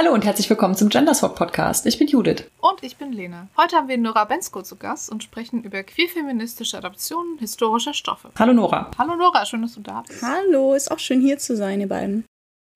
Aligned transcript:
Hallo 0.00 0.14
und 0.14 0.24
herzlich 0.24 0.48
willkommen 0.48 0.74
zum 0.74 0.88
Genderswap 0.88 1.36
Podcast. 1.36 1.84
Ich 1.84 1.98
bin 1.98 2.08
Judith. 2.08 2.44
Und 2.62 2.82
ich 2.82 2.96
bin 2.96 3.12
Lena. 3.12 3.48
Heute 3.54 3.76
haben 3.76 3.88
wir 3.88 3.98
Nora 3.98 4.24
Bensko 4.24 4.62
zu 4.62 4.76
Gast 4.76 5.12
und 5.12 5.22
sprechen 5.22 5.62
über 5.62 5.82
queerfeministische 5.82 6.78
Adaptionen 6.78 7.36
historischer 7.36 7.92
Stoffe. 7.92 8.30
Hallo 8.38 8.54
Nora. 8.54 8.90
Hallo 8.96 9.14
Nora, 9.14 9.44
schön, 9.44 9.60
dass 9.60 9.74
du 9.74 9.82
da 9.82 10.02
bist. 10.08 10.22
Hallo, 10.22 10.72
ist 10.72 10.90
auch 10.90 10.98
schön 10.98 11.20
hier 11.20 11.36
zu 11.36 11.54
sein, 11.54 11.82
ihr 11.82 11.88
beiden. 11.88 12.24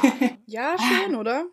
ja, 0.47 0.75
schön, 0.79 1.15
oder? 1.15 1.45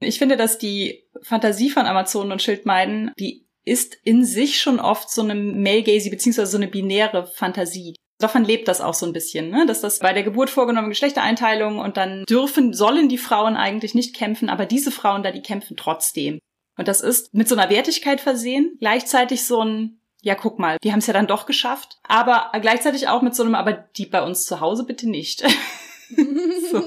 Ich 0.00 0.18
finde, 0.18 0.36
dass 0.36 0.58
die 0.58 1.04
Fantasie 1.22 1.70
von 1.70 1.86
Amazonen 1.86 2.32
und 2.32 2.42
Schildmeiden, 2.42 3.12
die 3.18 3.44
ist 3.64 3.96
in 4.04 4.24
sich 4.24 4.60
schon 4.60 4.80
oft 4.80 5.10
so 5.10 5.22
eine 5.22 5.34
male-gazy 5.34 6.10
beziehungsweise 6.10 6.50
so 6.50 6.58
eine 6.58 6.68
binäre 6.68 7.26
Fantasie. 7.26 7.94
Davon 8.18 8.44
lebt 8.44 8.68
das 8.68 8.80
auch 8.80 8.94
so 8.94 9.06
ein 9.06 9.12
bisschen, 9.12 9.50
ne? 9.50 9.66
dass 9.66 9.80
das 9.80 9.98
bei 9.98 10.12
der 10.12 10.22
Geburt 10.22 10.48
vorgenommene 10.48 10.90
Geschlechtereinteilung 10.90 11.78
und 11.78 11.96
dann 11.96 12.24
dürfen, 12.24 12.72
sollen 12.72 13.08
die 13.08 13.18
Frauen 13.18 13.56
eigentlich 13.56 13.94
nicht 13.94 14.14
kämpfen, 14.14 14.48
aber 14.48 14.66
diese 14.66 14.90
Frauen 14.90 15.22
da, 15.22 15.32
die 15.32 15.42
kämpfen 15.42 15.76
trotzdem. 15.76 16.38
Und 16.76 16.88
das 16.88 17.00
ist 17.00 17.34
mit 17.34 17.48
so 17.48 17.56
einer 17.56 17.70
Wertigkeit 17.70 18.20
versehen, 18.20 18.76
gleichzeitig 18.80 19.46
so 19.46 19.60
ein, 19.62 20.00
ja, 20.22 20.34
guck 20.34 20.58
mal, 20.58 20.78
die 20.82 20.92
haben 20.92 20.98
es 20.98 21.06
ja 21.06 21.12
dann 21.12 21.26
doch 21.26 21.46
geschafft, 21.46 21.98
aber 22.02 22.50
gleichzeitig 22.60 23.08
auch 23.08 23.22
mit 23.22 23.34
so 23.34 23.42
einem, 23.42 23.54
aber 23.54 23.72
die 23.72 24.06
bei 24.06 24.22
uns 24.22 24.44
zu 24.44 24.60
Hause 24.60 24.84
bitte 24.84 25.08
nicht. 25.08 25.44
so. 26.70 26.82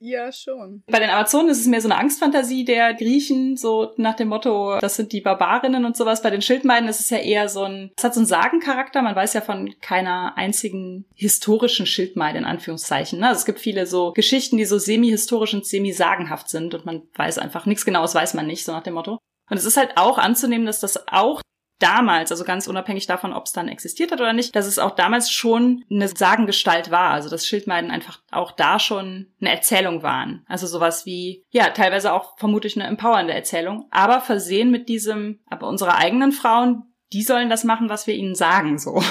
Ja, 0.00 0.32
schon. 0.32 0.82
Bei 0.86 0.98
den 0.98 1.10
Amazonen 1.10 1.48
ist 1.48 1.60
es 1.60 1.66
mehr 1.66 1.80
so 1.80 1.88
eine 1.88 1.98
Angstfantasie 1.98 2.64
der 2.64 2.94
Griechen, 2.94 3.56
so 3.56 3.92
nach 3.96 4.14
dem 4.14 4.28
Motto, 4.28 4.78
das 4.80 4.96
sind 4.96 5.12
die 5.12 5.20
Barbarinnen 5.20 5.84
und 5.84 5.96
sowas. 5.96 6.22
Bei 6.22 6.30
den 6.30 6.42
Schildmeiden 6.42 6.88
ist 6.88 7.00
es 7.00 7.10
ja 7.10 7.18
eher 7.18 7.48
so 7.48 7.64
ein, 7.64 7.92
es 7.96 8.04
hat 8.04 8.14
so 8.14 8.20
einen 8.20 8.26
Sagencharakter. 8.26 9.02
Man 9.02 9.16
weiß 9.16 9.34
ja 9.34 9.40
von 9.40 9.74
keiner 9.80 10.36
einzigen 10.36 11.04
historischen 11.14 11.86
Schildmeide 11.86 12.38
in 12.38 12.44
Anführungszeichen. 12.44 13.20
Ne? 13.20 13.28
Also 13.28 13.40
es 13.40 13.46
gibt 13.46 13.60
viele 13.60 13.86
so 13.86 14.12
Geschichten, 14.12 14.56
die 14.56 14.64
so 14.64 14.78
semi-historisch 14.78 15.54
und 15.54 15.66
semi-sagenhaft 15.66 16.48
sind 16.48 16.74
und 16.74 16.86
man 16.86 17.02
weiß 17.14 17.38
einfach 17.38 17.66
nichts 17.66 17.84
Genaues 17.84 18.14
weiß 18.14 18.34
man 18.34 18.46
nicht, 18.46 18.64
so 18.64 18.72
nach 18.72 18.82
dem 18.82 18.94
Motto. 18.94 19.18
Und 19.50 19.56
es 19.56 19.64
ist 19.64 19.76
halt 19.76 19.96
auch 19.96 20.18
anzunehmen, 20.18 20.66
dass 20.66 20.80
das 20.80 21.08
auch 21.08 21.42
damals, 21.78 22.30
also 22.30 22.44
ganz 22.44 22.66
unabhängig 22.66 23.06
davon, 23.06 23.32
ob 23.32 23.46
es 23.46 23.52
dann 23.52 23.68
existiert 23.68 24.12
hat 24.12 24.20
oder 24.20 24.32
nicht, 24.32 24.54
dass 24.54 24.66
es 24.66 24.78
auch 24.78 24.92
damals 24.92 25.30
schon 25.30 25.84
eine 25.90 26.08
Sagengestalt 26.08 26.90
war. 26.90 27.10
Also 27.10 27.28
dass 27.28 27.46
Schildmeiden 27.46 27.90
einfach 27.90 28.20
auch 28.30 28.52
da 28.52 28.78
schon 28.78 29.32
eine 29.40 29.50
Erzählung 29.50 30.02
waren. 30.02 30.44
Also 30.46 30.66
sowas 30.66 31.06
wie, 31.06 31.44
ja, 31.50 31.70
teilweise 31.70 32.12
auch 32.12 32.38
vermutlich 32.38 32.76
eine 32.76 32.88
empowernde 32.88 33.34
Erzählung, 33.34 33.86
aber 33.90 34.20
versehen 34.20 34.70
mit 34.70 34.88
diesem, 34.88 35.40
aber 35.48 35.68
unsere 35.68 35.96
eigenen 35.96 36.32
Frauen, 36.32 36.93
die 37.12 37.22
sollen 37.22 37.48
das 37.48 37.64
machen, 37.64 37.88
was 37.88 38.06
wir 38.06 38.14
ihnen 38.14 38.34
sagen, 38.34 38.78
so. 38.78 39.02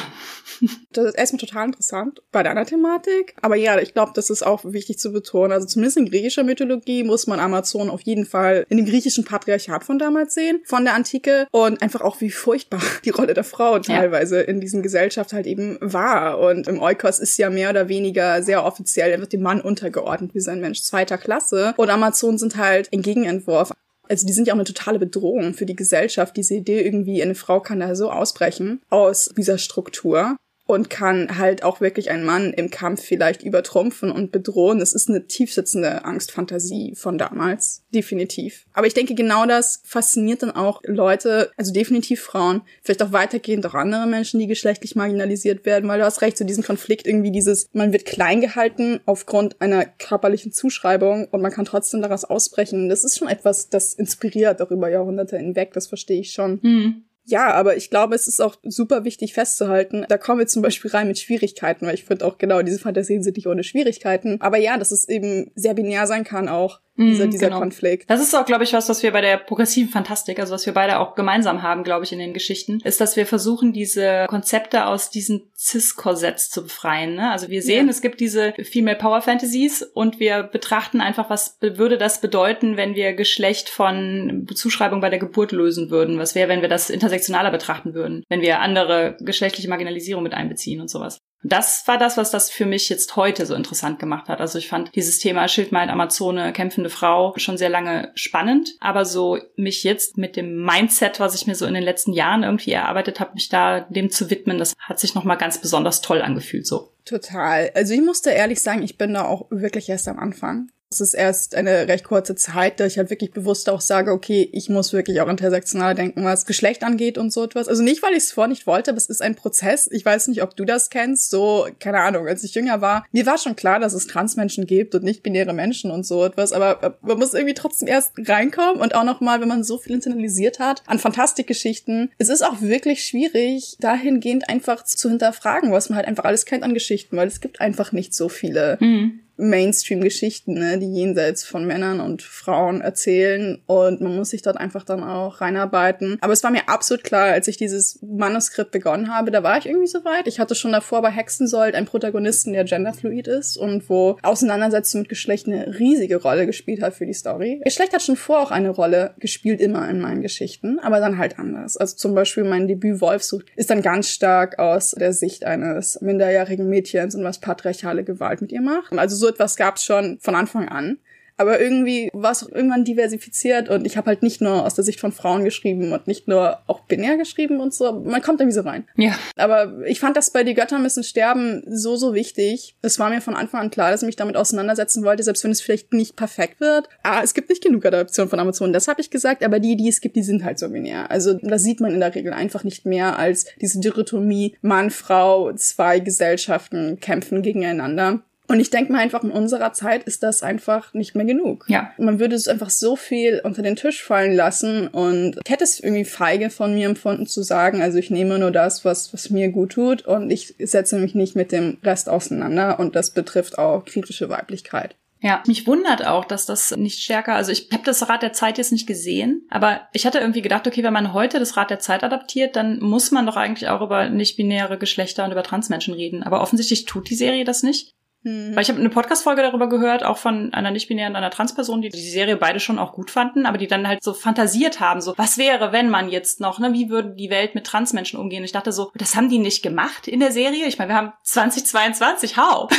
Das 0.92 1.06
ist 1.06 1.16
erstmal 1.16 1.40
total 1.40 1.66
interessant 1.68 2.22
bei 2.32 2.44
deiner 2.44 2.66
Thematik. 2.66 3.36
Aber 3.42 3.56
ja, 3.56 3.80
ich 3.80 3.94
glaube, 3.94 4.12
das 4.16 4.30
ist 4.30 4.46
auch 4.46 4.62
wichtig 4.66 5.00
zu 5.00 5.12
betonen. 5.12 5.52
Also 5.52 5.68
zumindest 5.68 5.98
in 5.98 6.10
griechischer 6.10 6.44
Mythologie 6.44 7.04
muss 7.04 7.28
man 7.28 7.40
Amazon 7.40 7.90
auf 7.90 8.02
jeden 8.02 8.26
Fall 8.26 8.66
in 8.70 8.78
dem 8.78 8.86
griechischen 8.86 9.26
Patriarchat 9.26 9.84
von 9.84 10.00
damals 10.00 10.34
sehen, 10.34 10.62
von 10.66 10.84
der 10.84 10.94
Antike. 10.94 11.48
Und 11.52 11.82
einfach 11.82 12.02
auch, 12.02 12.22
wie 12.22 12.30
furchtbar 12.30 12.82
die 13.06 13.10
Rolle 13.10 13.34
der 13.34 13.44
Frau 13.44 13.80
teilweise 13.80 14.38
ja. 14.38 14.44
in 14.44 14.60
diesem 14.60 14.84
Gesellschaft 14.84 15.34
halt 15.34 15.48
eben 15.48 15.78
war. 15.82 16.40
Und 16.40 16.68
im 16.68 16.82
Eukos 16.82 17.20
ist 17.20 17.38
ja 17.38 17.50
mehr 17.50 17.70
oder 17.70 17.88
weniger 17.88 18.44
sehr 18.44 18.66
offiziell, 18.66 19.12
er 19.12 19.20
wird 19.20 19.34
dem 19.34 19.42
Mann 19.42 19.62
untergeordnet 19.62 20.36
wie 20.36 20.42
sein 20.42 20.60
Mensch 20.60 20.82
zweiter 20.84 21.18
Klasse. 21.18 21.74
Und 21.78 21.90
Amazon 21.90 22.38
sind 22.38 22.58
halt 22.58 22.92
ein 22.94 23.02
Gegenentwurf 23.02 23.72
also 24.14 24.28
die 24.28 24.34
sind 24.34 24.48
ja 24.48 24.54
auch 24.54 24.58
eine 24.58 24.64
totale 24.64 25.00
Bedrohung 25.00 25.56
für 25.56 25.66
die 25.66 25.76
Gesellschaft. 25.76 26.38
Diese 26.38 26.54
Idee 26.54 26.82
irgendwie, 26.82 27.24
eine 27.24 27.34
Frau 27.34 27.60
kann 27.60 27.80
da 27.80 27.96
so 27.96 28.12
ausbrechen 28.12 28.82
aus 28.90 29.32
dieser 29.36 29.58
Struktur 29.58 30.38
und 30.66 30.90
kann 30.90 31.38
halt 31.38 31.64
auch 31.64 31.82
wirklich 31.82 32.10
einen 32.10 32.26
Mann 32.26 32.54
im 32.54 32.70
Kampf 32.70 33.04
vielleicht 33.04 33.44
übertrumpfen 33.44 34.12
und 34.12 34.32
bedrohen. 34.32 34.80
Das 34.80 34.94
ist 34.94 35.10
eine 35.10 35.28
tiefsitzende 35.28 36.06
Angstfantasie 36.06 36.96
von 36.96 37.18
damals, 37.18 37.84
definitiv. 37.94 38.66
Aber 38.72 38.88
ich 38.88 38.94
denke, 38.94 39.14
genau 39.14 39.46
das 39.46 39.82
fasziniert 39.84 40.42
dann 40.42 40.52
auch 40.52 40.82
Leute, 40.86 41.52
also 41.58 41.74
definitiv 41.74 42.22
Frauen, 42.22 42.62
vielleicht 42.82 43.04
auch 43.04 43.12
weitergehend 43.12 43.66
auch 43.66 43.74
andere 43.74 44.08
Menschen, 44.08 44.40
die 44.40 44.48
geschlechtlich 44.48 44.96
marginalisiert 44.96 45.66
werden, 45.66 45.90
weil 45.90 46.00
du 46.00 46.06
hast 46.06 46.22
recht, 46.22 46.38
so 46.38 46.46
diesen 46.46 46.64
Konflikt 46.64 47.08
irgendwie 47.08 47.32
dieses, 47.32 47.68
man 47.74 47.92
wird 47.92 48.06
klein 48.06 48.40
gehalten 48.40 49.02
aufgrund 49.06 49.60
einer 49.62 49.86
körperlichen 49.86 50.54
Zuschreibung 50.54 51.28
und 51.28 51.42
man 51.42 51.52
kann 51.52 51.66
trotzdem 51.66 52.02
daraus 52.02 52.24
ausbrechen. 52.24 52.88
Das 52.88 53.04
ist 53.04 53.18
schon 53.18 53.28
etwas, 53.28 53.70
das 53.70 53.94
inspiriert 53.94 54.62
auch 54.62 54.72
über 54.72 54.90
Jahrhunderte 54.90 55.38
hinweg, 55.38 55.74
das 55.74 55.88
verstehe 55.88 56.22
ich 56.22 56.32
schon. 56.32 56.60
Mhm. 56.62 57.04
Ja, 57.26 57.52
aber 57.54 57.78
ich 57.78 57.90
glaube, 57.90 58.16
es 58.16 58.28
ist 58.28 58.42
auch 58.42 58.58
super 58.64 59.06
wichtig 59.06 59.34
festzuhalten. 59.34 60.06
Da 60.10 60.18
kommen 60.18 60.40
wir 60.40 60.48
zum 60.48 60.62
Beispiel 60.62 60.92
rein 60.92 61.08
mit 61.08 61.20
Schwierigkeiten, 61.20 61.88
weil 61.88 61.96
ich 61.96 62.04
finde 62.04 62.26
auch 62.26 62.38
genau, 62.38 62.62
diese 62.62 62.80
Fantasien 62.80 63.24
sind 63.24 63.38
nicht 63.38 63.48
ohne 63.48 63.64
Schwierigkeiten. 63.64 64.42
Aber 64.42 64.58
ja, 64.58 64.78
dass 64.78 64.92
es 64.92 65.08
eben 65.08 65.52
sehr 65.56 65.74
binär 65.74 66.06
sein 66.06 66.26
kann 66.26 66.50
auch 66.50 66.82
dieser, 66.98 67.26
mhm, 67.26 67.32
dieser 67.32 67.48
genau. 67.48 67.60
Konflikt. 67.60 68.10
Das 68.10 68.22
ist 68.22 68.36
auch, 68.36 68.46
glaube 68.46 68.64
ich, 68.64 68.74
was, 68.74 68.88
was 68.88 69.02
wir 69.02 69.12
bei 69.12 69.22
der 69.22 69.38
progressiven 69.38 69.90
Fantastik, 69.90 70.40
also 70.40 70.54
was 70.54 70.66
wir 70.66 70.74
beide 70.74 71.00
auch 71.00 71.16
gemeinsam 71.16 71.64
haben, 71.64 71.84
glaube 71.84 72.06
ich, 72.06 72.12
in 72.12 72.20
den 72.20 72.34
Geschichten, 72.34 72.80
ist, 72.84 73.02
dass 73.02 73.16
wir 73.16 73.26
versuchen, 73.26 73.74
diese 73.74 74.26
Konzepte 74.28 74.86
aus 74.86 75.10
diesen 75.10 75.50
Cis-Korsetts 75.58 76.50
zu 76.50 76.64
befreien. 76.64 77.16
Ne? 77.16 77.32
Also 77.32 77.50
wir 77.50 77.62
sehen, 77.62 77.86
ja. 77.88 77.92
es 77.92 78.02
gibt 78.02 78.20
diese 78.20 78.54
Female 78.64 78.98
Power 78.98 79.22
Fantasies 79.22 79.82
und 79.82 80.20
wir 80.20 80.44
betrachten 80.44 81.02
einfach, 81.02 81.30
was 81.30 81.58
würde 81.62 81.98
das 81.98 82.22
bedeuten, 82.22 82.78
wenn 82.78 82.96
wir 82.96 83.14
Geschlecht 83.14 83.70
von 83.70 84.48
Zuschreibung 84.54 85.02
bei 85.02 85.10
der 85.10 85.20
Geburt 85.20 85.52
lösen 85.52 85.90
würden? 85.90 86.20
Was 86.20 86.36
wäre, 86.36 86.50
wenn 86.50 86.62
wir 86.62 86.70
das 86.70 86.90
intersektionaler 86.90 87.52
betrachten 87.52 87.94
würden? 87.94 88.24
Wenn 88.30 88.42
wir 88.42 88.60
andere 88.60 89.18
geschlechtliche 89.20 89.70
Marginalisierung 89.70 90.24
mit 90.24 90.34
einbeziehen 90.34 90.82
und 90.82 90.90
sowas? 90.90 91.18
Das 91.44 91.88
war 91.88 91.98
das, 91.98 92.18
was 92.18 92.32
das 92.32 92.50
für 92.50 92.66
mich 92.66 92.90
jetzt 92.90 93.16
heute 93.16 93.46
so 93.46 93.54
interessant 93.54 94.00
gemacht 94.00 94.30
hat. 94.30 94.40
Also 94.40 94.58
ich 94.58 94.70
fand 94.70 94.96
dieses 94.96 95.20
Thema 95.20 95.48
Schildmaid, 95.48 95.90
Amazone, 95.90 96.54
kämpfende 96.54 96.90
Frau 96.90 97.34
schon 97.38 97.58
sehr 97.58 97.70
lange 97.70 98.12
spannend. 98.16 98.70
Aber 98.80 99.06
so 99.06 99.38
mich 99.56 99.84
jetzt 99.84 100.18
mit 100.18 100.36
dem 100.36 100.64
Mindset, 100.64 101.20
was 101.20 101.36
ich 101.36 101.46
mir 101.46 101.56
so 101.56 101.66
in 101.66 101.74
den 101.74 101.84
letzten 101.84 102.14
Jahren 102.14 102.44
irgendwie 102.44 102.72
erarbeitet 102.72 103.20
habe, 103.20 103.34
mich 103.34 103.50
da 103.50 103.82
dem 103.82 104.10
zu 104.10 104.30
widmen, 104.30 104.58
das 104.58 104.74
hat 104.80 105.00
sich 105.00 105.16
nochmal 105.16 105.38
ganz 105.38 105.60
besonders 105.60 106.02
toll 106.02 106.22
angefühlt 106.22 106.66
so. 106.66 106.92
Total. 107.06 107.72
Also 107.76 107.94
ich 107.94 108.02
musste 108.02 108.30
ehrlich 108.30 108.62
sagen, 108.62 108.82
ich 108.82 108.98
bin 108.98 109.14
da 109.14 109.26
auch 109.26 109.48
wirklich 109.50 109.90
erst 109.90 110.08
am 110.08 110.20
Anfang. 110.20 110.70
Es 110.94 111.02
ist 111.02 111.14
erst 111.14 111.56
eine 111.56 111.88
recht 111.88 112.04
kurze 112.04 112.36
Zeit, 112.36 112.80
da 112.80 112.86
ich 112.86 112.98
halt 112.98 113.10
wirklich 113.10 113.32
bewusst 113.32 113.70
auch 113.70 113.82
sage, 113.82 114.12
okay, 114.12 114.50
ich 114.52 114.70
muss 114.70 114.94
wirklich 114.94 115.22
auch 115.22 115.28
intersektional 115.28 115.96
denken, 115.96 116.24
was 116.24 116.46
Geschlecht 116.46 116.84
angeht 116.84 117.18
und 117.18 117.34
so 117.34 117.44
etwas. 117.44 117.68
Also 117.68 117.84
nicht, 117.84 118.04
weil 118.04 118.12
ich 118.12 118.24
es 118.24 118.32
vor 118.32 118.48
nicht 118.48 118.68
wollte, 118.68 118.92
aber 118.92 118.98
es 118.98 119.08
ist 119.08 119.22
ein 119.22 119.36
Prozess. 119.36 119.90
Ich 119.92 120.06
weiß 120.06 120.28
nicht, 120.28 120.44
ob 120.44 120.56
du 120.56 120.66
das 120.66 120.90
kennst. 120.90 121.30
So, 121.30 121.68
keine 121.80 122.02
Ahnung, 122.02 122.28
als 122.28 122.44
ich 122.44 122.54
jünger 122.54 122.82
war, 122.82 123.06
mir 123.12 123.26
war 123.26 123.38
schon 123.38 123.56
klar, 123.56 123.80
dass 123.80 123.94
es 123.94 124.08
Transmenschen 124.08 124.66
gibt 124.66 124.96
und 124.96 125.04
nicht-binäre 125.04 125.54
Menschen 125.54 125.92
und 125.92 126.06
so 126.06 126.24
etwas, 126.24 126.54
aber 126.54 126.98
man 127.02 127.18
muss 127.18 127.34
irgendwie 127.34 127.54
trotzdem 127.54 127.88
erst 127.88 128.14
reinkommen 128.18 128.82
und 128.82 128.96
auch 128.96 129.04
nochmal, 129.04 129.42
wenn 129.42 129.48
man 129.48 129.64
so 129.64 129.78
viel 129.78 129.94
internalisiert 129.94 130.60
hat 130.60 130.84
an 130.86 131.00
Fantastikgeschichten. 131.00 132.12
Es 132.18 132.30
ist 132.30 132.44
auch 132.44 132.62
wirklich 132.62 133.04
schwierig, 133.04 133.78
dahingehend 133.80 134.50
einfach 134.50 134.84
zu 134.84 135.10
hinterfragen, 135.10 135.72
was 135.72 135.90
man 135.90 135.98
halt 135.98 136.08
einfach 136.08 136.26
alles 136.26 136.46
kennt 136.46 136.64
an 136.64 136.74
Geschichten, 136.74 137.18
weil 137.18 137.28
es 137.28 137.42
gibt 137.42 137.62
einfach 137.62 137.92
nicht 137.92 138.14
so 138.14 138.30
viele. 138.30 138.78
Mhm. 138.80 139.20
Mainstream-Geschichten, 139.38 140.54
ne, 140.54 140.78
die 140.78 140.94
jenseits 140.94 141.44
von 141.44 141.66
Männern 141.66 142.00
und 142.00 142.22
Frauen 142.22 142.82
erzählen 142.82 143.62
und 143.66 144.02
man 144.02 144.16
muss 144.16 144.30
sich 144.30 144.42
dort 144.42 144.58
einfach 144.58 144.84
dann 144.84 145.04
auch 145.04 145.42
reinarbeiten. 145.42 146.18
Aber 146.22 146.34
es 146.34 146.44
war 146.44 146.52
mir 146.52 146.70
absolut 146.70 147.04
klar, 147.04 147.32
als 147.32 147.48
ich 147.48 147.58
dieses 147.58 148.00
Manuskript 148.02 148.72
begonnen 148.72 149.14
habe, 149.14 149.32
da 149.32 149.44
war 149.44 149.58
ich 149.58 149.66
irgendwie 149.66 149.88
so 149.88 150.06
weit. 150.06 150.28
Ich 150.28 150.40
hatte 150.40 150.56
schon 150.56 150.72
davor 150.72 151.02
bei 151.02 151.10
Hexensold 151.10 151.76
einen 151.76 151.88
Protagonisten, 151.88 152.54
der 152.54 152.64
genderfluid 152.64 153.28
ist 153.28 153.58
und 153.58 153.90
wo 153.90 154.18
Auseinandersetzung 154.22 155.02
mit 155.02 155.10
Geschlecht 155.10 155.48
eine 155.48 155.80
riesige 155.80 156.18
Rolle 156.18 156.46
gespielt 156.46 156.82
hat 156.82 156.94
für 156.94 157.06
die 157.06 157.14
Story. 157.14 157.62
Geschlecht 157.64 157.94
hat 157.94 158.02
schon 158.02 158.16
vor 158.16 158.42
auch 158.42 158.52
eine 158.52 158.70
Rolle 158.70 159.16
gespielt 159.20 159.62
immer 159.62 159.90
in 159.90 160.00
meinen 160.00 160.22
Geschichten, 160.22 160.80
aber 160.80 161.00
dann 161.00 161.18
halt 161.18 161.40
anders. 161.40 161.78
Also 161.78 161.96
zum 161.96 162.14
Beispiel 162.16 162.44
mein 162.44 162.68
Debüt 162.68 163.02
Wolfsucht 163.02 163.48
ist 163.56 163.70
dann 163.70 163.82
ganz 163.82 164.10
stark 164.10 164.60
aus 164.60 164.92
der 164.92 165.14
Sicht 165.14 165.46
eines 165.46 166.00
minderjährigen 166.02 166.70
Mädchens 166.70 167.16
und 167.16 167.24
was 167.24 167.40
patriarchale 167.40 168.04
Gewalt 168.04 168.42
mit 168.42 168.52
ihr 168.52 168.62
macht. 168.62 168.94
Also 168.94 169.16
so 169.16 169.33
etwas 169.34 169.56
gab 169.56 169.78
es 169.78 169.84
schon 169.84 170.20
von 170.20 170.36
Anfang 170.36 170.70
an. 170.70 171.00
Aber 171.38 171.60
irgendwie 171.60 172.10
war 172.14 172.32
es 172.32 172.44
auch 172.44 172.52
irgendwann 172.52 172.84
diversifiziert 172.84 173.70
und 173.70 173.86
ich 173.86 173.98
habe 173.98 174.08
halt 174.08 174.22
nicht 174.22 174.42
nur 174.42 174.66
aus 174.66 174.76
der 174.76 174.84
Sicht 174.84 175.00
von 175.00 175.12
Frauen 175.12 175.44
geschrieben 175.44 175.92
und 175.92 176.08
nicht 176.08 176.28
nur 176.28 176.60
auch 176.68 176.82
binär 176.82 177.18
geschrieben 177.18 177.60
und 177.60 177.74
so. 177.74 177.92
Man 177.92 178.22
kommt 178.22 178.40
irgendwie 178.40 178.56
so 178.56 178.62
rein. 178.62 178.88
Ja. 178.96 179.18
Aber 179.36 179.82
ich 179.86 180.00
fand 180.00 180.16
das 180.16 180.30
bei 180.30 180.44
Die 180.44 180.54
Götter 180.54 180.78
müssen 180.78 181.04
sterben 181.04 181.64
so, 181.68 181.96
so 181.96 182.14
wichtig. 182.14 182.76
Es 182.82 183.00
war 183.00 183.10
mir 183.10 183.22
von 183.22 183.36
Anfang 183.36 183.62
an 183.62 183.72
klar, 183.72 183.90
dass 183.92 184.04
ich 184.04 184.06
mich 184.06 184.16
damit 184.16 184.38
auseinandersetzen 184.38 185.04
wollte, 185.04 185.24
selbst 185.24 185.44
wenn 185.44 185.52
es 185.52 185.62
vielleicht 185.62 185.92
nicht 185.92 186.16
perfekt 186.16 186.62
wird. 186.62 186.88
Ah, 187.02 187.22
es 187.24 187.34
gibt 187.34 187.50
nicht 187.50 187.64
genug 187.64 187.86
Adaptionen 187.86 188.30
von 188.30 188.40
Amazon, 188.40 188.74
das 188.74 188.88
habe 188.88 189.02
ich 189.02 189.10
gesagt, 189.10 189.44
aber 189.44 189.60
die, 189.60 189.76
die 189.76 189.90
es 189.90 190.02
gibt, 190.02 190.16
die 190.16 190.24
sind 190.24 190.44
halt 190.44 190.60
so 190.60 190.70
binär. 190.70 191.10
Also 191.10 191.34
das 191.34 191.64
sieht 191.64 191.82
man 191.82 191.92
in 191.92 192.00
der 192.00 192.14
Regel 192.14 192.34
einfach 192.34 192.64
nicht 192.64 192.86
mehr 192.86 193.18
als 193.18 193.48
diese 193.60 193.80
Dichotomie 193.80 194.56
Mann, 194.62 194.92
Frau, 194.92 195.52
zwei 195.54 196.00
Gesellschaften 196.00 197.00
kämpfen 197.00 197.42
gegeneinander. 197.42 198.22
Und 198.54 198.60
ich 198.60 198.70
denke 198.70 198.92
mal 198.92 199.00
einfach, 199.00 199.24
in 199.24 199.32
unserer 199.32 199.74
Zeit 199.74 200.04
ist 200.04 200.22
das 200.22 200.44
einfach 200.44 200.94
nicht 200.94 201.16
mehr 201.16 201.26
genug. 201.26 201.66
Ja. 201.70 201.92
Man 201.98 202.20
würde 202.20 202.36
es 202.36 202.48
einfach 202.48 202.70
so 202.70 202.96
viel 202.96 203.42
unter 203.44 203.64
den 203.64 203.76
Tisch 203.76 204.04
fallen 204.04 204.36
lassen 204.36 204.90
und 204.90 205.40
ich 205.44 205.52
hätte 205.52 205.64
es 205.64 205.80
irgendwie 205.80 206.06
feige 206.06 206.52
von 206.52 206.76
mir 206.76 206.86
empfunden 206.86 207.26
zu 207.26 207.42
sagen, 207.42 207.82
also 207.82 207.98
ich 207.98 208.12
nehme 208.12 208.38
nur 208.38 208.52
das, 208.52 208.86
was, 208.86 209.12
was 209.12 209.32
mir 209.32 209.50
gut 209.50 209.72
tut 209.72 210.06
und 210.06 210.30
ich 210.30 210.54
setze 210.60 211.00
mich 211.00 211.16
nicht 211.16 211.36
mit 211.36 211.52
dem 211.52 211.80
Rest 211.84 212.10
auseinander 212.10 212.80
und 212.80 212.96
das 212.96 213.10
betrifft 213.10 213.58
auch 213.58 213.86
kritische 213.86 214.30
Weiblichkeit. 214.30 214.96
Ja, 215.20 215.42
mich 215.48 215.66
wundert 215.66 216.06
auch, 216.06 216.26
dass 216.26 216.46
das 216.46 216.78
nicht 216.78 217.02
stärker, 217.02 217.34
also 217.34 217.52
ich 217.52 217.70
habe 217.74 217.84
das 217.86 218.08
Rad 218.08 218.22
der 218.22 218.34
Zeit 218.34 218.60
jetzt 218.60 218.72
nicht 218.72 218.86
gesehen, 218.86 219.48
aber 219.50 219.82
ich 219.94 220.06
hatte 220.06 220.20
irgendwie 220.20 220.44
gedacht, 220.44 220.68
okay, 220.68 220.84
wenn 220.84 220.94
man 220.94 221.14
heute 221.14 221.40
das 221.40 221.58
Rad 221.58 221.72
der 221.72 221.80
Zeit 221.80 222.04
adaptiert, 222.04 222.56
dann 222.56 222.78
muss 222.82 223.10
man 223.10 223.26
doch 223.26 223.36
eigentlich 223.36 223.70
auch 223.70 223.82
über 223.82 224.10
nicht-binäre 224.10 224.78
Geschlechter 224.78 225.26
und 225.26 225.32
über 225.32 225.42
Transmenschen 225.42 225.96
reden. 225.96 226.22
Aber 226.22 226.42
offensichtlich 226.42 226.86
tut 226.86 227.10
die 227.10 227.16
Serie 227.16 227.46
das 227.46 227.64
nicht. 227.64 227.94
Mhm. 228.24 228.56
Weil 228.56 228.64
ich 228.64 228.70
habe 228.70 228.80
eine 228.80 228.90
Podcast-Folge 228.90 229.42
darüber 229.42 229.70
gehört, 229.70 230.04
auch 230.04 230.18
von 230.18 230.54
einer 230.54 230.72
nicht-binären, 230.72 231.16
einer 231.16 231.30
Transperson, 231.30 231.82
die 231.82 231.90
die 231.90 232.10
Serie 232.10 232.38
beide 232.38 232.60
schon 232.60 232.80
auch 232.80 232.94
gut 232.94 233.12
fanden, 233.12 233.46
aber 233.46 233.58
die 233.58 233.68
dann 233.68 233.88
halt 233.88 234.04
so 234.04 234.14
fantasiert 234.14 234.80
haben, 234.80 235.02
so, 235.02 235.14
was 235.18 235.38
wäre, 235.38 235.72
wenn 235.72 235.90
man 235.90 236.10
jetzt 236.10 236.40
noch, 236.40 236.60
ne, 236.60 236.74
wie 236.74 236.90
würde 236.90 237.16
die 237.16 237.30
Welt 237.30 237.56
mit 237.56 237.66
Transmenschen 237.66 238.20
umgehen? 238.20 238.44
Ich 238.44 238.52
dachte 238.52 238.72
so, 238.72 238.92
das 238.96 239.16
haben 239.16 239.30
die 239.30 239.40
nicht 239.40 239.62
gemacht 239.62 240.08
in 240.08 240.20
der 240.20 240.32
Serie? 240.32 240.66
Ich 240.68 240.78
meine, 240.78 240.92
wir 240.92 240.98
haben 240.98 241.14
2022, 241.24 242.38
how? 242.38 242.70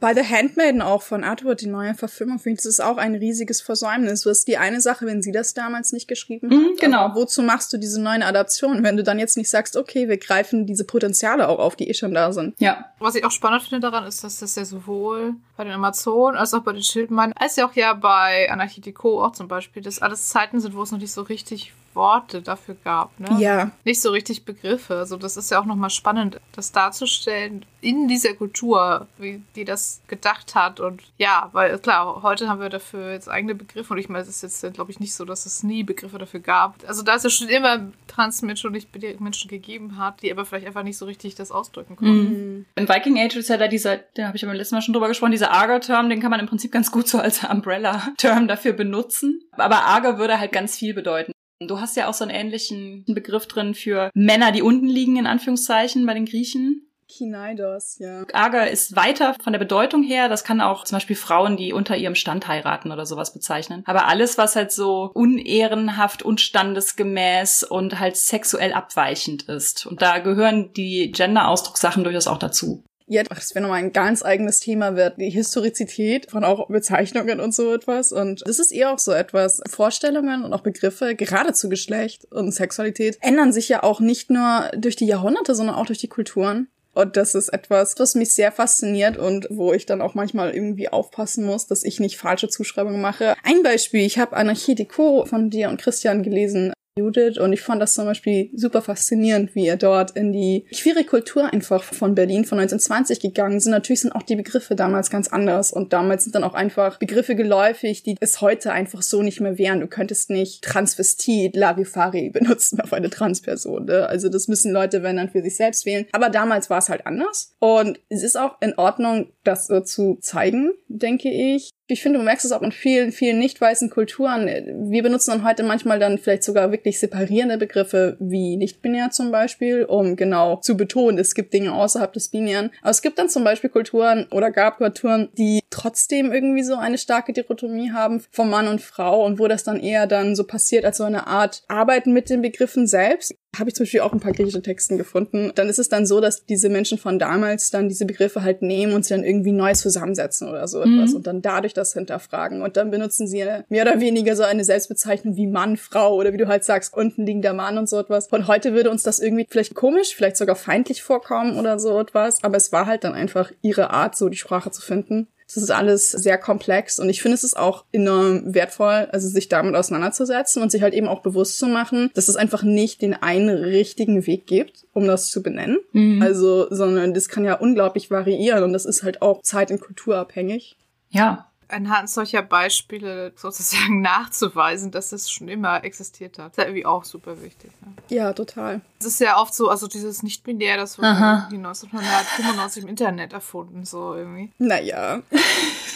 Bei 0.00 0.14
The 0.14 0.22
Handmaiden 0.22 0.80
auch 0.80 1.02
von 1.02 1.24
Atwood, 1.24 1.60
die 1.60 1.66
neue 1.66 1.92
Verfilmung, 1.94 2.38
finde 2.38 2.54
ich, 2.54 2.58
das 2.58 2.74
ist 2.74 2.80
auch 2.80 2.98
ein 2.98 3.16
riesiges 3.16 3.60
Versäumnis. 3.60 4.22
Du 4.22 4.30
hast 4.30 4.46
die 4.46 4.56
eine 4.56 4.80
Sache, 4.80 5.06
wenn 5.06 5.22
sie 5.22 5.32
das 5.32 5.54
damals 5.54 5.92
nicht 5.92 6.06
geschrieben 6.06 6.48
mhm, 6.48 6.68
hat. 6.70 6.80
genau. 6.80 7.14
wozu 7.14 7.42
machst 7.42 7.72
du 7.72 7.78
diese 7.78 8.00
neuen 8.00 8.22
Adaptionen, 8.22 8.84
wenn 8.84 8.96
du 8.96 9.02
dann 9.02 9.18
jetzt 9.18 9.36
nicht 9.36 9.50
sagst, 9.50 9.76
okay, 9.76 10.08
wir 10.08 10.18
greifen 10.18 10.66
diese 10.66 10.84
Potenziale 10.84 11.48
auch 11.48 11.58
auf, 11.58 11.74
die 11.74 11.88
eh 11.88 11.94
schon 11.94 12.14
da 12.14 12.32
sind. 12.32 12.54
Ja. 12.60 12.92
Was 13.00 13.16
ich 13.16 13.24
auch 13.24 13.32
spannend 13.32 13.62
finde 13.62 13.80
daran, 13.80 14.06
ist, 14.06 14.22
dass 14.22 14.38
das 14.38 14.54
ja 14.54 14.64
sowohl 14.64 15.34
bei 15.56 15.64
den 15.64 15.72
Amazonen 15.72 16.36
als 16.36 16.54
auch 16.54 16.62
bei 16.62 16.72
den 16.72 16.82
Schildmeinen, 16.82 17.32
als 17.36 17.56
ja 17.56 17.66
auch 17.66 17.74
ja 17.74 17.92
bei 17.94 18.48
Anarchie 18.50 18.80
Deco 18.80 19.24
auch 19.24 19.32
zum 19.32 19.48
Beispiel, 19.48 19.82
dass 19.82 20.00
alles 20.00 20.28
Zeiten 20.28 20.60
sind, 20.60 20.76
wo 20.76 20.82
es 20.82 20.92
noch 20.92 21.00
nicht 21.00 21.12
so 21.12 21.22
richtig 21.22 21.72
Worte 21.98 22.40
dafür 22.40 22.76
gab, 22.82 23.20
ne? 23.20 23.36
Ja. 23.38 23.72
Nicht 23.84 24.00
so 24.00 24.10
richtig 24.10 24.46
Begriffe. 24.46 24.96
Also 24.96 25.18
das 25.18 25.36
ist 25.36 25.50
ja 25.50 25.60
auch 25.60 25.66
nochmal 25.66 25.90
spannend, 25.90 26.40
das 26.52 26.72
darzustellen 26.72 27.66
in 27.80 28.08
dieser 28.08 28.34
Kultur, 28.34 29.06
wie 29.18 29.42
die 29.54 29.64
das 29.64 30.00
gedacht 30.08 30.54
hat. 30.54 30.80
Und 30.80 31.02
ja, 31.16 31.50
weil 31.52 31.78
klar, 31.78 32.22
heute 32.22 32.48
haben 32.48 32.60
wir 32.60 32.70
dafür 32.70 33.12
jetzt 33.12 33.28
eigene 33.28 33.54
Begriffe 33.54 33.92
und 33.92 33.98
ich 33.98 34.08
meine, 34.08 34.22
es 34.22 34.28
ist 34.28 34.42
jetzt, 34.42 34.74
glaube 34.74 34.90
ich, 34.90 34.98
nicht 34.98 35.14
so, 35.14 35.24
dass 35.24 35.46
es 35.46 35.62
nie 35.62 35.84
Begriffe 35.84 36.18
dafür 36.18 36.40
gab. 36.40 36.76
Also 36.86 37.02
da 37.02 37.14
es 37.14 37.24
ja 37.24 37.30
schon 37.30 37.48
immer 37.48 37.92
Transmenschen 38.06 38.68
und 38.68 38.72
nicht 38.72 39.20
Menschen 39.20 39.48
gegeben 39.48 39.98
hat, 39.98 40.22
die 40.22 40.32
aber 40.32 40.44
vielleicht 40.44 40.66
einfach 40.66 40.82
nicht 40.82 40.98
so 40.98 41.04
richtig 41.04 41.34
das 41.34 41.50
ausdrücken 41.50 41.96
konnten. 41.96 42.56
Mhm. 42.56 42.66
In 42.76 42.88
Viking 42.88 43.18
Age 43.18 43.36
ist 43.36 43.48
ja 43.48 43.56
da 43.56 43.68
dieser, 43.68 43.98
da 44.14 44.26
habe 44.26 44.36
ich 44.36 44.42
ja 44.42 44.48
beim 44.48 44.56
letzten 44.56 44.76
Mal 44.76 44.82
schon 44.82 44.94
drüber 44.94 45.08
gesprochen, 45.08 45.32
dieser 45.32 45.50
Arger-Term, 45.50 46.08
den 46.08 46.20
kann 46.20 46.30
man 46.30 46.40
im 46.40 46.46
Prinzip 46.46 46.72
ganz 46.72 46.90
gut 46.90 47.08
so 47.08 47.18
als 47.18 47.44
Umbrella-Term 47.50 48.48
dafür 48.48 48.72
benutzen. 48.72 49.42
Aber 49.52 49.84
Arger 49.84 50.18
würde 50.18 50.38
halt 50.38 50.52
ganz 50.52 50.76
viel 50.76 50.94
bedeuten. 50.94 51.32
Du 51.60 51.80
hast 51.80 51.96
ja 51.96 52.08
auch 52.08 52.14
so 52.14 52.24
einen 52.24 52.34
ähnlichen 52.34 53.04
Begriff 53.06 53.46
drin 53.46 53.74
für 53.74 54.10
Männer, 54.14 54.52
die 54.52 54.62
unten 54.62 54.86
liegen, 54.86 55.16
in 55.16 55.26
Anführungszeichen, 55.26 56.06
bei 56.06 56.14
den 56.14 56.26
Griechen. 56.26 56.84
Kinaidos, 57.08 57.98
ja. 57.98 58.24
Ager 58.34 58.70
ist 58.70 58.94
weiter 58.94 59.34
von 59.42 59.52
der 59.54 59.58
Bedeutung 59.58 60.02
her. 60.02 60.28
Das 60.28 60.44
kann 60.44 60.60
auch 60.60 60.84
zum 60.84 60.96
Beispiel 60.96 61.16
Frauen, 61.16 61.56
die 61.56 61.72
unter 61.72 61.96
ihrem 61.96 62.14
Stand 62.14 62.46
heiraten 62.46 62.92
oder 62.92 63.06
sowas 63.06 63.32
bezeichnen. 63.32 63.82
Aber 63.86 64.06
alles, 64.06 64.36
was 64.36 64.56
halt 64.56 64.70
so 64.72 65.10
unehrenhaft, 65.14 66.22
unstandesgemäß 66.22 67.64
und 67.64 67.98
halt 67.98 68.16
sexuell 68.16 68.74
abweichend 68.74 69.44
ist. 69.44 69.86
Und 69.86 70.02
da 70.02 70.18
gehören 70.18 70.72
die 70.74 71.10
Gender-Ausdruckssachen 71.10 72.04
durchaus 72.04 72.26
auch 72.26 72.38
dazu. 72.38 72.84
Ja, 73.10 73.22
das 73.22 73.54
wäre 73.54 73.62
nochmal 73.62 73.78
ein 73.78 73.94
ganz 73.94 74.22
eigenes 74.22 74.60
Thema 74.60 74.94
wird, 74.94 75.16
die 75.18 75.30
Historizität 75.30 76.30
von 76.30 76.44
auch 76.44 76.68
Bezeichnungen 76.68 77.40
und 77.40 77.54
so 77.54 77.72
etwas. 77.72 78.12
Und 78.12 78.46
das 78.46 78.58
ist 78.58 78.70
eher 78.70 78.92
auch 78.92 78.98
so 78.98 79.12
etwas. 79.12 79.62
Vorstellungen 79.66 80.44
und 80.44 80.52
auch 80.52 80.60
Begriffe, 80.60 81.14
gerade 81.14 81.54
zu 81.54 81.70
Geschlecht 81.70 82.26
und 82.30 82.52
Sexualität, 82.52 83.16
ändern 83.22 83.50
sich 83.50 83.70
ja 83.70 83.82
auch 83.82 84.00
nicht 84.00 84.30
nur 84.30 84.70
durch 84.76 84.94
die 84.94 85.06
Jahrhunderte, 85.06 85.54
sondern 85.54 85.76
auch 85.76 85.86
durch 85.86 85.98
die 85.98 86.08
Kulturen. 86.08 86.68
Und 86.92 87.16
das 87.16 87.34
ist 87.34 87.48
etwas, 87.50 87.94
was 87.98 88.14
mich 88.14 88.34
sehr 88.34 88.52
fasziniert 88.52 89.16
und 89.16 89.46
wo 89.50 89.72
ich 89.72 89.86
dann 89.86 90.02
auch 90.02 90.14
manchmal 90.14 90.50
irgendwie 90.50 90.88
aufpassen 90.88 91.46
muss, 91.46 91.66
dass 91.66 91.84
ich 91.84 92.00
nicht 92.00 92.18
falsche 92.18 92.48
Zuschreibungen 92.48 93.00
mache. 93.00 93.36
Ein 93.44 93.62
Beispiel, 93.62 94.04
ich 94.04 94.18
habe 94.18 94.36
Anarchie 94.36 94.74
Deco 94.74 95.24
von 95.24 95.48
dir 95.48 95.70
und 95.70 95.80
Christian 95.80 96.22
gelesen, 96.22 96.72
Judith 96.98 97.38
und 97.38 97.52
ich 97.52 97.60
fand 97.60 97.80
das 97.80 97.94
zum 97.94 98.04
Beispiel 98.04 98.50
super 98.54 98.82
faszinierend, 98.82 99.54
wie 99.54 99.66
er 99.66 99.76
dort 99.76 100.12
in 100.12 100.32
die 100.32 100.66
queere 100.74 101.04
Kultur 101.04 101.52
einfach 101.52 101.82
von 101.82 102.14
Berlin 102.14 102.44
von 102.44 102.58
1920 102.58 103.20
gegangen 103.20 103.60
sind. 103.60 103.72
Natürlich 103.72 104.00
sind 104.00 104.12
auch 104.12 104.22
die 104.22 104.36
Begriffe 104.36 104.74
damals 104.74 105.10
ganz 105.10 105.28
anders 105.28 105.72
und 105.72 105.92
damals 105.92 106.24
sind 106.24 106.34
dann 106.34 106.44
auch 106.44 106.54
einfach 106.54 106.98
Begriffe 106.98 107.34
geläufig, 107.34 108.02
die 108.02 108.16
es 108.20 108.40
heute 108.40 108.72
einfach 108.72 109.02
so 109.02 109.22
nicht 109.22 109.40
mehr 109.40 109.58
wären. 109.58 109.80
Du 109.80 109.86
könntest 109.86 110.30
nicht 110.30 110.62
Transvestit, 110.62 111.56
Larifari 111.56 112.30
benutzen 112.30 112.80
auf 112.80 112.92
eine 112.92 113.10
Transperson. 113.10 113.86
Ne? 113.86 114.06
Also 114.06 114.28
das 114.28 114.48
müssen 114.48 114.72
Leute, 114.72 115.02
wenn 115.02 115.16
dann 115.16 115.30
für 115.30 115.42
sich 115.42 115.56
selbst 115.56 115.86
wählen. 115.86 116.06
Aber 116.12 116.30
damals 116.30 116.70
war 116.70 116.78
es 116.78 116.88
halt 116.88 117.06
anders 117.06 117.54
und 117.60 118.00
es 118.08 118.22
ist 118.22 118.36
auch 118.36 118.60
in 118.60 118.74
Ordnung, 118.76 119.32
das 119.44 119.66
so 119.66 119.80
zu 119.80 120.18
zeigen, 120.20 120.72
denke 120.88 121.30
ich 121.30 121.70
ich 121.90 122.02
finde, 122.02 122.18
du 122.18 122.24
merkst 122.24 122.44
es 122.44 122.52
auch 122.52 122.62
in 122.62 122.70
vielen, 122.70 123.12
vielen 123.12 123.38
nicht 123.38 123.60
weißen 123.60 123.88
Kulturen. 123.88 124.46
Wir 124.90 125.02
benutzen 125.02 125.30
dann 125.30 125.44
heute 125.44 125.62
manchmal 125.62 125.98
dann 125.98 126.18
vielleicht 126.18 126.42
sogar 126.42 126.70
wirklich 126.70 127.00
separierende 127.00 127.56
Begriffe 127.56 128.16
wie 128.20 128.56
nicht-binär 128.56 129.10
zum 129.10 129.30
Beispiel, 129.30 129.84
um 129.84 130.14
genau 130.14 130.56
zu 130.56 130.76
betonen, 130.76 131.18
es 131.18 131.34
gibt 131.34 131.54
Dinge 131.54 131.72
außerhalb 131.72 132.12
des 132.12 132.28
Binären. 132.28 132.70
Aber 132.82 132.90
es 132.90 133.00
gibt 133.00 133.18
dann 133.18 133.30
zum 133.30 133.42
Beispiel 133.42 133.70
Kulturen 133.70 134.26
oder 134.30 134.50
gab 134.50 134.76
Kulturen, 134.76 135.30
die 135.38 135.60
trotzdem 135.70 136.30
irgendwie 136.30 136.62
so 136.62 136.76
eine 136.76 136.98
starke 136.98 137.32
Dichotomie 137.32 137.90
haben 137.90 138.22
von 138.30 138.50
Mann 138.50 138.68
und 138.68 138.82
Frau 138.82 139.24
und 139.24 139.38
wo 139.38 139.48
das 139.48 139.64
dann 139.64 139.80
eher 139.80 140.06
dann 140.06 140.36
so 140.36 140.44
passiert 140.44 140.84
als 140.84 140.98
so 140.98 141.04
eine 141.04 141.26
Art 141.26 141.62
Arbeiten 141.68 142.12
mit 142.12 142.28
den 142.28 142.42
Begriffen 142.42 142.86
selbst 142.86 143.34
habe 143.56 143.70
ich 143.70 143.74
zum 143.74 143.84
Beispiel 143.84 144.00
auch 144.00 144.12
ein 144.12 144.20
paar 144.20 144.32
griechische 144.32 144.62
Texten 144.62 144.98
gefunden. 144.98 145.52
Dann 145.54 145.68
ist 145.68 145.78
es 145.78 145.88
dann 145.88 146.06
so, 146.06 146.20
dass 146.20 146.44
diese 146.44 146.68
Menschen 146.68 146.98
von 146.98 147.18
damals 147.18 147.70
dann 147.70 147.88
diese 147.88 148.04
Begriffe 148.04 148.42
halt 148.42 148.62
nehmen 148.62 148.92
und 148.92 149.04
sie 149.04 149.14
dann 149.14 149.24
irgendwie 149.24 149.52
neu 149.52 149.72
zusammensetzen 149.72 150.48
oder 150.48 150.68
so 150.68 150.80
etwas 150.80 151.10
mhm. 151.10 151.16
und 151.16 151.26
dann 151.26 151.42
dadurch 151.42 151.72
das 151.72 151.94
hinterfragen. 151.94 152.62
Und 152.62 152.76
dann 152.76 152.90
benutzen 152.90 153.26
sie 153.26 153.44
mehr 153.68 153.82
oder 153.82 154.00
weniger 154.00 154.36
so 154.36 154.42
eine 154.42 154.64
Selbstbezeichnung 154.64 155.36
wie 155.36 155.46
Mann, 155.46 155.76
Frau 155.76 156.14
oder 156.14 156.32
wie 156.32 156.36
du 156.36 156.46
halt 156.46 156.64
sagst, 156.64 156.94
unten 156.94 157.24
liegt 157.24 157.44
der 157.44 157.54
Mann 157.54 157.78
und 157.78 157.88
so 157.88 157.98
etwas. 157.98 158.28
Von 158.28 158.48
heute 158.48 158.74
würde 158.74 158.90
uns 158.90 159.02
das 159.02 159.18
irgendwie 159.18 159.46
vielleicht 159.48 159.74
komisch, 159.74 160.14
vielleicht 160.14 160.36
sogar 160.36 160.56
feindlich 160.56 161.02
vorkommen 161.02 161.58
oder 161.58 161.78
so 161.78 161.98
etwas. 161.98 162.44
Aber 162.44 162.56
es 162.56 162.70
war 162.70 162.86
halt 162.86 163.04
dann 163.04 163.14
einfach 163.14 163.50
ihre 163.62 163.90
Art, 163.90 164.16
so 164.16 164.28
die 164.28 164.36
Sprache 164.36 164.70
zu 164.70 164.82
finden. 164.82 165.28
Das 165.48 165.62
ist 165.62 165.70
alles 165.70 166.10
sehr 166.10 166.36
komplex 166.36 166.98
und 167.00 167.08
ich 167.08 167.22
finde, 167.22 167.34
es 167.34 167.42
ist 167.42 167.56
auch 167.56 167.84
enorm 167.90 168.54
wertvoll, 168.54 169.08
also 169.10 169.28
sich 169.28 169.48
damit 169.48 169.74
auseinanderzusetzen 169.74 170.62
und 170.62 170.70
sich 170.70 170.82
halt 170.82 170.92
eben 170.92 171.08
auch 171.08 171.22
bewusst 171.22 171.58
zu 171.58 171.66
machen, 171.66 172.10
dass 172.14 172.28
es 172.28 172.36
einfach 172.36 172.62
nicht 172.62 173.00
den 173.00 173.14
einen 173.14 173.48
richtigen 173.48 174.26
Weg 174.26 174.46
gibt, 174.46 174.86
um 174.92 175.06
das 175.06 175.30
zu 175.30 175.42
benennen. 175.42 175.78
Mhm. 175.92 176.20
Also, 176.20 176.66
sondern 176.70 177.14
das 177.14 177.28
kann 177.28 177.44
ja 177.44 177.54
unglaublich 177.54 178.10
variieren 178.10 178.62
und 178.62 178.74
das 178.74 178.84
ist 178.84 179.02
halt 179.02 179.22
auch 179.22 179.42
zeit- 179.42 179.70
und 179.70 179.80
kulturabhängig. 179.80 180.76
Ja, 181.10 181.47
anhand 181.68 182.10
solcher 182.10 182.42
Beispiele 182.42 183.32
sozusagen 183.36 184.00
nachzuweisen, 184.02 184.90
dass 184.90 185.10
das 185.10 185.30
schon 185.30 185.48
immer 185.48 185.84
existiert 185.84 186.38
hat. 186.38 186.46
Das 186.46 186.52
ist 186.52 186.58
ja 186.58 186.64
irgendwie 186.64 186.86
auch 186.86 187.04
super 187.04 187.42
wichtig. 187.42 187.70
Ne? 187.80 187.92
Ja, 188.08 188.32
total. 188.32 188.80
Es 189.00 189.06
ist 189.06 189.20
ja 189.20 189.40
oft 189.40 189.54
so, 189.54 189.68
also 189.68 189.86
dieses 189.86 190.22
Nicht-Binär, 190.22 190.76
das 190.76 190.98
wurde 190.98 191.08
Aha. 191.08 191.48
1995 191.52 192.82
im 192.82 192.88
Internet 192.88 193.32
erfunden, 193.32 193.84
so 193.84 194.14
irgendwie. 194.14 194.50
Naja. 194.58 195.22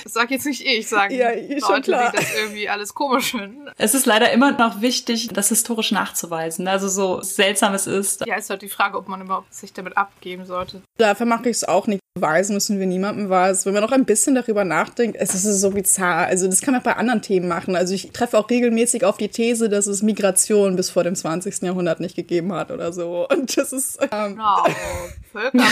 Das 0.04 0.12
sag 0.12 0.30
jetzt 0.30 0.46
nicht 0.46 0.64
ich, 0.64 0.88
sagen 0.88 1.14
ja, 1.14 1.30
Leute, 1.30 1.90
die 1.90 2.16
das 2.16 2.34
irgendwie 2.36 2.68
alles 2.68 2.94
komisch 2.94 3.32
finden. 3.32 3.68
Es 3.76 3.94
ist 3.94 4.06
leider 4.06 4.30
immer 4.32 4.52
noch 4.52 4.80
wichtig, 4.80 5.28
das 5.28 5.48
historisch 5.48 5.90
nachzuweisen. 5.90 6.68
Also 6.68 6.88
so 6.88 7.22
seltsam 7.22 7.74
es 7.74 7.86
ist. 7.86 8.24
Ja, 8.26 8.36
ist 8.36 8.50
halt 8.50 8.62
die 8.62 8.68
Frage, 8.68 8.96
ob 8.98 9.08
man 9.08 9.20
überhaupt 9.20 9.52
sich 9.52 9.72
damit 9.72 9.96
abgeben 9.96 10.46
sollte. 10.46 10.82
Dafür 10.98 11.26
mache 11.26 11.48
ich 11.48 11.56
es 11.56 11.64
auch 11.64 11.86
nicht. 11.86 12.02
Beweisen 12.14 12.52
müssen 12.52 12.78
wir 12.78 12.86
niemandem 12.86 13.30
was. 13.30 13.64
Wenn 13.64 13.72
man 13.72 13.82
noch 13.82 13.92
ein 13.92 14.04
bisschen 14.04 14.34
darüber 14.34 14.64
nachdenkt, 14.64 15.16
es 15.18 15.34
ist 15.34 15.61
so 15.62 15.70
bizarr. 15.70 16.26
Also 16.26 16.46
das 16.46 16.60
kann 16.60 16.72
man 16.74 16.80
auch 16.80 16.84
bei 16.84 16.96
anderen 16.96 17.22
Themen 17.22 17.48
machen. 17.48 17.74
Also 17.74 17.94
ich 17.94 18.12
treffe 18.12 18.38
auch 18.38 18.50
regelmäßig 18.50 19.04
auf 19.04 19.16
die 19.16 19.28
These, 19.28 19.70
dass 19.70 19.86
es 19.86 20.02
Migration 20.02 20.76
bis 20.76 20.90
vor 20.90 21.04
dem 21.04 21.14
20. 21.14 21.62
Jahrhundert 21.62 22.00
nicht 22.00 22.16
gegeben 22.16 22.52
hat 22.52 22.70
oder 22.70 22.92
so. 22.92 23.26
Und 23.28 23.56
das 23.56 23.72
ist... 23.72 23.98
Ähm, 24.12 24.32
genau. 24.32 24.64
Völkerwanderung 25.32 25.70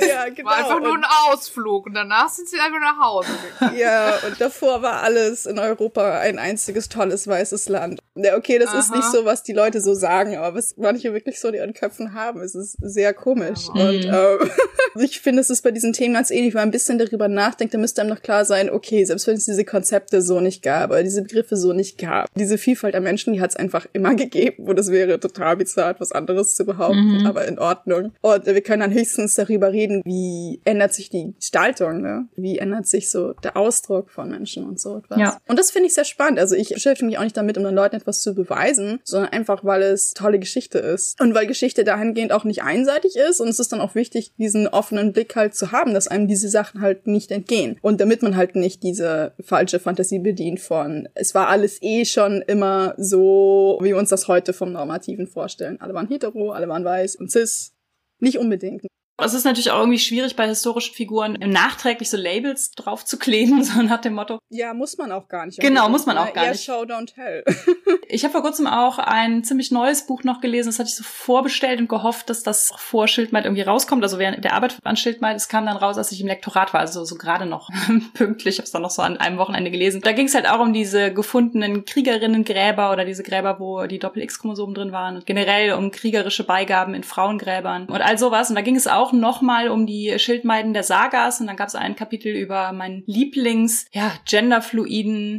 ja, 0.08 0.28
genau. 0.28 0.50
war 0.50 0.58
einfach 0.58 0.80
nur 0.80 0.94
ein 0.94 1.04
Ausflug 1.28 1.86
und 1.86 1.94
danach 1.94 2.28
sind 2.28 2.48
sie 2.48 2.58
einfach 2.58 2.80
nach 2.80 2.98
Hause 2.98 3.30
gegangen. 3.58 3.78
Ja, 3.78 4.18
und 4.26 4.40
davor 4.40 4.82
war 4.82 5.02
alles 5.02 5.46
in 5.46 5.58
Europa 5.58 6.18
ein 6.18 6.38
einziges 6.38 6.88
tolles 6.88 7.26
weißes 7.26 7.68
Land. 7.68 8.00
Ja, 8.14 8.36
okay, 8.36 8.58
das 8.58 8.70
Aha. 8.70 8.78
ist 8.78 8.94
nicht 8.94 9.10
so, 9.10 9.24
was 9.24 9.42
die 9.42 9.52
Leute 9.52 9.80
so 9.80 9.94
sagen, 9.94 10.36
aber 10.36 10.56
was 10.56 10.76
manche 10.76 11.12
wirklich 11.14 11.40
so 11.40 11.48
in 11.48 11.54
ihren 11.54 11.72
Köpfen 11.72 12.12
haben, 12.12 12.42
es 12.42 12.54
ist 12.54 12.76
sehr 12.80 13.14
komisch. 13.14 13.68
Ja, 13.74 13.88
und 13.88 14.04
ähm, 14.04 14.50
ich 15.02 15.20
finde, 15.20 15.40
es 15.40 15.50
ist 15.50 15.62
bei 15.62 15.70
diesen 15.70 15.92
Themen 15.92 16.14
ganz 16.14 16.30
ähnlich, 16.30 16.54
wenn 16.54 16.60
man 16.60 16.68
ein 16.68 16.72
bisschen 16.72 16.98
darüber 16.98 17.28
nachdenkt, 17.28 17.72
dann 17.72 17.80
müsste 17.80 18.02
einem 18.02 18.10
noch 18.10 18.22
klar 18.22 18.44
sein, 18.44 18.68
okay, 18.68 19.04
selbst 19.04 19.19
wenn 19.26 19.36
es 19.36 19.46
diese 19.46 19.64
Konzepte 19.64 20.22
so 20.22 20.40
nicht 20.40 20.62
gab, 20.62 20.90
oder 20.90 21.02
diese 21.02 21.22
Begriffe 21.22 21.56
so 21.56 21.72
nicht 21.72 21.98
gab, 21.98 22.28
diese 22.34 22.58
Vielfalt 22.58 22.94
an 22.94 23.02
Menschen, 23.02 23.32
die 23.32 23.40
hat 23.40 23.50
es 23.50 23.56
einfach 23.56 23.86
immer 23.92 24.14
gegeben, 24.16 24.66
wo 24.66 24.72
das 24.72 24.90
wäre 24.90 25.20
total 25.20 25.56
bizarr, 25.56 25.90
etwas 25.90 26.12
anderes 26.12 26.54
zu 26.54 26.64
behaupten, 26.64 27.20
mhm. 27.20 27.26
aber 27.26 27.46
in 27.46 27.58
Ordnung. 27.58 28.12
Und 28.20 28.46
wir 28.46 28.60
können 28.62 28.80
dann 28.80 28.92
höchstens 28.92 29.34
darüber 29.34 29.72
reden, 29.72 30.02
wie 30.04 30.60
ändert 30.64 30.94
sich 30.94 31.10
die 31.10 31.34
Gestaltung, 31.36 32.00
ne? 32.00 32.28
Wie 32.36 32.58
ändert 32.58 32.86
sich 32.86 33.10
so 33.10 33.32
der 33.32 33.56
Ausdruck 33.56 34.10
von 34.10 34.30
Menschen 34.30 34.64
und 34.64 34.80
so 34.80 34.98
etwas. 34.98 35.18
Ja. 35.18 35.38
Und 35.48 35.58
das 35.58 35.70
finde 35.70 35.88
ich 35.88 35.94
sehr 35.94 36.04
spannend. 36.04 36.38
Also 36.38 36.54
ich 36.56 36.70
beschäftige 36.70 37.06
mich 37.06 37.18
auch 37.18 37.24
nicht 37.24 37.36
damit, 37.36 37.58
um 37.58 37.64
den 37.64 37.74
Leuten 37.74 37.96
etwas 37.96 38.22
zu 38.22 38.34
beweisen, 38.34 39.00
sondern 39.04 39.32
einfach, 39.32 39.64
weil 39.64 39.82
es 39.82 40.12
tolle 40.12 40.38
Geschichte 40.38 40.78
ist. 40.78 41.20
Und 41.20 41.34
weil 41.34 41.46
Geschichte 41.46 41.84
dahingehend 41.84 42.32
auch 42.32 42.44
nicht 42.44 42.62
einseitig 42.62 43.16
ist 43.16 43.40
und 43.40 43.48
es 43.48 43.58
ist 43.58 43.72
dann 43.72 43.80
auch 43.80 43.94
wichtig, 43.94 44.32
diesen 44.38 44.68
offenen 44.68 45.12
Blick 45.12 45.34
halt 45.36 45.54
zu 45.54 45.72
haben, 45.72 45.94
dass 45.94 46.08
einem 46.08 46.28
diese 46.28 46.48
Sachen 46.48 46.80
halt 46.80 47.06
nicht 47.06 47.30
entgehen. 47.30 47.78
Und 47.82 48.00
damit 48.00 48.22
man 48.22 48.36
halt 48.36 48.56
nicht 48.56 48.82
diese 48.82 49.09
falsche 49.40 49.78
Fantasie 49.78 50.18
bedient 50.18 50.60
von, 50.60 51.08
es 51.14 51.34
war 51.34 51.48
alles 51.48 51.80
eh 51.82 52.04
schon 52.04 52.42
immer 52.42 52.94
so, 52.96 53.78
wie 53.82 53.88
wir 53.88 53.96
uns 53.96 54.10
das 54.10 54.28
heute 54.28 54.52
vom 54.52 54.72
Normativen 54.72 55.26
vorstellen. 55.26 55.80
Alle 55.80 55.94
waren 55.94 56.08
hetero, 56.08 56.52
alle 56.52 56.68
waren 56.68 56.84
weiß 56.84 57.16
und 57.16 57.30
cis. 57.30 57.72
Nicht 58.20 58.38
unbedingt. 58.38 58.82
Es 59.24 59.34
ist 59.34 59.44
natürlich 59.44 59.70
auch 59.70 59.78
irgendwie 59.78 59.98
schwierig, 59.98 60.36
bei 60.36 60.46
historischen 60.46 60.94
Figuren 60.94 61.32
nachträglich 61.32 62.10
so 62.10 62.16
Labels 62.16 62.72
drauf 62.72 63.04
zu 63.04 63.18
kleben, 63.18 63.62
so 63.64 63.82
nach 63.82 64.00
dem 64.00 64.14
Motto. 64.14 64.38
Ja, 64.48 64.74
muss 64.74 64.98
man 64.98 65.12
auch 65.12 65.28
gar 65.28 65.46
nicht. 65.46 65.60
Genau, 65.60 65.88
muss 65.88 66.06
man 66.06 66.18
auch 66.18 66.32
gar 66.32 66.50
nicht. 66.50 66.64
Show, 66.64 66.82
don't 66.82 67.14
tell. 67.14 67.44
ich 68.08 68.24
habe 68.24 68.32
vor 68.32 68.42
kurzem 68.42 68.66
auch 68.66 68.98
ein 68.98 69.44
ziemlich 69.44 69.70
neues 69.70 70.06
Buch 70.06 70.24
noch 70.24 70.40
gelesen, 70.40 70.68
das 70.68 70.78
hatte 70.78 70.88
ich 70.88 70.96
so 70.96 71.04
vorbestellt 71.04 71.80
und 71.80 71.88
gehofft, 71.88 72.30
dass 72.30 72.42
das 72.42 72.70
vor 72.76 73.08
Schildmeid 73.08 73.44
irgendwie 73.44 73.62
rauskommt. 73.62 74.02
Also 74.02 74.18
während 74.18 74.42
der 74.44 74.54
Arbeit 74.54 74.78
an 74.84 74.96
Schildmeid, 74.96 75.36
es 75.36 75.48
kam 75.48 75.66
dann 75.66 75.76
raus, 75.76 75.98
als 75.98 76.12
ich 76.12 76.20
im 76.20 76.26
Lektorat 76.26 76.72
war, 76.72 76.80
also 76.80 77.04
so 77.04 77.16
gerade 77.16 77.46
noch 77.46 77.70
pünktlich. 78.14 78.54
Ich 78.54 78.58
habe 78.58 78.64
es 78.64 78.72
dann 78.72 78.82
noch 78.82 78.90
so 78.90 79.02
an 79.02 79.16
einem 79.16 79.38
Wochenende 79.38 79.70
gelesen. 79.70 80.00
Da 80.00 80.12
ging 80.12 80.26
es 80.26 80.34
halt 80.34 80.48
auch 80.48 80.60
um 80.60 80.72
diese 80.72 81.12
gefundenen 81.12 81.84
Kriegerinnengräber 81.84 82.92
oder 82.92 83.04
diese 83.04 83.22
Gräber, 83.22 83.60
wo 83.60 83.86
die 83.86 83.98
Doppel-X-Chromosomen 83.98 84.74
drin 84.74 84.92
waren 84.92 85.16
und 85.16 85.26
generell 85.26 85.74
um 85.74 85.90
kriegerische 85.90 86.44
Beigaben 86.44 86.94
in 86.94 87.04
Frauengräbern 87.04 87.86
und 87.86 88.00
all 88.00 88.18
sowas. 88.18 88.50
Und 88.50 88.56
da 88.56 88.62
ging 88.62 88.76
es 88.76 88.86
auch 88.86 89.09
auch 89.10 89.12
nochmal 89.12 89.68
um 89.68 89.86
die 89.86 90.18
Schildmeiden 90.18 90.72
der 90.72 90.82
Sagas 90.82 91.40
und 91.40 91.46
dann 91.46 91.56
gab 91.56 91.68
es 91.68 91.74
ein 91.74 91.96
Kapitel 91.96 92.34
über 92.34 92.72
meinen 92.72 93.02
Lieblings, 93.06 93.86
ja, 93.92 94.12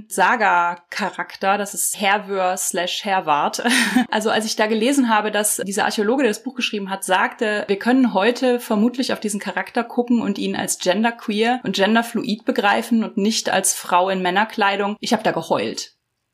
Saga-Charakter. 0.10 1.58
Das 1.58 1.74
ist 1.74 2.00
Herwör 2.00 2.58
slash 2.58 3.04
Herwart. 3.04 3.64
Also 4.10 4.30
als 4.30 4.46
ich 4.46 4.56
da 4.56 4.68
gelesen 4.68 5.10
habe, 5.10 5.32
dass 5.32 5.58
dieser 5.58 5.86
Archäologe, 5.86 6.24
der 6.24 6.32
das 6.32 6.44
Buch 6.44 6.56
geschrieben 6.56 6.90
hat, 6.90 7.04
sagte, 7.04 7.64
wir 7.68 7.78
können 7.78 8.14
heute 8.14 8.60
vermutlich 8.60 9.14
auf 9.14 9.20
diesen 9.20 9.40
Charakter 9.40 9.84
gucken 9.84 10.22
und 10.22 10.38
ihn 10.38 10.56
als 10.56 10.80
genderqueer 10.80 11.62
und 11.64 11.76
genderfluid 11.76 12.46
begreifen 12.46 13.04
und 13.04 13.18
nicht 13.18 13.50
als 13.50 13.74
Frau 13.74 14.10
in 14.10 14.22
Männerkleidung. 14.22 14.98
Ich 15.00 15.14
habe 15.14 15.24
da 15.24 15.32
geheult. 15.32 15.94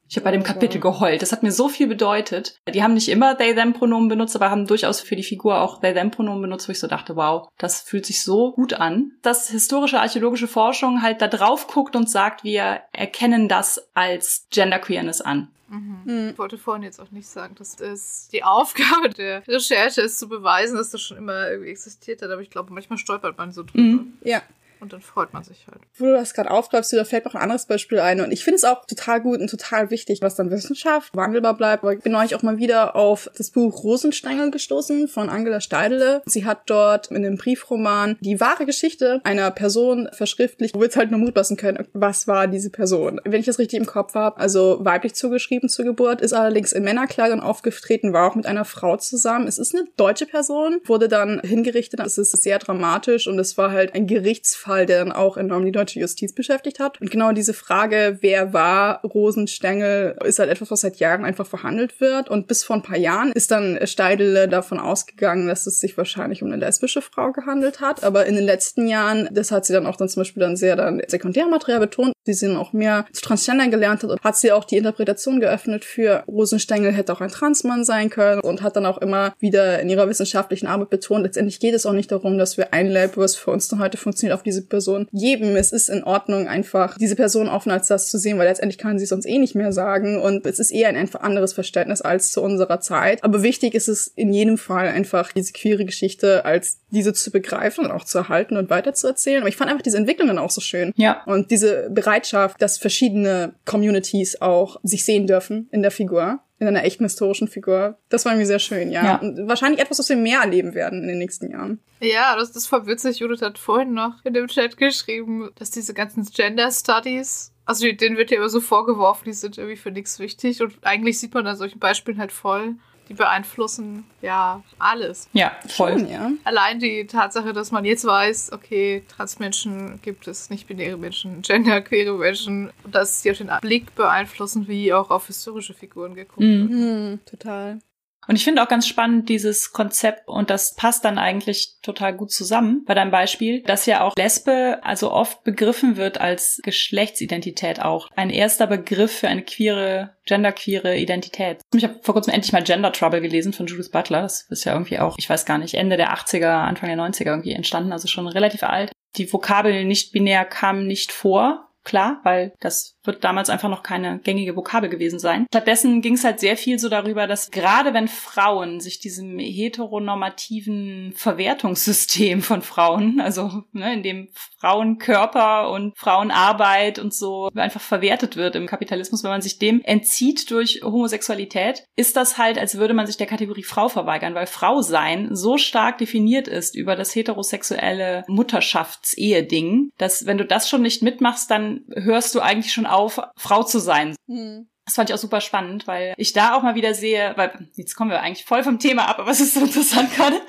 Ich 0.10 0.16
habe 0.16 0.26
bei 0.26 0.32
dem 0.32 0.44
Kapitel 0.44 0.80
geheult. 0.80 1.22
Das 1.22 1.32
hat 1.32 1.44
mir 1.44 1.52
so 1.52 1.68
viel 1.68 1.88
bedeutet. 1.88 2.60
Die 2.74 2.82
haben 2.82 2.94
nicht 2.94 3.10
immer 3.10 3.38
they-them-Pronomen 3.38 4.08
benutzt, 4.08 4.36
aber 4.36 4.50
haben 4.50 4.66
durchaus 4.66 5.02
für 5.02 5.16
die 5.16 5.24
Figur 5.24 5.60
auch 5.62 5.82
they-them-Pronomen 5.82 6.42
benutzt, 6.42 6.68
wo 6.68 6.72
ich 6.72 6.80
so 6.80 6.88
dachte, 6.88 7.16
wow, 7.16 7.50
das 7.58 7.82
fühlt 7.82 8.06
sich 8.06 8.24
so 8.24 8.54
gut 8.54 8.74
an. 8.74 9.12
Dass 9.22 9.50
historische 9.50 10.00
archäologische 10.00 10.48
Forschung 10.48 11.02
halt 11.02 11.22
da 11.22 11.28
drauf 11.28 11.68
guckt 11.68 11.96
und 11.96 12.10
sagt, 12.10 12.44
wir 12.44 12.82
erkennen 12.94 13.50
das 13.50 13.90
als 13.94 14.48
Genderqueerness 14.50 15.22
an. 15.22 15.50
Mhm. 15.70 16.00
Mhm. 16.06 16.30
Ich 16.30 16.38
wollte 16.38 16.58
vorhin 16.58 16.84
jetzt 16.84 17.00
auch 17.00 17.12
nicht 17.12 17.28
sagen, 17.28 17.56
dass 17.56 17.80
es 17.80 18.30
die 18.32 18.44
Aufgabe 18.44 19.10
der 19.10 19.46
Recherche 19.48 20.02
ist, 20.02 20.20
zu 20.20 20.30
beweisen, 20.30 20.78
dass 20.78 20.92
das 20.92 21.02
schon 21.02 21.18
immer 21.18 21.50
irgendwie 21.50 21.72
existiert 21.72 22.22
hat. 22.22 22.32
Aber 22.32 22.42
ich 22.42 22.50
glaube, 22.50 22.74
manchmal 22.74 22.98
stolpert 22.98 23.38
man 23.38 23.52
so 23.52 23.64
drüber. 23.64 23.82
Mhm. 23.82 24.14
Ja. 24.24 24.42
Und 24.80 24.94
dann 24.94 25.02
freut 25.02 25.34
man 25.34 25.44
sich 25.44 25.66
halt. 25.68 25.82
Wo 25.96 26.06
du 26.06 26.14
das 26.14 26.34
gerade 26.34 26.52
aufgreifst, 26.52 26.94
da 26.94 27.04
fällt 27.04 27.26
noch 27.26 27.36
ein 27.36 27.42
anderes 27.42 27.66
Beispiel 27.66 28.00
ein. 28.00 28.22
Und 28.22 28.32
ich 28.32 28.44
finde 28.44 28.58
es 28.58 28.64
auch 28.64 28.86
total 28.86 29.22
gut 29.22 29.40
und 29.40 29.50
total 29.50 29.90
wichtig, 29.90 30.22
was 30.22 30.36
dann 30.36 30.52
Wissenschaft 30.52 31.16
wandelbar 31.16 31.56
bleibt. 31.56 31.84
Aber 31.84 31.94
ich 31.94 32.02
bin 32.02 32.16
euch 32.16 32.36
auch 32.36 32.44
mal 32.44 32.58
wieder 32.58 32.96
auf 32.96 33.30
das 33.38 33.52
Buch 33.52 33.84
Rosenstängel 33.84 34.52
gestoßen 34.52 35.08
von 35.08 35.30
Angela 35.30 35.62
Steidele. 35.62 36.22
Sie 36.26 36.46
hat 36.46 36.62
dort 36.68 37.08
in 37.08 37.24
dem 37.24 37.38
Briefroman 37.38 38.18
die 38.22 38.40
wahre 38.40 38.66
Geschichte 38.66 39.22
einer 39.24 39.52
Person 39.52 40.10
verschriftlicht, 40.12 40.76
wo 40.76 40.80
wir 40.80 40.86
jetzt 40.86 40.98
halt 40.98 41.12
nur 41.12 41.20
mutmaßen 41.20 41.58
können, 41.58 41.88
was 41.94 42.28
war 42.28 42.48
diese 42.48 42.70
Person. 42.70 43.20
Wenn 43.24 43.40
ich 43.40 43.46
das 43.46 43.60
richtig 43.60 43.80
im 43.80 43.86
Kopf 43.86 44.14
habe, 44.16 44.38
also 44.40 44.80
weiblich 44.82 45.16
zugeschrieben 45.16 45.70
zur 45.70 45.86
Geburt, 45.86 46.22
ist 46.22 46.34
allerdings 46.34 46.72
in 46.72 46.84
Männerkleidern 46.84 47.40
aufgetreten, 47.40 48.14
war 48.14 48.30
auch 48.30 48.36
mit 48.36 48.46
einer 48.46 48.66
Frau 48.66 48.98
zusammen. 48.98 49.48
Es 49.48 49.58
ist 49.58 49.76
eine 49.76 49.88
deutsche 49.98 50.26
Person, 50.26 50.80
wurde 50.86 51.08
dann 51.08 51.42
hingerichtet. 51.42 52.00
Es 52.00 52.18
ist 52.18 52.32
sehr 52.32 52.60
dramatisch 52.60 53.28
und 53.28 53.40
es 53.40 53.58
war 53.58 53.72
halt 53.72 53.96
ein 53.96 54.08
Gerichtsfall 54.08 54.67
Fall, 54.68 54.86
der 54.86 55.00
dann 55.00 55.12
auch 55.12 55.38
enorm 55.38 55.66
die 55.66 55.72
deutsche 55.72 56.00
Justiz 56.00 56.34
beschäftigt 56.34 56.80
hat. 56.80 57.02
Und 57.02 57.10
genau 57.10 57.32
diese 57.32 57.54
Frage, 57.54 58.18
wer 58.22 58.54
war 58.54 59.02
Rosenstengel, 59.04 60.18
ist 60.26 60.40
halt 60.40 60.50
etwas, 60.50 60.70
was 60.72 60.82
seit 60.82 60.98
Jahren 60.98 61.26
einfach 61.26 61.48
verhandelt 61.48 62.00
wird. 62.00 62.30
Und 62.30 62.48
bis 62.48 62.64
vor 62.64 62.76
ein 62.76 62.84
paar 62.84 62.98
Jahren 62.98 63.32
ist 63.32 63.52
dann 63.52 63.80
Steidele 63.86 64.48
davon 64.48 64.80
ausgegangen, 64.80 65.48
dass 65.48 65.68
es 65.68 65.80
sich 65.80 65.98
wahrscheinlich 65.98 66.44
um 66.44 66.52
eine 66.52 66.58
lesbische 66.58 67.02
Frau 67.02 67.32
gehandelt 67.32 67.82
hat. 67.82 68.04
Aber 68.04 68.26
in 68.26 68.36
den 68.36 68.46
letzten 68.46 68.88
Jahren, 68.88 69.30
das 69.32 69.52
hat 69.52 69.66
sie 69.66 69.74
dann 69.74 69.86
auch 69.86 69.96
dann 69.96 70.10
zum 70.10 70.22
Beispiel 70.22 70.42
dann 70.42 70.56
sehr 70.56 70.76
dann 70.76 71.02
Sekundärmaterial 71.08 71.80
betont, 71.80 72.14
die 72.26 72.34
sie 72.34 72.48
dann 72.48 72.58
auch 72.58 72.74
mehr 72.74 73.06
zu 73.14 73.22
Transgender 73.22 73.68
gelernt 73.70 74.04
hat, 74.04 74.22
hat 74.24 74.38
sie 74.38 74.52
auch 74.52 74.66
die 74.66 74.78
Interpretation 74.78 75.40
geöffnet 75.40 75.86
für 75.86 76.24
Rosenstengel 76.28 76.92
hätte 76.92 77.14
auch 77.14 77.22
ein 77.22 77.30
Transmann 77.30 77.84
sein 77.84 78.10
können 78.10 78.42
und 78.42 78.62
hat 78.62 78.76
dann 78.76 78.86
auch 78.86 78.98
immer 79.00 79.34
wieder 79.40 79.80
in 79.80 79.90
ihrer 79.90 80.10
wissenschaftlichen 80.10 80.68
Arbeit 80.68 80.90
betont, 80.90 81.24
letztendlich 81.24 81.60
geht 81.60 81.74
es 81.74 81.86
auch 81.86 81.94
nicht 81.94 82.12
darum, 82.12 82.38
dass 82.38 82.58
wir 82.58 82.74
ein 82.74 82.88
Lab, 82.88 83.18
was 83.18 83.36
für 83.36 83.52
uns 83.52 83.68
dann 83.68 83.80
heute 83.80 83.98
funktioniert, 83.98 84.36
auf 84.36 84.44
diese 84.44 84.57
diese 84.58 84.68
Person 84.68 85.08
geben. 85.14 85.56
Es 85.56 85.72
ist 85.72 85.90
in 85.90 86.04
Ordnung, 86.04 86.48
einfach 86.48 86.98
diese 86.98 87.16
Person 87.16 87.48
offen 87.48 87.72
als 87.72 87.88
das 87.88 88.10
zu 88.10 88.18
sehen, 88.18 88.38
weil 88.38 88.48
letztendlich 88.48 88.78
kann 88.78 88.98
sie 88.98 89.06
es 89.06 89.12
uns 89.12 89.26
eh 89.26 89.38
nicht 89.38 89.56
mehr 89.56 89.72
sagen 89.72 90.20
und 90.20 90.46
es 90.46 90.60
ist 90.60 90.72
eher 90.72 90.90
ein 90.90 90.96
einfach 90.96 91.22
anderes 91.22 91.54
Verständnis 91.54 92.02
als 92.02 92.32
zu 92.32 92.42
unserer 92.42 92.80
Zeit. 92.80 93.24
Aber 93.24 93.44
wichtig 93.44 93.76
ist 93.76 93.88
es 93.88 94.08
in 94.08 94.34
jedem 94.34 94.58
Fall 94.58 94.88
einfach, 94.88 95.32
diese 95.32 95.54
queere 95.54 95.86
Geschichte 95.86 96.46
als 96.46 96.80
diese 96.90 97.14
zu 97.14 97.32
begreifen 97.32 97.86
und 97.86 97.92
auch 97.92 98.06
zu 98.06 98.18
erhalten 98.18 98.58
und 98.58 98.70
weiterzuerzählen. 98.70 99.42
Aber 99.42 99.50
ich 99.50 99.56
fand 99.56 99.70
einfach 99.70 99.84
diese 99.84 99.98
Entwicklung 99.98 100.28
dann 100.28 100.40
auch 100.40 100.52
so 100.52 100.62
schön. 100.62 100.94
Ja. 100.96 101.24
Und 101.26 101.52
diese 101.52 101.90
Bereitschaft, 101.90 102.62
dass 102.62 102.78
verschiedene 102.78 103.54
Communities 103.66 104.42
auch 104.42 104.80
sich 104.84 105.04
sehen 105.04 105.28
dürfen 105.28 105.68
in 105.72 105.82
der 105.82 105.92
Figur 105.92 106.40
in 106.60 106.68
einer 106.68 106.84
echten 106.84 107.04
historischen 107.04 107.48
Figur. 107.48 107.98
Das 108.10 108.26
war 108.26 108.32
irgendwie 108.32 108.48
sehr 108.48 108.60
schön, 108.60 108.92
ja. 108.92 109.04
ja. 109.04 109.16
Und 109.18 109.48
wahrscheinlich 109.48 109.80
etwas, 109.80 110.00
was 110.00 110.10
wir 110.10 110.16
mehr 110.16 110.42
erleben 110.42 110.74
werden 110.74 111.04
in 111.04 111.08
den 111.08 111.20
nächsten 111.20 111.52
Jahren. 111.52 111.80
Ja, 112.00 112.36
das, 112.36 112.52
das 112.52 112.72
war 112.72 112.88
witzig. 112.88 113.20
Judith 113.20 113.42
hat 113.42 113.60
vorhin 113.60 113.94
noch 113.94 114.24
in 114.24 114.34
dem 114.34 114.48
Chat 114.48 114.78
geschrieben, 114.78 115.50
dass 115.56 115.70
diese 115.70 115.94
ganzen 115.94 116.26
Gender 116.26 116.72
Studies, 116.72 117.54
also 117.66 117.92
denen 117.92 118.18
wird 118.18 118.32
ja 118.32 118.38
immer 118.38 118.50
so 118.50 118.62
vorgeworfen, 118.62 119.26
die 119.26 119.34
sind 119.34 119.58
irgendwie 119.58 119.78
für 119.78 119.92
nichts 119.92 120.20
wichtig. 120.20 120.62
Und 120.62 120.78
eigentlich 120.82 121.20
sieht 121.20 121.34
man 121.34 121.46
an 121.46 121.58
solchen 121.58 121.80
Beispielen 121.80 122.18
halt 122.18 122.32
voll, 122.32 122.76
die 123.10 123.14
beeinflussen 123.14 124.06
ja 124.22 124.64
alles. 124.80 125.30
Ja, 125.34 125.56
voll. 125.68 126.00
Schon, 126.00 126.10
ja. 126.10 126.32
Allein 126.44 126.80
die 126.80 127.08
Tatsache, 127.08 127.54
dass 127.54 127.72
man 127.72 127.86
jetzt 127.86 128.06
weiß, 128.06 128.52
okay, 128.52 129.04
Transmenschen 129.08 130.02
gibt 130.02 130.28
es, 130.28 130.50
nicht-binäre 130.50 130.98
Menschen, 130.98 131.42
genderqueere 131.42 132.18
Menschen, 132.18 132.72
dass 132.86 133.22
sie 133.22 133.32
auch 133.32 133.38
den 133.38 133.52
Blick 133.62 133.96
beeinflussen, 133.96 134.68
wie 134.68 134.94
auch 134.94 135.10
auf 135.10 135.28
historische 135.28 135.74
Figuren 135.74 136.16
geguckt 136.16 136.42
mhm. 136.42 136.70
wird. 136.70 136.72
Mhm, 136.72 137.26
total. 137.26 137.80
Und 138.28 138.36
ich 138.36 138.44
finde 138.44 138.62
auch 138.62 138.68
ganz 138.68 138.88
spannend 138.88 139.30
dieses 139.30 139.72
Konzept 139.72 140.28
und 140.28 140.50
das 140.50 140.76
passt 140.76 141.06
dann 141.06 141.18
eigentlich 141.18 141.78
total 141.82 142.14
gut 142.14 142.32
zusammen 142.32 142.84
bei 142.86 142.94
deinem 142.94 143.12
Beispiel, 143.12 143.62
dass 143.64 143.86
ja 143.86 144.02
auch 144.02 144.16
Lesbe 144.16 144.80
also 144.84 145.12
oft 145.12 145.44
begriffen 145.44 145.98
wird 145.98 146.20
als 146.20 146.60
Geschlechtsidentität 146.64 147.82
auch. 147.82 148.10
Ein 148.16 148.30
erster 148.30 148.68
Begriff 148.68 149.20
für 149.20 149.28
eine 149.28 149.44
queere, 149.44 150.16
genderqueere 150.26 150.98
Identität. 150.98 151.60
Ich 151.74 151.84
habe 151.84 152.00
vor 152.02 152.14
kurzem 152.14 152.34
endlich 152.34 152.52
mal 152.52 152.64
Gender 152.64 152.92
Trouble 152.92 153.22
gelesen 153.22 153.54
von 153.54 153.68
Judith 153.68 153.92
Butler. 153.92 154.24
Das 154.24 154.46
ist 154.50 154.66
ja 154.66 154.74
irgendwie 154.74 155.00
auch, 155.00 155.16
ich 155.18 155.30
weiß 155.30 155.46
gar 155.46 155.58
nicht, 155.58 155.76
Ende 155.76 155.98
der 155.98 156.14
80er, 156.14 156.48
Anfang 156.48 156.90
der 156.90 156.98
90er 156.98 157.28
irgendwie 157.28 157.54
entstanden, 157.54 157.92
also 157.92 158.08
schon 158.08 158.28
relativ 158.28 158.64
alt. 158.64 158.92
Die 159.16 159.32
Vokabel 159.32 159.86
nicht 159.86 160.12
binär 160.12 160.46
kam 160.46 160.86
nicht 160.86 161.12
vor 161.12 161.68
klar, 161.88 162.20
weil 162.24 162.54
das 162.60 162.97
wird 163.08 163.24
damals 163.24 163.50
einfach 163.50 163.70
noch 163.70 163.84
keine 163.84 164.20
gängige 164.20 164.56
Vokabel 164.56 164.90
gewesen 164.90 165.20
sein. 165.20 165.48
Stattdessen 165.50 166.02
ging 166.02 166.14
es 166.14 166.24
halt 166.24 166.40
sehr 166.40 166.58
viel 166.58 166.78
so 166.78 166.90
darüber, 166.90 167.26
dass 167.26 167.52
gerade 167.52 167.94
wenn 167.94 168.08
Frauen 168.08 168.80
sich 168.80 169.00
diesem 169.00 169.40
heteronormativen 169.40 171.14
Verwertungssystem 171.16 172.42
von 172.42 172.62
Frauen, 172.62 173.20
also 173.20 173.64
ne, 173.72 173.94
in 173.94 174.04
dem 174.04 174.30
Frauenkörper 174.60 175.72
und 175.72 175.98
Frauenarbeit 175.98 177.00
und 177.00 177.14
so 177.14 177.50
einfach 177.56 177.82
verwertet 177.82 178.36
wird 178.36 178.56
im 178.56 178.68
Kapitalismus, 178.68 179.24
wenn 179.24 179.32
man 179.32 179.42
sich 179.42 179.60
dem 179.60 179.82
entzieht 179.84 180.52
durch 180.52 180.82
Homosexualität, 180.84 181.86
ist 181.96 182.16
das 182.16 182.38
halt, 182.38 182.58
als 182.58 182.78
würde 182.78 182.94
man 182.94 183.08
sich 183.08 183.18
der 183.18 183.28
Kategorie 183.28 183.64
Frau 183.64 183.88
verweigern, 183.90 184.36
weil 184.36 184.48
Frau 184.48 184.82
sein 184.82 185.36
so 185.36 185.58
stark 185.58 185.98
definiert 185.98 186.48
ist 186.48 186.76
über 186.76 186.96
das 186.96 187.16
heterosexuelle 187.16 188.26
Mutterschaftsehe-Ding, 188.28 189.92
dass 189.98 190.26
wenn 190.26 190.38
du 190.38 190.46
das 190.46 190.70
schon 190.70 190.82
nicht 190.82 191.02
mitmachst, 191.02 191.50
dann 191.50 191.86
hörst 191.94 192.36
du 192.36 192.42
eigentlich 192.42 192.74
schon 192.74 192.86
auf, 192.86 192.97
auf, 192.98 193.22
Frau 193.38 193.64
zu 193.64 193.80
sein. 193.80 194.16
Mhm. 194.28 194.68
Das 194.88 194.96
fand 194.96 195.10
ich 195.10 195.14
auch 195.14 195.20
super 195.20 195.42
spannend, 195.42 195.86
weil 195.86 196.14
ich 196.16 196.32
da 196.32 196.56
auch 196.56 196.64
mal 196.64 196.76
wieder 196.76 196.94
sehe, 196.94 197.34
weil 197.36 197.52
jetzt 197.76 197.96
kommen 197.96 198.10
wir 198.10 198.22
eigentlich 198.22 198.46
voll 198.46 198.64
vom 198.64 198.80
Thema 198.80 199.10
ab, 199.10 199.20
aber 199.20 199.30
es 199.32 199.42
ist 199.42 199.54
so 199.54 199.60
interessant 199.60 200.16
gerade, 200.16 200.40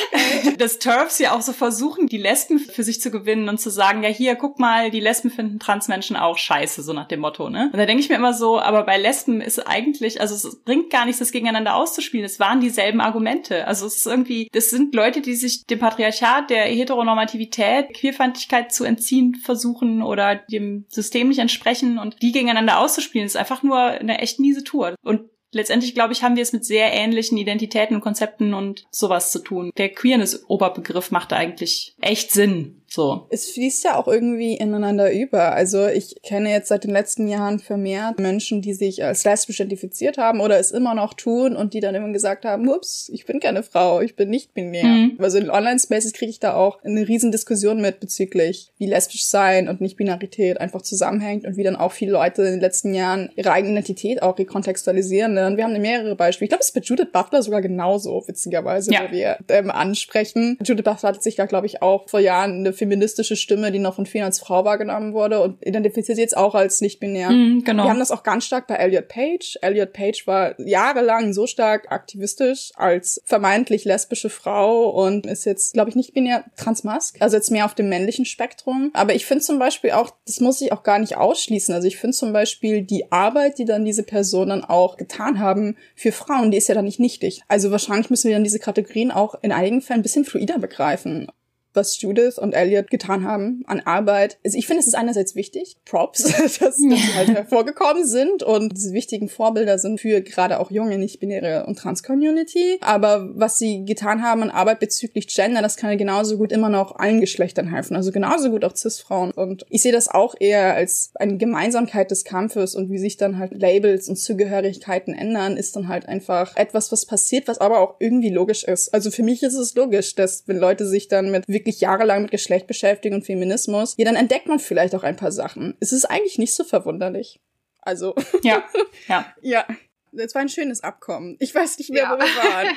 dass 0.58 0.78
Turfs 0.78 1.18
ja 1.18 1.34
auch 1.34 1.42
so 1.42 1.52
versuchen, 1.52 2.06
die 2.06 2.16
Lesben 2.16 2.60
für 2.60 2.84
sich 2.84 3.00
zu 3.00 3.10
gewinnen 3.10 3.48
und 3.48 3.60
zu 3.60 3.68
sagen, 3.68 4.04
ja 4.04 4.08
hier, 4.08 4.36
guck 4.36 4.60
mal, 4.60 4.92
die 4.92 5.00
Lesben 5.00 5.28
finden 5.28 5.58
Transmenschen 5.58 6.14
auch 6.14 6.38
scheiße, 6.38 6.84
so 6.84 6.92
nach 6.92 7.08
dem 7.08 7.18
Motto, 7.18 7.50
ne? 7.50 7.68
Und 7.72 7.80
da 7.80 7.84
denke 7.84 8.00
ich 8.00 8.08
mir 8.08 8.14
immer 8.14 8.32
so, 8.32 8.60
aber 8.60 8.84
bei 8.84 8.96
Lesben 8.96 9.40
ist 9.40 9.58
eigentlich, 9.66 10.20
also 10.20 10.36
es 10.36 10.62
bringt 10.64 10.90
gar 10.90 11.04
nichts, 11.04 11.18
das 11.18 11.32
gegeneinander 11.32 11.74
auszuspielen. 11.74 12.24
Es 12.24 12.38
waren 12.38 12.60
dieselben 12.60 13.00
Argumente. 13.00 13.66
Also 13.66 13.86
es 13.86 13.96
ist 13.96 14.06
irgendwie, 14.06 14.48
das 14.52 14.70
sind 14.70 14.94
Leute, 14.94 15.20
die 15.20 15.34
sich 15.34 15.66
dem 15.66 15.80
Patriarchat, 15.80 16.48
der 16.48 16.66
Heteronormativität, 16.66 17.92
Queerfeindlichkeit 17.94 18.72
zu 18.72 18.84
entziehen 18.84 19.34
versuchen 19.34 20.00
oder 20.00 20.36
dem 20.36 20.84
System 20.88 21.28
nicht 21.28 21.40
entsprechen 21.40 21.98
und 21.98 22.22
die 22.22 22.30
gegeneinander 22.30 22.78
auszuspielen, 22.78 23.26
ist 23.26 23.36
einfach 23.36 23.64
nur 23.64 23.79
eine 23.88 24.18
echt 24.18 24.38
miese 24.40 24.64
Tour. 24.64 24.94
Und 25.02 25.22
letztendlich, 25.52 25.94
glaube 25.94 26.12
ich, 26.12 26.22
haben 26.22 26.36
wir 26.36 26.42
es 26.42 26.52
mit 26.52 26.64
sehr 26.64 26.92
ähnlichen 26.92 27.38
Identitäten 27.38 27.96
und 27.96 28.02
Konzepten 28.02 28.54
und 28.54 28.86
sowas 28.90 29.32
zu 29.32 29.40
tun. 29.40 29.70
Der 29.76 29.90
Queerness-Oberbegriff 29.90 31.10
macht 31.10 31.32
eigentlich 31.32 31.94
echt 32.00 32.30
Sinn. 32.32 32.79
So. 32.92 33.26
Es 33.30 33.50
fließt 33.50 33.84
ja 33.84 33.96
auch 33.96 34.08
irgendwie 34.08 34.54
ineinander 34.54 35.12
über. 35.12 35.52
Also 35.52 35.86
ich 35.86 36.16
kenne 36.22 36.50
jetzt 36.50 36.68
seit 36.68 36.84
den 36.84 36.90
letzten 36.90 37.28
Jahren 37.28 37.60
vermehrt 37.60 38.18
Menschen, 38.18 38.62
die 38.62 38.74
sich 38.74 39.04
als 39.04 39.24
lesbisch 39.24 39.60
identifiziert 39.60 40.18
haben 40.18 40.40
oder 40.40 40.58
es 40.58 40.72
immer 40.72 40.94
noch 40.94 41.14
tun 41.14 41.54
und 41.54 41.72
die 41.72 41.80
dann 41.80 41.94
immer 41.94 42.10
gesagt 42.12 42.44
haben, 42.44 42.68
ups, 42.68 43.08
ich 43.12 43.26
bin 43.26 43.38
keine 43.38 43.62
Frau, 43.62 44.00
ich 44.00 44.16
bin 44.16 44.28
nicht 44.28 44.54
binär. 44.54 44.84
Mhm. 44.84 45.16
Also 45.18 45.38
in 45.38 45.50
Online-Spaces 45.50 46.12
kriege 46.14 46.30
ich 46.30 46.40
da 46.40 46.54
auch 46.54 46.82
eine 46.82 47.06
riesen 47.06 47.30
Diskussion 47.30 47.80
mit 47.80 48.00
bezüglich, 48.00 48.72
wie 48.78 48.86
lesbisch 48.86 49.26
sein 49.26 49.68
und 49.68 49.80
Nicht-Binarität 49.80 50.60
einfach 50.60 50.82
zusammenhängt 50.82 51.46
und 51.46 51.56
wie 51.56 51.62
dann 51.62 51.76
auch 51.76 51.92
viele 51.92 52.12
Leute 52.12 52.42
in 52.42 52.52
den 52.52 52.60
letzten 52.60 52.92
Jahren 52.92 53.30
ihre 53.36 53.52
eigene 53.52 53.70
Identität 53.70 54.20
auch 54.20 54.36
rekontextualisieren. 54.36 55.38
Und 55.38 55.56
wir 55.56 55.62
haben 55.62 55.80
mehrere 55.80 56.16
Beispiele. 56.16 56.46
Ich 56.46 56.50
glaube, 56.50 56.62
es 56.62 56.70
ist 56.70 56.74
bei 56.74 56.80
Judith 56.80 57.12
Butler 57.12 57.42
sogar 57.42 57.62
genauso, 57.62 58.24
witzigerweise, 58.26 58.92
ja. 58.92 59.04
wo 59.06 59.12
wir 59.12 59.38
ähm, 59.48 59.70
ansprechen. 59.70 60.58
Judith 60.64 60.84
Butler 60.84 61.10
hat 61.10 61.22
sich 61.22 61.36
da, 61.36 61.46
glaube 61.46 61.66
ich, 61.66 61.82
auch 61.82 62.08
vor 62.08 62.18
Jahren 62.18 62.58
eine 62.58 62.72
feministische 62.80 63.36
Stimme, 63.36 63.70
die 63.72 63.78
noch 63.78 63.94
von 63.94 64.06
vielen 64.06 64.24
als 64.24 64.38
Frau 64.38 64.64
wahrgenommen 64.64 65.12
wurde 65.12 65.40
und 65.42 65.64
identifiziert 65.64 66.16
sie 66.16 66.22
jetzt 66.22 66.36
auch 66.36 66.54
als 66.54 66.80
nicht-binär. 66.80 67.30
Mhm, 67.30 67.62
genau. 67.62 67.84
Wir 67.84 67.90
haben 67.90 67.98
das 67.98 68.10
auch 68.10 68.22
ganz 68.22 68.46
stark 68.46 68.66
bei 68.66 68.76
Elliot 68.76 69.08
Page. 69.08 69.58
Elliot 69.60 69.92
Page 69.92 70.26
war 70.26 70.58
jahrelang 70.58 71.34
so 71.34 71.46
stark 71.46 71.92
aktivistisch 71.92 72.70
als 72.74 73.20
vermeintlich 73.26 73.84
lesbische 73.84 74.30
Frau 74.30 74.88
und 74.88 75.26
ist 75.26 75.44
jetzt, 75.44 75.74
glaube 75.74 75.90
ich, 75.90 75.96
nicht 75.96 76.14
binär 76.14 76.44
transmask, 76.56 77.20
also 77.20 77.36
jetzt 77.36 77.50
mehr 77.50 77.66
auf 77.66 77.74
dem 77.74 77.90
männlichen 77.90 78.24
Spektrum. 78.24 78.90
Aber 78.94 79.14
ich 79.14 79.26
finde 79.26 79.44
zum 79.44 79.58
Beispiel 79.58 79.90
auch, 79.90 80.10
das 80.26 80.40
muss 80.40 80.62
ich 80.62 80.72
auch 80.72 80.82
gar 80.82 80.98
nicht 80.98 81.18
ausschließen. 81.18 81.74
Also 81.74 81.86
ich 81.86 81.98
finde 81.98 82.16
zum 82.16 82.32
Beispiel 82.32 82.80
die 82.80 83.12
Arbeit, 83.12 83.58
die 83.58 83.66
dann 83.66 83.84
diese 83.84 84.04
Personen 84.04 84.64
auch 84.64 84.96
getan 84.96 85.38
haben 85.38 85.76
für 85.94 86.12
Frauen, 86.12 86.50
die 86.50 86.56
ist 86.56 86.68
ja 86.68 86.74
dann 86.74 86.86
nicht 86.86 86.98
nichtig. 86.98 87.42
Also 87.46 87.70
wahrscheinlich 87.70 88.08
müssen 88.08 88.28
wir 88.28 88.36
dann 88.36 88.44
diese 88.44 88.58
Kategorien 88.58 89.10
auch 89.10 89.34
in 89.42 89.52
einigen 89.52 89.82
Fällen 89.82 90.00
ein 90.00 90.02
bisschen 90.02 90.24
fluider 90.24 90.58
begreifen 90.58 91.28
was 91.74 92.00
Judith 92.00 92.38
und 92.38 92.52
Elliot 92.52 92.90
getan 92.90 93.24
haben 93.24 93.62
an 93.66 93.80
Arbeit. 93.80 94.38
Also 94.44 94.58
ich 94.58 94.66
finde, 94.66 94.80
es 94.80 94.86
ist 94.86 94.94
einerseits 94.94 95.34
wichtig, 95.34 95.76
Props, 95.84 96.22
dass, 96.38 96.58
dass 96.58 96.76
sie 96.76 96.96
halt 97.14 97.28
hervorgekommen 97.28 98.04
sind 98.04 98.42
und 98.42 98.76
diese 98.76 98.92
wichtigen 98.92 99.28
Vorbilder 99.28 99.78
sind 99.78 100.00
für 100.00 100.20
gerade 100.20 100.60
auch 100.60 100.70
junge, 100.70 100.98
nicht-binäre 100.98 101.66
und 101.66 101.78
Trans-Community. 101.78 102.78
Aber 102.80 103.28
was 103.34 103.58
sie 103.58 103.84
getan 103.84 104.22
haben 104.22 104.42
an 104.42 104.50
Arbeit 104.50 104.80
bezüglich 104.80 105.26
Gender, 105.28 105.62
das 105.62 105.76
kann 105.76 105.90
ja 105.90 105.96
genauso 105.96 106.38
gut 106.38 106.52
immer 106.52 106.68
noch 106.68 106.96
allen 106.96 107.20
Geschlechtern 107.20 107.68
helfen. 107.68 107.96
Also 107.96 108.12
genauso 108.12 108.50
gut 108.50 108.64
auch 108.64 108.76
Cis-Frauen. 108.76 109.32
Und 109.32 109.64
ich 109.68 109.82
sehe 109.82 109.92
das 109.92 110.08
auch 110.08 110.34
eher 110.38 110.74
als 110.74 111.12
eine 111.14 111.36
Gemeinsamkeit 111.36 112.10
des 112.10 112.24
Kampfes 112.24 112.74
und 112.74 112.90
wie 112.90 112.98
sich 112.98 113.16
dann 113.16 113.38
halt 113.38 113.52
Labels 113.52 114.08
und 114.08 114.16
Zugehörigkeiten 114.16 115.14
ändern, 115.14 115.56
ist 115.56 115.76
dann 115.76 115.88
halt 115.88 116.06
einfach 116.06 116.56
etwas, 116.56 116.92
was 116.92 117.06
passiert, 117.06 117.48
was 117.48 117.58
aber 117.58 117.80
auch 117.80 117.96
irgendwie 117.98 118.30
logisch 118.30 118.64
ist. 118.64 118.92
Also 118.92 119.10
für 119.10 119.22
mich 119.22 119.42
ist 119.42 119.54
es 119.54 119.74
logisch, 119.74 120.14
dass 120.14 120.44
wenn 120.46 120.56
Leute 120.56 120.86
sich 120.86 121.08
dann 121.08 121.30
mit 121.30 121.46
wirklich 121.60 121.80
jahrelang 121.80 122.22
mit 122.22 122.30
Geschlecht 122.30 122.66
beschäftigen 122.66 123.14
und 123.14 123.26
Feminismus, 123.26 123.94
ja, 123.96 124.04
dann 124.04 124.16
entdeckt 124.16 124.46
man 124.46 124.58
vielleicht 124.58 124.94
auch 124.94 125.02
ein 125.02 125.16
paar 125.16 125.32
Sachen. 125.32 125.76
Es 125.80 125.92
ist 125.92 126.06
eigentlich 126.06 126.38
nicht 126.38 126.54
so 126.54 126.64
verwunderlich. 126.64 127.40
Also. 127.80 128.14
Ja, 128.42 128.64
ja. 129.08 129.32
ja. 129.42 129.66
Das 130.12 130.34
war 130.34 130.42
ein 130.42 130.48
schönes 130.48 130.82
Abkommen. 130.82 131.36
Ich 131.38 131.54
weiß 131.54 131.78
nicht 131.78 131.90
mehr, 131.90 132.02
ja. 132.02 132.12
wo 132.12 132.18
wir 132.18 132.26
waren. 132.26 132.76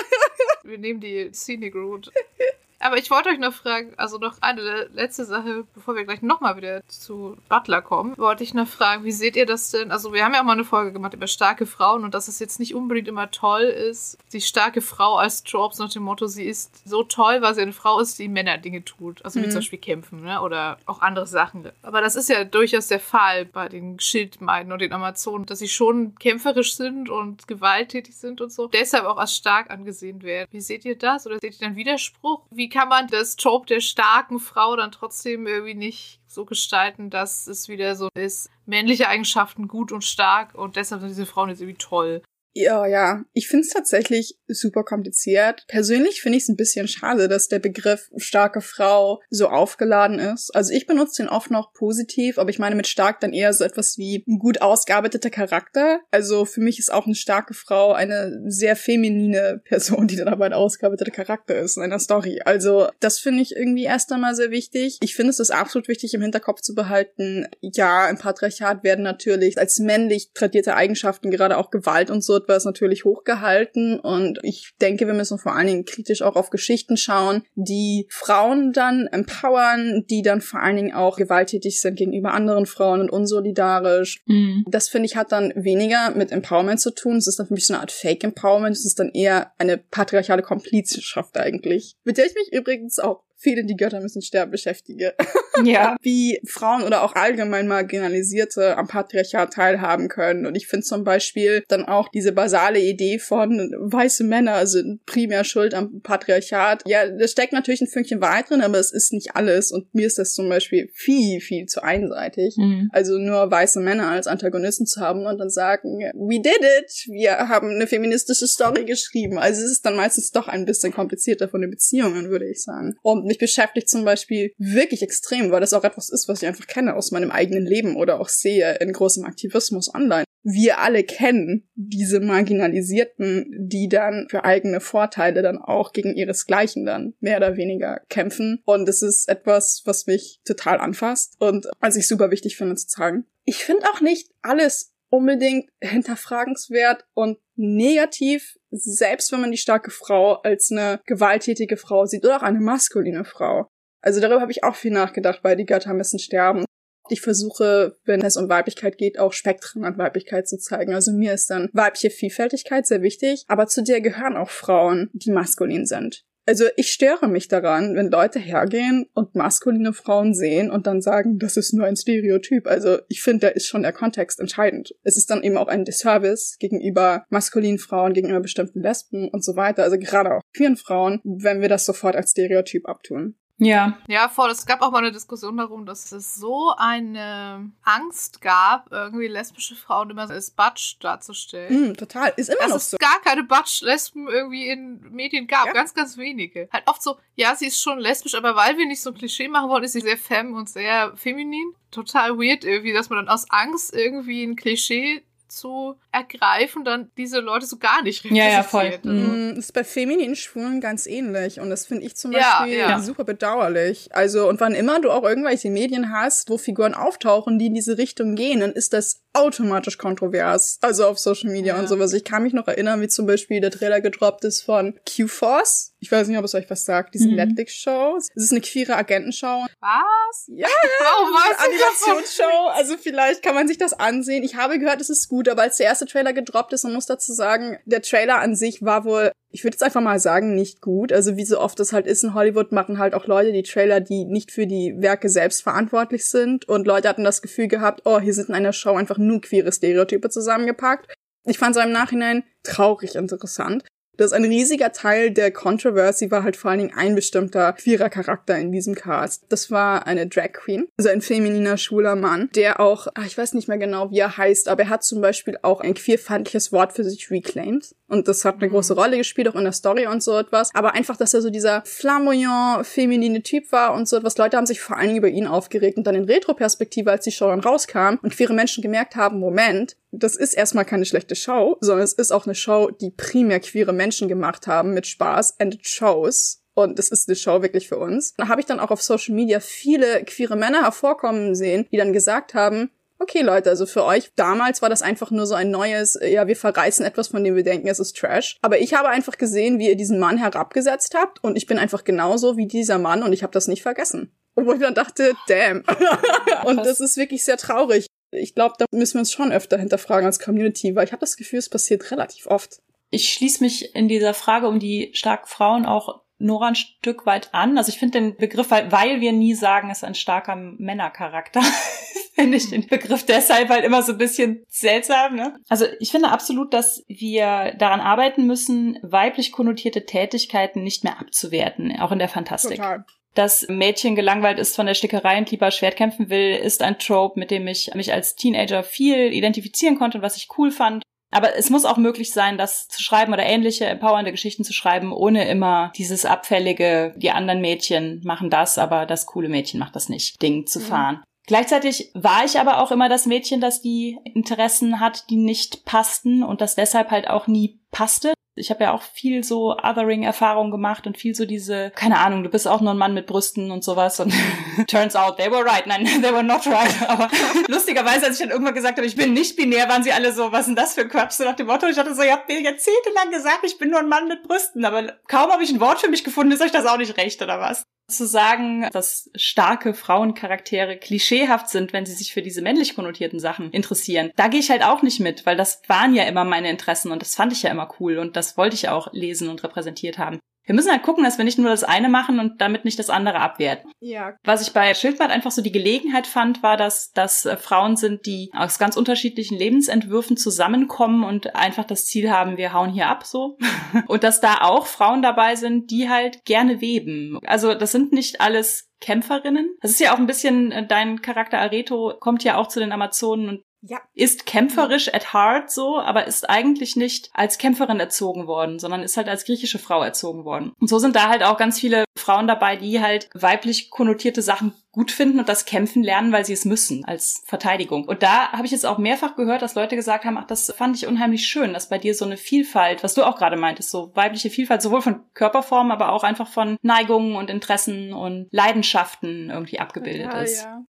wir 0.62 0.78
nehmen 0.78 1.00
die 1.00 1.30
Scenic 1.32 1.74
Route. 1.74 2.12
Aber 2.80 2.96
ich 2.96 3.10
wollte 3.10 3.30
euch 3.30 3.38
noch 3.38 3.52
fragen, 3.52 3.92
also 3.96 4.18
noch 4.18 4.36
eine 4.40 4.88
letzte 4.92 5.24
Sache, 5.24 5.64
bevor 5.74 5.96
wir 5.96 6.04
gleich 6.04 6.22
nochmal 6.22 6.56
wieder 6.56 6.86
zu 6.86 7.36
Butler 7.48 7.82
kommen, 7.82 8.16
wollte 8.16 8.44
ich 8.44 8.54
noch 8.54 8.68
fragen, 8.68 9.04
wie 9.04 9.12
seht 9.12 9.36
ihr 9.36 9.46
das 9.46 9.70
denn? 9.70 9.90
Also 9.90 10.12
wir 10.12 10.24
haben 10.24 10.34
ja 10.34 10.40
auch 10.40 10.44
mal 10.44 10.52
eine 10.52 10.64
Folge 10.64 10.92
gemacht 10.92 11.14
über 11.14 11.26
starke 11.26 11.66
Frauen 11.66 12.04
und 12.04 12.14
dass 12.14 12.28
es 12.28 12.38
jetzt 12.38 12.60
nicht 12.60 12.74
unbedingt 12.74 13.08
immer 13.08 13.30
toll 13.30 13.62
ist, 13.62 14.18
die 14.32 14.40
starke 14.40 14.80
Frau 14.80 15.16
als 15.16 15.42
Tropes 15.42 15.78
nach 15.78 15.92
dem 15.92 16.04
Motto, 16.04 16.26
sie 16.26 16.44
ist 16.44 16.88
so 16.88 17.02
toll, 17.02 17.42
weil 17.42 17.54
sie 17.54 17.62
eine 17.62 17.72
Frau 17.72 17.98
ist, 18.00 18.18
die 18.18 18.28
Männer 18.28 18.58
Dinge 18.58 18.84
tut. 18.84 19.24
Also 19.24 19.40
wie 19.40 19.46
mhm. 19.46 19.50
zum 19.50 19.58
Beispiel 19.58 19.78
kämpfen, 19.78 20.22
ne? 20.22 20.40
Oder 20.40 20.78
auch 20.86 21.00
andere 21.00 21.26
Sachen. 21.26 21.70
Aber 21.82 22.00
das 22.00 22.16
ist 22.16 22.28
ja 22.28 22.44
durchaus 22.44 22.88
der 22.88 23.00
Fall 23.00 23.44
bei 23.44 23.68
den 23.68 23.98
Schildmeiden 23.98 24.72
und 24.72 24.80
den 24.80 24.92
Amazonen, 24.92 25.46
dass 25.46 25.58
sie 25.58 25.68
schon 25.68 26.14
kämpferisch 26.16 26.76
sind 26.76 27.10
und 27.10 27.48
gewalttätig 27.48 28.16
sind 28.16 28.40
und 28.40 28.52
so. 28.52 28.68
Deshalb 28.68 29.04
auch 29.04 29.16
als 29.16 29.34
stark 29.34 29.70
angesehen 29.70 30.22
werden. 30.22 30.48
Wie 30.52 30.60
seht 30.60 30.84
ihr 30.84 30.96
das? 30.96 31.26
Oder 31.26 31.38
seht 31.40 31.60
ihr 31.60 31.66
dann 31.66 31.76
Widerspruch? 31.76 32.42
Wie 32.50 32.67
wie 32.68 32.70
kann 32.70 32.90
man 32.90 33.06
das 33.06 33.36
Trope 33.36 33.66
der 33.66 33.80
starken 33.80 34.38
Frau 34.38 34.76
dann 34.76 34.92
trotzdem 34.92 35.46
irgendwie 35.46 35.74
nicht 35.74 36.20
so 36.26 36.44
gestalten, 36.44 37.08
dass 37.08 37.46
es 37.46 37.66
wieder 37.68 37.96
so 37.96 38.10
ist, 38.14 38.50
männliche 38.66 39.08
Eigenschaften 39.08 39.68
gut 39.68 39.90
und 39.90 40.04
stark 40.04 40.54
und 40.54 40.76
deshalb 40.76 41.00
sind 41.00 41.08
diese 41.08 41.24
Frauen 41.24 41.48
jetzt 41.48 41.62
irgendwie 41.62 41.78
toll. 41.78 42.22
Ja, 42.58 42.86
ja. 42.86 43.22
Ich 43.34 43.46
finde 43.46 43.66
es 43.66 43.72
tatsächlich 43.72 44.36
super 44.48 44.82
kompliziert. 44.82 45.64
Persönlich 45.68 46.20
finde 46.20 46.38
ich 46.38 46.42
es 46.42 46.48
ein 46.48 46.56
bisschen 46.56 46.88
schade, 46.88 47.28
dass 47.28 47.46
der 47.46 47.60
Begriff 47.60 48.10
starke 48.16 48.62
Frau 48.62 49.22
so 49.30 49.46
aufgeladen 49.46 50.18
ist. 50.18 50.50
Also 50.56 50.72
ich 50.72 50.86
benutze 50.86 51.22
den 51.22 51.28
oft 51.28 51.52
noch 51.52 51.72
positiv, 51.72 52.36
aber 52.36 52.50
ich 52.50 52.58
meine 52.58 52.74
mit 52.74 52.88
stark 52.88 53.20
dann 53.20 53.32
eher 53.32 53.52
so 53.52 53.62
etwas 53.62 53.96
wie 53.96 54.24
ein 54.26 54.40
gut 54.40 54.60
ausgearbeiteter 54.60 55.30
Charakter. 55.30 56.00
Also 56.10 56.44
für 56.46 56.60
mich 56.60 56.80
ist 56.80 56.92
auch 56.92 57.06
eine 57.06 57.14
starke 57.14 57.54
Frau 57.54 57.92
eine 57.92 58.42
sehr 58.46 58.74
feminine 58.74 59.60
Person, 59.64 60.08
die 60.08 60.16
dann 60.16 60.26
aber 60.26 60.46
ein 60.46 60.52
ausgearbeiteter 60.52 61.12
Charakter 61.12 61.56
ist 61.56 61.76
in 61.76 61.84
einer 61.84 62.00
Story. 62.00 62.40
Also 62.44 62.88
das 62.98 63.20
finde 63.20 63.42
ich 63.42 63.54
irgendwie 63.54 63.84
erst 63.84 64.10
einmal 64.12 64.34
sehr 64.34 64.50
wichtig. 64.50 64.98
Ich 65.00 65.14
finde 65.14 65.30
es 65.30 65.38
ist 65.38 65.52
absolut 65.52 65.86
wichtig 65.86 66.12
im 66.14 66.22
Hinterkopf 66.22 66.60
zu 66.60 66.74
behalten. 66.74 67.46
Ja, 67.60 68.08
im 68.08 68.18
Patriarchat 68.18 68.82
werden 68.82 69.04
natürlich 69.04 69.58
als 69.58 69.78
männlich 69.78 70.32
tradierte 70.34 70.74
Eigenschaften, 70.74 71.30
gerade 71.30 71.56
auch 71.56 71.70
Gewalt 71.70 72.10
und 72.10 72.24
so 72.24 72.47
etwas 72.48 72.64
natürlich 72.64 73.04
hochgehalten 73.04 74.00
und 74.00 74.38
ich 74.42 74.72
denke, 74.80 75.06
wir 75.06 75.14
müssen 75.14 75.38
vor 75.38 75.54
allen 75.54 75.66
Dingen 75.66 75.84
kritisch 75.84 76.22
auch 76.22 76.36
auf 76.36 76.50
Geschichten 76.50 76.96
schauen, 76.96 77.42
die 77.54 78.06
Frauen 78.10 78.72
dann 78.72 79.06
empowern, 79.06 80.04
die 80.08 80.22
dann 80.22 80.40
vor 80.40 80.60
allen 80.60 80.76
Dingen 80.76 80.94
auch 80.94 81.16
gewalttätig 81.16 81.80
sind 81.80 81.96
gegenüber 81.96 82.32
anderen 82.32 82.66
Frauen 82.66 83.00
und 83.00 83.10
unsolidarisch. 83.10 84.22
Mhm. 84.26 84.64
Das 84.68 84.88
finde 84.88 85.06
ich 85.06 85.16
hat 85.16 85.32
dann 85.32 85.52
weniger 85.56 86.12
mit 86.12 86.32
Empowerment 86.32 86.80
zu 86.80 86.90
tun. 86.90 87.16
Es 87.16 87.26
ist 87.26 87.38
dann 87.38 87.46
für 87.46 87.54
mich 87.54 87.66
so 87.66 87.74
eine 87.74 87.80
Art 87.80 87.92
Fake 87.92 88.24
Empowerment. 88.24 88.76
Es 88.76 88.84
ist 88.84 88.98
dann 88.98 89.10
eher 89.10 89.52
eine 89.58 89.78
patriarchale 89.78 90.42
Komplizenschaft 90.42 91.36
eigentlich, 91.36 91.96
mit 92.04 92.16
der 92.16 92.26
ich 92.26 92.34
mich 92.34 92.52
übrigens 92.52 92.98
auch 92.98 93.22
viele 93.38 93.64
die 93.64 93.76
Götter 93.76 94.00
müssen 94.00 94.22
sterben 94.22 94.50
beschäftige. 94.50 95.14
Ja. 95.64 95.96
Wie 96.02 96.40
Frauen 96.46 96.84
oder 96.84 97.02
auch 97.02 97.16
allgemein 97.16 97.66
Marginalisierte 97.66 98.76
am 98.76 98.86
Patriarchat 98.86 99.52
teilhaben 99.52 100.06
können. 100.06 100.46
Und 100.46 100.54
ich 100.54 100.68
finde 100.68 100.86
zum 100.86 101.02
Beispiel 101.02 101.64
dann 101.66 101.84
auch 101.84 102.08
diese 102.08 102.30
basale 102.30 102.78
Idee 102.80 103.18
von 103.18 103.74
weiße 103.76 104.22
Männer 104.22 104.68
sind 104.68 105.04
primär 105.04 105.42
schuld 105.42 105.74
am 105.74 106.00
Patriarchat. 106.00 106.84
Ja, 106.86 107.08
da 107.08 107.26
steckt 107.26 107.52
natürlich 107.52 107.80
ein 107.80 107.88
Fünkchen 107.88 108.20
Wahrheit 108.20 108.50
drin, 108.50 108.60
aber 108.60 108.78
es 108.78 108.92
ist 108.92 109.12
nicht 109.12 109.34
alles. 109.34 109.72
Und 109.72 109.92
mir 109.94 110.06
ist 110.06 110.18
das 110.18 110.32
zum 110.32 110.48
Beispiel 110.48 110.88
viel, 110.92 111.40
viel 111.40 111.66
zu 111.66 111.82
einseitig. 111.82 112.56
Mhm. 112.56 112.88
Also 112.92 113.18
nur 113.18 113.50
weiße 113.50 113.80
Männer 113.80 114.10
als 114.10 114.28
Antagonisten 114.28 114.86
zu 114.86 115.00
haben 115.00 115.26
und 115.26 115.38
dann 115.38 115.50
sagen, 115.50 115.98
we 116.14 116.40
did 116.40 116.60
it, 116.60 117.06
wir 117.08 117.48
haben 117.48 117.70
eine 117.70 117.86
feministische 117.86 118.46
Story 118.46 118.84
geschrieben. 118.84 119.38
Also 119.38 119.62
es 119.62 119.72
ist 119.72 119.86
dann 119.86 119.96
meistens 119.96 120.30
doch 120.30 120.48
ein 120.48 120.64
bisschen 120.64 120.92
komplizierter 120.92 121.48
von 121.48 121.60
den 121.60 121.70
Beziehungen, 121.70 122.30
würde 122.30 122.48
ich 122.48 122.62
sagen. 122.62 122.96
Und 123.02 123.24
mich 123.28 123.38
beschäftigt 123.38 123.88
zum 123.88 124.04
Beispiel 124.04 124.52
wirklich 124.58 125.02
extrem, 125.02 125.50
weil 125.50 125.60
das 125.60 125.72
auch 125.72 125.84
etwas 125.84 126.10
ist, 126.10 126.28
was 126.28 126.42
ich 126.42 126.48
einfach 126.48 126.66
kenne 126.66 126.94
aus 126.94 127.12
meinem 127.12 127.30
eigenen 127.30 127.64
Leben 127.64 127.96
oder 127.96 128.20
auch 128.20 128.28
sehe 128.28 128.76
in 128.80 128.92
großem 128.92 129.24
Aktivismus 129.24 129.94
online. 129.94 130.24
Wir 130.42 130.78
alle 130.78 131.04
kennen 131.04 131.68
diese 131.74 132.20
Marginalisierten, 132.20 133.46
die 133.58 133.88
dann 133.88 134.28
für 134.30 134.44
eigene 134.44 134.80
Vorteile 134.80 135.42
dann 135.42 135.58
auch 135.58 135.92
gegen 135.92 136.14
ihresgleichen 136.14 136.84
dann 136.84 137.14
mehr 137.20 137.36
oder 137.36 137.56
weniger 137.56 138.00
kämpfen. 138.08 138.62
Und 138.64 138.88
es 138.88 139.02
ist 139.02 139.28
etwas, 139.28 139.82
was 139.84 140.06
mich 140.06 140.40
total 140.44 140.78
anfasst 140.78 141.36
und 141.38 141.66
was 141.80 141.96
ich 141.96 142.06
super 142.06 142.30
wichtig 142.30 142.56
finde 142.56 142.76
zu 142.76 142.88
sagen. 142.88 143.26
Ich 143.44 143.64
finde 143.64 143.86
auch 143.92 144.00
nicht 144.00 144.30
alles 144.42 144.92
unbedingt 145.10 145.70
hinterfragenswert 145.80 147.04
und 147.14 147.38
negativ, 147.56 148.57
selbst 148.70 149.32
wenn 149.32 149.40
man 149.40 149.50
die 149.50 149.56
starke 149.56 149.90
Frau 149.90 150.34
als 150.42 150.70
eine 150.70 151.00
gewalttätige 151.06 151.76
Frau 151.76 152.06
sieht 152.06 152.24
oder 152.24 152.38
auch 152.38 152.42
eine 152.42 152.60
maskuline 152.60 153.24
Frau. 153.24 153.68
Also 154.00 154.20
darüber 154.20 154.40
habe 154.40 154.52
ich 154.52 154.64
auch 154.64 154.76
viel 154.76 154.92
nachgedacht 154.92 155.42
bei 155.42 155.54
Die 155.54 155.66
Götter 155.66 155.94
müssen 155.94 156.18
sterben. 156.18 156.64
Ich 157.10 157.20
versuche, 157.22 157.96
wenn 158.04 158.20
es 158.20 158.36
um 158.36 158.48
Weiblichkeit 158.48 158.98
geht, 158.98 159.18
auch 159.18 159.32
Spektren 159.32 159.84
an 159.84 159.96
Weiblichkeit 159.96 160.46
zu 160.46 160.58
zeigen. 160.58 160.92
Also 160.92 161.12
mir 161.12 161.32
ist 161.32 161.48
dann 161.48 161.70
weibliche 161.72 162.10
Vielfältigkeit 162.10 162.86
sehr 162.86 163.02
wichtig, 163.02 163.44
aber 163.48 163.66
zu 163.66 163.82
der 163.82 164.00
gehören 164.00 164.36
auch 164.36 164.50
Frauen, 164.50 165.08
die 165.14 165.30
maskulin 165.30 165.86
sind. 165.86 166.24
Also 166.48 166.64
ich 166.76 166.92
störe 166.92 167.28
mich 167.28 167.48
daran, 167.48 167.94
wenn 167.94 168.10
Leute 168.10 168.38
hergehen 168.38 169.04
und 169.12 169.34
maskuline 169.34 169.92
Frauen 169.92 170.32
sehen 170.32 170.70
und 170.70 170.86
dann 170.86 171.02
sagen, 171.02 171.38
das 171.38 171.58
ist 171.58 171.74
nur 171.74 171.84
ein 171.84 171.94
Stereotyp. 171.94 172.66
Also 172.66 173.00
ich 173.08 173.20
finde, 173.20 173.48
da 173.48 173.48
ist 173.48 173.66
schon 173.66 173.82
der 173.82 173.92
Kontext 173.92 174.40
entscheidend. 174.40 174.94
Es 175.02 175.18
ist 175.18 175.28
dann 175.28 175.42
eben 175.42 175.58
auch 175.58 175.68
ein 175.68 175.84
Disservice 175.84 176.56
gegenüber 176.58 177.26
maskulinen 177.28 177.78
Frauen, 177.78 178.14
gegenüber 178.14 178.40
bestimmten 178.40 178.80
Lesben 178.80 179.28
und 179.28 179.44
so 179.44 179.56
weiter. 179.56 179.82
Also 179.82 179.98
gerade 179.98 180.36
auch 180.36 180.40
queeren 180.56 180.78
Frauen, 180.78 181.20
wenn 181.22 181.60
wir 181.60 181.68
das 181.68 181.84
sofort 181.84 182.16
als 182.16 182.30
Stereotyp 182.30 182.88
abtun. 182.88 183.34
Ja. 183.58 183.98
Ja, 184.06 184.28
voll. 184.28 184.50
Es 184.50 184.66
gab 184.66 184.82
auch 184.82 184.92
mal 184.92 184.98
eine 184.98 185.12
Diskussion 185.12 185.56
darum, 185.56 185.84
dass 185.84 186.12
es 186.12 186.36
so 186.36 186.74
eine 186.76 187.70
Angst 187.82 188.40
gab, 188.40 188.90
irgendwie 188.92 189.26
lesbische 189.26 189.74
Frauen 189.74 190.10
immer 190.10 190.30
als 190.30 190.52
Batsch 190.52 190.96
darzustellen. 191.00 191.90
Mm, 191.90 191.94
total. 191.94 192.32
Ist 192.36 192.50
immer 192.50 192.60
dass 192.60 192.70
noch 192.70 192.76
es 192.76 192.90
so. 192.90 192.96
gar 192.98 193.20
keine 193.22 193.42
Batsch-Lesben 193.42 194.28
irgendwie 194.28 194.68
in 194.68 195.00
Medien 195.10 195.48
gab. 195.48 195.66
Ja. 195.66 195.72
Ganz, 195.72 195.92
ganz 195.92 196.16
wenige. 196.16 196.68
Halt 196.72 196.84
oft 196.86 197.02
so, 197.02 197.16
ja, 197.34 197.54
sie 197.56 197.66
ist 197.66 197.80
schon 197.80 197.98
lesbisch, 197.98 198.36
aber 198.36 198.54
weil 198.54 198.78
wir 198.78 198.86
nicht 198.86 199.02
so 199.02 199.10
ein 199.10 199.16
Klischee 199.16 199.48
machen 199.48 199.68
wollen, 199.68 199.84
ist 199.84 199.92
sie 199.92 200.00
sehr 200.00 200.18
femme 200.18 200.56
und 200.56 200.68
sehr 200.68 201.16
feminin. 201.16 201.74
Total 201.90 202.38
weird 202.38 202.64
irgendwie, 202.64 202.92
dass 202.92 203.08
man 203.10 203.18
dann 203.24 203.28
aus 203.28 203.50
Angst 203.50 203.92
irgendwie 203.92 204.44
ein 204.44 204.54
Klischee 204.56 205.24
zu 205.48 205.96
ergreifen, 206.12 206.84
dann 206.84 207.10
diese 207.16 207.40
Leute 207.40 207.66
so 207.66 207.76
gar 207.78 208.02
nicht 208.02 208.24
Ja, 208.24 208.48
ja, 208.48 208.62
voll. 208.62 208.92
Also. 209.02 209.08
Mhm. 209.08 209.54
Das 209.56 209.66
ist 209.66 209.72
bei 209.72 209.84
femininen 209.84 210.36
Schwulen 210.36 210.80
ganz 210.80 211.06
ähnlich 211.06 211.60
und 211.60 211.70
das 211.70 211.86
finde 211.86 212.04
ich 212.04 212.16
zum 212.16 212.32
Beispiel 212.32 212.74
ja, 212.78 212.90
ja. 212.90 213.00
super 213.00 213.24
bedauerlich. 213.24 214.08
Also 214.12 214.48
und 214.48 214.60
wann 214.60 214.74
immer 214.74 215.00
du 215.00 215.10
auch 215.10 215.24
irgendwelche 215.24 215.70
Medien 215.70 216.12
hast, 216.12 216.50
wo 216.50 216.58
Figuren 216.58 216.94
auftauchen, 216.94 217.58
die 217.58 217.66
in 217.66 217.74
diese 217.74 217.98
Richtung 217.98 218.34
gehen, 218.34 218.60
dann 218.60 218.72
ist 218.72 218.92
das 218.92 219.22
automatisch 219.34 219.98
kontrovers. 219.98 220.78
Also 220.80 221.06
auf 221.06 221.18
Social 221.18 221.50
Media 221.50 221.74
Ja. 221.74 221.80
und 221.80 221.88
sowas. 221.88 222.12
Ich 222.12 222.24
kann 222.24 222.42
mich 222.42 222.52
noch 222.52 222.66
erinnern, 222.66 223.00
wie 223.00 223.08
zum 223.08 223.26
Beispiel 223.26 223.60
der 223.60 223.70
Trailer 223.70 224.00
gedroppt 224.00 224.44
ist 224.44 224.62
von 224.62 224.98
Q-Force. 225.08 225.94
Ich 226.00 226.10
weiß 226.10 226.26
nicht, 226.28 226.38
ob 226.38 226.44
es 226.44 226.54
euch 226.54 226.68
was 226.70 226.84
sagt, 226.84 227.14
diese 227.14 227.28
Mhm. 227.28 227.36
Netflix-Show. 227.36 228.16
Es 228.18 228.28
ist 228.42 228.50
eine 228.52 228.60
queere 228.60 228.96
Agentenshow. 228.96 229.66
Was? 229.80 230.44
Ja, 230.48 230.66
du 230.82 231.04
davon? 231.04 231.66
Animationsshow. 231.66 232.68
Also 232.74 232.96
vielleicht 232.96 233.42
kann 233.42 233.54
man 233.54 233.68
sich 233.68 233.78
das 233.78 233.92
ansehen. 233.92 234.42
Ich 234.42 234.56
habe 234.56 234.78
gehört, 234.78 235.00
es 235.00 235.10
ist 235.10 235.28
gut, 235.28 235.37
aber 235.46 235.62
als 235.62 235.76
der 235.76 235.86
erste 235.86 236.06
Trailer 236.06 236.32
gedroppt 236.32 236.72
ist, 236.72 236.84
man 236.84 236.94
muss 236.94 237.04
dazu 237.04 237.34
sagen, 237.34 237.78
der 237.84 238.00
Trailer 238.00 238.40
an 238.40 238.56
sich 238.56 238.82
war 238.82 239.04
wohl, 239.04 239.30
ich 239.50 239.62
würde 239.62 239.74
jetzt 239.74 239.82
einfach 239.82 240.00
mal 240.00 240.18
sagen, 240.18 240.54
nicht 240.54 240.80
gut. 240.80 241.12
Also 241.12 241.36
wie 241.36 241.44
so 241.44 241.60
oft 241.60 241.78
das 241.78 241.92
halt 241.92 242.06
ist 242.06 242.24
in 242.24 242.32
Hollywood, 242.32 242.72
machen 242.72 242.98
halt 242.98 243.14
auch 243.14 243.26
Leute 243.26 243.52
die 243.52 243.62
Trailer, 243.62 244.00
die 244.00 244.24
nicht 244.24 244.50
für 244.50 244.66
die 244.66 244.94
Werke 244.96 245.28
selbst 245.28 245.62
verantwortlich 245.62 246.24
sind. 246.28 246.66
Und 246.66 246.86
Leute 246.86 247.08
hatten 247.08 247.24
das 247.24 247.42
Gefühl 247.42 247.68
gehabt, 247.68 248.00
oh, 248.04 248.18
hier 248.18 248.34
sind 248.34 248.48
in 248.48 248.54
einer 248.54 248.72
Show 248.72 248.94
einfach 248.94 249.18
nur 249.18 249.40
queere 249.42 249.70
Stereotype 249.70 250.30
zusammengepackt. 250.30 251.12
Ich 251.44 251.58
fand 251.58 251.76
es 251.76 251.84
im 251.84 251.92
Nachhinein 251.92 252.42
traurig 252.62 253.14
interessant. 253.14 253.84
Das 254.18 254.32
ein 254.32 254.44
riesiger 254.44 254.90
Teil 254.90 255.30
der 255.30 255.52
Controversy 255.52 256.30
war 256.32 256.42
halt 256.42 256.56
vor 256.56 256.72
allen 256.72 256.80
Dingen 256.80 256.94
ein 256.94 257.14
bestimmter 257.14 257.72
queerer 257.72 258.10
Charakter 258.10 258.58
in 258.58 258.72
diesem 258.72 258.96
Cast. 258.96 259.44
Das 259.48 259.70
war 259.70 260.08
eine 260.08 260.26
Drag 260.26 260.52
Queen, 260.52 260.88
also 260.98 261.08
ein 261.08 261.20
femininer 261.20 261.76
schwuler 261.76 262.16
Mann, 262.16 262.50
der 262.56 262.80
auch, 262.80 263.06
ah, 263.14 263.22
ich 263.24 263.38
weiß 263.38 263.54
nicht 263.54 263.68
mehr 263.68 263.78
genau, 263.78 264.10
wie 264.10 264.18
er 264.18 264.36
heißt, 264.36 264.68
aber 264.68 264.82
er 264.82 264.88
hat 264.88 265.04
zum 265.04 265.20
Beispiel 265.20 265.56
auch 265.62 265.80
ein 265.80 265.94
queerfeindliches 265.94 266.72
Wort 266.72 266.94
für 266.94 267.04
sich 267.04 267.30
reclaimed. 267.30 267.94
Und 268.08 268.26
das 268.26 268.44
hat 268.44 268.56
eine 268.56 268.70
große 268.70 268.94
Rolle 268.94 269.18
gespielt, 269.18 269.48
auch 269.48 269.54
in 269.54 269.64
der 269.64 269.72
Story 269.72 270.06
und 270.06 270.22
so 270.22 270.36
etwas. 270.38 270.74
Aber 270.74 270.94
einfach, 270.94 271.16
dass 271.16 271.34
er 271.34 271.42
so 271.42 271.50
dieser 271.50 271.82
flamboyant, 271.84 272.86
feminine 272.86 273.42
Typ 273.42 273.70
war 273.70 273.92
und 273.94 274.08
so 274.08 274.16
etwas. 274.16 274.38
Leute 274.38 274.56
haben 274.56 274.66
sich 274.66 274.80
vor 274.80 274.96
allen 274.96 275.08
Dingen 275.08 275.18
über 275.18 275.28
ihn 275.28 275.46
aufgeregt. 275.46 275.98
Und 275.98 276.06
dann 276.06 276.14
in 276.14 276.24
Retroperspektive, 276.24 277.10
als 277.10 277.24
die 277.24 277.32
Show 277.32 277.48
dann 277.48 277.60
rauskam 277.60 278.14
und 278.22 278.32
queere 278.32 278.54
Menschen 278.54 278.80
gemerkt 278.80 279.14
haben, 279.14 279.38
Moment, 279.38 279.96
das 280.10 280.36
ist 280.36 280.54
erstmal 280.54 280.84
keine 280.84 281.04
schlechte 281.04 281.34
Show, 281.34 281.76
sondern 281.80 282.04
es 282.04 282.14
ist 282.14 282.32
auch 282.32 282.46
eine 282.46 282.54
Show, 282.54 282.90
die 282.90 283.10
primär 283.10 283.60
queere 283.60 283.92
Menschen 283.92 284.28
gemacht 284.28 284.66
haben 284.66 284.94
mit 284.94 285.06
Spaß 285.06 285.60
and 285.60 285.74
it 285.74 285.86
shows. 285.86 286.62
Und 286.74 286.98
das 286.98 287.08
ist 287.08 287.28
eine 287.28 287.36
Show 287.36 287.60
wirklich 287.60 287.88
für 287.88 287.98
uns. 287.98 288.34
Da 288.36 288.48
habe 288.48 288.60
ich 288.60 288.66
dann 288.66 288.78
auch 288.78 288.90
auf 288.90 289.02
Social 289.02 289.34
Media 289.34 289.58
viele 289.60 290.24
queere 290.24 290.56
Männer 290.56 290.82
hervorkommen 290.82 291.54
sehen, 291.54 291.86
die 291.90 291.96
dann 291.96 292.12
gesagt 292.12 292.54
haben, 292.54 292.90
okay 293.18 293.42
Leute, 293.42 293.70
also 293.70 293.84
für 293.84 294.04
euch 294.04 294.30
damals 294.36 294.80
war 294.80 294.88
das 294.88 295.02
einfach 295.02 295.30
nur 295.30 295.46
so 295.46 295.54
ein 295.54 295.70
neues, 295.70 296.18
ja, 296.22 296.46
wir 296.46 296.56
verreißen 296.56 297.04
etwas, 297.04 297.28
von 297.28 297.42
dem 297.42 297.56
wir 297.56 297.64
denken, 297.64 297.88
es 297.88 297.98
ist 297.98 298.16
Trash. 298.16 298.58
Aber 298.62 298.78
ich 298.78 298.94
habe 298.94 299.08
einfach 299.08 299.36
gesehen, 299.38 299.78
wie 299.78 299.88
ihr 299.88 299.96
diesen 299.96 300.18
Mann 300.18 300.38
herabgesetzt 300.38 301.14
habt 301.16 301.42
und 301.42 301.56
ich 301.56 301.66
bin 301.66 301.78
einfach 301.78 302.04
genauso 302.04 302.56
wie 302.56 302.66
dieser 302.66 302.98
Mann 302.98 303.22
und 303.22 303.32
ich 303.32 303.42
habe 303.42 303.52
das 303.52 303.68
nicht 303.68 303.82
vergessen. 303.82 304.32
Obwohl 304.54 304.76
ich 304.76 304.80
dann 304.80 304.94
dachte, 304.94 305.34
damn. 305.48 305.84
und 306.64 306.78
das 306.78 307.00
ist 307.00 307.16
wirklich 307.16 307.44
sehr 307.44 307.56
traurig. 307.56 308.06
Ich 308.30 308.54
glaube, 308.54 308.74
da 308.78 308.86
müssen 308.90 309.14
wir 309.14 309.20
uns 309.20 309.32
schon 309.32 309.52
öfter 309.52 309.78
hinterfragen 309.78 310.26
als 310.26 310.38
Community, 310.38 310.94
weil 310.94 311.06
ich 311.06 311.12
habe 311.12 311.20
das 311.20 311.36
Gefühl, 311.36 311.58
es 311.58 311.70
passiert 311.70 312.10
relativ 312.10 312.46
oft. 312.46 312.80
Ich 313.10 313.32
schließe 313.32 313.62
mich 313.62 313.94
in 313.94 314.08
dieser 314.08 314.34
Frage 314.34 314.68
um 314.68 314.78
die 314.78 315.10
starken 315.14 315.46
Frauen 315.46 315.86
auch 315.86 316.22
Nora 316.38 316.68
ein 316.68 316.74
Stück 316.74 317.26
weit 317.26 317.52
an. 317.52 317.78
Also 317.78 317.90
ich 317.90 317.98
finde 317.98 318.20
den 318.20 318.36
Begriff, 318.36 318.70
weil, 318.70 318.92
weil 318.92 319.20
wir 319.20 319.32
nie 319.32 319.54
sagen, 319.54 319.90
es 319.90 319.98
ist 319.98 320.04
ein 320.04 320.14
starker 320.14 320.56
Männercharakter, 320.56 321.60
finde 322.34 322.56
ich 322.56 322.70
den 322.70 322.86
Begriff 322.86 323.26
deshalb 323.26 323.68
halt 323.68 323.84
immer 323.84 324.02
so 324.02 324.12
ein 324.12 324.18
bisschen 324.18 324.62
seltsam. 324.68 325.34
Ne? 325.34 325.58
Also 325.68 325.86
ich 325.98 326.12
finde 326.12 326.30
absolut, 326.30 326.72
dass 326.72 327.04
wir 327.08 327.74
daran 327.78 328.00
arbeiten 328.00 328.46
müssen, 328.46 328.98
weiblich 329.02 329.50
konnotierte 329.50 330.06
Tätigkeiten 330.06 330.84
nicht 330.84 331.02
mehr 331.02 331.18
abzuwerten, 331.18 331.98
auch 331.98 332.12
in 332.12 332.20
der 332.20 332.28
Fantastik. 332.28 332.76
Total. 332.76 333.04
Dass 333.34 333.66
Mädchen 333.68 334.16
gelangweilt 334.16 334.58
ist 334.58 334.74
von 334.76 334.86
der 334.86 334.94
Stickerei 334.94 335.38
und 335.38 335.50
lieber 335.50 335.70
Schwert 335.70 335.96
kämpfen 335.96 336.30
will, 336.30 336.56
ist 336.56 336.82
ein 336.82 336.98
Trope, 336.98 337.38
mit 337.38 337.50
dem 337.50 337.66
ich 337.66 337.94
mich 337.94 338.12
als 338.12 338.34
Teenager 338.34 338.82
viel 338.82 339.32
identifizieren 339.32 339.98
konnte 339.98 340.18
und 340.18 340.22
was 340.22 340.36
ich 340.36 340.48
cool 340.58 340.70
fand. 340.70 341.02
Aber 341.30 341.56
es 341.56 341.68
muss 341.68 341.84
auch 341.84 341.98
möglich 341.98 342.32
sein, 342.32 342.56
das 342.56 342.88
zu 342.88 343.02
schreiben 343.02 343.32
oder 343.32 343.44
ähnliche 343.44 343.84
empowernde 343.84 344.30
Geschichten 344.30 344.64
zu 344.64 344.72
schreiben, 344.72 345.12
ohne 345.12 345.46
immer 345.48 345.92
dieses 345.96 346.24
abfällige, 346.24 347.14
die 347.16 347.30
anderen 347.30 347.60
Mädchen 347.60 348.22
machen 348.24 348.48
das, 348.48 348.78
aber 348.78 349.04
das 349.04 349.26
coole 349.26 349.50
Mädchen 349.50 349.78
macht 349.78 349.94
das 349.94 350.08
nicht, 350.08 350.40
Ding 350.40 350.66
zu 350.66 350.80
fahren. 350.80 351.22
Gleichzeitig 351.46 352.10
war 352.14 352.44
ich 352.44 352.60
aber 352.60 352.82
auch 352.82 352.90
immer 352.90 353.08
das 353.08 353.24
Mädchen, 353.24 353.60
das 353.60 353.80
die 353.80 354.18
Interessen 354.34 355.00
hat, 355.00 355.30
die 355.30 355.36
nicht 355.36 355.86
passten 355.86 356.42
und 356.42 356.60
das 356.60 356.74
deshalb 356.74 357.10
halt 357.10 357.28
auch 357.28 357.46
nie 357.46 357.80
passte. 357.90 358.34
Ich 358.58 358.70
habe 358.70 358.84
ja 358.84 358.92
auch 358.92 359.02
viel 359.02 359.44
so 359.44 359.76
Othering-Erfahrungen 359.76 360.70
gemacht 360.70 361.06
und 361.06 361.16
viel 361.16 361.34
so 361.34 361.46
diese, 361.46 361.90
keine 361.90 362.18
Ahnung, 362.18 362.42
du 362.42 362.48
bist 362.48 362.68
auch 362.68 362.80
nur 362.80 362.92
ein 362.92 362.98
Mann 362.98 363.14
mit 363.14 363.26
Brüsten 363.26 363.70
und 363.70 363.84
sowas 363.84 364.20
und 364.20 364.32
turns 364.88 365.16
out 365.16 365.36
they 365.36 365.50
were 365.50 365.64
right. 365.64 365.86
Nein, 365.86 366.04
they 366.22 366.32
were 366.32 366.42
not 366.42 366.66
right. 366.66 367.08
Aber 367.08 367.28
lustigerweise, 367.68 368.26
als 368.26 368.38
ich 368.38 368.40
dann 368.40 368.50
irgendwann 368.50 368.74
gesagt 368.74 368.98
habe, 368.98 369.06
ich 369.06 369.16
bin 369.16 369.32
nicht 369.32 369.56
binär, 369.56 369.88
waren 369.88 370.02
sie 370.02 370.12
alle 370.12 370.32
so, 370.32 370.52
was 370.52 370.60
ist 370.60 370.66
denn 370.68 370.76
das 370.76 370.94
für 370.94 371.02
ein 371.02 371.08
Quatsch? 371.08 371.32
So 371.32 371.44
nach 371.44 371.56
dem 371.56 371.66
Motto, 371.66 371.86
ich 371.86 371.98
hatte 371.98 372.14
so, 372.14 372.22
ihr 372.22 372.32
habt 372.32 372.48
mir 372.48 372.60
jahrzehntelang 372.60 373.30
gesagt, 373.30 373.60
ich 373.64 373.78
bin 373.78 373.90
nur 373.90 374.00
ein 374.00 374.08
Mann 374.08 374.28
mit 374.28 374.42
Brüsten, 374.42 374.84
aber 374.84 375.14
kaum 375.28 375.50
habe 375.50 375.62
ich 375.62 375.70
ein 375.70 375.80
Wort 375.80 376.00
für 376.00 376.08
mich 376.08 376.24
gefunden, 376.24 376.52
ist 376.52 376.62
euch 376.62 376.72
das 376.72 376.86
auch 376.86 376.98
nicht 376.98 377.16
recht 377.16 377.40
oder 377.42 377.60
was? 377.60 377.84
Zu 378.10 378.26
sagen, 378.26 378.88
dass 378.92 379.30
starke 379.34 379.92
Frauencharaktere 379.92 380.96
klischeehaft 380.96 381.68
sind, 381.68 381.92
wenn 381.92 382.06
sie 382.06 382.14
sich 382.14 382.32
für 382.32 382.40
diese 382.40 382.62
männlich 382.62 382.94
konnotierten 382.94 383.38
Sachen 383.38 383.70
interessieren, 383.70 384.30
da 384.34 384.48
gehe 384.48 384.60
ich 384.60 384.70
halt 384.70 384.82
auch 384.82 385.02
nicht 385.02 385.20
mit, 385.20 385.44
weil 385.44 385.58
das 385.58 385.82
waren 385.88 386.14
ja 386.14 386.24
immer 386.24 386.44
meine 386.44 386.70
Interessen 386.70 387.12
und 387.12 387.20
das 387.20 387.34
fand 387.34 387.52
ich 387.52 387.64
ja 387.64 387.70
immer 387.70 387.88
cool 388.00 388.16
und 388.16 388.34
das 388.34 388.56
wollte 388.56 388.76
ich 388.76 388.88
auch 388.88 389.12
lesen 389.12 389.50
und 389.50 389.62
repräsentiert 389.62 390.16
haben. 390.16 390.40
Wir 390.68 390.74
müssen 390.74 390.92
halt 390.92 391.02
gucken, 391.02 391.24
dass 391.24 391.38
wir 391.38 391.46
nicht 391.46 391.58
nur 391.58 391.70
das 391.70 391.82
eine 391.82 392.10
machen 392.10 392.38
und 392.38 392.60
damit 392.60 392.84
nicht 392.84 392.98
das 392.98 393.08
andere 393.08 393.40
abwerten. 393.40 393.90
Ja, 394.00 394.34
Was 394.44 394.60
ich 394.60 394.74
bei 394.74 394.92
Schildbad 394.92 395.30
einfach 395.30 395.50
so 395.50 395.62
die 395.62 395.72
Gelegenheit 395.72 396.26
fand, 396.26 396.62
war, 396.62 396.76
dass 396.76 397.10
das 397.12 397.46
äh, 397.46 397.56
Frauen 397.56 397.96
sind, 397.96 398.26
die 398.26 398.50
aus 398.54 398.78
ganz 398.78 398.98
unterschiedlichen 398.98 399.56
Lebensentwürfen 399.56 400.36
zusammenkommen 400.36 401.24
und 401.24 401.56
einfach 401.56 401.84
das 401.84 402.04
Ziel 402.04 402.30
haben, 402.30 402.58
wir 402.58 402.74
hauen 402.74 402.90
hier 402.90 403.08
ab 403.08 403.24
so. 403.24 403.56
Und 404.08 404.24
dass 404.24 404.42
da 404.42 404.58
auch 404.60 404.86
Frauen 404.86 405.22
dabei 405.22 405.56
sind, 405.56 405.90
die 405.90 406.10
halt 406.10 406.44
gerne 406.44 406.82
weben. 406.82 407.38
Also 407.46 407.72
das 407.72 407.92
sind 407.92 408.12
nicht 408.12 408.42
alles 408.42 408.88
Kämpferinnen. 409.00 409.76
Das 409.80 409.92
ist 409.92 410.00
ja 410.00 410.12
auch 410.12 410.18
ein 410.18 410.26
bisschen, 410.26 410.72
äh, 410.72 410.86
dein 410.86 411.22
Charakter 411.22 411.58
Areto 411.58 412.14
kommt 412.20 412.44
ja 412.44 412.56
auch 412.56 412.68
zu 412.68 412.80
den 412.80 412.92
Amazonen 412.92 413.48
und 413.48 413.62
ja, 413.80 414.00
ist 414.14 414.46
kämpferisch 414.46 415.12
at 415.14 415.32
heart 415.32 415.70
so, 415.70 416.00
aber 416.00 416.26
ist 416.26 416.48
eigentlich 416.50 416.96
nicht 416.96 417.30
als 417.32 417.58
Kämpferin 417.58 418.00
erzogen 418.00 418.46
worden, 418.46 418.78
sondern 418.78 419.02
ist 419.02 419.16
halt 419.16 419.28
als 419.28 419.44
griechische 419.44 419.78
Frau 419.78 420.02
erzogen 420.02 420.44
worden. 420.44 420.72
Und 420.80 420.88
so 420.88 420.98
sind 420.98 421.14
da 421.14 421.28
halt 421.28 421.42
auch 421.42 421.56
ganz 421.56 421.78
viele 421.78 422.04
Frauen 422.16 422.48
dabei, 422.48 422.76
die 422.76 423.00
halt 423.00 423.30
weiblich 423.34 423.90
konnotierte 423.90 424.42
Sachen 424.42 424.72
gut 424.90 425.12
finden 425.12 425.38
und 425.38 425.48
das 425.48 425.64
Kämpfen 425.64 426.02
lernen, 426.02 426.32
weil 426.32 426.44
sie 426.44 426.52
es 426.52 426.64
müssen 426.64 427.04
als 427.04 427.42
Verteidigung. 427.46 428.04
Und 428.04 428.24
da 428.24 428.50
habe 428.50 428.66
ich 428.66 428.72
jetzt 428.72 428.84
auch 428.86 428.98
mehrfach 428.98 429.36
gehört, 429.36 429.62
dass 429.62 429.76
Leute 429.76 429.94
gesagt 429.94 430.24
haben, 430.24 430.38
ach, 430.38 430.46
das 430.46 430.72
fand 430.76 430.96
ich 430.96 431.06
unheimlich 431.06 431.46
schön, 431.46 431.72
dass 431.72 431.88
bei 431.88 431.98
dir 431.98 432.14
so 432.14 432.24
eine 432.24 432.36
Vielfalt, 432.36 433.04
was 433.04 433.14
du 433.14 433.22
auch 433.22 433.38
gerade 433.38 433.56
meintest, 433.56 433.90
so 433.90 434.10
weibliche 434.14 434.50
Vielfalt 434.50 434.82
sowohl 434.82 435.02
von 435.02 435.20
Körperformen, 435.34 435.92
aber 435.92 436.10
auch 436.10 436.24
einfach 436.24 436.48
von 436.48 436.78
Neigungen 436.82 437.36
und 437.36 437.48
Interessen 437.48 438.12
und 438.12 438.48
Leidenschaften 438.50 439.50
irgendwie 439.50 439.78
abgebildet 439.78 440.26
total, 440.26 440.44
ist. 440.44 440.64
Ja. 440.64 440.82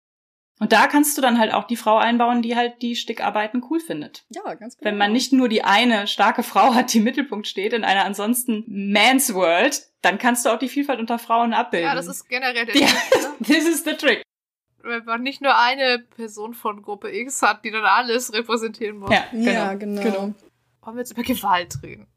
Und 0.60 0.74
da 0.74 0.88
kannst 0.88 1.18
du 1.18 1.22
dann 1.22 1.40
halt 1.40 1.54
auch 1.54 1.64
die 1.66 1.78
Frau 1.78 1.98
einbauen, 1.98 2.42
die 2.42 2.56
halt 2.56 2.82
die 2.82 2.96
Stickarbeiten 2.98 3.64
cool 3.70 3.80
findet. 3.80 4.26
ja, 4.30 4.54
ganz 4.56 4.78
genau. 4.78 4.90
Wenn 4.90 4.98
man 4.98 5.14
nicht 5.14 5.32
nur 5.32 5.48
die 5.48 5.64
eine 5.64 6.06
starke 6.06 6.44
Frau 6.44 6.74
hat, 6.76 6.94
die 6.94 6.98
im 6.98 7.06
Mittelpunkt 7.06 7.48
steht 7.48 7.72
in 7.74 7.86
einer 7.86 8.04
ansonsten 8.04 8.66
Man's 8.68 9.34
World, 9.34 9.88
dann 10.02 10.18
kannst 10.18 10.46
du 10.46 10.50
auch 10.50 10.60
die 10.60 10.68
Vielfalt 10.68 11.00
unter 11.00 11.18
Frauen 11.18 11.54
abbilden. 11.54 11.88
Ja, 11.88 11.96
das 11.96 12.08
ist 12.08 12.28
generell 12.28 12.66
der 12.66 12.76
Ja. 12.76 12.88
Trick, 12.88 13.22
ne? 13.40 13.46
This 13.46 13.68
is 13.68 13.84
the 13.86 13.94
trick. 13.96 14.22
Wenn 14.82 15.06
man 15.06 15.24
nicht 15.24 15.42
nur 15.42 15.58
eine 15.58 16.00
Person 16.00 16.54
von 16.54 16.82
Gruppe 16.82 17.10
X 17.14 17.42
hat, 17.42 17.64
die 17.64 17.72
dann 17.72 17.84
alles 17.84 18.34
repräsentieren 18.34 18.98
muss. 18.98 19.12
Ja, 19.12 19.26
genau. 19.32 19.52
Ja, 19.52 19.74
genau. 19.76 20.02
genau. 20.02 20.34
Wollen 20.82 20.96
wir 20.96 21.00
jetzt 21.00 21.12
über 21.12 21.24
Gewalt 21.24 21.80
reden? 21.84 22.08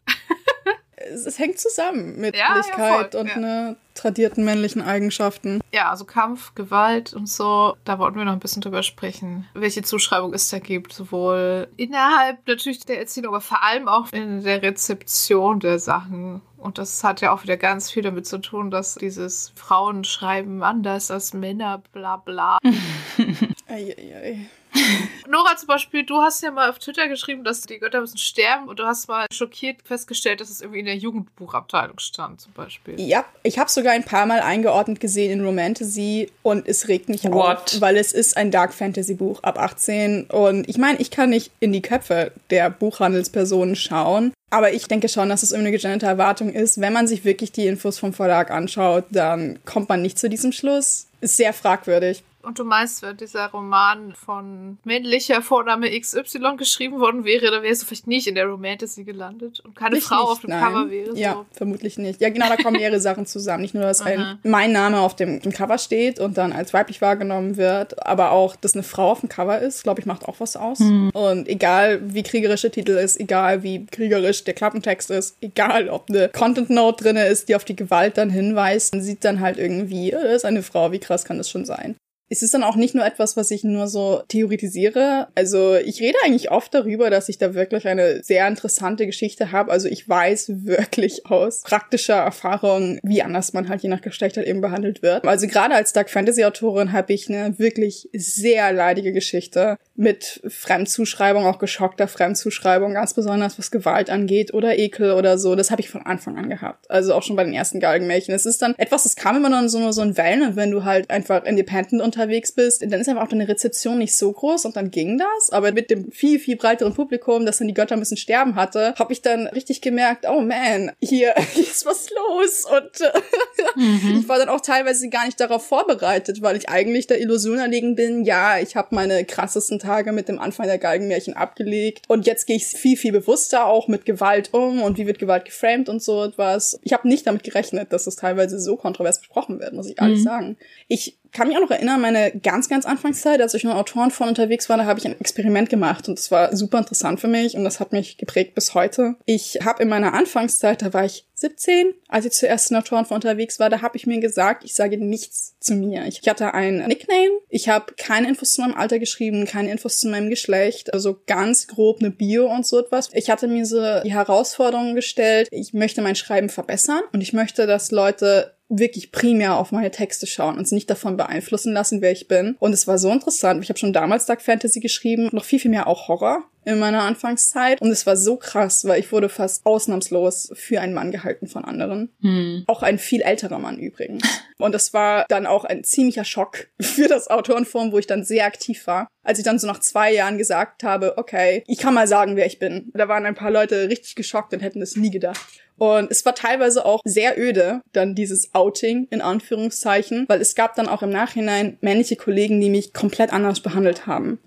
Es, 1.11 1.27
es 1.27 1.39
hängt 1.39 1.59
zusammen 1.59 2.21
mit 2.21 2.35
Ja, 2.35 2.41
ja, 2.41 2.49
Männlichkeit 2.51 3.13
voll, 3.13 3.21
und 3.21 3.29
ja. 3.29 3.39
ne, 3.39 3.77
tradierten 3.95 4.45
männlichen 4.45 4.83
Eigenschaften. 4.83 5.61
Ja, 5.73 5.91
also 5.91 6.05
Kampf, 6.05 6.55
Gewalt 6.55 7.15
und 7.15 7.29
so, 7.29 7.77
da 7.85 7.99
wollten 7.99 8.17
wir 8.17 8.25
noch 8.25 8.33
ein 8.33 8.41
bisschen 8.41 8.63
drüber 8.63 8.83
sprechen, 8.83 9.47
welche 9.55 9.83
Zuschreibung 9.83 10.33
es 10.35 10.49
da 10.49 10.59
gibt, 10.59 10.93
sowohl 10.93 11.69
innerhalb 11.77 12.47
natürlich 12.47 12.81
der 12.81 12.99
Erziehung, 12.99 13.29
aber 13.29 13.41
vor 13.41 13.63
allem 13.63 13.89
auch 13.89 14.13
in 14.13 14.43
der 14.43 14.63
Rezeption 14.63 15.61
der 15.61 15.79
Sachen. 15.79 16.41
Und 16.57 16.79
das 16.79 17.03
hat 17.03 17.21
ja 17.21 17.33
auch 17.33 17.43
wieder 17.43 17.57
ganz 17.57 17.91
viel 17.91 18.03
damit 18.03 18.27
zu 18.27 18.39
tun, 18.39 18.71
dass 18.71 18.95
dieses 18.95 19.53
Frauen 19.57 20.05
schreiben 20.05 20.63
anders 20.63 21.11
als 21.11 21.35
Männer, 21.35 21.83
bla 21.93 22.17
bla. 22.17 22.59
Eieiei. 23.67 24.47
Nora 25.29 25.57
zum 25.57 25.67
Beispiel, 25.67 26.05
du 26.05 26.21
hast 26.21 26.43
ja 26.43 26.51
mal 26.51 26.71
auf 26.71 26.79
Twitter 26.79 27.09
geschrieben, 27.09 27.45
dass 27.45 27.63
die 27.63 27.79
Götter 27.79 28.01
müssen 28.01 28.19
sterben 28.19 28.69
und 28.69 28.79
du 28.79 28.85
hast 28.85 29.09
mal 29.09 29.27
schockiert 29.33 29.79
festgestellt, 29.85 30.41
dass 30.41 30.51
es 30.51 30.61
irgendwie 30.61 30.81
in 30.81 30.87
der 30.87 30.97
Jugendbuchabteilung 30.97 31.99
stand 31.99 32.41
zum 32.41 32.53
Beispiel. 32.53 33.01
Ja, 33.01 33.25
ich 33.43 33.59
habe 33.59 33.71
sogar 33.71 33.93
ein 33.93 34.05
paar 34.05 34.27
Mal 34.27 34.41
eingeordnet 34.41 35.01
gesehen 35.01 35.31
in 35.31 35.45
Romantasy 35.45 36.31
und 36.43 36.67
es 36.67 36.89
regt 36.89 37.09
mich 37.09 37.25
What? 37.25 37.75
auf, 37.75 37.81
weil 37.81 37.97
es 37.97 38.13
ist 38.13 38.37
ein 38.37 38.51
Dark 38.51 38.75
Fantasy 38.75 39.15
Buch 39.15 39.43
ab 39.43 39.59
18 39.59 40.25
und 40.25 40.69
ich 40.69 40.79
meine, 40.79 41.01
ich 41.01 41.11
kann 41.11 41.31
nicht 41.31 41.51
in 41.61 41.73
die 41.73 41.83
Köpfe 41.83 42.33
der 42.51 42.71
Buchhandelspersonen 42.71 43.77
schauen, 43.77 44.33
aber 44.51 44.73
ich 44.73 44.87
denke 44.87 45.09
schon, 45.09 45.31
dass 45.31 45.43
es 45.43 45.53
irgendwie 45.53 45.69
eine 45.69 45.77
gegenderte 45.77 46.07
Erwartung 46.07 46.53
ist. 46.53 46.81
Wenn 46.81 46.93
man 46.93 47.07
sich 47.07 47.25
wirklich 47.25 47.53
die 47.53 47.67
Infos 47.67 47.99
vom 47.99 48.13
Verlag 48.13 48.51
anschaut, 48.51 49.05
dann 49.11 49.59
kommt 49.65 49.89
man 49.89 50.03
nicht 50.03 50.19
zu 50.19 50.29
diesem 50.29 50.53
Schluss. 50.53 51.07
Ist 51.23 51.39
sehr 51.39 51.55
fragwürdig. 51.55 52.23
Und 52.43 52.59
du 52.59 52.65
meinst, 52.65 53.03
wenn 53.03 53.17
dieser 53.17 53.47
Roman 53.51 54.15
von 54.15 54.79
männlicher 54.85 55.43
Vorname 55.43 55.89
XY 55.99 56.57
geschrieben 56.57 56.99
worden 56.99 57.25
wäre, 57.25 57.51
dann 57.51 57.63
wärst 57.63 57.83
du 57.83 57.87
vielleicht 57.87 58.07
nicht 58.07 58.27
in 58.27 58.35
der 58.35 58.47
Romantasy 58.47 59.05
gelandet 59.05 59.61
und 59.61 59.77
keine 59.77 59.99
Ich 59.99 60.05
Frau 60.05 60.23
nicht, 60.23 60.31
auf 60.31 60.41
dem 60.41 60.51
nein. 60.51 60.61
Cover 60.65 60.91
wäre. 60.91 61.17
Ja, 61.17 61.33
So. 61.35 61.47
vermutlich 61.53 61.99
nicht. 61.99 62.21
Ja, 62.21 62.31
genau, 62.31 62.49
da 62.49 62.57
kommen 62.57 62.77
mehrere 62.79 63.01
Sachen 63.01 63.27
zusammen. 63.27 63.63
Nicht 63.63 63.75
nur, 63.75 63.85
dass 63.85 64.01
ein, 64.01 64.39
mein 64.43 64.73
Name 64.73 65.01
auf 65.01 65.15
dem, 65.15 65.41
dem 65.41 65.53
Cover 65.53 65.79
steht 65.79 66.19
und 66.19 66.37
dann 66.37 66.53
als 66.53 66.73
weiblich 66.75 67.01
wahrgenommen 67.01 67.57
wird, 67.57 68.05
aber 68.07 68.33
auch, 68.33 68.57
dass 68.57 68.75
eine 68.75 68.83
Frau 68.83 69.13
auf 69.13 69.21
dem 69.21 69.29
Cover 69.29 69.59
ist, 69.61 69.83
glaube 69.83 70.01
ich, 70.01 70.07
macht 70.07 70.25
auch 70.27 70.41
was 70.41 70.57
aus. 70.57 70.81
Und 70.81 71.49
egal, 71.49 72.01
wie 72.13 72.23
kriegerisch 72.23 72.63
der 72.63 72.73
Titel 72.73 72.93
ist, 72.93 73.21
egal, 73.21 73.63
wie 73.63 73.87
kriegerisch 73.87 74.45
der 74.45 74.55
Klappentext 74.55 75.11
ist, 75.11 75.37
egal, 75.41 75.89
ob 75.89 76.09
eine 76.11 76.29
Content 76.29 76.71
Note 76.71 77.05
drin 77.05 77.17
ist, 77.17 77.49
die 77.49 77.55
auf 77.57 77.65
die 77.65 77.77
Gewalt 77.77 78.19
dann 78.19 78.31
hinweist, 78.31 78.95
man 78.95 79.03
sieht 79.03 79.25
dann 79.25 79.41
halt 79.41 79.59
irgendwie, 79.59 80.11
äh, 80.11 80.23
das 80.23 80.37
ist 80.39 80.45
eine 80.45 80.63
Frau, 80.63 80.91
wie 80.93 80.99
krass 80.99 81.25
kann 81.25 81.39
das 81.39 81.49
schon 81.51 81.65
sein? 81.65 81.97
Es 82.33 82.41
ist 82.41 82.55
dann 82.55 82.63
auch 82.63 82.77
nicht 82.77 82.95
nur 82.95 83.05
etwas, 83.05 83.37
was 83.37 83.51
ich 83.51 83.63
nur 83.63 83.89
so 83.89 84.23
theoretisiere. 84.27 85.29
Also 85.35 85.75
ich 85.75 86.01
rede 86.01 86.17
eigentlich 86.25 86.51
oft 86.51 86.73
darüber, 86.73 87.11
dass 87.11 87.29
ich 87.29 87.37
da 87.37 87.53
wirklich 87.53 87.87
eine 87.87 88.23
sehr 88.23 88.49
interessante 88.49 89.05
Geschichte 89.05 89.53
habe. 89.53 89.71
Also 89.71 89.87
ich 89.87 90.09
weiß 90.09 90.65
wirklich 90.65 91.27
aus 91.27 91.61
praktischer 91.61 92.17
Erfahrung, 92.17 92.99
wie 93.03 93.23
anders 93.23 93.53
man 93.53 93.69
halt 93.69 93.83
je 93.83 93.91
nach 93.91 94.01
Geschlecht 94.01 94.39
halt 94.39 94.47
eben 94.47 94.63
behandelt 94.63 95.03
wird. 95.03 95.27
Also 95.27 95.47
gerade 95.47 95.75
als 95.75 95.93
Dark 95.93 96.09
Fantasy 96.09 96.43
Autorin 96.45 96.93
habe 96.93 97.13
ich 97.13 97.29
eine 97.29 97.59
wirklich 97.59 98.09
sehr 98.15 98.73
leidige 98.73 99.13
Geschichte 99.13 99.77
mit 99.95 100.41
Fremdzuschreibung, 100.49 101.45
auch 101.45 101.59
geschockter 101.59 102.09
Fremdzuschreibung, 102.09 102.95
ganz 102.95 103.13
besonders 103.13 103.59
was 103.59 103.71
Gewalt 103.71 104.09
angeht 104.09 104.55
oder 104.55 104.79
Ekel 104.79 105.13
oder 105.13 105.37
so. 105.37 105.55
Das 105.55 105.71
habe 105.71 105.83
ich 105.83 105.91
von 105.91 106.03
Anfang 106.03 106.39
an 106.39 106.49
gehabt. 106.49 106.91
Also 106.91 107.15
auch 107.15 107.23
schon 107.23 107.37
bei 107.37 107.45
den 107.45 107.53
ersten 107.53 107.79
Galgenmärchen. 107.79 108.35
Es 108.35 108.47
ist 108.47 108.63
dann 108.63 108.75
etwas, 108.79 109.03
das 109.03 109.17
kam 109.17 109.37
immer 109.37 109.51
noch 109.51 109.61
in 109.61 109.69
so, 109.69 109.93
so 109.93 110.03
in 110.03 110.17
Wellen 110.17 110.43
und 110.43 110.57
wenn 110.57 110.71
du 110.71 110.85
halt 110.85 111.11
einfach 111.11 111.45
independent 111.45 112.01
unterwegs 112.01 112.53
bist, 112.53 112.83
dann 112.83 113.01
ist 113.01 113.09
einfach 113.09 113.25
auch 113.25 113.29
deine 113.29 113.49
Rezeption 113.49 113.99
nicht 113.99 114.17
so 114.17 114.33
groß 114.33 114.65
und 114.65 114.77
dann 114.77 114.91
ging 114.91 115.19
das. 115.19 115.51
Aber 115.51 115.73
mit 115.73 115.91
dem 115.91 116.11
viel, 116.11 116.39
viel 116.39 116.57
breiteren 116.57 116.95
Publikum, 116.95 117.45
das 117.45 117.59
dann 117.59 117.69
die 117.69 117.75
Götter 117.75 117.97
müssen 117.97 118.17
sterben 118.17 118.55
hatte, 118.55 118.95
habe 118.99 119.13
ich 119.13 119.21
dann 119.21 119.47
richtig 119.49 119.83
gemerkt, 119.83 120.27
oh 120.27 120.41
man, 120.41 120.93
hier, 121.01 121.35
hier 121.53 121.63
ist 121.71 121.85
was 121.85 122.09
los. 122.11 122.65
Und 122.65 123.01
äh, 123.03 124.19
ich 124.19 124.29
war 124.29 124.39
dann 124.39 124.49
auch 124.49 124.61
teilweise 124.61 125.11
gar 125.11 125.27
nicht 125.27 125.39
darauf 125.39 125.67
vorbereitet, 125.67 126.41
weil 126.41 126.57
ich 126.57 126.71
eigentlich 126.71 127.07
der 127.07 127.21
Illusion 127.21 127.59
erlegen 127.59 127.95
bin, 127.95 128.25
ja, 128.25 128.59
ich 128.59 128.75
habe 128.75 128.95
meine 128.95 129.25
krassesten 129.27 129.82
Tage 129.83 130.13
mit 130.13 130.29
dem 130.29 130.39
Anfang 130.39 130.67
der 130.67 130.79
Galgenmärchen 130.79 131.35
abgelegt 131.35 132.05
und 132.09 132.27
jetzt 132.27 132.47
gehe 132.47 132.57
ich 132.57 132.67
viel, 132.67 132.97
viel 132.97 133.13
bewusster 133.13 133.67
auch 133.67 133.89
mit 133.89 134.05
Gewalt 134.05 134.53
um 134.53 134.83
und 134.83 134.99
wie 134.99 135.07
wird 135.07 135.19
Gewalt 135.19 135.45
geframed 135.45 135.89
und 135.89 136.03
so 136.03 136.25
etwas. 136.25 136.79
Ich 136.83 136.93
habe 136.93 137.09
nicht 137.09 137.27
damit 137.27 137.43
gerechnet, 137.43 137.93
dass 137.93 138.05
das 138.05 138.17
teilweise 138.17 138.59
so 138.59 138.77
kontrovers 138.77 139.21
besprochen 139.21 139.61
wird, 139.61 139.75
muss 139.75 139.89
ich 139.89 140.01
ehrlich 140.01 140.23
sagen. 140.23 140.57
Ich 140.89 141.19
kann 141.33 141.49
mich 141.49 141.57
auch 141.57 141.63
noch 141.63 141.71
erinnern, 141.71 142.01
meine 142.01 142.31
ganz, 142.33 142.69
ganz 142.69 142.85
Anfangszeit, 142.85 143.41
als 143.41 143.55
ich 143.55 143.65
noch 143.65 143.75
Autoren 143.75 144.11
von 144.11 144.29
unterwegs 144.29 144.69
war, 144.69 144.77
da 144.77 144.85
habe 144.85 144.99
ich 144.99 145.07
ein 145.07 145.19
Experiment 145.19 145.71
gemacht 145.71 146.09
und 146.09 146.19
das 146.19 146.31
war 146.31 146.55
super 146.55 146.79
interessant 146.79 147.21
für 147.21 147.29
mich 147.29 147.57
und 147.57 147.65
das 147.65 147.81
hat 147.81 147.93
mich 147.93 148.19
geprägt 148.19 148.55
bis 148.55 148.75
heute. 148.75 149.17
Ich 149.25 149.61
habe 149.65 149.83
in 149.83 149.89
meiner 149.89 150.13
Anfangszeit, 150.13 150.83
da 150.83 150.93
war 150.93 151.05
ich 151.05 151.27
17, 151.35 151.95
als 152.09 152.25
ich 152.25 152.33
zuerst 152.33 152.71
in 152.71 152.77
Autoren 152.77 153.05
von 153.05 153.17
unterwegs 153.17 153.59
war, 153.59 153.71
da 153.71 153.83
habe 153.83 153.97
ich 153.97 154.07
mir 154.07 154.21
gesagt, 154.21 154.63
ich 154.63 154.75
sage 154.75 154.97
nichts 154.99 155.57
zu 155.59 155.75
mir. 155.75 156.07
Ich 156.07 156.21
hatte 156.29 156.55
ein 156.55 156.87
Nickname, 156.87 157.41
ich 157.49 157.69
habe 157.69 157.95
keine 157.97 158.29
Infos 158.29 158.53
zu 158.53 158.61
meinem 158.61 158.77
Alter 158.77 158.99
geschrieben, 158.99 159.47
keine 159.47 159.73
Infos 159.73 159.99
zu 159.99 160.09
meinem 160.09 160.31
Geschlecht, 160.31 160.93
also 160.93 161.21
ganz 161.27 161.67
grob 161.67 162.01
eine 162.01 162.11
Bio 162.11 162.47
und 162.47 162.67
so 162.67 162.79
etwas. 162.79 163.11
Ich 163.13 163.31
hatte 163.31 163.49
mir 163.49 163.67
so 163.67 163.81
die 164.05 164.13
Herausforderung 164.13 164.95
gestellt, 164.95 165.49
ich 165.51 165.73
möchte 165.73 166.03
mein 166.03 166.15
Schreiben 166.15 166.49
verbessern 166.49 167.03
und 167.13 167.23
ich 167.23 167.33
möchte, 167.33 167.67
dass 167.67 167.91
Leute 167.91 168.55
wirklich 168.79 169.13
primär 169.13 169.57
auf 169.57 169.73
meine 169.73 169.91
Texte 169.91 170.27
schauen 170.27 170.57
und 170.57 170.71
nicht 170.73 170.91
davon 170.91 171.17
beeinflussen 171.17 171.73
lassen, 171.73 172.01
wer 172.01 172.13
ich 172.13 172.29
bin. 172.29 172.57
Und 172.59 172.73
es 172.73 172.87
war 172.87 172.99
so 172.99 173.11
interessant. 173.11 173.63
Ich 173.63 173.69
habe 173.69 173.79
schon 173.79 173.93
damals 173.93 174.27
Dark 174.27 174.43
Fantasy 174.43 174.81
geschrieben, 174.81 175.29
noch 175.33 175.45
viel, 175.45 175.59
viel 175.59 175.71
mehr 175.71 175.87
auch 175.87 176.09
Horror 176.09 176.45
in 176.65 176.79
meiner 176.79 177.03
Anfangszeit. 177.03 177.81
Und 177.81 177.91
es 177.91 178.07
war 178.07 178.17
so 178.17 178.37
krass, 178.37 178.85
weil 178.85 179.01
ich 179.01 179.13
wurde 179.13 179.29
fast 179.29 179.65
ausnahmslos 179.67 180.51
für 180.55 180.81
einen 180.81 180.95
Mann 180.95 181.11
gehalten 181.11 181.47
von 181.47 181.65
anderen. 181.65 182.11
Hm. 182.21 182.65
Auch 182.67 182.83
ein 182.83 182.99
viel 182.99 183.23
älterer 183.23 183.59
Mann 183.59 183.79
übrigens. 183.79 184.23
Und 184.59 184.73
das 184.75 184.95
war 184.95 185.25
dann 185.29 185.47
auch 185.47 185.65
ein 185.65 185.85
ziemlicher 185.85 186.25
Schock 186.25 186.69
für 186.81 187.09
das 187.09 187.29
Autorenforum, 187.29 187.93
wo 187.93 187.99
ich 187.99 188.07
dann 188.07 188.25
sehr 188.25 188.47
aktiv 188.47 188.87
war. 188.87 189.09
Als 189.25 189.39
ich 189.39 189.45
dann 189.45 189.59
so 189.59 189.67
nach 189.67 189.81
zwei 189.81 190.13
Jahren 190.13 190.39
gesagt 190.39 190.83
habe, 190.83 191.17
okay, 191.17 191.63
ich 191.67 191.79
kann 191.79 191.95
mal 191.95 192.09
sagen, 192.09 192.37
wer 192.37 192.47
ich 192.47 192.59
bin. 192.59 192.91
Da 192.95 193.09
waren 193.09 193.27
ein 193.27 193.35
paar 193.35 193.51
Leute 193.51 193.89
richtig 193.89 194.15
geschockt 194.15 194.53
und 194.53 194.61
hätten 194.61 194.83
es 194.83 194.97
nie 194.97 195.11
gedacht. 195.11 195.41
Und 195.79 196.11
es 196.11 196.25
war 196.25 196.35
teilweise 196.35 196.85
auch 196.85 197.01
sehr 197.05 197.39
öde, 197.39 197.81
dann 197.93 198.15
dieses 198.15 198.55
Outing 198.55 199.09
in 199.11 199.21
Anführungszeichen, 199.21 200.27
weil 200.29 200.41
es 200.41 200.55
gab 200.55 200.77
dann 200.77 200.89
auch 200.89 201.03
im 201.03 201.11
Nachhinein 201.11 201.79
männliche 201.81 202.17
Kollegen, 202.17 202.61
die 202.61 202.71
mich 202.71 202.93
komplett 202.93 203.33
anders 203.33 203.61
behandelt 203.61 204.07
haben 204.07 204.39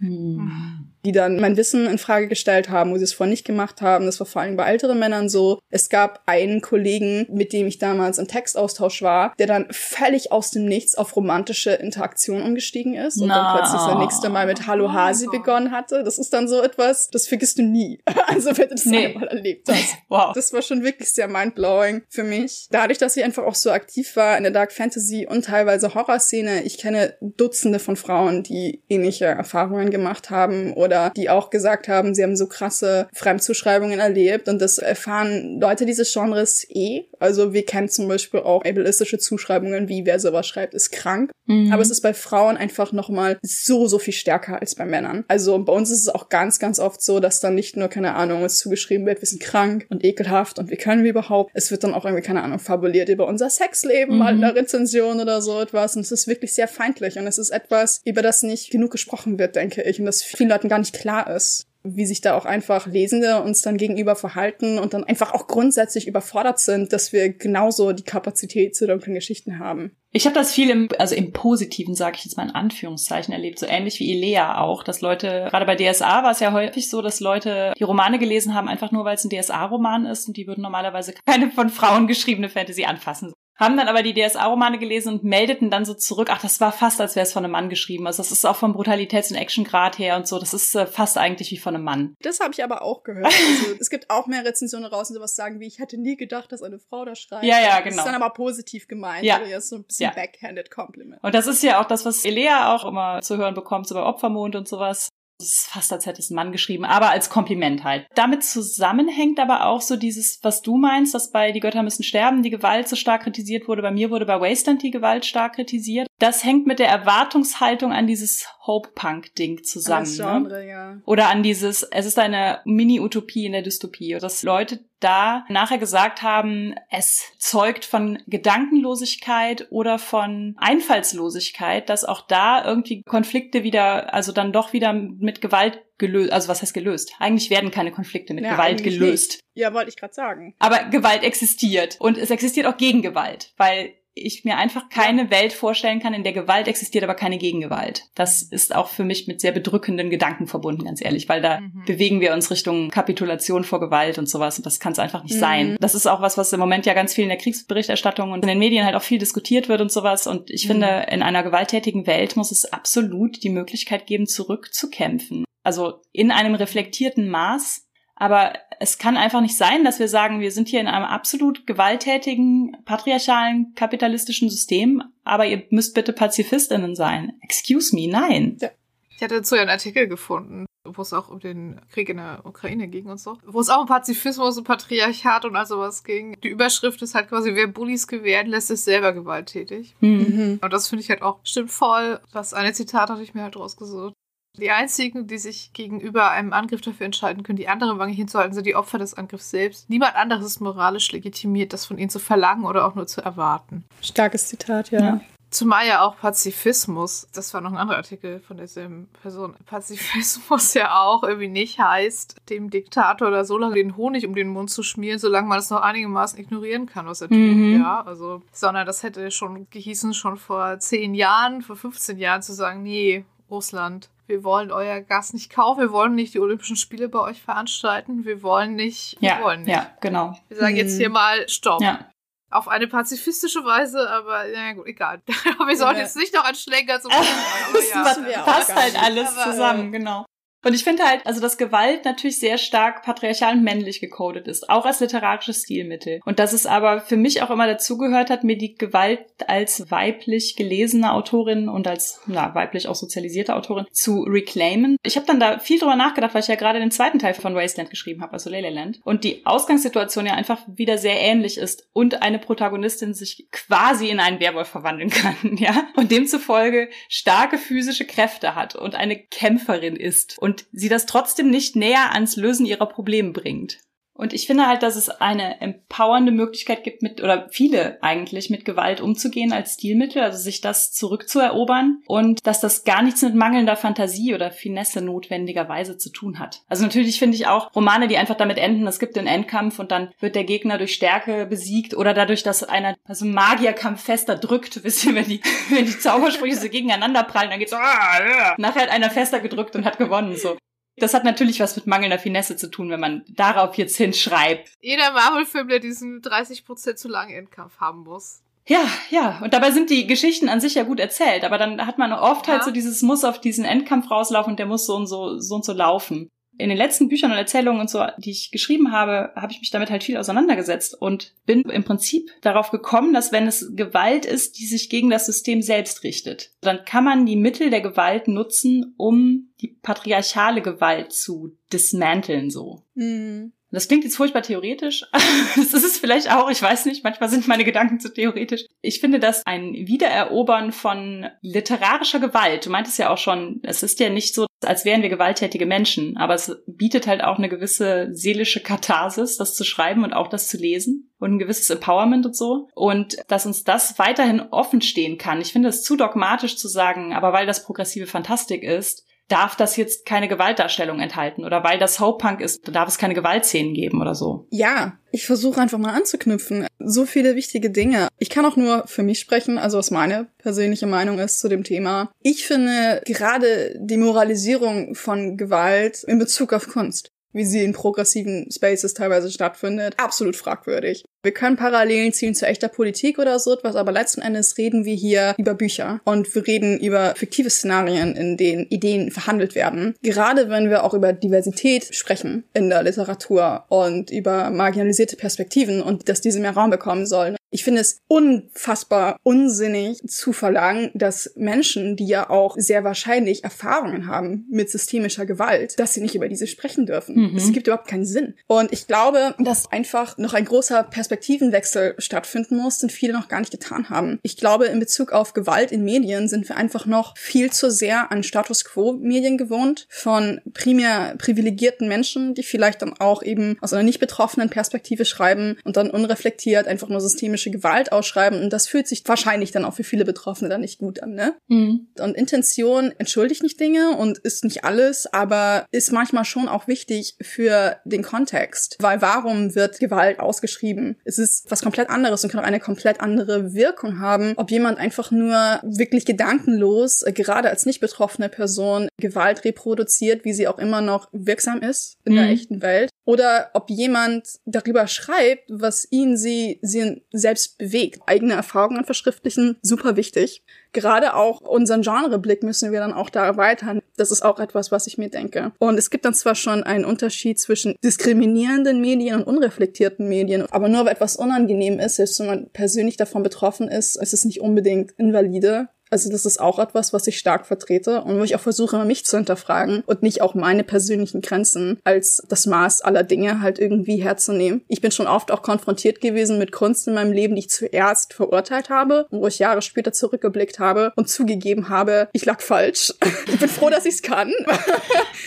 die 1.05 1.11
dann 1.11 1.39
mein 1.39 1.55
Wissen 1.57 1.87
in 1.87 1.97
Frage 1.97 2.27
gestellt 2.27 2.69
haben, 2.69 2.91
wo 2.91 2.97
sie 2.97 3.03
es 3.03 3.13
vorher 3.13 3.29
nicht 3.29 3.45
gemacht 3.45 3.81
haben. 3.81 4.05
Das 4.05 4.19
war 4.19 4.27
vor 4.27 4.41
allem 4.41 4.57
bei 4.57 4.65
älteren 4.65 4.99
Männern 4.99 5.29
so. 5.29 5.59
Es 5.69 5.89
gab 5.89 6.21
einen 6.25 6.61
Kollegen, 6.61 7.27
mit 7.29 7.53
dem 7.53 7.67
ich 7.67 7.77
damals 7.77 8.17
im 8.17 8.27
Textaustausch 8.27 9.01
war, 9.01 9.33
der 9.39 9.47
dann 9.47 9.67
völlig 9.71 10.31
aus 10.31 10.51
dem 10.51 10.65
Nichts 10.65 10.95
auf 10.95 11.15
romantische 11.15 11.71
Interaktion 11.71 12.41
umgestiegen 12.41 12.95
ist 12.95 13.21
und 13.21 13.27
Na. 13.27 13.53
dann 13.53 13.57
plötzlich 13.61 13.81
sein 13.81 13.99
nächstes 13.99 14.29
Mal 14.29 14.45
mit 14.47 14.65
Hallo 14.67 14.85
Oh 14.87 14.91
Hasi 14.93 15.27
begonnen 15.27 15.71
hatte. 15.71 16.03
Das 16.03 16.17
ist 16.17 16.33
dann 16.33 16.47
so 16.47 16.61
etwas, 16.61 17.09
das 17.09 17.27
vergisst 17.27 17.57
du 17.59 17.63
nie. 17.63 17.99
Also 18.27 18.57
wenn 18.57 18.69
du 18.69 18.75
das 18.75 18.85
Nee. 18.85 19.05
einmal 19.07 19.27
erlebt 19.27 19.67
hast. 19.69 19.95
Wow. 20.09 20.33
Das 20.33 20.51
war 20.53 20.61
schon 20.61 20.83
wirklich 20.83 21.11
sehr 21.13 21.27
mindblowing 21.27 22.03
für 22.09 22.23
mich. 22.23 22.67
Dadurch, 22.71 22.97
dass 22.97 23.15
ich 23.17 23.23
einfach 23.23 23.43
auch 23.43 23.55
so 23.55 23.71
aktiv 23.71 24.15
war 24.15 24.37
in 24.37 24.43
der 24.43 24.51
Dark 24.51 24.71
Fantasy 24.71 25.27
und 25.29 25.45
teilweise 25.45 25.93
Horrorszene, 25.93 26.63
ich 26.63 26.77
kenne 26.77 27.15
Dutzende 27.21 27.79
von 27.79 27.95
Frauen, 27.95 28.43
die 28.43 28.81
ähnliche 28.89 29.25
Erfahrungen 29.25 29.89
gemacht 29.91 30.29
haben 30.29 30.73
oder 30.73 30.94
die 31.15 31.29
auch 31.29 31.49
gesagt 31.49 31.87
haben, 31.87 32.13
sie 32.15 32.23
haben 32.23 32.35
so 32.35 32.47
krasse 32.47 33.07
Fremdzuschreibungen 33.13 33.99
erlebt 33.99 34.47
und 34.47 34.61
das 34.61 34.77
erfahren 34.77 35.59
Leute 35.59 35.85
dieses 35.85 36.11
Genres 36.13 36.65
eh. 36.69 37.03
Also 37.19 37.53
wir 37.53 37.65
kennen 37.65 37.89
zum 37.89 38.07
Beispiel 38.07 38.39
auch 38.41 38.63
ableistische 38.63 39.17
Zuschreibungen 39.17 39.87
wie 39.89 40.05
wer 40.05 40.19
sowas 40.19 40.47
schreibt, 40.47 40.73
ist 40.73 40.91
krank. 40.91 41.31
Mhm. 41.47 41.71
Aber 41.71 41.81
es 41.81 41.89
ist 41.89 42.01
bei 42.01 42.13
Frauen 42.13 42.57
einfach 42.57 42.91
nochmal 42.91 43.37
so, 43.41 43.87
so 43.87 43.99
viel 43.99 44.13
stärker 44.13 44.59
als 44.61 44.75
bei 44.75 44.85
Männern. 44.85 45.23
Also 45.27 45.57
bei 45.63 45.73
uns 45.73 45.91
ist 45.91 46.01
es 46.01 46.09
auch 46.09 46.29
ganz, 46.29 46.59
ganz 46.59 46.79
oft 46.79 47.01
so, 47.01 47.19
dass 47.19 47.39
dann 47.39 47.55
nicht 47.55 47.77
nur, 47.77 47.87
keine 47.87 48.15
Ahnung, 48.15 48.43
uns 48.43 48.57
zugeschrieben 48.57 49.05
wird, 49.05 49.21
wir 49.21 49.27
sind 49.27 49.41
krank 49.41 49.85
und 49.89 50.03
ekelhaft 50.03 50.59
und 50.59 50.69
wie 50.71 50.75
können 50.77 51.03
wir 51.03 51.11
überhaupt. 51.11 51.51
Es 51.53 51.71
wird 51.71 51.83
dann 51.83 51.93
auch 51.93 52.05
irgendwie, 52.05 52.23
keine 52.23 52.43
Ahnung, 52.43 52.59
fabuliert 52.59 53.09
über 53.09 53.27
unser 53.27 53.49
Sexleben, 53.49 54.15
Mhm. 54.15 54.19
mal 54.19 54.33
in 54.35 54.43
einer 54.43 54.55
Rezension 54.55 55.19
oder 55.19 55.41
so 55.41 55.61
etwas. 55.61 55.95
Und 55.95 56.01
es 56.01 56.11
ist 56.11 56.27
wirklich 56.27 56.53
sehr 56.53 56.67
feindlich 56.67 57.17
und 57.17 57.27
es 57.27 57.37
ist 57.37 57.49
etwas, 57.49 58.01
über 58.05 58.21
das 58.21 58.43
nicht 58.43 58.71
genug 58.71 58.91
gesprochen 58.91 59.37
wird, 59.39 59.55
denke 59.55 59.81
ich. 59.83 59.99
Und 59.99 60.05
das 60.05 60.23
vielen 60.23 60.49
Leuten 60.49 60.69
gar 60.69 60.79
nicht 60.79 60.84
klar 60.93 61.29
ist 61.29 61.67
wie 61.86 62.05
sich 62.05 62.19
da 62.21 62.36
auch 62.36 62.45
einfach 62.45 62.88
Lesende 62.88 63.41
uns 63.43 63.61
dann 63.61 63.77
gegenüber 63.77 64.15
verhalten 64.15 64.79
und 64.79 64.93
dann 64.93 65.03
einfach 65.03 65.33
auch 65.33 65.47
grundsätzlich 65.47 66.07
überfordert 66.07 66.59
sind, 66.59 66.91
dass 66.91 67.13
wir 67.13 67.29
genauso 67.31 67.91
die 67.93 68.03
Kapazität 68.03 68.75
zu 68.75 68.88
dunklen 68.88 69.13
Geschichten 69.13 69.59
haben. 69.59 69.95
Ich 70.11 70.25
habe 70.25 70.33
das 70.33 70.51
viel 70.51 70.69
im, 70.69 70.89
also 70.97 71.13
im 71.13 71.31
Positiven, 71.31 71.93
sage 71.93 72.15
ich 72.17 72.25
jetzt 72.25 72.38
mal 72.38 72.43
in 72.43 72.55
Anführungszeichen, 72.55 73.33
erlebt, 73.33 73.59
so 73.59 73.67
ähnlich 73.67 73.99
wie 73.99 74.11
Elea 74.13 74.59
auch, 74.59 74.83
dass 74.83 75.01
Leute, 75.01 75.47
gerade 75.49 75.65
bei 75.65 75.75
DSA 75.75 76.23
war 76.23 76.31
es 76.31 76.39
ja 76.39 76.53
häufig 76.53 76.89
so, 76.89 77.01
dass 77.01 77.19
Leute 77.19 77.73
die 77.77 77.83
Romane 77.83 78.17
gelesen 78.17 78.55
haben, 78.55 78.67
einfach 78.67 78.91
nur 78.91 79.05
weil 79.05 79.15
es 79.15 79.25
ein 79.25 79.29
DSA-Roman 79.29 80.05
ist 80.05 80.27
und 80.27 80.38
die 80.38 80.47
würden 80.47 80.61
normalerweise 80.61 81.13
keine 81.25 81.51
von 81.51 81.69
Frauen 81.69 82.07
geschriebene 82.07 82.49
Fantasy 82.49 82.86
anfassen. 82.86 83.33
Haben 83.57 83.77
dann 83.77 83.87
aber 83.87 84.03
die 84.03 84.13
DSA-Romane 84.13 84.77
gelesen 84.79 85.13
und 85.13 85.23
meldeten 85.23 85.69
dann 85.69 85.85
so 85.85 85.93
zurück, 85.93 86.27
ach, 86.29 86.41
das 86.41 86.59
war 86.59 86.73
fast, 86.73 86.99
als 86.99 87.15
wäre 87.15 87.25
es 87.25 87.31
von 87.31 87.43
einem 87.45 87.53
Mann 87.53 87.69
geschrieben. 87.69 88.05
Also 88.05 88.21
das 88.21 88.31
ist 88.31 88.45
auch 88.45 88.57
vom 88.57 88.73
Brutalitäts- 88.75 89.31
und 89.31 89.37
Actiongrad 89.37 89.97
her 89.97 90.17
und 90.17 90.27
so, 90.27 90.39
das 90.39 90.53
ist 90.53 90.75
äh, 90.75 90.85
fast 90.85 91.17
eigentlich 91.17 91.51
wie 91.51 91.57
von 91.57 91.73
einem 91.73 91.85
Mann. 91.85 92.15
Das 92.21 92.41
habe 92.41 92.51
ich 92.53 92.63
aber 92.63 92.81
auch 92.81 93.03
gehört. 93.03 93.25
Also, 93.27 93.75
es 93.79 93.89
gibt 93.89 94.09
auch 94.09 94.27
mehr 94.27 94.43
Rezensionen 94.43 94.85
raus, 94.91 95.07
die 95.07 95.13
sowas 95.13 95.35
sagen 95.35 95.59
wie, 95.61 95.67
ich 95.67 95.79
hätte 95.79 95.97
nie 95.97 96.17
gedacht, 96.17 96.51
dass 96.51 96.61
eine 96.63 96.79
Frau 96.79 97.05
da 97.05 97.15
schreibt. 97.15 97.45
Ja, 97.45 97.59
ja, 97.61 97.75
Das 97.77 97.83
genau. 97.85 97.97
ist 97.97 98.05
dann 98.05 98.21
aber 98.21 98.33
positiv 98.33 98.87
gemeint. 98.87 99.23
Ja. 99.23 99.37
Oder 99.37 99.47
jetzt 99.47 99.69
so 99.69 99.77
ein 99.77 99.83
bisschen 99.85 100.07
Ja. 100.07 100.13
backhanded 100.13 100.69
Compliment. 100.69 101.23
Und 101.23 101.33
das 101.33 101.47
ist 101.47 101.63
ja 101.63 101.81
auch 101.81 101.85
das, 101.85 102.05
was 102.05 102.25
Elea 102.25 102.75
auch 102.75 102.83
immer 102.83 103.21
zu 103.21 103.37
hören 103.37 103.53
bekommt, 103.55 103.87
so 103.87 103.95
bei 103.95 104.03
Opfermond 104.03 104.55
und 104.55 104.67
sowas. 104.67 105.09
Es 105.38 105.49
ist 105.49 105.67
fast, 105.67 105.91
als 105.91 106.05
hätte 106.05 106.21
es 106.21 106.29
ein 106.29 106.36
Mann 106.36 106.53
geschrieben, 106.53 106.86
aber 106.86 107.09
als 107.09 107.29
Kompliment 107.29 107.83
halt. 107.83 108.07
Damit 108.15 108.43
zusammenhängt 108.43 109.38
aber 109.39 109.65
auch 109.65 109.81
so 109.81 109.97
dieses, 109.97 110.39
was 110.43 110.61
du 110.61 110.77
meinst, 110.77 111.13
dass 111.13 111.31
bei 111.31 111.51
Die 111.51 111.59
Götter 111.59 111.83
müssen 111.83 112.03
sterben 112.03 112.41
die 112.41 112.49
Gewalt 112.49 112.88
so 112.88 112.95
stark 112.95 113.23
kritisiert 113.23 113.67
wurde. 113.67 113.81
Bei 113.81 113.91
mir 113.91 114.11
wurde 114.11 114.25
bei 114.25 114.39
Wasteland 114.39 114.81
die 114.81 114.91
Gewalt 114.91 115.25
stark 115.25 115.55
kritisiert. 115.55 116.07
Das 116.19 116.45
hängt 116.45 116.67
mit 116.67 116.79
der 116.79 116.88
Erwartungshaltung 116.88 117.91
an 117.91 118.07
dieses 118.07 118.47
Hope-Punk-Ding 118.66 119.63
zusammen. 119.63 119.99
Als 119.99 120.18
Ne? 120.18 120.26
Genre, 120.26 120.68
ja. 120.68 120.97
Oder 121.05 121.30
an 121.30 121.43
dieses, 121.43 121.84
es 121.84 122.05
ist 122.05 122.20
eine 122.20 122.59
Mini-Utopie 122.66 123.45
in 123.45 123.51
der 123.51 123.61
Dystopie. 123.61 124.18
Dass 124.20 124.43
Leute 124.43 124.80
da 124.99 125.45
nachher 125.49 125.78
gesagt 125.78 126.22
haben, 126.22 126.74
es 126.89 127.24
zeugt 127.38 127.86
von 127.86 128.20
Gedankenlosigkeit 128.28 129.68
oder 129.70 129.99
von 129.99 130.55
Einfallslosigkeit, 130.57 131.89
dass 131.89 132.05
auch 132.05 132.22
da 132.22 132.66
irgendwie 132.66 133.03
Konflikte 133.03 133.63
wieder, 133.63 134.13
also 134.13 134.32
dann 134.32 134.51
doch 134.51 134.74
wieder 134.74 134.93
mit 134.93 135.41
Gewalt 135.41 135.82
gelöst, 135.97 136.34
also 136.34 136.49
was 136.49 136.61
heißt 136.61 136.74
gelöst? 136.74 137.13
Eigentlich 137.20 137.49
werden 137.49 137.72
keine 137.72 137.91
Konflikte 137.91 138.34
mit 138.34 138.43
Ja, 138.43 138.53
Gewalt 138.53 138.84
gelöst. 138.84 139.39
Ja, 139.53 139.74
wollte 139.74 139.89
ich 139.89 139.95
gerade 139.95 140.13
sagen. 140.13 140.55
Aber 140.59 140.84
Gewalt 140.86 141.24
existiert 141.24 141.97
und 141.99 142.18
es 142.18 142.32
existiert 142.32 142.68
auch 142.68 142.78
Gegengewalt, 142.78 143.53
weil 143.57 143.93
ich 144.16 144.45
mir 144.45 144.57
einfach 144.57 144.88
keine 144.89 145.30
Welt 145.30 145.51
vorstellen 145.51 145.99
kann, 145.99 146.13
in 146.13 146.24
der 146.24 146.32
Gewalt 146.32 146.70
existiert, 146.70 147.03
aber 147.03 147.16
keine 147.16 147.38
Gegengewalt. 147.38 148.03
Das 148.16 148.41
ist 148.41 148.74
auch 148.74 148.88
für 148.88 149.03
mich 149.03 149.28
mit 149.28 149.41
sehr 149.41 149.51
bedrückenden 149.51 150.09
Gedanken 150.09 150.47
verbunden, 150.47 150.86
ganz 150.86 151.03
ehrlich, 151.03 151.28
weil 151.28 151.41
da 151.41 151.59
mhm. 151.59 151.84
bewegen 151.86 152.22
wir 152.22 152.34
uns 152.34 152.49
Richtung 152.49 152.89
Kapitulation 152.89 153.66
vor 153.66 153.82
Gewalt 153.82 154.18
und 154.18 154.30
sowas 154.30 154.57
und 154.57 154.66
das 154.66 154.80
kann 154.80 154.93
es 154.93 154.99
einfach 154.99 155.24
nicht 155.24 155.36
mhm. 155.36 155.39
sein. 155.39 155.78
Das 155.82 155.95
ist 155.95 156.07
auch 156.07 156.22
was, 156.22 156.38
was 156.38 156.53
im 156.53 156.61
Moment 156.61 156.86
ja 156.86 156.93
ganz 156.93 157.13
viel 157.13 157.24
in 157.24 157.30
der 157.30 157.38
Kriegsberichterstattung 157.38 158.32
und 158.32 158.43
in 158.43 158.47
den 158.47 158.59
Medien 158.59 158.86
halt 158.86 158.95
auch 158.95 159.03
viel 159.03 159.20
diskutiert 159.20 159.68
wird 159.68 159.82
und 159.82 159.91
sowas 159.91 160.28
und 160.28 160.49
ich 160.49 160.63
mhm. 160.66 160.70
finde, 160.70 161.05
in 161.11 161.22
einer 161.22 161.43
gewalttätigen 161.43 162.07
Welt 162.07 162.38
muss 162.38 162.51
es 162.51 162.66
absolut 162.72 163.43
die 163.43 163.49
Möglichkeit 163.49 164.07
geben, 164.07 164.28
zurückzukämpfen. 164.28 165.43
Also 165.66 166.01
in 166.11 166.32
einem 166.32 166.53
reflektierten 166.55 167.28
Maß, 167.28 167.84
aber 168.16 168.53
es 168.80 168.97
kann 168.97 169.18
einfach 169.18 169.41
nicht 169.41 169.57
sein, 169.57 169.84
dass 169.84 169.99
wir 169.99 170.07
sagen, 170.07 170.39
wir 170.39 170.51
sind 170.51 170.68
hier 170.68 170.80
in 170.80 170.88
einem 170.88 171.05
absolut 171.05 171.68
gewalttätigen, 171.68 172.78
patriarchalen, 172.86 173.74
kapitalistischen 173.76 174.49
System, 174.49 175.03
aber 175.24 175.45
ihr 175.45 175.63
müsst 175.70 175.93
bitte 175.93 176.13
Pazifistinnen 176.13 176.95
sein. 176.95 177.34
Excuse 177.41 177.95
me, 177.95 178.07
nein. 178.07 178.57
Ja. 178.61 178.70
Ich 179.16 179.22
hatte 179.22 179.36
dazu 179.36 179.55
ja 179.55 179.61
einen 179.61 179.70
Artikel 179.70 180.07
gefunden, 180.07 180.66
wo 180.84 181.01
es 181.01 181.13
auch 181.13 181.30
um 181.30 181.39
den 181.39 181.80
Krieg 181.89 182.09
in 182.09 182.18
der 182.18 182.41
Ukraine 182.43 182.89
ging 182.89 183.05
und 183.05 183.18
so. 183.18 183.38
Wo 183.45 183.61
es 183.61 183.70
auch 183.70 183.82
um 183.82 183.88
Pazifismus 183.88 184.57
und 184.57 184.66
Patriarchat 184.66 185.45
und 185.45 185.55
all 185.55 185.66
sowas 185.66 186.03
ging. 186.03 186.38
Die 186.43 186.49
Überschrift 186.49 187.01
ist 187.01 187.16
halt 187.16 187.30
quasi, 187.30 187.55
wer 187.55 187.68
Bullies 187.68 188.07
gewähren 188.07 188.47
lässt, 188.47 188.72
ist 188.72 188.84
selber 188.84 189.13
gewalttätig. 189.13 189.95
Mhm. 190.01 190.59
Und 190.61 190.74
das 190.74 190.89
finde 190.89 191.01
ich 191.01 191.09
halt 191.09 191.22
auch 191.22 191.39
stimmt 191.45 191.72
voll. 191.72 192.20
Das 192.34 192.53
eine 192.53 192.74
Zitat 192.74 193.09
hatte 193.09 193.24
ich 193.24 193.34
mir 193.34 193.43
halt 193.43 193.55
rausgesucht. 193.55 194.13
Die 194.57 194.71
einzigen, 194.71 195.27
die 195.27 195.37
sich 195.37 195.73
gegenüber 195.73 196.31
einem 196.31 196.53
Angriff 196.53 196.81
dafür 196.81 197.05
entscheiden 197.05 197.43
können, 197.43 197.57
die 197.57 197.67
andere 197.67 197.97
Wange 197.97 198.13
hinzuhalten, 198.13 198.53
sind 198.53 198.65
die 198.65 198.75
Opfer 198.75 198.97
des 198.97 199.13
Angriffs 199.13 199.49
selbst. 199.49 199.89
Niemand 199.89 200.15
anderes 200.15 200.45
ist 200.45 200.59
moralisch 200.59 201.11
legitimiert, 201.11 201.73
das 201.73 201.85
von 201.85 201.97
ihnen 201.97 202.09
zu 202.09 202.19
verlangen 202.19 202.65
oder 202.65 202.85
auch 202.85 202.95
nur 202.95 203.07
zu 203.07 203.21
erwarten. 203.21 203.83
Starkes 204.01 204.47
Zitat, 204.47 204.91
ja. 204.91 204.99
ja. 204.99 205.21
Zumal 205.55 205.87
ja 205.87 206.01
auch 206.01 206.17
Pazifismus, 206.17 207.29
das 207.33 207.53
war 207.53 207.61
noch 207.61 207.71
ein 207.71 207.77
anderer 207.77 207.97
Artikel 207.97 208.41
von 208.41 208.57
derselben 208.57 209.07
Person, 209.21 209.55
Pazifismus 209.65 210.73
ja 210.73 210.99
auch 210.99 211.23
irgendwie 211.23 211.47
nicht 211.47 211.79
heißt, 211.79 212.35
dem 212.49 212.69
Diktator 212.69 213.29
oder 213.29 213.45
so 213.45 213.57
lange 213.57 213.75
den 213.75 213.95
Honig 213.95 214.27
um 214.27 214.35
den 214.35 214.49
Mund 214.49 214.69
zu 214.69 214.83
schmieren, 214.83 215.17
solange 215.17 215.47
man 215.47 215.59
es 215.59 215.69
noch 215.69 215.81
einigermaßen 215.81 216.37
ignorieren 216.39 216.87
kann, 216.87 217.05
was 217.05 217.21
er 217.21 217.31
mhm. 217.31 217.73
tut, 217.73 217.79
ja. 217.79 218.01
Also, 218.01 218.41
sondern 218.51 218.85
das 218.85 219.03
hätte 219.03 219.31
schon 219.31 219.67
gehießen, 219.69 220.13
schon 220.13 220.35
vor 220.35 220.77
zehn 220.79 221.13
Jahren, 221.13 221.61
vor 221.61 221.77
15 221.77 222.17
Jahren 222.17 222.41
zu 222.41 222.51
sagen, 222.53 222.83
nee, 222.83 223.23
Russland, 223.49 224.09
wir 224.28 224.43
wollen 224.43 224.71
euer 224.71 225.01
Gas 225.01 225.34
nicht 225.34 225.51
kaufen, 225.51 225.80
wir 225.80 225.91
wollen 225.91 226.15
nicht 226.15 226.34
die 226.34 226.39
Olympischen 226.39 226.76
Spiele 226.76 227.09
bei 227.09 227.19
euch 227.19 227.41
veranstalten, 227.41 228.26
wir 228.26 228.41
wollen 228.43 228.76
nicht, 228.76 229.17
wir 229.21 229.30
ja, 229.30 229.41
wollen 229.41 229.61
nicht. 229.61 229.76
Ja, 229.76 229.91
genau. 230.01 230.38
Wir 230.47 230.57
sagen 230.57 230.76
jetzt 230.76 230.97
hier 230.97 231.09
mal 231.09 231.47
Stopp. 231.47 231.82
Ja. 231.82 232.09
Auf 232.51 232.67
eine 232.67 232.88
pazifistische 232.88 233.65
Weise, 233.65 234.09
aber 234.09 234.47
ja 234.47 234.73
gut, 234.73 234.88
egal. 234.88 235.21
wir 235.28 235.78
sollten 235.78 235.97
ja. 235.97 236.03
jetzt 236.03 236.15
nicht 236.15 236.34
noch 236.34 236.45
an 236.45 236.55
Schläger 236.55 237.01
zu 237.01 237.07
machen. 237.09 237.26
das 237.73 238.19
ja. 238.32 238.41
passt 238.43 238.76
halt 238.76 239.01
alles 239.01 239.36
aber, 239.36 239.51
zusammen, 239.51 239.89
äh, 239.89 239.97
genau. 239.97 240.26
Und 240.66 240.74
ich 240.74 240.84
finde 240.84 241.03
halt, 241.03 241.22
also 241.26 241.39
dass 241.39 241.57
Gewalt 241.57 242.05
natürlich 242.05 242.39
sehr 242.39 242.57
stark 242.57 243.03
patriarchal 243.03 243.53
und 243.53 243.63
männlich 243.63 243.99
gecodet 243.99 244.47
ist, 244.47 244.68
auch 244.68 244.86
als 244.86 244.99
literarisches 244.99 245.61
Stilmittel. 245.61 246.22
Und 246.26 246.39
dass 246.39 246.53
es 246.53 246.66
aber 246.66 247.01
für 247.01 247.18
mich 247.18 247.43
auch 247.43 247.51
immer 247.51 247.68
dazugehört 247.68 248.32
hat, 248.32 248.43
mir 248.43 248.57
die 248.57 248.76
Gewalt 248.76 249.20
als 249.45 249.91
weiblich 249.91 250.55
gelesene 250.55 251.13
Autorin 251.13 251.70
und 251.70 251.88
als 251.88 252.20
na, 252.26 252.55
weiblich 252.55 252.88
auch 252.88 252.95
sozialisierte 252.95 253.55
Autorin 253.55 253.86
zu 253.91 254.24
reclaimen. 254.24 254.97
Ich 255.03 255.18
habe 255.18 255.28
dann 255.28 255.39
da 255.39 255.59
viel 255.59 255.80
drüber 255.80 255.95
nachgedacht, 255.95 256.34
weil 256.34 256.41
ich 256.41 256.47
ja 256.47 256.55
gerade 256.55 256.80
den 256.80 256.89
zweiten 256.89 257.20
Teil 257.20 257.36
von 257.36 257.53
Wasteland 257.53 257.91
geschrieben 257.91 258.24
habe, 258.24 258.34
also 258.34 258.49
Leyland. 258.49 259.01
Und 259.03 259.24
die 259.24 259.45
Ausgangssituation 259.45 260.26
ja 260.26 260.34
einfach 260.34 260.61
wieder 260.66 260.97
sehr 260.97 261.20
ähnlich 261.22 261.59
ist 261.59 261.88
und 261.93 262.24
eine 262.24 262.39
Protagonistin 262.39 263.13
sich 263.13 263.45
quasi 263.51 264.09
in 264.09 264.20
einen 264.20 264.39
Werwolf 264.39 264.70
verwandeln 264.70 265.11
kann, 265.11 265.36
ja. 265.57 265.88
Und 265.95 266.11
demzufolge 266.11 266.89
starke 267.07 267.59
physische 267.59 268.05
Kräfte 268.05 268.55
hat 268.55 268.76
und 268.76 268.95
eine 268.95 269.18
Kämpferin 269.18 269.95
ist 269.95 270.39
und 270.39 270.54
und 270.55 270.65
sie 270.71 270.87
das 270.87 271.05
trotzdem 271.05 271.49
nicht 271.49 271.75
näher 271.75 272.13
ans 272.13 272.37
Lösen 272.37 272.65
ihrer 272.65 272.85
Probleme 272.85 273.31
bringt. 273.31 273.79
Und 274.18 274.34
ich 274.34 274.47
finde 274.47 274.66
halt, 274.66 274.82
dass 274.82 274.95
es 274.95 275.09
eine 275.09 275.59
empowernde 275.59 276.32
Möglichkeit 276.32 276.86
gibt, 276.86 277.01
mit, 277.01 277.22
oder 277.22 277.47
viele 277.51 278.01
eigentlich, 278.01 278.49
mit 278.49 278.63
Gewalt 278.63 279.01
umzugehen 279.01 279.51
als 279.51 279.74
Stilmittel, 279.74 280.22
also 280.22 280.38
sich 280.38 280.61
das 280.61 280.93
zurückzuerobern 280.93 282.01
und 282.07 282.47
dass 282.47 282.61
das 282.61 282.86
gar 282.86 283.01
nichts 283.01 283.22
mit 283.22 283.36
mangelnder 283.36 283.76
Fantasie 283.76 284.34
oder 284.34 284.51
Finesse 284.51 285.01
notwendigerweise 285.01 285.97
zu 285.97 286.11
tun 286.11 286.39
hat. 286.39 286.61
Also 286.70 286.86
natürlich 286.86 287.20
finde 287.20 287.36
ich 287.36 287.47
auch 287.47 287.76
Romane, 287.76 288.07
die 288.07 288.16
einfach 288.16 288.36
damit 288.36 288.57
enden, 288.57 288.88
es 288.88 288.99
gibt 288.99 289.18
den 289.18 289.28
Endkampf 289.28 289.80
und 289.80 289.91
dann 289.91 290.11
wird 290.22 290.36
der 290.36 290.45
Gegner 290.45 290.78
durch 290.78 290.93
Stärke 290.93 291.45
besiegt 291.45 291.93
oder 291.93 292.13
dadurch, 292.13 292.41
dass 292.41 292.63
einer, 292.63 292.95
also 293.03 293.26
Magierkampf 293.26 294.01
fester 294.01 294.38
drückt, 294.38 294.82
wisst 294.86 295.05
ihr, 295.05 295.13
wenn 295.13 295.28
die, 295.28 295.41
wenn 295.70 295.86
die 295.86 295.99
Zaubersprüche 295.99 296.55
so 296.55 296.70
gegeneinander 296.70 297.24
prallen, 297.24 297.49
dann 297.49 297.59
geht's 297.59 297.74
ah, 297.74 298.20
ja. 298.26 298.55
nachher 298.57 298.84
hat 298.84 298.89
einer 298.89 299.09
fester 299.09 299.41
gedrückt 299.41 299.76
und 299.76 299.84
hat 299.84 299.97
gewonnen, 299.97 300.38
so. 300.38 300.57
Das 300.97 301.13
hat 301.13 301.23
natürlich 301.23 301.59
was 301.59 301.75
mit 301.75 301.87
mangelnder 301.87 302.19
Finesse 302.19 302.55
zu 302.55 302.69
tun, 302.69 302.89
wenn 302.89 302.99
man 302.99 303.23
darauf 303.27 303.75
jetzt 303.75 303.97
hinschreibt. 303.97 304.71
Jeder 304.81 305.11
Marvel-Film, 305.11 305.67
der 305.67 305.79
diesen 305.79 306.21
30% 306.21 306.95
zu 306.95 307.07
langen 307.07 307.33
Endkampf 307.33 307.77
haben 307.79 308.03
muss. 308.03 308.41
Ja, 308.67 308.87
ja. 309.11 309.39
Und 309.43 309.53
dabei 309.53 309.71
sind 309.71 309.89
die 309.89 310.07
Geschichten 310.07 310.49
an 310.49 310.59
sich 310.59 310.75
ja 310.75 310.83
gut 310.83 310.99
erzählt, 310.99 311.43
aber 311.43 311.57
dann 311.57 311.85
hat 311.85 311.97
man 311.97 312.13
oft 312.13 312.47
halt 312.47 312.47
ja. 312.47 312.53
halt 312.53 312.63
so 312.63 312.71
dieses 312.71 313.01
muss 313.03 313.23
auf 313.23 313.39
diesen 313.39 313.63
Endkampf 313.63 314.09
rauslaufen 314.09 314.53
und 314.53 314.59
der 314.59 314.65
muss 314.65 314.87
so 314.87 314.95
und 314.95 315.05
so, 315.05 315.37
so 315.39 315.55
und 315.55 315.65
so 315.65 315.73
laufen 315.73 316.31
in 316.57 316.69
den 316.69 316.77
letzten 316.77 317.09
Büchern 317.09 317.31
und 317.31 317.37
Erzählungen 317.37 317.81
und 317.81 317.89
so, 317.89 318.05
die 318.17 318.31
ich 318.31 318.51
geschrieben 318.51 318.91
habe, 318.91 319.31
habe 319.35 319.51
ich 319.51 319.59
mich 319.59 319.71
damit 319.71 319.89
halt 319.89 320.03
viel 320.03 320.17
auseinandergesetzt 320.17 320.99
und 320.99 321.33
bin 321.45 321.61
im 321.61 321.83
Prinzip 321.83 322.29
darauf 322.41 322.71
gekommen, 322.71 323.13
dass 323.13 323.31
wenn 323.31 323.47
es 323.47 323.71
Gewalt 323.75 324.25
ist, 324.25 324.57
die 324.59 324.65
sich 324.65 324.89
gegen 324.89 325.09
das 325.09 325.25
System 325.25 325.61
selbst 325.61 326.03
richtet, 326.03 326.51
dann 326.61 326.85
kann 326.85 327.03
man 327.03 327.25
die 327.25 327.35
Mittel 327.35 327.69
der 327.69 327.81
Gewalt 327.81 328.27
nutzen, 328.27 328.93
um 328.97 329.49
die 329.61 329.75
patriarchale 329.81 330.61
Gewalt 330.61 331.11
zu 331.11 331.55
dismanteln, 331.71 332.49
so. 332.49 332.83
Mhm. 332.93 333.51
Das 333.72 333.88
klingt 333.88 334.03
jetzt 334.03 334.16
furchtbar 334.16 334.41
theoretisch. 334.41 335.03
das 335.55 335.74
ist 335.74 335.84
es 335.84 335.97
vielleicht 335.97 336.32
auch, 336.32 336.49
ich 336.49 336.61
weiß 336.61 336.86
nicht, 336.86 337.03
manchmal 337.03 337.30
sind 337.30 337.47
meine 337.47 337.63
Gedanken 337.63 337.99
zu 337.99 338.13
theoretisch. 338.13 338.66
Ich 338.82 338.99
finde, 338.99 339.20
dass 339.20 339.45
ein 339.45 339.74
Wiedererobern 339.74 340.72
von 340.72 341.28
literarischer 341.41 342.20
Gewalt, 342.20 342.66
du 342.66 342.70
meintest 342.70 342.99
ja 342.99 343.09
auch 343.09 343.18
schon, 343.18 343.59
es 343.63 343.84
ist 343.84 343.99
ja 343.99 344.09
nicht 344.09 344.34
so, 344.34 344.45
als 344.63 344.86
wären 344.86 345.01
wir 345.01 345.09
gewalttätige 345.09 345.66
Menschen, 345.66 346.18
aber 346.18 346.36
es 346.36 346.55
bietet 346.68 347.07
halt 347.07 347.24
auch 347.24 347.38
eine 347.38 347.49
gewisse 347.49 348.09
seelische 348.13 348.61
Katharsis, 348.61 349.38
das 349.38 349.55
zu 349.55 349.63
schreiben 349.63 350.03
und 350.03 350.13
auch 350.13 350.28
das 350.28 350.47
zu 350.47 350.57
lesen 350.57 351.11
und 351.20 351.34
ein 351.34 351.39
gewisses 351.39 351.70
Empowerment 351.70 352.26
und 352.26 352.36
so. 352.36 352.70
Und 352.74 353.18
dass 353.28 353.45
uns 353.45 353.63
das 353.63 353.99
weiterhin 353.99 354.39
offen 354.39 354.82
stehen 354.82 355.18
kann. 355.18 355.41
Ich 355.41 355.51
finde 355.51 355.70
es 355.70 355.84
zu 355.84 355.95
dogmatisch 355.95 356.57
zu 356.57 356.68
sagen, 356.68 357.13
aber 357.13 357.34
weil 357.34 357.45
das 357.45 357.66
progressive 357.66 358.07
Fantastik 358.07 358.63
ist, 358.63 359.05
darf 359.28 359.55
das 359.55 359.76
jetzt 359.76 360.05
keine 360.05 360.28
Gewaltdarstellung 360.28 360.99
enthalten 360.99 361.43
oder 361.43 361.63
weil 361.63 361.80
das 361.80 361.99
Hope-Punk 361.99 362.41
ist, 362.41 362.67
darf 362.67 362.88
es 362.89 362.97
keine 362.97 363.13
Gewaltszenen 363.13 363.73
geben 363.73 364.01
oder 364.01 364.13
so. 364.13 364.47
Ja, 364.51 364.99
ich 365.11 365.26
versuche 365.26 365.59
einfach 365.59 365.78
mal 365.78 365.93
anzuknüpfen. 365.93 366.67
So 366.80 367.05
viele 367.05 367.36
wichtige 367.36 367.71
Dinge. 367.71 368.09
Ich 368.19 368.30
kann 368.30 368.45
auch 368.45 368.55
nur 368.55 368.86
für 368.88 369.03
mich 369.03 369.19
sprechen, 369.19 369.57
also 369.57 369.78
was 369.78 369.91
meine 369.91 370.28
persönliche 370.38 370.88
Meinung 370.88 371.19
ist 371.19 371.39
zu 371.39 371.47
dem 371.47 371.63
Thema. 371.63 372.11
Ich 372.21 372.45
finde 372.45 373.01
gerade 373.05 373.76
die 373.80 373.97
Moralisierung 373.97 374.93
von 374.93 375.38
Gewalt 375.38 376.03
in 376.03 376.19
Bezug 376.19 376.53
auf 376.53 376.67
Kunst 376.67 377.11
wie 377.36 377.43
sie 377.43 377.65
in 377.65 377.73
progressiven 377.73 378.49
Spaces 378.49 378.93
teilweise 378.93 379.30
stattfindet, 379.30 379.95
absolut 379.97 380.38
fragwürdig. 380.38 381.03
Wir 381.26 381.32
können 381.32 381.55
Parallelen 381.55 382.13
ziehen 382.13 382.36
zu 382.36 382.45
echter 382.45 382.67
Politik 382.67 383.17
oder 383.17 383.39
so 383.39 383.51
etwas, 383.51 383.76
aber 383.76 383.91
letzten 383.91 384.21
Endes 384.21 384.59
reden 384.59 384.86
wir 384.86 384.93
hier 384.93 385.34
über 385.39 385.55
Bücher 385.55 385.99
und 386.03 386.36
wir 386.36 386.45
reden 386.45 386.80
über 386.80 387.15
fiktive 387.15 387.49
Szenarien, 387.49 388.15
in 388.15 388.38
denen 388.38 388.67
Ideen 388.67 389.09
verhandelt 389.09 389.55
werden. 389.55 389.95
Gerade 390.03 390.49
wenn 390.49 390.69
wir 390.69 390.84
auch 390.84 390.93
über 390.93 391.13
Diversität 391.13 391.95
sprechen 391.95 392.43
in 392.53 392.69
der 392.69 392.84
Literatur 392.84 393.65
und 393.69 394.11
über 394.11 394.51
marginalisierte 394.51 395.15
Perspektiven 395.15 395.82
und 395.82 396.07
dass 396.09 396.21
diese 396.21 396.39
mehr 396.39 396.53
Raum 396.53 396.69
bekommen 396.69 397.07
sollen. 397.07 397.38
Ich 397.55 397.63
finde 397.63 397.80
es 397.80 398.01
unfassbar 398.07 399.17
unsinnig 399.23 400.01
zu 400.07 400.34
verlangen, 400.34 400.91
dass 400.93 401.32
Menschen, 401.38 401.95
die 401.95 402.05
ja 402.05 402.30
auch 402.30 402.57
sehr 402.57 402.84
wahrscheinlich 402.84 403.45
Erfahrungen 403.45 404.07
haben 404.07 404.45
mit 404.51 404.69
systemischer 404.69 405.26
Gewalt, 405.26 405.80
dass 405.80 405.93
sie 405.93 406.01
nicht 406.01 406.15
über 406.15 406.28
diese 406.28 406.47
sprechen 406.47 406.86
dürfen. 406.86 407.34
Es 407.34 407.45
mhm. 407.45 407.53
gibt 407.53 407.67
überhaupt 407.67 407.88
keinen 407.88 408.03
Sinn. 408.03 408.36
Und 408.47 408.73
ich 408.73 408.88
glaube, 408.88 409.36
dass 409.39 409.71
einfach 409.71 410.17
noch 410.17 410.34
ein 410.34 410.43
großer 410.43 410.84
Perspektivenwechsel 411.16 411.95
stattfinden 411.97 412.57
muss, 412.57 412.80
den 412.80 412.89
viele 412.89 413.13
noch 413.13 413.30
gar 413.30 413.39
nicht 413.39 413.51
getan 413.51 413.89
haben. 413.89 414.20
Ich 414.22 414.36
glaube, 414.36 414.66
in 414.66 414.80
Bezug 414.80 415.13
auf 415.13 415.34
Gewalt 415.34 415.72
in 415.72 415.84
Medien 415.84 416.28
sind 416.28 416.49
wir 416.49 416.57
einfach 416.57 416.86
noch 416.86 417.18
viel 417.18 417.51
zu 417.51 417.72
sehr 417.72 418.11
an 418.11 418.24
Status 418.24 418.66
Quo 418.66 418.93
Medien 418.93 419.38
gewohnt 419.38 419.88
von 419.89 420.41
primär 420.53 421.16
privilegierten 421.18 421.88
Menschen, 421.88 422.34
die 422.34 422.43
vielleicht 422.43 422.82
dann 422.82 422.93
auch 422.99 423.24
eben 423.24 423.57
aus 423.61 423.72
einer 423.72 423.84
nicht 423.84 423.99
betroffenen 423.99 424.49
Perspektive 424.49 425.05
schreiben 425.05 425.57
und 425.63 425.78
dann 425.78 425.89
unreflektiert 425.89 426.68
einfach 426.68 426.89
nur 426.89 426.99
systemische 426.99 427.49
Gewalt 427.49 427.91
ausschreiben 427.91 428.43
und 428.43 428.51
das 428.51 428.68
fühlt 428.68 428.88
sich 428.88 429.03
wahrscheinlich 429.05 429.51
dann 429.51 429.63
auch 429.63 429.76
für 429.76 429.84
viele 429.84 430.03
Betroffene 430.05 430.49
dann 430.49 430.61
nicht 430.61 430.80
gut 430.80 431.01
an, 431.01 431.13
ne? 431.13 431.36
Mhm. 431.47 431.88
Und 431.99 432.18
Intention 432.18 432.93
entschuldigt 432.97 433.41
nicht 433.41 433.59
Dinge 433.59 433.95
und 433.97 434.18
ist 434.18 434.43
nicht 434.43 434.66
alles, 434.66 435.07
aber 435.13 435.66
ist 435.72 435.93
manchmal 435.93 436.26
schon 436.26 436.49
auch 436.49 436.68
wichtig 436.68 437.16
für 437.22 437.78
den 437.86 438.03
Kontext. 438.03 438.76
Weil 438.80 439.01
warum 439.01 439.55
wird 439.55 439.80
Gewalt 439.80 440.20
ausgeschrieben? 440.20 440.97
Es 441.07 441.19
ist 441.19 441.49
was 441.49 441.61
komplett 441.61 441.89
anderes 441.89 442.23
und 442.23 442.31
kann 442.31 442.41
auch 442.41 442.45
eine 442.47 442.59
komplett 442.59 442.99
andere 442.99 443.53
Wirkung 443.53 443.99
haben, 443.99 444.33
ob 444.37 444.49
jemand 444.51 444.79
einfach 444.79 445.11
nur 445.11 445.59
wirklich 445.63 446.05
gedankenlos, 446.05 447.03
äh, 447.03 447.11
gerade 447.13 447.49
als 447.49 447.65
nicht 447.65 447.79
betroffene 447.79 448.27
Person, 448.27 448.87
Gewalt 448.99 449.45
reproduziert, 449.45 450.25
wie 450.25 450.33
sie 450.33 450.47
auch 450.47 450.57
immer 450.57 450.81
noch 450.81 451.07
wirksam 451.11 451.61
ist 451.61 451.97
in 452.05 452.15
der 452.15 452.25
Mhm. 452.25 452.31
echten 452.31 452.61
Welt. 452.61 452.89
Oder 453.05 453.51
ob 453.53 453.69
jemand 453.69 454.27
darüber 454.45 454.87
schreibt, 454.87 455.43
was 455.49 455.87
ihn, 455.91 456.17
sie, 456.17 456.59
sie 456.63 457.03
selbst 457.11 457.59
bewegt. 457.59 457.99
Eigene 458.07 458.33
Erfahrungen 458.33 458.83
verschriftlichen, 458.83 459.57
super 459.61 459.95
wichtig. 459.95 460.43
Gerade 460.76 461.15
auch 461.15 461.39
unseren 461.39 461.84
Genreblick 461.84 462.43
müssen 462.43 462.73
wir 462.73 462.82
dann 462.82 462.91
auch 462.91 463.09
da 463.09 463.26
erweitern. 463.26 463.80
Das 463.95 464.11
ist 464.11 464.26
auch 464.26 464.41
etwas, 464.41 464.73
was 464.73 464.88
ich 464.88 464.97
mir 464.97 465.09
denke. 465.09 465.53
Und 465.57 465.78
es 465.78 465.89
gibt 465.89 466.03
dann 466.03 466.13
zwar 466.13 466.36
schon 466.36 466.63
einen 466.63 466.84
Unterschied 466.84 467.39
zwischen 467.39 467.76
diskriminierenden 467.82 468.82
Medien 468.82 469.15
und 469.15 469.23
unreflektierten 469.23 470.09
Medien, 470.09 470.45
aber 470.51 470.67
nur 470.67 470.84
weil 470.84 470.91
etwas 470.91 471.15
unangenehm 471.15 471.80
ist, 471.80 471.95
selbst 471.95 472.19
wenn 472.19 472.28
man 472.28 472.49
persönlich 472.49 472.97
davon 472.97 473.23
betroffen 473.23 473.69
ist, 473.69 473.95
ist 473.95 474.13
es 474.13 474.26
nicht 474.26 474.41
unbedingt 474.41 474.91
invalide. 474.97 475.69
Also 475.95 476.09
das 476.09 476.25
ist 476.25 476.41
auch 476.41 476.59
etwas, 476.59 476.91
was 476.91 477.07
ich 477.07 477.17
stark 477.17 477.45
vertrete 477.45 478.01
und 478.01 478.19
wo 478.19 478.23
ich 478.25 478.35
auch 478.35 478.41
versuche, 478.41 478.83
mich 478.83 479.05
zu 479.05 479.15
hinterfragen 479.15 479.81
und 479.85 480.03
nicht 480.03 480.21
auch 480.21 480.33
meine 480.33 480.65
persönlichen 480.65 481.21
Grenzen 481.21 481.79
als 481.85 482.21
das 482.27 482.47
Maß 482.47 482.81
aller 482.81 483.03
Dinge 483.03 483.39
halt 483.39 483.59
irgendwie 483.59 484.03
herzunehmen. 484.03 484.65
Ich 484.67 484.81
bin 484.81 484.91
schon 484.91 485.07
oft 485.07 485.31
auch 485.31 485.41
konfrontiert 485.41 486.01
gewesen 486.01 486.37
mit 486.37 486.51
Kunst 486.51 486.89
in 486.89 486.95
meinem 486.95 487.13
Leben, 487.13 487.35
die 487.35 487.43
ich 487.43 487.49
zuerst 487.49 488.13
verurteilt 488.13 488.69
habe 488.69 489.07
und 489.09 489.21
wo 489.21 489.27
ich 489.27 489.39
Jahre 489.39 489.61
später 489.61 489.93
zurückgeblickt 489.93 490.59
habe 490.59 490.91
und 490.97 491.07
zugegeben 491.07 491.69
habe, 491.69 492.09
ich 492.11 492.25
lag 492.25 492.41
falsch. 492.41 492.93
Ich 493.27 493.39
bin 493.39 493.49
froh, 493.49 493.69
dass 493.69 493.85
ich 493.85 493.95
es 493.95 494.01
kann. 494.01 494.33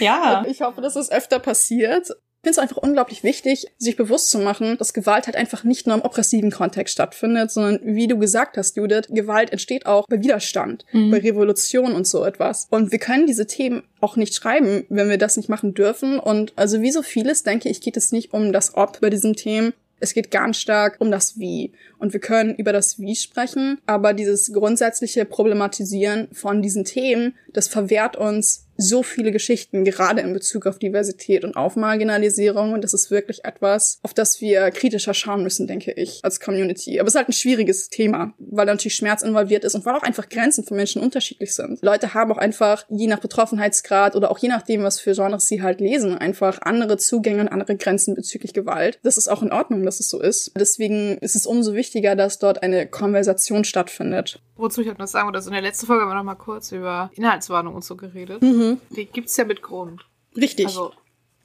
Ja. 0.00 0.44
Ich 0.48 0.60
hoffe, 0.60 0.82
dass 0.82 0.96
es 0.96 1.10
öfter 1.10 1.38
passiert. 1.38 2.10
Ich 2.40 2.46
finde 2.48 2.52
es 2.52 2.58
einfach 2.60 2.76
unglaublich 2.76 3.24
wichtig, 3.24 3.66
sich 3.78 3.96
bewusst 3.96 4.30
zu 4.30 4.38
machen, 4.38 4.78
dass 4.78 4.94
Gewalt 4.94 5.26
halt 5.26 5.34
einfach 5.34 5.64
nicht 5.64 5.88
nur 5.88 5.96
im 5.96 6.02
oppressiven 6.02 6.52
Kontext 6.52 6.92
stattfindet, 6.94 7.50
sondern 7.50 7.80
wie 7.82 8.06
du 8.06 8.16
gesagt 8.16 8.56
hast, 8.56 8.76
Judith, 8.76 9.08
Gewalt 9.08 9.50
entsteht 9.50 9.86
auch 9.86 10.06
bei 10.08 10.20
Widerstand, 10.22 10.84
Mhm. 10.92 11.10
bei 11.10 11.18
Revolution 11.18 11.92
und 11.94 12.06
so 12.06 12.24
etwas. 12.24 12.68
Und 12.70 12.92
wir 12.92 13.00
können 13.00 13.26
diese 13.26 13.48
Themen 13.48 13.82
auch 14.00 14.14
nicht 14.14 14.36
schreiben, 14.36 14.86
wenn 14.88 15.08
wir 15.10 15.18
das 15.18 15.36
nicht 15.36 15.48
machen 15.48 15.74
dürfen. 15.74 16.20
Und 16.20 16.52
also 16.54 16.80
wie 16.80 16.92
so 16.92 17.02
vieles, 17.02 17.42
denke 17.42 17.68
ich, 17.68 17.80
geht 17.80 17.96
es 17.96 18.12
nicht 18.12 18.32
um 18.32 18.52
das 18.52 18.76
Ob 18.76 19.00
bei 19.00 19.10
diesen 19.10 19.34
Themen. 19.34 19.72
Es 19.98 20.14
geht 20.14 20.30
ganz 20.30 20.58
stark 20.58 20.98
um 21.00 21.10
das 21.10 21.40
Wie. 21.40 21.72
Und 21.98 22.12
wir 22.12 22.20
können 22.20 22.54
über 22.54 22.72
das 22.72 22.98
Wie 22.98 23.16
sprechen, 23.16 23.78
aber 23.86 24.12
dieses 24.14 24.52
grundsätzliche 24.52 25.24
Problematisieren 25.24 26.28
von 26.32 26.62
diesen 26.62 26.84
Themen, 26.84 27.34
das 27.52 27.68
verwehrt 27.68 28.16
uns 28.16 28.68
so 28.78 29.02
viele 29.02 29.32
Geschichten, 29.32 29.84
gerade 29.84 30.20
in 30.20 30.32
Bezug 30.32 30.66
auf 30.66 30.78
Diversität 30.78 31.44
und 31.44 31.56
auf 31.56 31.74
Marginalisierung. 31.74 32.72
Und 32.72 32.84
das 32.84 32.94
ist 32.94 33.10
wirklich 33.10 33.44
etwas, 33.44 33.98
auf 34.02 34.14
das 34.14 34.40
wir 34.40 34.70
kritischer 34.70 35.14
schauen 35.14 35.42
müssen, 35.42 35.66
denke 35.66 35.92
ich, 35.92 36.20
als 36.22 36.38
Community. 36.38 36.98
Aber 37.00 37.08
es 37.08 37.14
ist 37.14 37.18
halt 37.18 37.28
ein 37.28 37.32
schwieriges 37.32 37.90
Thema, 37.90 38.32
weil 38.38 38.66
da 38.66 38.72
natürlich 38.72 38.94
Schmerz 38.94 39.22
involviert 39.22 39.64
ist 39.64 39.74
und 39.74 39.84
weil 39.84 39.96
auch 39.96 40.02
einfach 40.04 40.28
Grenzen 40.28 40.64
von 40.64 40.76
Menschen 40.76 41.02
unterschiedlich 41.02 41.54
sind. 41.54 41.82
Leute 41.82 42.14
haben 42.14 42.30
auch 42.30 42.38
einfach, 42.38 42.86
je 42.88 43.08
nach 43.08 43.18
Betroffenheitsgrad 43.18 44.14
oder 44.14 44.30
auch 44.30 44.38
je 44.38 44.48
nachdem, 44.48 44.84
was 44.84 45.00
für 45.00 45.12
Genres 45.12 45.48
sie 45.48 45.60
halt 45.60 45.80
lesen, 45.80 46.16
einfach 46.16 46.60
andere 46.62 46.98
Zugänge 46.98 47.40
und 47.40 47.48
andere 47.48 47.76
Grenzen 47.76 48.14
bezüglich 48.14 48.54
Gewalt. 48.54 49.00
Das 49.02 49.16
ist 49.16 49.26
auch 49.26 49.42
in 49.42 49.52
Ordnung, 49.52 49.84
dass 49.84 49.98
es 49.98 50.08
so 50.08 50.20
ist. 50.20 50.52
Deswegen 50.56 51.18
ist 51.18 51.34
es 51.34 51.46
umso 51.46 51.74
wichtiger, 51.74 51.87
dass 52.14 52.38
dort 52.38 52.62
eine 52.62 52.86
Konversation 52.86 53.64
stattfindet. 53.64 54.40
Wozu 54.56 54.80
ich 54.82 54.90
auch 54.90 54.98
noch 54.98 55.06
sagen 55.06 55.26
wollte, 55.26 55.38
also 55.38 55.50
in 55.50 55.54
der 55.54 55.62
letzten 55.62 55.86
Folge 55.86 56.02
haben 56.02 56.10
wir 56.10 56.14
noch 56.14 56.24
mal 56.24 56.34
kurz 56.34 56.72
über 56.72 57.10
Inhaltswarnung 57.14 57.74
und 57.74 57.84
so 57.84 57.96
geredet. 57.96 58.42
Mhm. 58.42 58.80
Die 58.90 59.06
gibt's 59.06 59.36
ja 59.36 59.44
mit 59.44 59.62
Grund. 59.62 60.04
Richtig. 60.36 60.66
Also, 60.66 60.92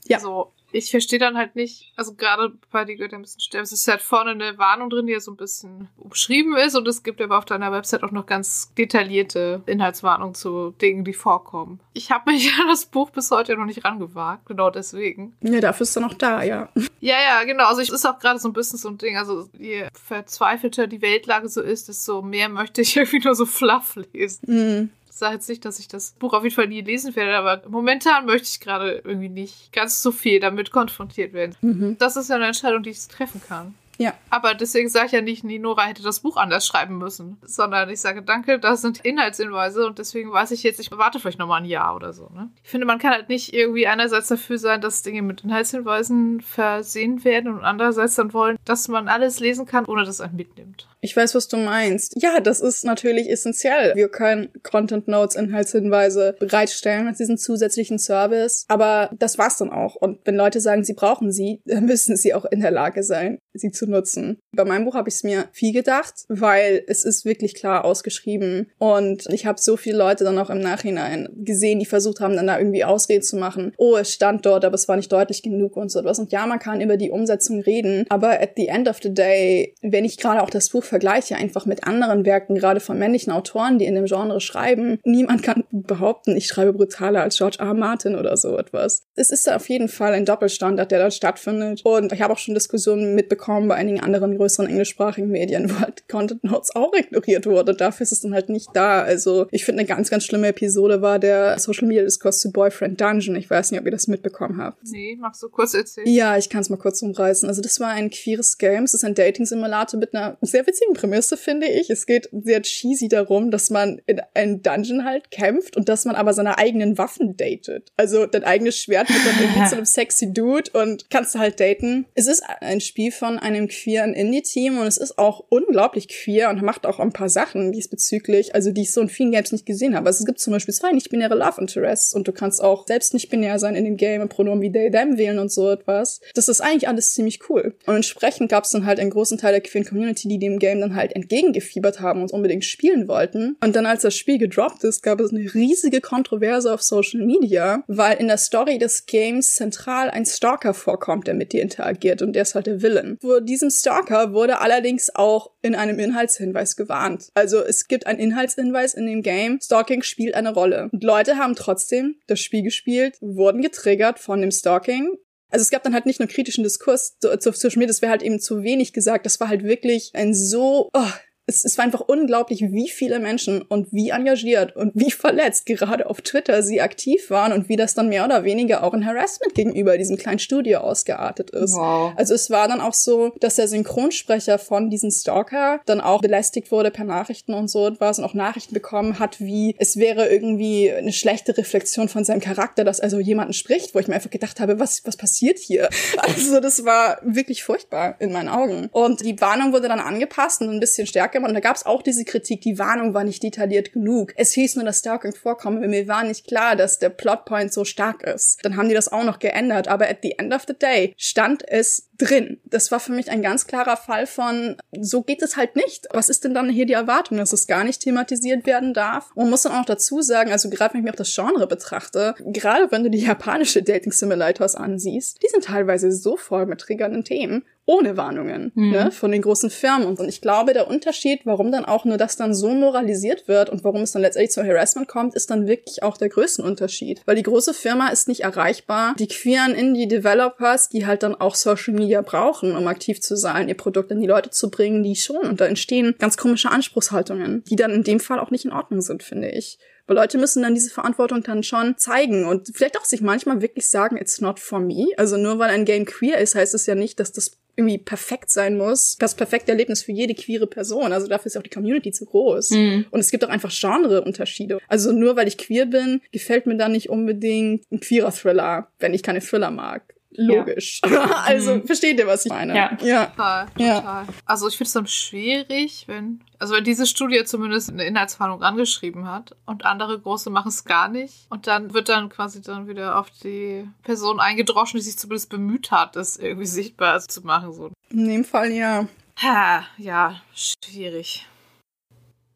Ja. 0.06 0.18
also 0.18 0.52
ich 0.74 0.91
verstehe 0.91 1.19
dann 1.19 1.38
halt 1.38 1.55
nicht, 1.55 1.93
also 1.95 2.15
gerade 2.15 2.53
bei 2.71 2.84
die 2.84 2.95
Götter 2.95 3.19
müssen 3.19 3.39
sterben, 3.39 3.63
es 3.63 3.71
ist 3.71 3.88
halt 3.88 4.01
vorne 4.01 4.32
eine 4.32 4.57
Warnung 4.57 4.89
drin, 4.89 5.05
die 5.05 5.13
ja 5.13 5.19
so 5.19 5.32
ein 5.32 5.38
bisschen 5.38 5.88
umschrieben 5.97 6.57
ist 6.57 6.76
und 6.76 6.88
es 6.88 7.03
gibt 7.03 7.21
aber 7.21 7.38
auf 7.38 7.45
deiner 7.45 7.71
Website 7.71 8.03
auch 8.03 8.11
noch 8.11 8.26
ganz 8.26 8.74
detaillierte 8.78 9.61
Inhaltswarnungen 9.67 10.34
zu 10.34 10.71
Dingen, 10.82 11.05
die 11.05 11.13
vorkommen. 11.13 11.80
Ich 11.93 12.11
habe 12.11 12.32
mich 12.32 12.51
an 12.61 12.67
das 12.67 12.86
Buch 12.86 13.11
bis 13.11 13.30
heute 13.32 13.55
noch 13.55 13.65
nicht 13.65 13.86
rangewagt, 13.86 14.47
genau 14.47 14.71
deswegen. 14.71 15.36
ja, 15.41 15.61
dafür 15.61 15.84
ist 15.84 15.95
er 15.95 16.01
noch 16.01 16.15
da, 16.15 16.43
ja. 16.43 16.69
Ja, 17.03 17.17
ja, 17.21 17.43
genau. 17.43 17.65
Also 17.65 17.82
es 17.82 17.89
ist 17.89 18.05
auch 18.05 18.17
gerade 18.17 18.39
so 18.39 18.47
ein 18.47 18.53
bisschen 18.53 18.80
so 18.80 18.88
ein 18.88 18.97
Ding. 18.97 19.17
Also 19.17 19.49
je 19.59 19.88
verzweifelter 19.93 20.88
die 20.88 21.01
Weltlage 21.01 21.49
so 21.49 21.61
ist, 21.61 21.89
desto 21.89 22.21
mehr 22.21 22.47
möchte 22.47 22.80
ich 22.80 22.95
irgendwie 22.95 23.19
nur 23.19 23.36
so 23.36 23.45
Fluff 23.45 23.97
lesen. 24.13 24.39
Mhm. 24.47 24.89
Ich 25.14 25.20
sage 25.20 25.36
jetzt 25.36 25.47
nicht, 25.47 25.64
dass 25.64 25.78
ich 25.78 25.88
das 25.88 26.14
Buch 26.14 26.34
auf 26.34 26.41
jeden 26.41 26.55
Fall 26.55 26.68
nie 26.68 26.82
lesen 26.82 27.16
werde, 27.16 27.38
aber 27.38 27.61
momentan 27.70 28.26
möchte 28.26 28.47
ich 28.47 28.59
gerade 28.59 29.03
irgendwie 29.03 29.30
nicht 29.30 29.72
ganz 29.72 30.01
so 30.01 30.11
viel 30.11 30.39
damit 30.39 30.72
konfrontiert 30.72 31.34
werden. 31.34 31.55
Mhm. 31.61 31.97
Das 31.99 32.16
ist 32.16 32.32
ja 32.32 32.36
eine 32.36 32.47
Entscheidung, 32.47 32.82
die 32.82 32.89
ich 32.89 33.07
treffen 33.07 33.39
kann. 33.47 33.76
Ja. 33.98 34.14
Aber 34.30 34.56
deswegen 34.56 34.89
sage 34.89 35.08
ich 35.08 35.12
ja 35.12 35.22
nicht, 35.22 35.44
nee, 35.44 35.60
Nora 35.60 35.84
hätte 35.84 36.04
das 36.04 36.22
Buch 36.22 36.38
anders 36.38 36.66
schreiben 36.66 36.98
müssen, 36.98 37.38
sondern 37.44 37.89
ich 37.89 38.02
sage, 38.02 38.24
danke, 38.24 38.60
das 38.60 38.82
sind 38.82 39.02
Inhaltshinweise 39.06 39.86
und 39.86 40.00
deswegen 40.00 40.32
weiß 40.32 40.52
ich 40.52 40.64
jetzt, 40.64 40.80
ich 40.80 40.91
warte 40.91 41.20
vielleicht 41.20 41.39
nochmal 41.39 41.62
ein 41.62 41.66
Jahr 41.66 41.96
oder 41.96 42.14
so. 42.14 42.30
Ne? 42.30 42.50
Ich 42.64 42.70
finde, 42.70 42.88
man 42.88 43.00
kann 43.00 43.12
halt 43.12 43.30
nicht 43.30 43.54
irgendwie 43.54 43.88
einerseits 43.88 44.28
dafür 44.28 44.58
sein, 44.58 44.82
dass 44.82 45.04
Dinge 45.04 45.22
mit 45.22 45.44
Inhaltshinweisen 45.44 46.41
versehen 46.41 47.24
werden 47.24 47.54
und 47.54 47.64
andererseits 47.64 48.16
dann 48.16 48.34
wollen, 48.34 48.58
dass 48.66 48.88
man 48.88 49.08
alles 49.08 49.39
lesen 49.39 49.66
kann, 49.66 49.86
ohne 49.86 50.02
dass 50.02 50.16
es 50.16 50.22
einen 50.22 50.36
mitnimmt. 50.36 50.88
Ich 51.02 51.16
weiß, 51.18 51.36
was 51.36 51.50
du 51.50 51.58
meinst. 51.58 52.16
Ja, 52.22 52.39
das 52.39 52.62
ist 52.62 52.86
natürlich 52.86 53.30
essentiell. 53.30 53.94
Wir 53.94 54.08
können 54.08 54.50
Content 54.64 55.10
Notes, 55.10 55.36
Inhaltshinweise 55.36 56.36
bereitstellen 56.39 57.08
als 57.08 57.18
diesen 57.18 57.38
zusätzlichen 57.38 58.00
Service. 58.00 58.66
Aber 58.70 59.10
das 59.12 59.38
war's 59.38 59.58
dann 59.58 59.70
auch. 59.70 59.96
Und 59.96 60.20
wenn 60.24 60.36
Leute 60.36 60.62
sagen, 60.62 60.86
sie 60.86 60.94
brauchen 60.94 61.34
sie, 61.34 61.62
dann 61.66 61.86
müssen 61.94 62.16
sie 62.16 62.34
auch 62.34 62.46
in 62.46 62.62
der 62.62 62.72
Lage 62.72 63.04
sein, 63.04 63.39
sie 63.54 63.72
zu 63.72 63.88
nutzen. 63.88 64.39
Bei 64.56 64.66
meinem 64.66 64.86
Buch 64.86 64.95
habe 64.95 65.10
ich 65.10 65.16
es 65.16 65.24
mir 65.24 65.45
viel 65.51 65.74
gedacht, 65.74 66.26
weil 66.28 66.84
es 66.88 67.06
ist 67.06 67.26
wirklich 67.26 67.54
klar 67.54 67.86
ausgeschrieben. 67.86 68.72
Und 68.78 69.28
ich 69.30 69.45
habe 69.45 69.62
so 69.62 69.78
viele 69.78 69.97
Leute 69.97 70.24
dann 70.24 70.38
auch 70.39 70.49
im 70.49 70.60
Nachhinein 70.60 71.30
gesehen, 71.36 71.80
die 71.80 71.86
versucht 71.86 72.20
haben, 72.20 72.36
dann 72.36 72.47
da 72.47 72.58
irgendwie 72.58 72.84
Ausreden 72.84 73.24
zu 73.24 73.38
machen. 73.38 73.74
Oh, 73.78 73.95
es 73.95 74.12
stand 74.12 74.45
dort, 74.45 74.66
aber 74.66 74.76
es 74.76 74.88
war 74.88 74.95
nicht 74.95 75.12
deutlich 75.12 75.43
genug 75.43 75.78
und 75.78 75.91
so 75.91 75.99
etwas. 75.99 76.20
Und 76.20 76.32
ja, 76.32 76.45
man 76.47 76.60
kann 76.60 76.82
über 76.82 76.97
die 76.97 77.12
Umsetzung 77.12 77.62
reden. 77.62 78.06
Aber 78.10 78.41
at 78.41 78.51
the 78.58 78.68
end 78.68 78.88
of 78.88 78.97
the 79.01 79.14
day, 79.14 79.76
wenn 79.82 80.06
ich 80.06 80.18
gerade 80.18 80.41
auch 80.41 80.49
das 80.49 80.70
Buch 80.70 80.84
vergleiche, 80.84 81.36
einfach 81.36 81.66
mit 81.66 81.86
anderen 81.86 82.26
Werken, 82.26 82.56
gerade 82.56 82.80
von 82.80 82.97
männlichen 82.97 83.32
Autoren, 83.32 83.78
die 83.78 83.86
in 83.86 83.95
dem 83.95 84.06
Genre 84.06 84.41
schreiben, 84.41 84.99
niemand 85.04 85.43
kann 85.43 85.64
behaupten, 85.72 86.36
ich 86.36 86.47
schreibe 86.47 86.74
brutaler 86.74 87.22
als 87.22 87.38
George 87.38 87.58
R. 87.60 87.74
Martin 87.74 88.16
oder 88.16 88.36
so 88.38 88.58
etwas. 88.58 89.04
Es 89.16 89.32
ist 89.32 89.51
auf 89.51 89.70
jeden 89.70 89.89
Fall 89.89 90.14
ein 90.14 90.26
Doppelstandard, 90.26 90.91
der 90.91 90.99
dort 90.99 91.14
stattfindet. 91.14 91.82
Und 91.84 92.12
ich 92.12 92.22
habe 92.22 92.34
auch 92.34 92.38
schon 92.38 92.54
Diskussionen 92.54 93.16
mitbekommen 93.16 93.43
bei 93.48 93.76
einigen 93.76 94.00
anderen 94.00 94.38
größeren 94.38 94.70
englischsprachigen 94.70 95.30
Medien, 95.30 95.70
wo 95.70 95.80
halt 95.80 96.08
Content 96.08 96.44
Notes 96.44 96.76
auch 96.76 96.94
ignoriert 96.94 97.46
wurde. 97.46 97.74
Dafür 97.74 98.04
ist 98.04 98.12
es 98.12 98.22
dann 98.22 98.34
halt 98.34 98.50
nicht 98.50 98.70
da. 98.74 99.02
Also 99.02 99.48
ich 99.52 99.66
finde, 99.66 99.82
eine 99.82 99.88
ganz, 99.88 100.10
ganz 100.10 100.26
schlimme 100.26 100.48
Episode 100.48 101.02
war 101.02 101.20
der 101.20 101.60
Social 101.60 101.88
Media 101.88 102.04
Diskurs 102.04 102.39
zu 102.39 102.52
Boyfriend 102.52 103.00
Dungeon. 103.00 103.36
Ich 103.36 103.50
weiß 103.50 103.72
nicht, 103.72 103.80
ob 103.80 103.86
ihr 103.86 103.91
das 103.91 104.08
mitbekommen 104.08 104.62
habt. 104.62 104.80
Nee, 104.91 105.18
magst 105.20 105.41
du 105.44 105.50
kurz 105.50 105.74
erzählen? 105.74 106.08
Ja, 106.08 106.38
ich 106.38 106.50
kann 106.50 106.62
es 106.62 106.70
mal 106.70 106.78
kurz 106.78 107.02
umreißen. 107.02 107.48
Also 107.48 107.62
das 107.62 107.80
war 107.80 107.89
ein 107.89 108.10
queeres 108.10 108.58
Game. 108.58 108.84
Es 108.84 108.94
ist 108.94 109.04
ein 109.04 109.16
Dating-Simulator 109.16 110.00
mit 110.00 110.16
einer 110.16 110.38
sehr 110.41 110.66
witzigen 110.66 110.94
Prämisse, 110.94 111.38
finde 111.38 111.68
ich. 111.68 111.89
Es 111.89 112.06
geht 112.06 112.30
sehr 112.32 112.62
cheesy 112.62 113.08
darum, 113.08 113.52
dass 113.52 113.70
man 113.70 114.02
in 114.06 114.22
einem 114.34 114.62
Dungeon 114.62 115.06
halt 115.06 115.32
kämpft 115.32 115.78
und 115.78 115.89
dass 115.89 116.06
man 116.06 116.16
aber 116.16 116.34
seine 116.34 116.58
eigenen 116.58 116.98
Waffen 116.98 117.38
datet. 117.38 117.91
Also 117.98 118.26
dein 118.26 118.44
eigenes 118.44 118.78
Schwert 118.78 119.10
wird 119.10 119.26
dann 119.26 119.44
irgendwie 119.44 119.70
zu 119.70 119.76
einem 119.76 119.86
sexy 119.86 120.34
Dude 120.34 120.72
und 120.74 121.10
kannst 121.10 121.36
du 121.36 121.39
halt 121.39 121.60
daten. 121.60 122.06
Es 122.16 122.28
ist 122.28 122.44
ein 122.62 122.82
Spiel 122.82 123.12
von 123.12 123.32
einem 123.39 123.67
queeren 123.67 124.13
Indie-Team 124.13 124.77
und 124.77 124.88
es 124.88 124.97
ist 124.97 125.17
auch 125.17 125.43
unglaublich 125.49 126.07
queer 126.07 126.49
und 126.49 126.61
macht 126.61 126.86
auch 126.86 126.99
ein 126.99 127.13
paar 127.13 127.29
Sachen 127.29 127.71
diesbezüglich, 127.71 128.55
also 128.55 128.71
die 128.71 128.81
ich 128.81 128.91
so 128.91 129.01
in 129.01 129.09
vielen 129.09 129.31
Games 129.31 129.51
nicht 129.51 129.65
gesehen 129.65 129.95
habe. 129.95 130.07
Also 130.07 130.19
es 130.19 130.25
gibt 130.25 130.39
zum 130.39 130.53
Beispiel 130.53 130.73
zwei 130.73 130.91
nicht-binäre 130.91 131.36
Love 131.36 131.61
Interests 131.61 132.13
und 132.13 132.27
du 132.27 132.31
kannst 132.31 132.61
auch 132.61 132.88
selbst 132.88 133.13
nicht 133.13 133.29
binär 133.29 133.59
sein 133.59 133.75
in 133.75 133.86
dem 133.86 133.97
Game 133.97 134.21
und 134.21 134.29
Pronomen 134.29 134.61
wie 134.61 134.71
they, 134.71 134.91
them 134.91 135.17
wählen 135.17 135.39
und 135.39 135.51
so 135.51 135.69
etwas. 135.69 136.21
Das 136.36 136.47
ist 136.47 136.61
eigentlich 136.61 136.88
alles 136.88 137.13
ziemlich 137.13 137.49
cool. 137.49 137.75
Und 137.86 137.95
entsprechend 137.95 138.49
gab 138.49 138.63
es 138.65 138.71
dann 138.71 138.86
halt 138.86 138.99
einen 138.99 139.09
großen 139.09 139.38
Teil 139.38 139.51
der 139.51 139.61
queeren 139.61 139.88
Community, 139.88 140.27
die 140.27 140.39
dem 140.39 140.59
Game 140.59 140.79
dann 140.79 140.95
halt 140.95 141.15
entgegengefiebert 141.15 141.99
haben 141.99 142.21
und 142.21 142.31
unbedingt 142.31 142.65
spielen 142.65 143.07
wollten. 143.07 143.57
Und 143.63 143.75
dann, 143.75 143.86
als 143.86 144.01
das 144.01 144.15
Spiel 144.15 144.38
gedroppt 144.38 144.84
ist, 144.84 145.01
gab 145.01 145.19
es 145.19 145.31
eine 145.31 145.53
riesige 145.53 146.01
Kontroverse 146.01 146.73
auf 146.73 146.81
Social 146.81 147.21
Media, 147.25 147.84
weil 147.88 148.17
in 148.17 148.27
der 148.27 148.38
Story 148.38 148.77
des 148.77 149.05
Games 149.05 149.55
zentral 149.55 150.09
ein 150.09 150.25
Stalker 150.25 150.73
vorkommt, 150.73 151.27
der 151.27 151.34
mit 151.34 151.53
dir 151.53 151.61
interagiert 151.61 152.21
und 152.21 152.34
der 152.34 152.43
ist 152.43 152.55
halt 152.55 152.67
der 152.67 152.81
Villain. 152.81 153.17
Diesem 153.41 153.69
Stalker 153.69 154.34
wurde 154.34 154.59
allerdings 154.59 155.13
auch 155.15 155.51
in 155.61 155.76
einem 155.76 155.99
Inhaltshinweis 155.99 156.76
gewarnt. 156.76 157.30
Also 157.34 157.59
es 157.61 157.88
gibt 157.88 158.07
einen 158.07 158.19
Inhaltshinweis 158.19 158.93
in 158.93 159.05
dem 159.05 159.21
Game, 159.21 159.59
Stalking 159.61 160.03
spielt 160.03 160.36
eine 160.36 160.53
Rolle. 160.53 160.89
Und 160.91 161.03
Leute 161.03 161.38
haben 161.38 161.55
trotzdem 161.55 162.15
das 162.28 162.39
Spiel 162.39 162.63
gespielt, 162.63 163.17
wurden 163.21 163.61
getriggert 163.61 164.19
von 164.19 164.41
dem 164.41 164.51
Stalking 164.51 165.09
also 165.53 165.61
es 165.61 165.69
gab 165.69 165.84
dann 165.84 165.93
halt 165.93 166.07
nicht 166.07 166.19
nur 166.19 166.28
kritischen 166.28 166.63
Diskurs 166.63 167.19
zu, 167.19 167.38
zu 167.38 167.51
Social 167.51 167.78
Media, 167.78 167.89
das 167.89 168.01
wäre 168.01 168.09
halt 168.09 168.24
eben 168.24 168.39
zu 168.39 168.63
wenig 168.63 168.91
gesagt. 168.91 169.28
Das 169.28 169.39
war 169.39 169.49
halt 169.49 169.63
wirklich 169.63 170.09
ein 170.15 170.34
so, 170.34 170.89
oh, 170.93 171.11
es, 171.46 171.66
es 171.66 171.78
war 171.78 171.86
einfach 171.86 172.02
unglaublich, 172.02 172.62
wie 172.72 172.89
viele 172.89 173.20
Menschen 173.20 173.62
und 173.62 173.91
wie 173.91 174.10
engagiert 174.10 174.76
und 174.76 174.91
wie 174.96 175.12
verletzt 175.12 175.66
gerade 175.66 176.10
auf 176.10 176.22
Twitter 176.22 176.64
sie 176.64 176.82
aktiv 176.82 177.30
waren 177.30 177.52
und 177.52 177.68
wie 177.70 177.76
das 177.76 177.94
dann 177.94 178.10
mehr 178.10 178.24
oder 178.24 178.44
weniger 178.44 178.84
auch 178.84 178.94
ein 178.94 179.06
Harassment 179.06 179.54
gegenüber 179.54 179.98
diesem 179.98 180.18
kleinen 180.18 180.39
Studio 180.39 180.80
ausgeartet 180.80 181.50
ist. 181.50 181.76
Wow. 181.76 182.14
Also 182.16 182.34
es 182.34 182.50
war 182.50 182.68
dann 182.68 182.82
auch 182.82 182.94
so, 182.94 183.34
dass 183.39 183.56
der 183.56 183.68
Synchronsprecher 183.68 184.58
von 184.58 184.89
diesem 184.89 185.12
Stalker 185.12 185.82
dann 185.86 186.00
auch 186.00 186.22
belästigt 186.22 186.72
wurde 186.72 186.91
per 186.91 187.06
Nachrichten 187.06 187.54
und 187.54 187.70
so 187.70 187.88
etwas 187.88 188.20
und 188.20 188.26
auch 188.26 188.34
Nachrichten 188.34 188.74
bekommen 188.74 189.20
hat, 189.20 189.41
wie 189.41 189.76
es 189.80 189.98
wäre 189.98 190.30
irgendwie 190.30 190.91
eine 190.91 191.12
schlechte 191.12 191.58
Reflexion 191.58 192.08
von 192.08 192.24
seinem 192.24 192.39
Charakter, 192.41 192.84
dass 192.84 193.00
also 193.00 193.20
jemanden 193.20 193.54
spricht, 193.54 193.94
wo 193.94 194.00
ich 194.00 194.08
mir 194.08 194.16
einfach 194.16 194.30
gedacht 194.30 194.60
habe, 194.60 194.80
was, 194.80 195.06
was 195.06 195.18
passiert 195.18 195.60
hier? 195.60 195.89
Also 196.24 196.60
das 196.60 196.86
war 196.86 197.20
wirklich 197.22 197.64
furchtbar 197.64 198.16
in 198.20 198.32
meinen 198.32 198.50
Augen. 198.50 198.89
Und 198.91 199.22
die 199.26 199.39
Warnung 199.41 199.74
wurde 199.74 199.88
dann 199.88 200.00
angepasst 200.00 200.62
und 200.62 200.70
ein 200.70 200.80
bisschen 200.80 201.06
stärker 201.06 201.32
gemacht. 201.34 201.49
Und 201.49 201.55
da 201.55 201.59
gab 201.59 201.75
es 201.75 201.86
auch 201.86 202.01
diese 202.01 202.25
Kritik, 202.25 202.61
die 202.61 202.79
Warnung 202.79 203.13
war 203.13 203.23
nicht 203.23 203.43
detailliert 203.43 203.91
genug. 203.93 204.34
Es 204.38 204.53
hieß 204.53 204.77
nur, 204.77 204.86
dass 204.86 204.99
Stalking 204.99 205.34
vorkommt. 205.34 205.81
Mir 205.81 206.07
war 206.07 206.23
nicht 206.23 206.47
klar, 206.47 206.75
dass 206.75 206.99
der 206.99 207.09
Plotpoint 207.09 207.73
so 207.73 207.84
stark 207.84 208.23
ist. 208.23 208.59
Dann 208.63 208.77
haben 208.77 208.88
die 208.88 208.95
das 208.95 209.11
auch 209.11 209.23
noch 209.23 209.39
geändert. 209.39 209.88
Aber 209.88 210.09
at 210.09 210.19
the 210.23 210.38
end 210.38 210.53
of 210.53 210.63
the 210.67 210.73
day 210.73 211.13
stand 211.17 211.67
es 211.67 212.09
drin. 212.17 212.59
Das 212.65 212.91
war 212.91 212.99
für 212.99 213.11
mich 213.11 213.29
ein 213.29 213.41
ganz 213.41 213.67
klarer 213.67 213.97
Fall 213.97 214.27
von, 214.27 214.77
so 214.99 215.23
geht 215.23 215.41
es 215.41 215.57
halt 215.57 215.75
nicht. 215.75 216.07
Was 216.11 216.29
ist 216.29 216.43
denn 216.43 216.53
dann 216.53 216.69
hier 216.69 216.86
die 216.86 216.93
Erwartung, 216.93 217.38
dass 217.38 217.53
es 217.53 217.67
gar 217.67 217.84
nicht 217.84 218.01
thematisiert 218.01 218.65
werden 218.65 218.93
darf? 218.93 219.31
Und 219.36 219.49
muss 219.49 219.63
dann 219.63 219.73
auch 219.73 219.86
dazu 219.86 220.21
sagen, 220.21 220.51
also 220.51 220.69
gerade 220.69 220.93
wenn 220.93 221.01
ich 221.01 221.05
mir 221.05 221.11
auch 221.11 221.15
das 221.15 221.34
Genre 221.34 221.67
betrachte, 221.67 222.36
gerade 222.39 222.91
wenn 222.91 223.03
du 223.03 223.09
die 223.09 223.19
japanische 223.25 223.84
Dating 223.84 224.11
Simulators 224.11 224.75
ansiehst, 224.75 225.41
die 225.43 225.49
sind 225.49 225.65
teilweise 225.65 226.11
so 226.11 226.38
voll 226.38 226.65
mit 226.65 226.79
triggernden 226.79 227.23
Themen 227.23 227.65
ohne 227.86 228.15
Warnungen 228.15 228.71
mhm. 228.75 228.91
ne, 228.91 229.11
von 229.11 229.31
den 229.31 229.41
großen 229.41 229.69
Firmen. 229.69 230.07
Und 230.07 230.27
ich 230.27 230.41
glaube, 230.41 230.73
der 230.73 230.88
Unterschied, 230.88 231.41
warum 231.45 231.71
dann 231.71 231.86
auch 231.86 232.05
nur 232.05 232.17
das 232.17 232.38
dann 232.38 232.53
so 232.53 232.69
moralisiert 232.69 233.47
wird 233.47 233.69
und 233.69 233.84
warum 233.84 234.01
es 234.01 234.13
dann 234.13 234.21
letztendlich 234.21 234.51
zu 234.51 234.63
Harassment 234.63 235.07
kommt, 235.07 235.36
ist 235.36 235.49
dann 235.49 235.67
wirklich 235.67 236.01
auch 236.01 236.17
der 236.17 236.29
größte 236.29 236.63
Unterschied. 236.63 237.21
Weil 237.25 237.36
die 237.36 237.43
große 237.43 237.73
Firma 237.73 238.07
ist 238.09 238.27
nicht 238.27 238.41
erreichbar. 238.41 239.15
Die 239.19 239.27
queeren 239.27 239.73
Indie-Developers, 239.73 240.89
die 240.89 241.05
halt 241.05 241.23
dann 241.23 241.36
auch 241.36 241.55
Social 241.55 241.93
Media 241.93 242.21
brauchen, 242.21 242.75
um 242.75 242.88
aktiv 242.88 243.21
zu 243.21 243.36
sein, 243.36 243.67
ihr 243.67 243.77
Produkt 243.77 244.11
an 244.11 244.21
die 244.21 244.27
Leute 244.27 244.49
zu 244.49 244.69
bringen, 244.69 245.03
die 245.03 245.15
schon. 245.15 245.45
Und 245.45 245.59
da 245.59 245.65
entstehen 245.65 246.15
ganz 246.19 246.38
komische 246.38 246.69
Anspruchshaltungen, 246.69 247.63
die 247.69 247.75
dann 247.75 247.91
in 247.91 248.03
dem 248.03 248.19
Fall 248.19 248.39
auch 248.39 248.51
nicht 248.51 248.65
in 248.65 248.71
Ordnung 248.71 249.01
sind, 249.01 249.23
finde 249.23 249.49
ich. 249.49 249.77
Weil 250.05 250.17
Leute 250.17 250.38
müssen 250.38 250.63
dann 250.63 250.75
diese 250.75 250.89
Verantwortung 250.89 251.43
dann 251.43 251.63
schon 251.63 251.97
zeigen 251.97 252.45
und 252.45 252.69
vielleicht 252.73 252.99
auch 252.99 253.05
sich 253.05 253.21
manchmal 253.21 253.61
wirklich 253.61 253.88
sagen, 253.89 254.17
it's 254.17 254.41
not 254.41 254.59
for 254.59 254.79
me. 254.79 255.07
Also 255.15 255.38
nur 255.38 255.59
weil 255.59 255.69
ein 255.69 255.86
Game 255.86 256.05
queer 256.05 256.39
ist, 256.39 256.55
heißt 256.55 256.73
es 256.73 256.86
ja 256.86 256.95
nicht, 256.95 257.21
dass 257.21 257.31
das 257.31 257.57
irgendwie 257.76 257.97
perfekt 257.97 258.49
sein 258.49 258.78
muss. 258.78 259.17
Das 259.17 259.36
perfekte 259.36 259.71
Erlebnis 259.71 260.03
für 260.03 260.11
jede 260.11 260.36
queere 260.36 260.67
Person. 260.67 261.11
Also 261.11 261.28
dafür 261.28 261.47
ist 261.47 261.57
auch 261.57 261.63
die 261.63 261.69
Community 261.69 262.11
zu 262.11 262.26
groß. 262.26 262.71
Mhm. 262.71 263.05
Und 263.09 263.19
es 263.19 263.32
gibt 263.32 263.43
auch 263.43 263.49
einfach 263.49 263.71
Genreunterschiede. 263.71 264.80
Also 264.88 265.11
nur 265.11 265.36
weil 265.36 265.47
ich 265.47 265.57
queer 265.57 265.86
bin, 265.86 266.21
gefällt 266.32 266.65
mir 266.65 266.78
dann 266.78 266.91
nicht 266.91 267.09
unbedingt 267.09 267.91
ein 267.91 267.99
queerer 267.99 268.32
Thriller, 268.32 268.88
wenn 268.99 269.13
ich 269.13 269.24
keine 269.24 269.41
Thriller 269.41 269.71
mag 269.71 270.12
logisch. 270.36 271.01
Ja. 271.09 271.23
also 271.45 271.75
mhm. 271.75 271.86
versteht 271.86 272.19
ihr, 272.19 272.27
was 272.27 272.45
ich 272.45 272.51
meine? 272.51 272.75
Ja. 272.75 272.97
ja. 273.01 273.25
Total, 273.27 273.67
total. 273.77 274.25
Also 274.45 274.67
ich 274.67 274.77
finde 274.77 274.88
es 274.88 274.93
dann 274.93 275.07
schwierig, 275.07 276.05
wenn, 276.07 276.41
also 276.59 276.75
wenn 276.75 276.84
diese 276.84 277.05
Studie 277.05 277.43
zumindest 277.45 277.89
eine 277.89 278.05
Inhaltsverhandlung 278.05 278.63
angeschrieben 278.63 279.27
hat 279.27 279.55
und 279.65 279.86
andere 279.86 280.19
große 280.19 280.49
machen 280.49 280.69
es 280.69 280.86
gar 280.86 281.07
nicht 281.07 281.45
und 281.49 281.67
dann 281.67 281.93
wird 281.93 282.09
dann 282.09 282.29
quasi 282.29 282.61
dann 282.61 282.88
wieder 282.88 283.19
auf 283.19 283.29
die 283.43 283.88
Person 284.03 284.39
eingedroschen, 284.39 284.99
die 284.99 285.03
sich 285.05 285.17
zumindest 285.17 285.49
bemüht 285.49 285.91
hat, 285.91 286.15
das 286.15 286.38
irgendwie 286.38 286.65
sichtbar 286.65 287.19
zu 287.21 287.41
machen. 287.41 287.73
So. 287.73 287.91
In 288.09 288.27
dem 288.27 288.43
Fall 288.43 288.71
ja. 288.71 289.07
Ha, 289.41 289.84
ja, 289.97 290.41
schwierig. 290.53 291.47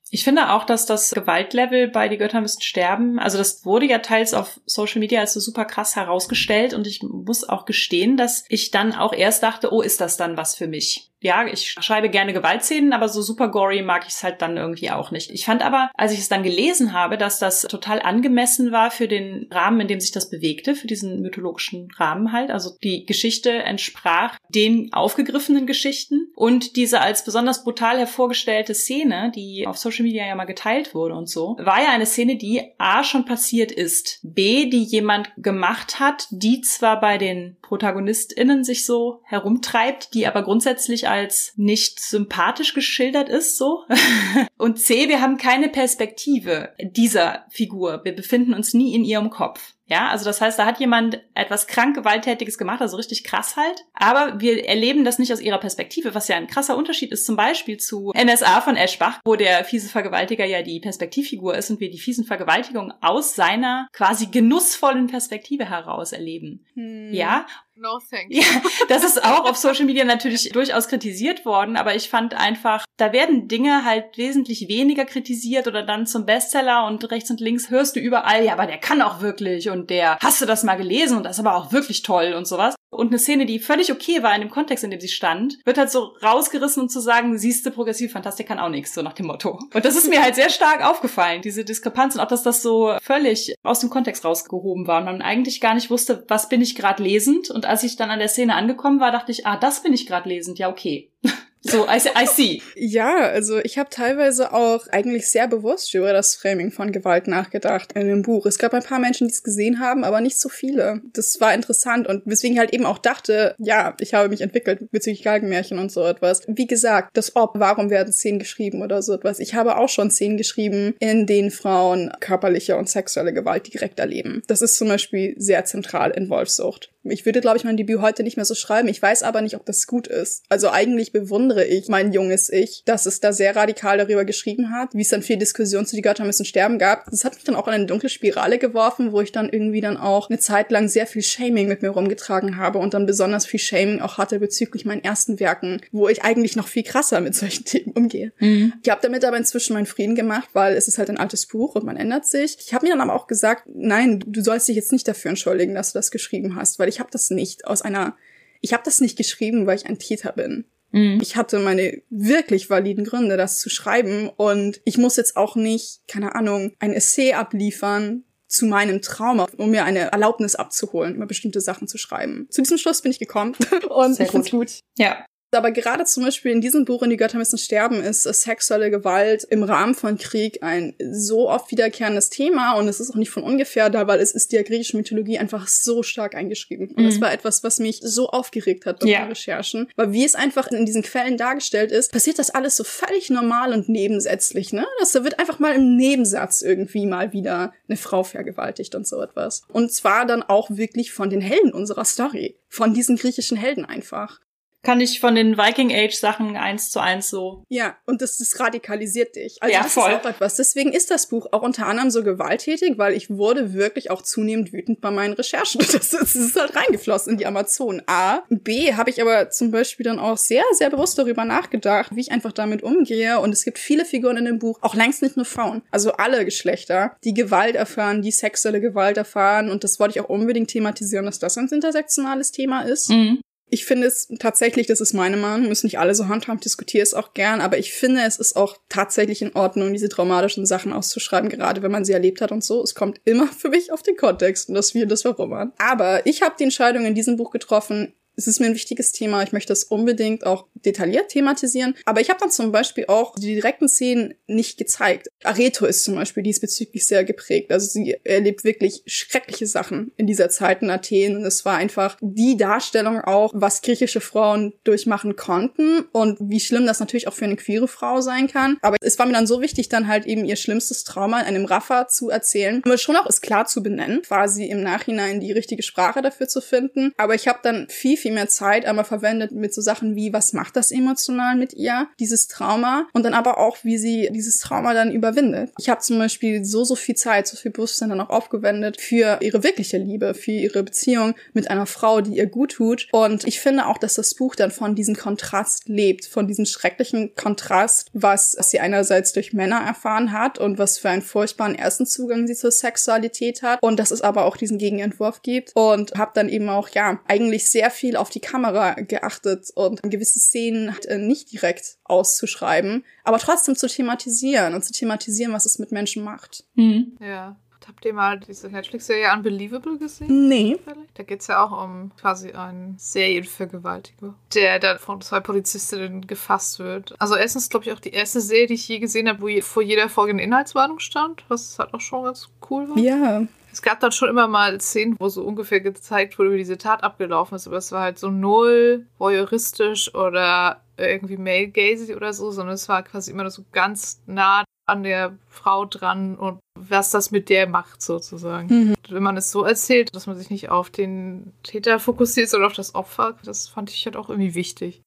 Ich 0.09 0.23
finde 0.23 0.53
auch, 0.53 0.63
dass 0.63 0.85
das 0.85 1.11
Gewaltlevel 1.11 1.89
bei 1.89 2.07
Die 2.07 2.17
Götter 2.17 2.41
müssen 2.41 2.61
sterben, 2.61 3.19
also 3.19 3.37
das 3.37 3.65
wurde 3.65 3.85
ja 3.85 3.99
teils 3.99 4.33
auf 4.33 4.59
Social 4.65 4.99
Media 4.99 5.19
als 5.19 5.33
so 5.33 5.39
super 5.39 5.65
krass 5.65 5.95
herausgestellt 5.95 6.73
und 6.73 6.87
ich 6.87 7.03
muss 7.03 7.47
auch 7.47 7.65
gestehen, 7.65 8.17
dass 8.17 8.45
ich 8.49 8.71
dann 8.71 8.93
auch 8.93 9.13
erst 9.13 9.43
dachte, 9.43 9.73
oh, 9.73 9.81
ist 9.81 10.01
das 10.01 10.17
dann 10.17 10.37
was 10.37 10.55
für 10.55 10.67
mich? 10.67 11.11
Ja, 11.19 11.45
ich 11.47 11.71
schreibe 11.79 12.09
gerne 12.09 12.33
Gewaltszenen, 12.33 12.93
aber 12.93 13.09
so 13.09 13.21
super 13.21 13.49
gory 13.49 13.81
mag 13.81 14.03
ich 14.07 14.13
es 14.13 14.23
halt 14.23 14.41
dann 14.41 14.57
irgendwie 14.57 14.91
auch 14.91 15.11
nicht. 15.11 15.31
Ich 15.31 15.45
fand 15.45 15.63
aber, 15.63 15.89
als 15.95 16.13
ich 16.13 16.19
es 16.19 16.29
dann 16.29 16.43
gelesen 16.43 16.93
habe, 16.93 17.17
dass 17.17 17.39
das 17.39 17.61
total 17.61 18.01
angemessen 18.01 18.71
war 18.71 18.91
für 18.91 19.07
den 19.07 19.47
Rahmen, 19.51 19.81
in 19.81 19.87
dem 19.87 19.99
sich 19.99 20.11
das 20.11 20.29
bewegte, 20.29 20.75
für 20.75 20.87
diesen 20.87 21.21
mythologischen 21.21 21.89
Rahmen 21.97 22.31
halt. 22.31 22.51
Also 22.51 22.71
die 22.83 23.05
Geschichte 23.05 23.51
entsprach 23.51 24.37
den 24.49 24.93
aufgegriffenen 24.93 25.65
Geschichten 25.65 26.31
und 26.35 26.75
diese 26.75 27.01
als 27.01 27.25
besonders 27.25 27.63
brutal 27.63 27.97
hervorgestellte 27.97 28.75
Szene, 28.75 29.31
die 29.35 29.65
auf 29.65 29.77
Social 29.77 30.03
Media 30.03 30.25
ja 30.25 30.35
mal 30.35 30.45
geteilt 30.45 30.93
wurde 30.93 31.15
und 31.15 31.27
so, 31.27 31.57
war 31.59 31.81
ja 31.81 31.89
eine 31.89 32.05
Szene, 32.05 32.35
die 32.37 32.61
A 32.77 33.03
schon 33.03 33.25
passiert 33.25 33.71
ist, 33.71 34.19
B, 34.23 34.69
die 34.69 34.83
jemand 34.83 35.31
gemacht 35.37 35.99
hat, 35.99 36.27
die 36.29 36.61
zwar 36.61 36.99
bei 36.99 37.17
den 37.17 37.57
ProtagonistInnen 37.61 38.63
sich 38.63 38.85
so 38.85 39.21
herumtreibt, 39.23 40.13
die 40.13 40.27
aber 40.27 40.43
grundsätzlich 40.43 41.06
als 41.07 41.53
nicht 41.55 41.99
sympathisch 41.99 42.73
geschildert 42.73 43.29
ist, 43.29 43.57
so. 43.57 43.83
Und 44.57 44.79
C, 44.79 45.09
wir 45.09 45.21
haben 45.21 45.37
keine 45.37 45.69
Perspektive 45.69 46.73
dieser 46.81 47.45
Figur. 47.49 48.01
Wir 48.03 48.15
befinden 48.15 48.53
uns 48.53 48.73
nie 48.73 48.93
in 48.93 49.03
ihrem 49.03 49.29
Kopf. 49.29 49.73
Ja, 49.87 50.09
also 50.09 50.25
das 50.25 50.41
heißt, 50.41 50.59
da 50.59 50.65
hat 50.65 50.79
jemand 50.79 51.21
etwas 51.33 51.65
krank 51.65 51.95
gewalttätiges 51.95 52.57
gemacht, 52.57 52.81
also 52.81 52.97
richtig 52.97 53.23
krass 53.23 53.55
halt. 53.55 53.85
Aber 53.93 54.39
wir 54.39 54.67
erleben 54.67 55.05
das 55.05 55.17
nicht 55.17 55.31
aus 55.31 55.39
ihrer 55.39 55.57
Perspektive, 55.57 56.13
was 56.13 56.27
ja 56.27 56.35
ein 56.35 56.47
krasser 56.47 56.75
Unterschied 56.75 57.11
ist 57.11 57.25
zum 57.25 57.37
Beispiel 57.37 57.77
zu 57.77 58.11
NSA 58.13 58.61
von 58.61 58.75
Eschbach, 58.75 59.19
wo 59.25 59.35
der 59.35 59.63
fiese 59.63 59.89
Vergewaltiger 59.89 60.45
ja 60.45 60.61
die 60.61 60.81
Perspektivfigur 60.81 61.55
ist 61.55 61.69
und 61.69 61.79
wir 61.79 61.89
die 61.89 61.99
fiesen 61.99 62.25
Vergewaltigungen 62.25 62.93
aus 63.01 63.35
seiner 63.35 63.87
quasi 63.93 64.27
genussvollen 64.27 65.07
Perspektive 65.07 65.69
heraus 65.69 66.11
erleben. 66.11 66.65
Hm. 66.73 67.13
Ja, 67.13 67.45
No 67.79 67.99
thanks. 68.09 68.35
Ja, 68.35 68.61
das 68.89 69.03
ist 69.03 69.23
auch 69.23 69.47
auf 69.47 69.55
Social 69.55 69.85
Media 69.85 70.03
natürlich 70.03 70.49
durchaus 70.49 70.87
kritisiert 70.87 71.45
worden, 71.45 71.77
aber 71.77 71.95
ich 71.95 72.09
fand 72.09 72.33
einfach, 72.33 72.85
da 72.97 73.13
werden 73.13 73.47
Dinge 73.47 73.85
halt 73.85 74.17
wesentlich 74.17 74.67
weniger 74.67 75.05
kritisiert 75.05 75.67
oder 75.67 75.83
dann 75.83 76.07
zum 76.07 76.25
Bestseller 76.25 76.87
und 76.87 77.09
rechts 77.11 77.29
und 77.29 77.39
links 77.39 77.69
hörst 77.69 77.95
du 77.95 77.99
überall, 77.99 78.43
ja, 78.43 78.53
aber 78.53 78.65
der 78.65 78.79
kann 78.79 79.01
auch 79.01 79.21
wirklich 79.21 79.69
und 79.77 79.89
der, 79.89 80.17
hast 80.19 80.41
du 80.41 80.45
das 80.45 80.63
mal 80.63 80.75
gelesen 80.75 81.17
und 81.17 81.23
das 81.23 81.37
ist 81.37 81.45
aber 81.45 81.55
auch 81.55 81.71
wirklich 81.71 82.01
toll 82.01 82.33
und 82.33 82.47
sowas. 82.47 82.75
Und 82.89 83.07
eine 83.07 83.19
Szene, 83.19 83.45
die 83.45 83.59
völlig 83.59 83.91
okay 83.91 84.23
war 84.23 84.33
in 84.33 84.41
dem 84.41 84.49
Kontext, 84.49 84.83
in 84.83 84.91
dem 84.91 84.99
sie 84.99 85.09
stand, 85.09 85.57
wird 85.65 85.77
halt 85.77 85.91
so 85.91 86.15
rausgerissen 86.23 86.83
um 86.83 86.89
zu 86.89 86.99
sagen, 86.99 87.37
siehste, 87.37 87.69
progressive 87.69 88.09
Fantastik 88.09 88.47
kann 88.47 88.59
auch 88.59 88.69
nichts, 88.69 88.93
so 88.93 89.01
nach 89.01 89.13
dem 89.13 89.27
Motto. 89.27 89.59
Und 89.73 89.85
das 89.85 89.95
ist 89.95 90.09
mir 90.09 90.21
halt 90.21 90.35
sehr 90.35 90.49
stark 90.49 90.83
aufgefallen, 90.85 91.41
diese 91.41 91.65
Diskrepanz 91.65 92.15
und 92.15 92.21
auch, 92.21 92.27
dass 92.27 92.43
das 92.43 92.61
so 92.61 92.95
völlig 93.01 93.55
aus 93.63 93.79
dem 93.81 93.89
Kontext 93.89 94.23
rausgehoben 94.23 94.87
war 94.87 94.99
und 94.99 95.05
man 95.05 95.21
eigentlich 95.21 95.59
gar 95.59 95.75
nicht 95.75 95.89
wusste, 95.89 96.23
was 96.27 96.49
bin 96.49 96.61
ich 96.61 96.75
gerade 96.75 97.03
lesend 97.03 97.49
und 97.49 97.65
als 97.65 97.83
ich 97.83 97.97
dann 97.97 98.09
an 98.09 98.19
der 98.19 98.29
Szene 98.29 98.55
angekommen 98.55 98.99
war, 98.99 99.11
dachte 99.11 99.31
ich, 99.31 99.45
ah, 99.45 99.57
das 99.57 99.83
bin 99.83 99.93
ich 99.93 100.07
gerade 100.07 100.29
lesend, 100.29 100.57
ja, 100.57 100.69
okay. 100.69 101.11
So, 101.61 101.85
I, 101.85 101.99
I 102.15 102.25
see. 102.25 102.61
Ja, 102.75 103.27
also 103.27 103.59
ich 103.59 103.77
habe 103.77 103.89
teilweise 103.89 104.53
auch 104.53 104.87
eigentlich 104.87 105.29
sehr 105.29 105.47
bewusst 105.47 105.93
über 105.93 106.13
das 106.13 106.35
Framing 106.35 106.71
von 106.71 106.91
Gewalt 106.91 107.27
nachgedacht 107.27 107.93
in 107.93 108.07
dem 108.07 108.21
Buch. 108.21 108.45
Es 108.45 108.57
gab 108.57 108.73
ein 108.73 108.83
paar 108.83 108.99
Menschen, 108.99 109.27
die 109.27 109.33
es 109.33 109.43
gesehen 109.43 109.79
haben, 109.79 110.03
aber 110.03 110.21
nicht 110.21 110.39
so 110.39 110.49
viele. 110.49 111.01
Das 111.13 111.39
war 111.41 111.53
interessant 111.53 112.07
und 112.07 112.23
weswegen 112.25 112.55
ich 112.55 112.59
halt 112.59 112.73
eben 112.73 112.85
auch 112.85 112.99
dachte, 112.99 113.55
ja, 113.57 113.95
ich 113.99 114.13
habe 114.13 114.29
mich 114.29 114.41
entwickelt 114.41 114.91
bezüglich 114.91 115.23
Galgenmärchen 115.23 115.79
und 115.79 115.91
so 115.91 116.05
etwas. 116.05 116.43
Wie 116.47 116.67
gesagt, 116.67 117.17
das 117.17 117.35
Ob, 117.35 117.51
warum 117.55 117.89
werden 117.89 118.13
Szenen 118.13 118.39
geschrieben 118.39 118.81
oder 118.81 119.01
so 119.01 119.13
etwas. 119.13 119.39
Ich 119.39 119.53
habe 119.53 119.77
auch 119.77 119.89
schon 119.89 120.11
Szenen 120.11 120.37
geschrieben, 120.37 120.95
in 120.99 121.25
denen 121.25 121.51
Frauen 121.51 122.11
körperliche 122.19 122.77
und 122.77 122.89
sexuelle 122.89 123.33
Gewalt 123.33 123.73
direkt 123.73 123.99
erleben. 123.99 124.41
Das 124.47 124.61
ist 124.61 124.77
zum 124.77 124.87
Beispiel 124.87 125.35
sehr 125.37 125.65
zentral 125.65 126.11
in 126.11 126.29
Wolfsucht. 126.29 126.91
Ich 127.11 127.25
würde, 127.25 127.41
glaube 127.41 127.57
ich, 127.57 127.63
mein 127.63 127.77
Debüt 127.77 128.01
heute 128.01 128.23
nicht 128.23 128.37
mehr 128.37 128.45
so 128.45 128.55
schreiben. 128.55 128.87
Ich 128.87 129.01
weiß 129.01 129.23
aber 129.23 129.41
nicht, 129.41 129.55
ob 129.55 129.65
das 129.65 129.87
gut 129.87 130.07
ist. 130.07 130.43
Also 130.49 130.69
eigentlich 130.69 131.11
bewundere 131.11 131.65
ich 131.65 131.87
mein 131.87 132.13
junges 132.13 132.49
Ich, 132.49 132.83
dass 132.85 133.05
es 133.05 133.19
da 133.19 133.33
sehr 133.33 133.55
radikal 133.55 133.97
darüber 133.97 134.25
geschrieben 134.25 134.71
hat, 134.71 134.93
wie 134.93 135.01
es 135.01 135.09
dann 135.09 135.23
viel 135.23 135.37
Diskussion 135.37 135.85
zu 135.85 135.95
die 135.95 136.01
Götter 136.01 136.25
müssen 136.25 136.45
sterben 136.45 136.79
gab. 136.79 137.09
Das 137.09 137.23
hat 137.23 137.35
mich 137.35 137.43
dann 137.43 137.55
auch 137.55 137.67
in 137.67 137.73
eine 137.73 137.85
dunkle 137.85 138.09
Spirale 138.09 138.57
geworfen, 138.57 139.11
wo 139.11 139.21
ich 139.21 139.31
dann 139.31 139.49
irgendwie 139.49 139.81
dann 139.81 139.97
auch 139.97 140.29
eine 140.29 140.39
Zeit 140.39 140.71
lang 140.71 140.87
sehr 140.87 141.07
viel 141.07 141.21
Shaming 141.21 141.67
mit 141.67 141.81
mir 141.81 141.89
rumgetragen 141.89 142.57
habe 142.57 142.79
und 142.79 142.93
dann 142.93 143.05
besonders 143.05 143.45
viel 143.45 143.59
Shaming 143.59 144.01
auch 144.01 144.17
hatte 144.17 144.39
bezüglich 144.39 144.85
meinen 144.85 145.03
ersten 145.03 145.39
Werken, 145.39 145.81
wo 145.91 146.07
ich 146.07 146.23
eigentlich 146.23 146.55
noch 146.55 146.67
viel 146.67 146.83
krasser 146.83 147.21
mit 147.21 147.35
solchen 147.35 147.65
Themen 147.65 147.91
umgehe. 147.93 148.31
Mhm. 148.39 148.73
Ich 148.83 148.89
habe 148.89 149.01
damit 149.01 149.25
aber 149.25 149.37
inzwischen 149.37 149.73
meinen 149.73 149.85
Frieden 149.85 150.15
gemacht, 150.15 150.49
weil 150.53 150.75
es 150.75 150.87
ist 150.87 150.97
halt 150.97 151.09
ein 151.09 151.17
altes 151.17 151.45
Buch 151.45 151.75
und 151.75 151.85
man 151.85 151.97
ändert 151.97 152.25
sich. 152.25 152.57
Ich 152.59 152.73
habe 152.73 152.85
mir 152.85 152.91
dann 152.91 153.01
aber 153.01 153.13
auch 153.13 153.27
gesagt, 153.27 153.63
nein, 153.73 154.23
du 154.25 154.41
sollst 154.41 154.67
dich 154.67 154.75
jetzt 154.75 154.91
nicht 154.91 155.07
dafür 155.07 155.29
entschuldigen, 155.29 155.73
dass 155.73 155.93
du 155.93 155.99
das 155.99 156.11
geschrieben 156.11 156.55
hast, 156.55 156.79
weil 156.79 156.89
ich 156.89 156.96
habe 156.99 157.09
das 157.11 157.29
nicht 157.29 157.65
aus 157.65 157.81
einer, 157.81 158.15
ich 158.61 158.73
habe 158.73 158.83
das 158.83 159.01
nicht 159.01 159.17
geschrieben, 159.17 159.65
weil 159.67 159.77
ich 159.77 159.85
ein 159.85 159.99
Täter 159.99 160.31
bin. 160.31 160.65
Mhm. 160.91 161.19
Ich 161.21 161.35
hatte 161.35 161.59
meine 161.59 162.01
wirklich 162.09 162.69
validen 162.69 163.05
Gründe, 163.05 163.37
das 163.37 163.59
zu 163.59 163.69
schreiben 163.69 164.29
und 164.29 164.81
ich 164.85 164.97
muss 164.97 165.17
jetzt 165.17 165.35
auch 165.35 165.55
nicht, 165.55 166.01
keine 166.07 166.35
Ahnung, 166.35 166.73
ein 166.79 166.93
Essay 166.93 167.33
abliefern, 167.33 168.23
zu 168.47 168.65
meinem 168.65 169.01
Trauma, 169.01 169.47
um 169.57 169.71
mir 169.71 169.83
eine 169.83 170.11
Erlaubnis 170.11 170.55
abzuholen, 170.55 171.15
über 171.15 171.25
bestimmte 171.25 171.59
Sachen 171.61 171.87
zu 171.87 171.97
schreiben. 171.97 172.47
Zu 172.49 172.61
diesem 172.61 172.77
Schluss 172.77 173.01
bin 173.01 173.11
ich 173.11 173.19
gekommen 173.19 173.55
und 173.89 174.15
Sehr 174.15 174.25
ich 174.25 174.31
gut. 174.31 174.51
gut. 174.51 174.79
Ja. 174.97 175.25
Aber 175.57 175.71
gerade 175.71 176.05
zum 176.05 176.23
Beispiel 176.23 176.51
in 176.51 176.61
diesem 176.61 176.85
Buch, 176.85 177.01
in 177.03 177.09
Die 177.09 177.17
Götter 177.17 177.37
müssen 177.37 177.57
sterben, 177.57 178.01
ist 178.03 178.23
sexuelle 178.23 178.89
Gewalt 178.91 179.43
im 179.49 179.63
Rahmen 179.63 179.95
von 179.95 180.17
Krieg 180.17 180.61
ein 180.63 180.93
so 181.11 181.49
oft 181.49 181.71
wiederkehrendes 181.71 182.29
Thema 182.29 182.73
und 182.73 182.87
es 182.87 182.99
ist 182.99 183.11
auch 183.11 183.15
nicht 183.15 183.29
von 183.31 183.43
ungefähr 183.43 183.89
da, 183.89 184.07
weil 184.07 184.19
es 184.19 184.31
ist 184.31 184.51
der 184.51 184.63
griechischen 184.63 184.97
Mythologie 184.97 185.37
einfach 185.39 185.67
so 185.67 186.03
stark 186.03 186.35
eingeschrieben. 186.35 186.89
Und 186.89 187.03
Mhm. 187.03 187.05
das 187.09 187.21
war 187.21 187.33
etwas, 187.33 187.63
was 187.63 187.79
mich 187.79 187.99
so 188.03 188.29
aufgeregt 188.29 188.85
hat 188.85 188.99
bei 188.99 189.07
Ja. 189.07 189.19
meinen 189.19 189.29
Recherchen, 189.29 189.89
weil 189.95 190.11
wie 190.13 190.23
es 190.25 190.35
einfach 190.35 190.67
in 190.71 190.85
diesen 190.85 191.01
Quellen 191.03 191.37
dargestellt 191.37 191.91
ist, 191.91 192.11
passiert 192.11 192.39
das 192.39 192.49
alles 192.51 192.75
so 192.77 192.83
völlig 192.83 193.29
normal 193.29 193.73
und 193.73 193.89
nebensätzlich, 193.89 194.73
ne? 194.73 194.85
Das 194.99 195.11
da 195.11 195.23
wird 195.23 195.39
einfach 195.39 195.59
mal 195.59 195.73
im 195.75 195.95
Nebensatz 195.97 196.61
irgendwie 196.61 197.05
mal 197.05 197.33
wieder 197.33 197.73
eine 197.87 197.97
Frau 197.97 198.23
vergewaltigt 198.23 198.93
und 198.95 199.07
so 199.07 199.21
etwas. 199.21 199.63
Und 199.71 199.91
zwar 199.91 200.25
dann 200.25 200.43
auch 200.43 200.69
wirklich 200.69 201.11
von 201.11 201.29
den 201.29 201.41
Helden 201.41 201.71
unserer 201.73 202.05
Story, 202.05 202.57
von 202.69 202.93
diesen 202.93 203.15
griechischen 203.17 203.57
Helden 203.57 203.85
einfach. 203.85 204.39
Kann 204.87 205.01
ich 205.01 205.19
von 205.19 205.35
den 205.35 205.57
Viking 205.57 205.93
Age 205.93 206.15
Sachen 206.15 206.55
eins 206.55 206.91
zu 206.91 207.01
eins 207.01 207.29
so. 207.29 207.65
Ja, 207.67 207.97
und 208.05 208.21
das, 208.21 208.37
das 208.37 208.57
radikalisiert 208.57 209.35
dich. 209.35 209.57
Also 209.59 209.73
Ja, 209.73 209.83
das 209.83 209.91
voll. 209.91 210.11
ist 210.11 210.21
auch 210.21 210.29
etwas. 210.29 210.55
Deswegen 210.55 210.93
ist 210.93 211.11
das 211.11 211.27
Buch 211.27 211.47
auch 211.51 211.61
unter 211.61 211.87
anderem 211.87 212.09
so 212.09 212.23
gewalttätig, 212.23 212.97
weil 212.97 213.13
ich 213.13 213.29
wurde 213.29 213.73
wirklich 213.73 214.11
auch 214.11 214.21
zunehmend 214.21 214.71
wütend 214.71 215.01
bei 215.01 215.11
meinen 215.11 215.33
Recherchen. 215.33 215.81
Das, 215.97 216.11
das 216.11 216.35
ist 216.37 216.55
halt 216.55 216.73
reingeflossen 216.73 217.33
in 217.33 217.37
die 217.37 217.45
Amazonen. 217.45 218.01
A. 218.07 218.43
B. 218.49 218.93
habe 218.93 219.09
ich 219.09 219.21
aber 219.21 219.49
zum 219.49 219.71
Beispiel 219.71 220.05
dann 220.05 220.19
auch 220.19 220.37
sehr, 220.37 220.63
sehr 220.71 220.89
bewusst 220.89 221.17
darüber 221.19 221.43
nachgedacht, 221.43 222.15
wie 222.15 222.21
ich 222.21 222.31
einfach 222.31 222.53
damit 222.53 222.81
umgehe. 222.81 223.41
Und 223.41 223.51
es 223.51 223.65
gibt 223.65 223.79
viele 223.79 224.05
Figuren 224.05 224.37
in 224.37 224.45
dem 224.45 224.59
Buch, 224.59 224.79
auch 224.81 224.95
längst 224.95 225.21
nicht 225.21 225.35
nur 225.35 225.45
Frauen, 225.45 225.81
also 225.91 226.13
alle 226.13 226.45
Geschlechter, 226.45 227.17
die 227.25 227.33
Gewalt 227.33 227.75
erfahren, 227.75 228.21
die 228.21 228.31
sexuelle 228.31 228.79
Gewalt 228.79 229.17
erfahren. 229.17 229.69
Und 229.69 229.83
das 229.83 229.99
wollte 229.99 230.17
ich 230.17 230.23
auch 230.23 230.29
unbedingt 230.29 230.69
thematisieren, 230.69 231.25
dass 231.25 231.39
das 231.39 231.57
ein 231.57 231.67
intersektionales 231.67 232.53
Thema 232.53 232.83
ist. 232.83 233.09
Mhm. 233.09 233.41
Ich 233.69 233.85
finde 233.85 234.07
es 234.07 234.29
tatsächlich, 234.39 234.87
das 234.87 235.01
ist 235.01 235.13
meine 235.13 235.35
Meinung, 235.35 235.67
müssen 235.67 235.87
nicht 235.87 235.99
alle 235.99 236.15
so 236.15 236.27
handhaben, 236.27 236.61
diskutiere 236.61 237.03
es 237.03 237.13
auch 237.13 237.33
gern, 237.33 237.59
aber 237.59 237.77
ich 237.77 237.91
finde, 237.91 238.21
es 238.21 238.37
ist 238.37 238.55
auch 238.55 238.77
tatsächlich 238.87 239.41
in 239.41 239.55
Ordnung, 239.55 239.91
diese 239.91 240.07
traumatischen 240.07 240.65
Sachen 240.65 240.93
auszuschreiben, 240.93 241.49
gerade 241.49 241.81
wenn 241.81 241.91
man 241.91 242.05
sie 242.05 242.13
erlebt 242.13 242.39
hat 242.39 242.53
und 242.53 242.63
so. 242.63 242.81
Es 242.81 242.95
kommt 242.95 243.19
immer 243.25 243.47
für 243.57 243.69
mich 243.69 243.91
auf 243.91 244.03
den 244.03 244.15
Kontext 244.15 244.69
und 244.69 244.75
das 244.75 244.93
Wie 244.93 245.05
das 245.05 245.25
Warum 245.25 245.53
an. 245.53 245.73
Aber 245.77 246.25
ich 246.25 246.41
habe 246.41 246.55
die 246.57 246.63
Entscheidung 246.63 247.05
in 247.05 247.15
diesem 247.15 247.35
Buch 247.35 247.51
getroffen, 247.51 248.13
es 248.37 248.45
ist 248.45 248.59
mir 248.59 248.67
ein 248.67 248.75
wichtiges 248.75 249.11
Thema. 249.11 249.41
Ich 249.41 249.51
möchte 249.51 249.73
es 249.73 249.83
unbedingt 249.83 250.45
auch 250.45 250.67
detailliert 250.75 251.29
thematisieren. 251.29 251.95
Aber 252.05 252.21
ich 252.21 252.29
habe 252.29 252.39
dann 252.39 252.51
zum 252.51 252.71
Beispiel 252.71 253.05
auch 253.07 253.33
die 253.35 253.55
direkten 253.55 253.89
Szenen 253.89 254.35
nicht 254.45 254.77
gezeigt. 254.77 255.29
Areto 255.43 255.87
ist 255.87 256.03
zum 256.03 256.15
Beispiel 256.15 256.43
diesbezüglich 256.43 257.07
sehr 257.07 257.23
geprägt. 257.23 257.71
Also 257.71 257.87
sie 257.87 258.15
erlebt 258.23 258.63
wirklich 258.63 259.01
schreckliche 259.07 259.65
Sachen 259.65 260.11
in 260.17 260.27
dieser 260.27 260.49
Zeit 260.49 260.83
in 260.83 260.91
Athen. 260.91 261.35
Und 261.35 261.45
es 261.45 261.65
war 261.65 261.77
einfach 261.77 262.17
die 262.21 262.57
Darstellung 262.57 263.21
auch, 263.21 263.51
was 263.55 263.81
griechische 263.81 264.21
Frauen 264.21 264.73
durchmachen 264.83 265.35
konnten 265.35 266.01
und 266.11 266.37
wie 266.39 266.59
schlimm 266.59 266.85
das 266.85 266.99
natürlich 266.99 267.27
auch 267.27 267.33
für 267.33 267.45
eine 267.45 267.55
queere 267.55 267.87
Frau 267.87 268.21
sein 268.21 268.47
kann. 268.47 268.77
Aber 268.83 268.97
es 269.01 269.17
war 269.17 269.25
mir 269.25 269.33
dann 269.33 269.47
so 269.47 269.61
wichtig, 269.61 269.89
dann 269.89 270.07
halt 270.07 270.27
eben 270.27 270.45
ihr 270.45 270.57
schlimmstes 270.57 271.03
Trauma 271.03 271.39
in 271.41 271.47
einem 271.47 271.65
Raffa 271.65 272.07
zu 272.07 272.29
erzählen. 272.29 272.83
Aber 272.85 272.99
schon 272.99 273.15
auch 273.15 273.25
es 273.25 273.41
klar 273.41 273.65
zu 273.65 273.81
benennen, 273.81 274.21
quasi 274.21 274.65
im 274.65 274.83
Nachhinein 274.83 275.39
die 275.39 275.53
richtige 275.53 275.81
Sprache 275.81 276.21
dafür 276.21 276.47
zu 276.47 276.61
finden. 276.61 277.13
Aber 277.17 277.33
ich 277.33 277.47
habe 277.47 277.59
dann 277.63 277.87
viel, 277.89 278.15
viel 278.15 278.26
mehr 278.31 278.49
Zeit 278.49 278.85
einmal 278.85 279.05
verwendet 279.05 279.51
mit 279.51 279.73
so 279.73 279.81
Sachen 279.81 280.15
wie, 280.15 280.33
was 280.33 280.53
macht 280.53 280.75
das 280.75 280.91
emotional 280.91 281.55
mit 281.55 281.73
ihr, 281.73 282.07
dieses 282.19 282.47
Trauma 282.47 283.07
und 283.13 283.23
dann 283.23 283.33
aber 283.33 283.57
auch, 283.57 283.77
wie 283.83 283.97
sie 283.97 284.29
dieses 284.31 284.59
Trauma 284.59 284.93
dann 284.93 285.11
überwindet. 285.11 285.71
Ich 285.79 285.89
habe 285.89 286.01
zum 286.01 286.17
Beispiel 286.17 286.65
so, 286.65 286.83
so 286.83 286.95
viel 286.95 287.15
Zeit, 287.15 287.47
so 287.47 287.57
viel 287.57 287.71
Bewusstsein 287.71 288.09
dann 288.09 288.21
auch 288.21 288.29
aufgewendet 288.29 288.99
für 288.99 289.39
ihre 289.41 289.63
wirkliche 289.63 289.97
Liebe, 289.97 290.33
für 290.33 290.51
ihre 290.51 290.83
Beziehung 290.83 291.35
mit 291.53 291.69
einer 291.69 291.85
Frau, 291.85 292.21
die 292.21 292.37
ihr 292.37 292.47
gut 292.47 292.73
tut. 292.73 293.07
Und 293.11 293.45
ich 293.45 293.59
finde 293.59 293.85
auch, 293.87 293.97
dass 293.97 294.15
das 294.15 294.35
Buch 294.35 294.55
dann 294.55 294.71
von 294.71 294.95
diesem 294.95 295.15
Kontrast 295.15 295.87
lebt, 295.87 296.25
von 296.25 296.47
diesem 296.47 296.65
schrecklichen 296.65 297.35
Kontrast, 297.35 298.09
was 298.13 298.51
sie 298.51 298.79
einerseits 298.79 299.33
durch 299.33 299.53
Männer 299.53 299.79
erfahren 299.79 300.31
hat 300.31 300.59
und 300.59 300.77
was 300.77 300.97
für 300.97 301.09
einen 301.09 301.21
furchtbaren 301.21 301.75
ersten 301.75 302.05
Zugang 302.05 302.47
sie 302.47 302.55
zur 302.55 302.71
Sexualität 302.71 303.61
hat 303.61 303.81
und 303.81 303.99
dass 303.99 304.11
es 304.11 304.21
aber 304.21 304.45
auch 304.45 304.57
diesen 304.57 304.77
Gegenentwurf 304.77 305.41
gibt 305.41 305.71
und 305.75 306.13
habe 306.15 306.31
dann 306.33 306.49
eben 306.49 306.69
auch, 306.69 306.89
ja, 306.89 307.19
eigentlich 307.27 307.69
sehr 307.69 307.91
viel 307.91 308.16
auf 308.17 308.29
die 308.29 308.39
Kamera 308.41 308.93
geachtet 308.93 309.69
und 309.75 310.01
gewisse 310.03 310.39
Szenen 310.39 310.95
äh, 311.07 311.17
nicht 311.17 311.51
direkt 311.51 311.97
auszuschreiben, 312.03 313.05
aber 313.23 313.39
trotzdem 313.39 313.75
zu 313.75 313.87
thematisieren 313.87 314.73
und 314.73 314.83
zu 314.83 314.93
thematisieren, 314.93 315.53
was 315.53 315.65
es 315.65 315.79
mit 315.79 315.91
Menschen 315.91 316.23
macht. 316.23 316.63
Mhm. 316.75 317.17
Ja. 317.21 317.55
Habt 317.87 318.03
ihr 318.03 318.13
mal 318.13 318.37
diese 318.37 318.67
Netflix-Serie 318.67 319.31
Unbelievable 319.33 319.97
gesehen? 319.97 320.49
Nee. 320.49 320.77
Da 321.13 321.23
geht 321.23 321.39
es 321.39 321.47
ja 321.47 321.63
auch 321.63 321.71
um 321.85 322.11
quasi 322.19 322.51
einen 322.51 322.97
Serienvergewaltiger, 322.99 324.35
der 324.53 324.79
dann 324.79 324.99
von 324.99 325.21
zwei 325.21 325.39
Polizistinnen 325.39 326.27
gefasst 326.27 326.79
wird. 326.79 327.15
Also 327.19 327.35
erstens, 327.35 327.69
glaube 327.69 327.85
ich, 327.85 327.91
auch 327.93 327.99
die 328.01 328.11
erste 328.11 328.41
Serie, 328.41 328.67
die 328.67 328.73
ich 328.73 328.87
je 328.87 328.99
gesehen 328.99 329.29
habe, 329.29 329.41
wo 329.41 329.47
je- 329.47 329.61
vor 329.61 329.81
jeder 329.83 330.09
Folge 330.09 330.33
eine 330.33 330.43
Inhaltswarnung 330.43 330.99
stand, 330.99 331.43
was 331.47 331.79
halt 331.79 331.93
auch 331.93 332.01
schon 332.01 332.25
ganz 332.25 332.49
cool 332.69 332.89
war. 332.89 332.97
Ja. 332.97 333.43
Es 333.77 333.83
gab 333.83 333.99
dann 333.99 334.11
schon 334.11 334.27
immer 334.29 334.47
mal 334.47 334.81
Szenen, 334.81 335.15
wo 335.19 335.29
so 335.29 335.43
ungefähr 335.43 335.81
gezeigt 335.81 336.39
wurde, 336.39 336.51
wie 336.51 336.57
diese 336.57 336.79
Tat 336.79 337.03
abgelaufen 337.03 337.55
ist, 337.55 337.67
aber 337.67 337.77
es 337.77 337.91
war 337.91 338.01
halt 338.01 338.17
so 338.17 338.31
null 338.31 339.05
voyeuristisch 339.19 340.15
oder 340.15 340.81
irgendwie 340.97 341.37
male 341.37 341.67
gazy 341.67 342.15
oder 342.15 342.33
so, 342.33 342.49
sondern 342.49 342.73
es 342.73 342.89
war 342.89 343.03
quasi 343.03 343.29
immer 343.29 343.47
so 343.51 343.63
ganz 343.71 344.19
nah 344.25 344.63
an 344.87 345.03
der 345.03 345.37
Frau 345.47 345.85
dran 345.85 346.37
und 346.37 346.59
was 346.73 347.11
das 347.11 347.29
mit 347.29 347.49
der 347.49 347.69
macht 347.69 348.01
sozusagen. 348.01 348.67
Mhm. 348.67 348.95
Wenn 349.09 349.21
man 349.21 349.37
es 349.37 349.51
so 349.51 349.63
erzählt, 349.63 350.09
dass 350.15 350.25
man 350.25 350.35
sich 350.35 350.49
nicht 350.49 350.69
auf 350.69 350.89
den 350.89 351.53
Täter 351.61 351.99
fokussiert, 351.99 352.49
sondern 352.49 352.71
auf 352.71 352.75
das 352.75 352.95
Opfer, 352.95 353.37
das 353.43 353.67
fand 353.67 353.91
ich 353.91 354.03
halt 354.07 354.15
auch 354.15 354.29
irgendwie 354.29 354.55
wichtig. 354.55 355.03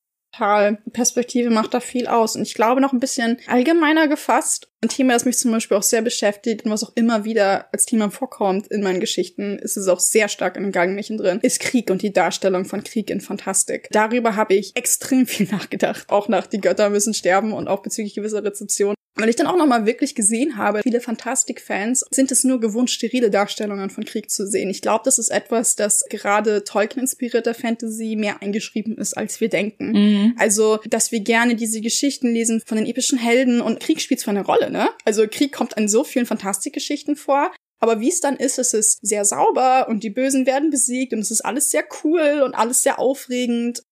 Perspektive 0.93 1.51
macht 1.51 1.74
da 1.74 1.81
viel 1.81 2.07
aus. 2.07 2.37
Und 2.37 2.43
ich 2.43 2.55
glaube 2.55 2.81
noch 2.81 2.93
ein 2.93 3.01
bisschen 3.01 3.39
allgemeiner 3.47 4.09
gefasst. 4.09 4.68
Ein 4.83 4.89
Thema, 4.89 5.12
das 5.12 5.24
mich 5.24 5.37
zum 5.37 5.51
Beispiel 5.51 5.76
auch 5.76 5.83
sehr 5.83 6.01
beschäftigt 6.01 6.64
und 6.64 6.70
was 6.70 6.85
auch 6.85 6.93
immer 6.95 7.24
wieder 7.24 7.66
als 7.72 7.85
Thema 7.85 8.11
vorkommt 8.11 8.68
in 8.68 8.83
meinen 8.83 9.01
Geschichten, 9.01 9.59
ist 9.59 9.76
es 9.76 9.89
auch 9.89 10.01
sehr 10.01 10.28
stark 10.28 10.57
in 10.57 10.62
den 10.62 10.72
Gangmärchen 10.72 11.18
drin, 11.18 11.41
ist 11.43 11.61
Krieg 11.61 11.91
und 11.91 12.01
die 12.01 12.12
Darstellung 12.12 12.64
von 12.64 12.83
Krieg 12.83 13.11
in 13.11 13.20
Fantastik. 13.20 13.89
Darüber 13.91 14.37
habe 14.37 14.55
ich 14.55 14.74
extrem 14.76 15.26
viel 15.26 15.49
nachgedacht. 15.51 16.09
Auch 16.09 16.28
nach 16.28 16.47
Die 16.47 16.61
Götter 16.61 16.89
müssen 16.89 17.12
sterben 17.12 17.53
und 17.53 17.68
auch 17.68 17.83
bezüglich 17.83 18.14
gewisser 18.14 18.43
Rezeption. 18.43 18.95
Weil 19.16 19.28
ich 19.28 19.36
dann 19.36 19.48
auch 19.48 19.56
nochmal 19.56 19.86
wirklich 19.86 20.14
gesehen 20.14 20.56
habe, 20.56 20.80
viele 20.82 21.00
Fantastik-Fans 21.00 22.04
sind 22.11 22.30
es 22.30 22.44
nur 22.44 22.61
gewohnt, 22.61 22.90
sterile 22.90 23.30
Darstellungen 23.30 23.90
von 23.90 24.04
Krieg 24.04 24.30
zu 24.30 24.46
sehen. 24.46 24.70
Ich 24.70 24.82
glaube, 24.82 25.02
das 25.04 25.18
ist 25.18 25.30
etwas, 25.30 25.74
das 25.74 26.04
gerade 26.08 26.62
Tolkien-inspirierter 26.64 27.54
Fantasy 27.54 28.16
mehr 28.16 28.40
eingeschrieben 28.40 28.96
ist, 28.96 29.16
als 29.16 29.40
wir 29.40 29.48
denken. 29.48 29.92
Mhm. 29.92 30.34
Also, 30.38 30.78
dass 30.88 31.11
wir 31.11 31.20
gerne 31.20 31.56
diese 31.56 31.80
Geschichten 31.80 32.32
lesen 32.32 32.62
von 32.64 32.76
den 32.78 32.86
epischen 32.86 33.18
Helden 33.18 33.61
und 33.61 33.80
Krieg 33.80 34.00
spielt 34.00 34.20
zwar 34.20 34.32
eine 34.32 34.44
Rolle, 34.44 34.70
ne? 34.70 34.88
Also 35.04 35.26
Krieg 35.28 35.52
kommt 35.52 35.74
in 35.74 35.88
so 35.88 36.04
vielen 36.04 36.26
Fantastikgeschichten 36.26 37.16
vor, 37.16 37.50
aber 37.80 38.00
wie 38.00 38.08
es 38.08 38.20
dann 38.20 38.36
ist, 38.36 38.58
es 38.58 38.74
ist 38.74 39.00
sehr 39.04 39.24
sauber 39.24 39.88
und 39.88 40.04
die 40.04 40.11
Bösen 40.11 40.46
werden 40.46 40.70
besiegt 40.70 41.12
und 41.12 41.20
es 41.20 41.30
ist 41.30 41.40
alles 41.40 41.70
sehr 41.70 41.84
cool 42.04 42.42
und 42.44 42.54
alles 42.54 42.82
sehr 42.82 42.98
aufregend. 42.98 43.82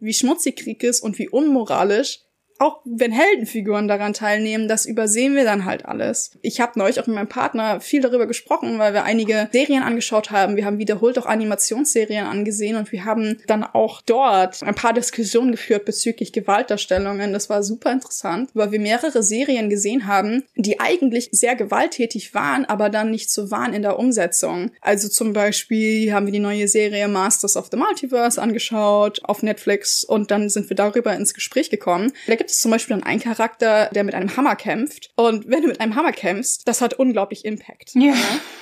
Wie 0.00 0.14
schmutzig 0.14 0.56
Krieg 0.56 0.82
ist 0.82 1.00
und 1.00 1.18
wie 1.18 1.28
unmoralisch, 1.28 2.20
auch 2.62 2.80
wenn 2.84 3.10
Heldenfiguren 3.10 3.88
daran 3.88 4.12
teilnehmen, 4.12 4.68
das 4.68 4.86
übersehen 4.86 5.34
wir 5.34 5.42
dann 5.42 5.64
halt 5.64 5.84
alles. 5.84 6.30
Ich 6.42 6.60
habe 6.60 6.78
neulich 6.78 7.00
auch 7.00 7.08
mit 7.08 7.16
meinem 7.16 7.28
Partner 7.28 7.80
viel 7.80 8.00
darüber 8.00 8.26
gesprochen, 8.26 8.78
weil 8.78 8.94
wir 8.94 9.02
einige 9.02 9.48
Serien 9.52 9.82
angeschaut 9.82 10.30
haben. 10.30 10.54
Wir 10.54 10.64
haben 10.64 10.78
wiederholt 10.78 11.18
auch 11.18 11.26
Animationsserien 11.26 12.24
angesehen 12.24 12.76
und 12.76 12.92
wir 12.92 13.04
haben 13.04 13.40
dann 13.48 13.64
auch 13.64 14.00
dort 14.00 14.62
ein 14.62 14.76
paar 14.76 14.92
Diskussionen 14.92 15.50
geführt 15.50 15.84
bezüglich 15.84 16.32
Gewaltdarstellungen. 16.32 17.32
Das 17.32 17.50
war 17.50 17.64
super 17.64 17.90
interessant, 17.90 18.50
weil 18.54 18.70
wir 18.70 18.78
mehrere 18.78 19.24
Serien 19.24 19.68
gesehen 19.68 20.06
haben, 20.06 20.44
die 20.54 20.78
eigentlich 20.78 21.30
sehr 21.32 21.56
gewalttätig 21.56 22.32
waren, 22.32 22.64
aber 22.64 22.90
dann 22.90 23.10
nicht 23.10 23.30
so 23.30 23.50
waren 23.50 23.74
in 23.74 23.82
der 23.82 23.98
Umsetzung. 23.98 24.70
Also 24.80 25.08
zum 25.08 25.32
Beispiel 25.32 26.12
haben 26.12 26.26
wir 26.26 26.32
die 26.32 26.38
neue 26.38 26.68
Serie 26.68 27.08
Masters 27.08 27.56
of 27.56 27.68
the 27.72 27.76
Multiverse 27.76 28.40
angeschaut 28.40 29.20
auf 29.24 29.42
Netflix 29.42 30.04
und 30.04 30.30
dann 30.30 30.48
sind 30.48 30.70
wir 30.70 30.76
darüber 30.76 31.12
ins 31.14 31.34
Gespräch 31.34 31.68
gekommen. 31.68 32.12
Da 32.28 32.36
gibt 32.36 32.51
es 32.52 32.60
zum 32.60 32.70
Beispiel 32.70 32.96
dann 32.96 33.04
einen 33.04 33.20
Charakter, 33.20 33.88
der 33.94 34.04
mit 34.04 34.14
einem 34.14 34.36
Hammer 34.36 34.56
kämpft. 34.56 35.10
Und 35.16 35.48
wenn 35.48 35.62
du 35.62 35.68
mit 35.68 35.80
einem 35.80 35.94
Hammer 35.94 36.12
kämpfst, 36.12 36.66
das 36.66 36.80
hat 36.80 36.94
unglaublich 36.94 37.44
Impact. 37.44 37.92
Ja. 37.94 38.14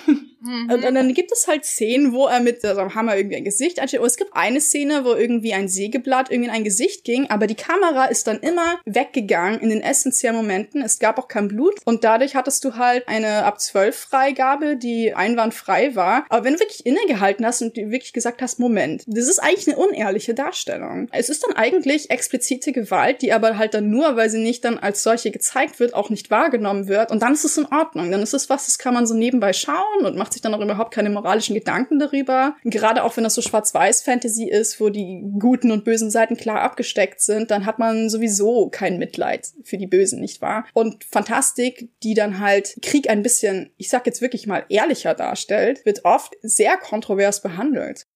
Mhm. 0.41 0.70
Und, 0.70 0.84
und, 0.84 0.95
dann 0.95 1.14
gibt 1.14 1.32
es 1.32 1.47
halt 1.47 1.64
Szenen, 1.64 2.12
wo 2.12 2.26
er 2.26 2.41
mit 2.41 2.64
also 2.64 2.95
Hammer 2.95 3.16
irgendwie 3.16 3.36
ein 3.36 3.45
Gesicht 3.45 3.80
ansteht. 3.80 4.01
Und 4.01 4.07
es 4.07 4.16
gibt 4.16 4.30
eine 4.34 4.61
Szene, 4.61 5.05
wo 5.05 5.14
irgendwie 5.14 5.55
ein 5.55 5.68
Sägeblatt 5.68 6.30
irgendwie 6.30 6.49
in 6.49 6.55
ein 6.55 6.64
Gesicht 6.64 7.05
ging, 7.05 7.28
aber 7.28 7.47
die 7.47 7.55
Kamera 7.55 8.07
ist 8.07 8.26
dann 8.26 8.41
immer 8.41 8.80
weggegangen 8.84 9.61
in 9.61 9.70
den 9.70 9.82
essentiellen 9.82 10.36
Momenten. 10.36 10.82
Es 10.82 10.99
gab 10.99 11.18
auch 11.18 11.28
kein 11.28 11.49
Blut 11.49 11.74
und 11.84 12.05
dadurch 12.05 12.34
hattest 12.34 12.64
du 12.64 12.76
halt 12.76 13.07
eine 13.09 13.45
ab 13.45 13.61
12 13.61 13.97
Freigabe, 13.97 14.76
die 14.76 15.14
einwandfrei 15.14 15.95
war. 15.95 16.24
Aber 16.28 16.45
wenn 16.45 16.55
du 16.55 16.61
wirklich 16.61 16.86
innegehalten 16.86 17.45
hast 17.45 17.62
und 17.62 17.76
wirklich 17.76 18.12
gesagt 18.12 18.43
hast, 18.43 18.59
Moment, 18.59 19.05
das 19.07 19.28
ist 19.28 19.38
eigentlich 19.38 19.68
eine 19.68 19.76
unehrliche 19.76 20.34
Darstellung. 20.34 21.09
Es 21.12 21.28
ist 21.28 21.45
dann 21.47 21.57
eigentlich 21.57 22.11
explizite 22.11 22.72
Gewalt, 22.72 23.22
die 23.22 23.32
aber 23.32 23.59
halt 23.59 23.74
dann 23.74 23.91
nur, 23.91 24.16
weil 24.16 24.30
sie 24.30 24.38
nicht 24.38 24.64
dann 24.64 24.78
als 24.78 25.03
solche 25.03 25.30
gezeigt 25.30 25.80
wird, 25.80 25.95
auch 25.95 26.11
nicht 26.11 26.30
wahrgenommen 26.30 26.88
wird. 26.88 27.11
Und 27.11 27.22
dann 27.22 27.34
ist 27.34 27.45
es 27.45 27.59
in 27.59 27.66
Ordnung. 27.66 28.11
Dann 28.11 28.22
ist 28.22 28.34
es 28.34 28.49
was, 28.49 28.66
das 28.66 28.78
kann 28.78 28.95
man 28.95 29.07
so 29.07 29.14
nebenbei 29.14 29.53
schauen 29.53 30.05
und 30.05 30.16
macht 30.16 30.29
sich 30.32 30.42
dann 30.42 30.54
auch 30.54 30.60
überhaupt 30.60 30.92
keine 30.92 31.10
moralischen 31.10 31.54
Gedanken 31.54 31.98
darüber. 31.98 32.56
Gerade 32.64 33.04
auch 33.04 33.16
wenn 33.16 33.24
das 33.24 33.34
so 33.34 33.42
Schwarz-Weiß-Fantasy 33.42 34.48
ist, 34.48 34.80
wo 34.80 34.88
die 34.88 35.22
guten 35.38 35.70
und 35.70 35.84
bösen 35.84 36.10
Seiten 36.10 36.36
klar 36.36 36.60
abgesteckt 36.60 37.20
sind, 37.20 37.50
dann 37.50 37.66
hat 37.66 37.78
man 37.78 38.08
sowieso 38.08 38.68
kein 38.68 38.98
Mitleid 38.98 39.48
für 39.64 39.78
die 39.78 39.86
Bösen, 39.86 40.20
nicht 40.20 40.40
wahr? 40.40 40.66
Und 40.74 41.04
Fantastik, 41.04 41.90
die 42.02 42.14
dann 42.14 42.38
halt 42.38 42.76
Krieg 42.82 43.08
ein 43.08 43.22
bisschen, 43.22 43.70
ich 43.76 43.88
sag 43.90 44.06
jetzt 44.06 44.20
wirklich 44.20 44.46
mal, 44.46 44.64
ehrlicher 44.68 45.14
darstellt, 45.14 45.84
wird 45.84 46.04
oft 46.04 46.36
sehr 46.42 46.76
kontrovers 46.76 47.42
behandelt. 47.42 48.06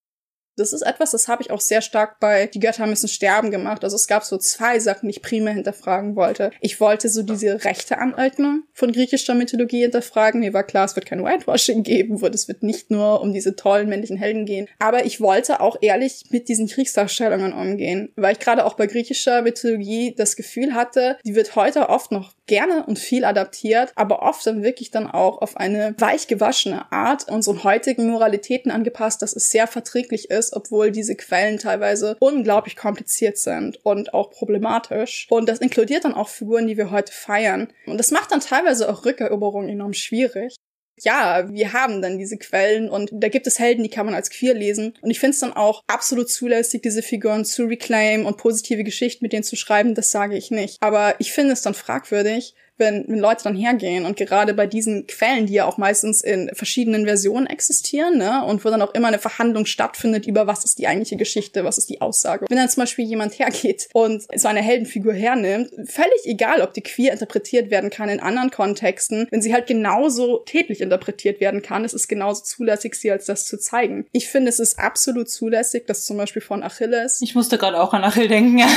Das 0.56 0.72
ist 0.72 0.82
etwas, 0.82 1.10
das 1.10 1.28
habe 1.28 1.42
ich 1.42 1.50
auch 1.50 1.60
sehr 1.60 1.80
stark 1.80 2.20
bei 2.20 2.46
Die 2.46 2.60
Götter 2.60 2.86
müssen 2.86 3.08
sterben 3.08 3.50
gemacht. 3.50 3.84
Also 3.84 3.96
es 3.96 4.06
gab 4.06 4.24
so 4.24 4.38
zwei 4.38 4.78
Sachen, 4.78 5.08
die 5.08 5.16
ich 5.16 5.22
primär 5.22 5.54
hinterfragen 5.54 6.16
wollte. 6.16 6.50
Ich 6.60 6.80
wollte 6.80 7.08
so 7.08 7.22
diese 7.22 7.64
rechte 7.64 7.98
Aneignung 7.98 8.62
von 8.72 8.92
griechischer 8.92 9.34
Mythologie 9.34 9.82
hinterfragen. 9.82 10.40
Mir 10.40 10.52
war 10.52 10.62
klar, 10.62 10.84
es 10.84 10.94
wird 10.96 11.06
kein 11.06 11.24
Whitewashing 11.24 11.82
geben, 11.82 12.20
wo 12.20 12.26
es 12.26 12.48
wird 12.48 12.62
nicht 12.62 12.90
nur 12.90 13.20
um 13.20 13.32
diese 13.32 13.56
tollen 13.56 13.88
männlichen 13.88 14.16
Helden 14.16 14.46
gehen. 14.46 14.68
Aber 14.78 15.04
ich 15.04 15.20
wollte 15.20 15.60
auch 15.60 15.76
ehrlich 15.80 16.24
mit 16.30 16.48
diesen 16.48 16.68
Kriegsdarstellungen 16.68 17.52
umgehen, 17.52 18.12
weil 18.16 18.32
ich 18.32 18.38
gerade 18.38 18.64
auch 18.64 18.74
bei 18.74 18.86
griechischer 18.86 19.42
Mythologie 19.42 20.14
das 20.16 20.36
Gefühl 20.36 20.74
hatte, 20.74 21.18
die 21.24 21.34
wird 21.34 21.56
heute 21.56 21.88
oft 21.88 22.12
noch 22.12 22.34
gerne 22.46 22.84
und 22.86 22.98
viel 22.98 23.24
adaptiert, 23.24 23.92
aber 23.94 24.22
oft 24.22 24.46
dann 24.46 24.62
wirklich 24.62 24.90
dann 24.90 25.10
auch 25.10 25.40
auf 25.40 25.56
eine 25.56 25.94
weich 25.98 26.26
gewaschene 26.26 26.90
Art 26.92 27.28
unseren 27.28 27.64
heutigen 27.64 28.08
Moralitäten 28.08 28.70
angepasst, 28.70 29.22
dass 29.22 29.34
es 29.34 29.50
sehr 29.50 29.66
verträglich 29.66 30.30
ist, 30.30 30.54
obwohl 30.54 30.90
diese 30.90 31.16
Quellen 31.16 31.58
teilweise 31.58 32.16
unglaublich 32.20 32.76
kompliziert 32.76 33.38
sind 33.38 33.84
und 33.84 34.14
auch 34.14 34.30
problematisch. 34.30 35.26
Und 35.30 35.48
das 35.48 35.58
inkludiert 35.58 36.04
dann 36.04 36.14
auch 36.14 36.28
Figuren, 36.28 36.66
die 36.66 36.76
wir 36.76 36.90
heute 36.90 37.12
feiern. 37.12 37.68
Und 37.86 37.98
das 37.98 38.10
macht 38.10 38.32
dann 38.32 38.40
teilweise 38.40 38.90
auch 38.90 39.04
Rückeroberung 39.04 39.68
enorm 39.68 39.92
schwierig 39.92 40.56
ja, 41.02 41.48
wir 41.50 41.72
haben 41.72 42.02
dann 42.02 42.18
diese 42.18 42.36
Quellen 42.36 42.88
und 42.88 43.10
da 43.12 43.28
gibt 43.28 43.46
es 43.46 43.58
Helden, 43.58 43.82
die 43.82 43.90
kann 43.90 44.06
man 44.06 44.14
als 44.14 44.30
queer 44.30 44.54
lesen. 44.54 44.94
Und 45.00 45.10
ich 45.10 45.20
finde 45.20 45.34
es 45.34 45.40
dann 45.40 45.52
auch 45.52 45.82
absolut 45.86 46.30
zulässig, 46.30 46.82
diese 46.82 47.02
Figuren 47.02 47.44
zu 47.44 47.64
reclaim 47.64 48.26
und 48.26 48.36
positive 48.36 48.84
Geschichten 48.84 49.24
mit 49.24 49.32
denen 49.32 49.42
zu 49.42 49.56
schreiben, 49.56 49.94
das 49.94 50.10
sage 50.10 50.36
ich 50.36 50.50
nicht. 50.50 50.76
Aber 50.80 51.16
ich 51.18 51.32
finde 51.32 51.52
es 51.52 51.62
dann 51.62 51.74
fragwürdig, 51.74 52.54
wenn, 52.76 53.04
wenn 53.08 53.18
Leute 53.18 53.44
dann 53.44 53.56
hergehen 53.56 54.04
und 54.04 54.16
gerade 54.16 54.54
bei 54.54 54.66
diesen 54.66 55.06
Quellen, 55.06 55.46
die 55.46 55.54
ja 55.54 55.64
auch 55.64 55.78
meistens 55.78 56.22
in 56.22 56.50
verschiedenen 56.54 57.04
Versionen 57.04 57.46
existieren, 57.46 58.18
ne, 58.18 58.44
und 58.44 58.64
wo 58.64 58.70
dann 58.70 58.82
auch 58.82 58.94
immer 58.94 59.08
eine 59.08 59.18
Verhandlung 59.18 59.66
stattfindet 59.66 60.26
über 60.26 60.46
was 60.46 60.64
ist 60.64 60.78
die 60.78 60.86
eigentliche 60.86 61.16
Geschichte, 61.16 61.64
was 61.64 61.78
ist 61.78 61.88
die 61.88 62.00
Aussage. 62.00 62.46
Wenn 62.48 62.58
dann 62.58 62.68
zum 62.68 62.82
Beispiel 62.82 63.04
jemand 63.04 63.38
hergeht 63.38 63.88
und 63.92 64.24
so 64.34 64.48
eine 64.48 64.62
Heldenfigur 64.62 65.14
hernimmt, 65.14 65.70
völlig 65.86 66.24
egal, 66.24 66.60
ob 66.60 66.74
die 66.74 66.82
queer 66.82 67.12
interpretiert 67.12 67.70
werden 67.70 67.90
kann 67.90 68.08
in 68.08 68.20
anderen 68.20 68.50
Kontexten, 68.50 69.26
wenn 69.30 69.42
sie 69.42 69.52
halt 69.52 69.66
genauso 69.66 70.38
tätlich 70.38 70.80
interpretiert 70.80 71.40
werden 71.40 71.62
kann, 71.62 71.84
es 71.84 71.94
ist 71.94 72.08
genauso 72.08 72.42
zulässig, 72.42 72.94
sie 72.96 73.10
als 73.10 73.26
das 73.26 73.46
zu 73.46 73.58
zeigen. 73.58 74.06
Ich 74.12 74.28
finde, 74.28 74.48
es 74.48 74.58
ist 74.58 74.78
absolut 74.78 75.30
zulässig, 75.30 75.86
dass 75.86 76.04
zum 76.04 76.16
Beispiel 76.16 76.42
von 76.42 76.62
Achilles. 76.62 77.20
Ich 77.22 77.34
musste 77.34 77.58
gerade 77.58 77.80
auch 77.80 77.92
an 77.92 78.02
Achilles 78.04 78.24
denken, 78.28 78.58
ja. 78.58 78.68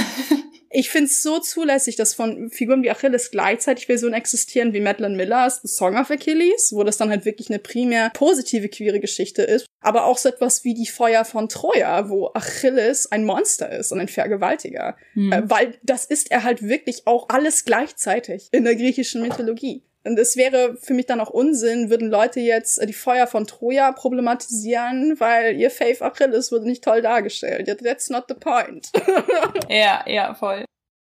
Ich 0.69 0.89
finde 0.89 1.05
es 1.05 1.23
so 1.23 1.39
zulässig, 1.39 1.95
dass 1.95 2.13
von 2.13 2.49
Figuren 2.49 2.83
wie 2.83 2.91
Achilles 2.91 3.31
gleichzeitig 3.31 3.85
Versionen 3.85 4.13
existieren 4.13 4.73
wie 4.73 4.81
Madeline 4.81 5.15
Millers 5.15 5.61
The 5.61 5.67
Song 5.67 5.97
of 5.97 6.11
Achilles, 6.11 6.71
wo 6.73 6.83
das 6.83 6.97
dann 6.97 7.09
halt 7.09 7.25
wirklich 7.25 7.49
eine 7.49 7.59
primär 7.59 8.09
positive 8.11 8.69
queere 8.69 8.99
Geschichte 8.99 9.43
ist. 9.43 9.65
Aber 9.81 10.05
auch 10.05 10.17
so 10.17 10.29
etwas 10.29 10.63
wie 10.63 10.73
die 10.73 10.87
Feuer 10.87 11.23
von 11.23 11.49
Troja, 11.49 12.09
wo 12.09 12.31
Achilles 12.33 13.11
ein 13.11 13.23
Monster 13.23 13.71
ist 13.71 13.91
und 13.91 13.99
ein 13.99 14.07
Vergewaltiger. 14.07 14.97
Mhm. 15.13 15.31
Äh, 15.31 15.49
weil 15.49 15.77
das 15.83 16.05
ist 16.05 16.31
er 16.31 16.43
halt 16.43 16.63
wirklich 16.63 17.07
auch 17.07 17.29
alles 17.29 17.65
gleichzeitig 17.65 18.49
in 18.51 18.63
der 18.63 18.75
griechischen 18.75 19.21
Mythologie. 19.21 19.86
Und 20.07 20.17
es 20.17 20.37
wäre 20.37 20.77
für 20.77 20.93
mich 20.93 21.05
dann 21.05 21.19
auch 21.19 21.29
Unsinn, 21.29 21.89
würden 21.89 22.09
Leute 22.09 22.39
jetzt 22.39 22.81
die 22.87 22.93
Feuer 22.93 23.27
von 23.27 23.45
Troja 23.45 23.91
problematisieren, 23.91 25.19
weil 25.19 25.55
ihr 25.57 25.69
Faith 25.69 26.01
Achilles 26.01 26.51
wurde 26.51 26.65
nicht 26.65 26.83
toll 26.83 27.01
dargestellt. 27.01 27.67
That's 27.83 28.09
not 28.09 28.25
the 28.27 28.35
point. 28.35 28.89
ja, 29.69 30.03
ja, 30.07 30.33
voll. 30.33 30.65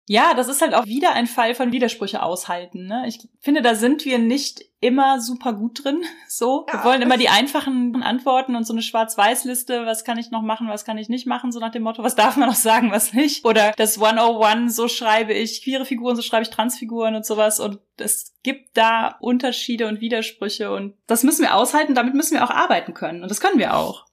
Ja, 0.08 0.32
das 0.32 0.48
ist 0.48 0.62
halt 0.62 0.72
auch 0.74 0.86
wieder 0.86 1.12
ein 1.12 1.26
Fall 1.26 1.54
von 1.54 1.70
Widersprüche 1.70 2.22
aushalten. 2.22 2.86
Ne? 2.86 3.04
Ich 3.06 3.28
finde, 3.40 3.60
da 3.60 3.74
sind 3.74 4.06
wir 4.06 4.18
nicht 4.18 4.64
immer 4.80 5.20
super 5.20 5.52
gut 5.52 5.84
drin. 5.84 6.02
So, 6.30 6.66
ja, 6.68 6.74
wir 6.74 6.84
wollen 6.84 7.02
immer 7.02 7.16
die 7.16 7.30
einfachen 7.30 8.00
Antworten 8.02 8.54
und 8.54 8.64
so 8.64 8.72
eine 8.72 8.82
Schwarz-Weiß-Liste. 8.82 9.86
Was 9.86 10.04
kann 10.04 10.18
ich 10.18 10.30
noch 10.30 10.42
machen? 10.42 10.68
Was 10.68 10.84
kann 10.84 10.98
ich 10.98 11.08
nicht 11.08 11.26
machen? 11.26 11.50
So 11.50 11.58
nach 11.58 11.72
dem 11.72 11.82
Motto, 11.82 12.04
was 12.04 12.14
darf 12.14 12.36
man 12.36 12.48
noch 12.48 12.54
sagen, 12.54 12.92
was 12.92 13.12
nicht? 13.12 13.44
Oder 13.44 13.72
das 13.76 14.00
101, 14.00 14.76
so 14.76 14.86
schreibe 14.86 15.32
ich 15.32 15.64
queere 15.64 15.84
Figuren, 15.84 16.14
so 16.14 16.22
schreibe 16.22 16.44
ich 16.44 16.50
Transfiguren 16.50 17.16
und 17.16 17.26
sowas. 17.26 17.58
Und 17.58 17.80
es 17.96 18.34
gibt 18.44 18.76
da 18.76 19.16
Unterschiede 19.20 19.88
und 19.88 20.00
Widersprüche 20.00 20.70
und 20.70 20.94
das 21.08 21.24
müssen 21.24 21.42
wir 21.42 21.54
aushalten. 21.54 21.94
Damit 21.94 22.14
müssen 22.14 22.34
wir 22.34 22.44
auch 22.44 22.50
arbeiten 22.50 22.94
können. 22.94 23.22
Und 23.22 23.30
das 23.30 23.40
können 23.40 23.58
wir 23.58 23.74
auch. 23.74 24.07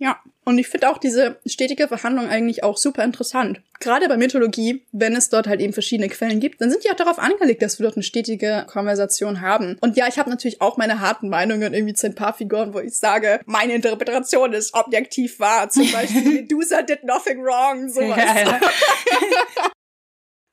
Ja, 0.00 0.18
und 0.46 0.56
ich 0.56 0.66
finde 0.66 0.88
auch 0.88 0.96
diese 0.96 1.38
stetige 1.44 1.86
Verhandlung 1.86 2.26
eigentlich 2.26 2.64
auch 2.64 2.78
super 2.78 3.04
interessant. 3.04 3.60
Gerade 3.80 4.08
bei 4.08 4.16
Mythologie, 4.16 4.86
wenn 4.92 5.14
es 5.14 5.28
dort 5.28 5.46
halt 5.46 5.60
eben 5.60 5.74
verschiedene 5.74 6.08
Quellen 6.08 6.40
gibt, 6.40 6.62
dann 6.62 6.70
sind 6.70 6.84
die 6.84 6.90
auch 6.90 6.96
darauf 6.96 7.18
angelegt, 7.18 7.60
dass 7.60 7.78
wir 7.78 7.84
dort 7.84 7.96
eine 7.96 8.02
stetige 8.02 8.64
Konversation 8.66 9.42
haben. 9.42 9.76
Und 9.82 9.98
ja, 9.98 10.08
ich 10.08 10.18
habe 10.18 10.30
natürlich 10.30 10.62
auch 10.62 10.78
meine 10.78 11.00
harten 11.00 11.28
Meinungen 11.28 11.74
irgendwie 11.74 11.92
zu 11.92 12.06
ein 12.06 12.14
paar 12.14 12.32
Figuren, 12.32 12.72
wo 12.72 12.78
ich 12.78 12.96
sage, 12.96 13.40
meine 13.44 13.74
Interpretation 13.74 14.54
ist 14.54 14.72
objektiv 14.72 15.38
wahr. 15.38 15.68
Zum 15.68 15.88
Beispiel 15.92 16.22
Medusa 16.22 16.80
did 16.80 17.04
nothing 17.04 17.42
wrong, 17.42 17.90
sowas. 17.90 18.16
Ja, 18.16 18.40
ja. 18.40 18.60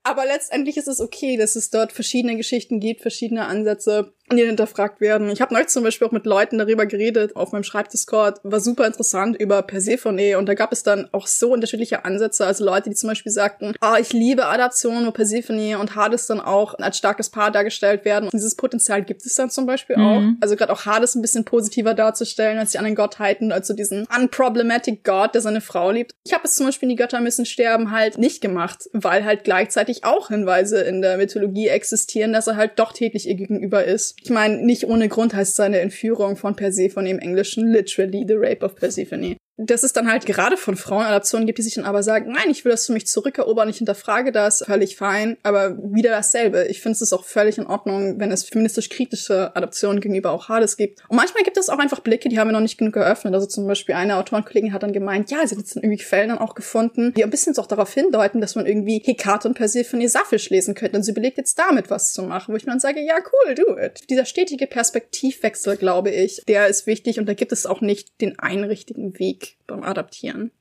Aber 0.03 0.25
letztendlich 0.25 0.75
ist 0.75 0.87
es 0.87 0.99
okay, 0.99 1.37
dass 1.37 1.55
es 1.55 1.69
dort 1.69 1.93
verschiedene 1.93 2.35
Geschichten 2.35 2.81
gibt, 2.81 3.01
verschiedene 3.01 3.45
Ansätze, 3.45 4.13
die 4.36 4.43
hinterfragt 4.43 4.99
werden. 4.99 5.30
Ich 5.30 5.41
habe 5.41 5.53
neulich 5.53 5.69
zum 5.69 5.84
Beispiel 5.84 6.07
auch 6.07 6.11
mit 6.11 6.25
Leuten 6.25 6.57
darüber 6.57 6.86
geredet 6.86 7.36
auf 7.36 7.53
meinem 7.53 7.63
Schreibdiscord. 7.63 8.39
War 8.43 8.59
super 8.59 8.86
interessant 8.86 9.38
über 9.39 9.61
Persephone 9.61 10.36
und 10.36 10.47
da 10.47 10.53
gab 10.53 10.73
es 10.73 10.84
dann 10.84 11.07
auch 11.13 11.28
so 11.28 11.53
unterschiedliche 11.53 12.03
Ansätze. 12.03 12.45
Also 12.45 12.65
Leute, 12.65 12.89
die 12.89 12.95
zum 12.95 13.09
Beispiel 13.09 13.32
sagten, 13.32 13.73
ah, 13.80 13.93
oh, 13.93 13.97
ich 13.99 14.11
liebe 14.11 14.45
Adaptionen, 14.47 15.07
wo 15.07 15.11
Persephone 15.11 15.75
und 15.78 15.95
Hades 15.95 16.28
dann 16.28 16.41
auch 16.41 16.73
als 16.80 16.97
starkes 16.97 17.30
Paar 17.30 17.51
dargestellt 17.51 18.03
werden. 18.03 18.25
Und 18.25 18.34
dieses 18.34 18.55
Potenzial 18.55 19.03
gibt 19.03 19.25
es 19.25 19.36
dann 19.36 19.49
zum 19.49 19.65
Beispiel 19.65 19.97
mhm. 19.97 20.05
auch. 20.05 20.21
Also 20.41 20.55
gerade 20.55 20.73
auch 20.73 20.86
Hades 20.86 21.15
ein 21.15 21.21
bisschen 21.21 21.45
positiver 21.45 21.93
darzustellen 21.93 22.57
als 22.57 22.71
die 22.71 22.80
anderen 22.80 22.95
Gottheiten, 22.95 23.51
als 23.51 23.67
so 23.67 23.73
diesen 23.73 24.07
unproblematic 24.13 25.03
God, 25.03 25.36
der 25.36 25.41
seine 25.41 25.61
Frau 25.61 25.91
liebt. 25.91 26.13
Ich 26.25 26.34
habe 26.34 26.43
es 26.43 26.55
zum 26.55 26.65
Beispiel 26.65 26.89
in 26.89 26.95
Die 26.95 27.01
Götter 27.01 27.21
müssen 27.21 27.45
sterben 27.45 27.91
halt 27.91 28.17
nicht 28.17 28.41
gemacht, 28.41 28.89
weil 28.91 29.23
halt 29.23 29.43
gleichzeitig 29.43 30.03
auch 30.03 30.28
Hinweise 30.28 30.82
in 30.82 31.01
der 31.01 31.17
Mythologie 31.17 31.67
existieren, 31.67 32.34
dass 32.34 32.47
er 32.47 32.57
halt 32.57 32.80
doch 32.80 32.91
tätlich 32.91 33.28
ihr 33.28 33.36
gegenüber 33.36 33.86
ist. 33.86 34.16
Ich 34.24 34.30
meine, 34.30 34.57
nicht 34.57 34.86
ohne 34.86 35.09
Grund 35.09 35.34
heißt 35.34 35.55
seine 35.55 35.80
Entführung 35.80 36.36
von 36.36 36.55
Persephone 36.55 37.05
im 37.05 37.20
Englischen 37.20 37.72
literally 37.72 38.26
the 38.28 38.36
rape 38.36 38.65
of 38.65 38.76
Persephone 38.76 39.38
dass 39.57 39.83
es 39.83 39.93
dann 39.93 40.09
halt 40.09 40.25
gerade 40.25 40.57
von 40.57 40.75
Frauenadaptionen 40.75 41.45
gibt, 41.45 41.59
die 41.59 41.63
sich 41.63 41.75
dann 41.75 41.85
aber 41.85 42.03
sagen, 42.03 42.31
nein, 42.31 42.49
ich 42.49 42.65
will 42.65 42.71
das 42.71 42.87
für 42.87 42.93
mich 42.93 43.07
zurückerobern, 43.07 43.69
ich 43.69 43.77
hinterfrage 43.77 44.31
das, 44.31 44.63
völlig 44.65 44.97
fein, 44.97 45.37
aber 45.43 45.77
wieder 45.77 46.09
dasselbe. 46.09 46.65
Ich 46.65 46.81
finde 46.81 46.97
es 46.99 47.13
auch 47.13 47.25
völlig 47.25 47.57
in 47.57 47.67
Ordnung, 47.67 48.19
wenn 48.19 48.31
es 48.31 48.43
feministisch 48.43 48.89
kritische 48.89 49.55
Adaptionen 49.55 50.01
gegenüber 50.01 50.31
auch 50.31 50.49
Hades 50.49 50.77
gibt. 50.77 51.01
Und 51.07 51.17
manchmal 51.17 51.43
gibt 51.43 51.57
es 51.57 51.69
auch 51.69 51.79
einfach 51.79 51.99
Blicke, 51.99 52.29
die 52.29 52.39
haben 52.39 52.47
wir 52.47 52.53
noch 52.53 52.59
nicht 52.59 52.77
genug 52.77 52.93
geöffnet. 52.93 53.33
Also 53.33 53.47
zum 53.47 53.67
Beispiel 53.67 53.95
eine 53.95 54.17
Autorenkollegin 54.17 54.73
hat 54.73 54.83
dann 54.83 54.93
gemeint, 54.93 55.31
ja, 55.31 55.45
sie 55.45 55.55
hat 55.55 55.59
jetzt 55.59 55.75
dann 55.75 55.83
irgendwie 55.83 56.03
Fällen 56.03 56.29
dann 56.29 56.37
auch 56.37 56.55
gefunden, 56.55 57.13
die 57.15 57.23
ein 57.23 57.29
bisschen 57.29 57.53
so 57.53 57.61
auch 57.61 57.67
darauf 57.67 57.93
hindeuten, 57.93 58.41
dass 58.41 58.55
man 58.55 58.65
irgendwie 58.65 59.01
Hekate 59.03 59.47
und 59.47 59.55
Persephone 59.55 60.07
Saphisch 60.07 60.49
lesen 60.49 60.75
könnte 60.75 60.97
und 60.97 61.03
sie 61.03 61.11
belegt 61.11 61.37
jetzt 61.37 61.57
damit 61.59 61.89
was 61.89 62.13
zu 62.13 62.23
machen, 62.23 62.53
wo 62.53 62.57
ich 62.57 62.65
mir 62.65 62.71
dann 62.71 62.79
sage, 62.79 63.01
ja, 63.01 63.15
cool, 63.17 63.55
do 63.55 63.77
it. 63.77 64.09
Dieser 64.09 64.25
stetige 64.25 64.67
Perspektivwechsel, 64.67 65.77
glaube 65.77 66.11
ich, 66.11 66.41
der 66.47 66.67
ist 66.67 66.87
wichtig 66.87 67.19
und 67.19 67.27
da 67.27 67.33
gibt 67.33 67.51
es 67.51 67.65
auch 67.65 67.81
nicht 67.81 68.21
den 68.21 68.39
einen 68.39 68.63
richtigen 68.63 69.17
Weg 69.19 69.46
beim 69.67 69.83
Adaptieren. 69.83 70.51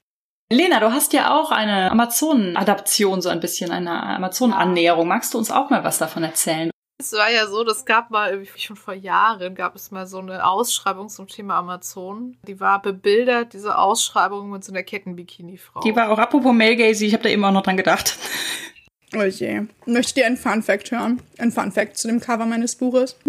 Lena, 0.52 0.78
du 0.78 0.92
hast 0.92 1.12
ja 1.12 1.36
auch 1.36 1.50
eine 1.50 1.90
Amazonen-Adaption, 1.90 3.20
so 3.20 3.28
ein 3.28 3.40
bisschen 3.40 3.72
eine 3.72 4.02
Amazonen-Annäherung. 4.02 5.08
Magst 5.08 5.34
du 5.34 5.38
uns 5.38 5.50
auch 5.50 5.70
mal 5.70 5.82
was 5.82 5.98
davon 5.98 6.22
erzählen? 6.22 6.70
Es 6.98 7.12
war 7.12 7.30
ja 7.30 7.46
so, 7.46 7.62
das 7.62 7.84
gab 7.84 8.10
mal, 8.10 8.42
schon 8.56 8.76
vor 8.76 8.94
Jahren, 8.94 9.54
gab 9.54 9.76
es 9.76 9.90
mal 9.90 10.06
so 10.06 10.18
eine 10.18 10.46
Ausschreibung 10.46 11.10
zum 11.10 11.26
Thema 11.26 11.58
Amazon. 11.58 12.38
Die 12.46 12.58
war 12.58 12.80
bebildert, 12.80 13.52
diese 13.52 13.76
Ausschreibung 13.76 14.50
mit 14.50 14.64
so 14.64 14.72
einer 14.72 14.82
Kettenbikini-Frau. 14.82 15.80
Die 15.80 15.94
war 15.94 16.10
auch, 16.10 16.18
apropos 16.18 16.54
Mel 16.54 16.76
Gacy, 16.76 17.06
ich 17.06 17.12
habe 17.12 17.24
da 17.24 17.28
eben 17.28 17.44
auch 17.44 17.52
noch 17.52 17.62
dran 17.62 17.76
gedacht. 17.76 18.16
Oh 19.18 19.22
je. 19.22 19.62
Möchtet 19.86 20.18
ihr 20.18 20.26
einen 20.26 20.36
Fun 20.36 20.62
Fact 20.62 20.90
hören? 20.90 21.22
Ein 21.38 21.50
Fun 21.50 21.72
Fact 21.72 21.96
zu 21.96 22.06
dem 22.06 22.20
Cover 22.20 22.44
meines 22.44 22.76
Buches. 22.76 23.16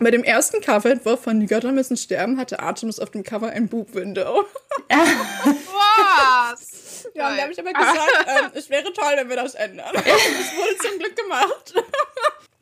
Bei 0.00 0.10
dem 0.10 0.24
ersten 0.24 0.60
Coverentwurf 0.62 1.22
von 1.22 1.40
Die 1.40 1.46
Götter 1.46 1.72
müssen 1.72 1.96
sterben 1.96 2.38
hatte 2.38 2.60
Artemis 2.60 2.98
auf 2.98 3.10
dem 3.10 3.22
Cover 3.22 3.50
ein 3.50 3.68
Boob-Window. 3.68 4.44
Was? 4.88 7.06
Ja, 7.14 7.28
und 7.30 7.36
da 7.36 7.42
habe 7.42 7.52
ich 7.52 7.60
aber 7.60 7.72
gesagt, 7.72 8.00
ähm, 8.26 8.50
es 8.54 8.70
wäre 8.70 8.92
toll, 8.92 9.12
wenn 9.16 9.28
wir 9.28 9.36
das 9.36 9.54
ändern. 9.54 9.90
Es 9.94 10.04
wurde 10.04 10.76
zum 10.88 10.98
Glück 10.98 11.16
gemacht. 11.16 11.74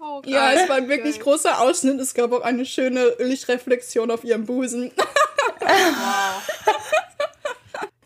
Oh, 0.01 0.23
Ja, 0.25 0.53
es 0.53 0.69
war 0.69 0.77
ein 0.77 0.89
wirklich 0.89 1.17
Geil. 1.17 1.25
großer 1.25 1.61
Ausschnitt. 1.61 2.01
Es 2.01 2.15
gab 2.15 2.33
auch 2.33 2.43
eine 2.43 2.65
schöne 2.67 3.15
Lichtreflexion 3.19 4.11
auf 4.11 4.25
ihrem 4.25 4.47
Busen. 4.47 4.91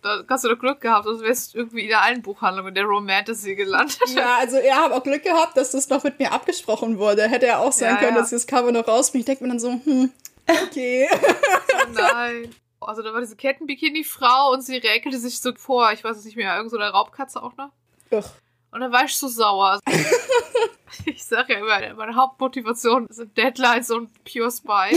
Da 0.03 0.24
hast 0.28 0.44
du 0.44 0.48
doch 0.48 0.59
Glück 0.59 0.80
gehabt, 0.80 1.05
sonst 1.05 1.22
wärst 1.22 1.55
du 1.55 1.59
irgendwie 1.59 1.82
in 1.82 1.88
der 1.88 2.03
einen 2.03 2.22
Buchhandlung 2.22 2.68
in 2.68 2.74
der 2.74 2.84
Romantasy 2.84 3.55
gelandet. 3.55 3.98
Ja, 4.14 4.36
also 4.38 4.57
er 4.57 4.76
hat 4.76 4.92
auch 4.92 5.03
Glück 5.03 5.22
gehabt, 5.22 5.57
dass 5.57 5.72
das 5.72 5.88
noch 5.88 6.05
mit 6.05 6.18
mir 6.18 6.32
abgesprochen 6.32 6.98
wurde. 6.98 7.28
Hätte 7.28 7.46
er 7.46 7.61
auch 7.61 7.72
sein 7.72 7.94
Ja, 7.94 8.01
können, 8.01 8.14
ja. 8.14 8.22
dass 8.22 8.32
ich 8.32 8.36
das 8.36 8.46
Cover 8.46 8.72
noch 8.72 8.88
rausbringe. 8.88 9.20
Ich 9.20 9.26
denke 9.26 9.44
mir 9.44 9.51
dann 9.51 9.61
so, 9.61 9.68
hm, 9.70 10.11
okay. 10.46 11.09
Oh 11.12 11.92
nein. 11.92 12.55
Also 12.80 13.03
da 13.03 13.12
war 13.12 13.20
diese 13.20 13.36
Kettenbikini-Frau 13.36 14.53
und 14.53 14.62
sie 14.62 14.78
räkelte 14.78 15.18
sich 15.18 15.40
so 15.40 15.53
vor, 15.55 15.92
ich 15.92 16.03
weiß 16.03 16.16
es 16.16 16.24
nicht 16.24 16.36
mehr, 16.36 16.57
irgend 16.57 16.70
so 16.70 16.78
eine 16.78 16.90
Raubkatze 16.90 17.42
auch 17.42 17.57
noch. 17.57 17.70
Ugh. 18.11 18.24
Und 18.73 18.81
dann 18.81 18.93
war 18.93 19.05
ich 19.05 19.14
so 19.16 19.29
sauer. 19.29 19.81
ich 21.05 21.25
sage 21.25 21.55
ja 21.55 21.59
immer, 21.61 21.95
meine 21.97 22.14
Hauptmotivation 22.14 23.07
sind 23.11 23.37
Deadlines 23.37 23.91
und 23.91 24.11
Pure 24.25 24.51
Spy. 24.51 24.97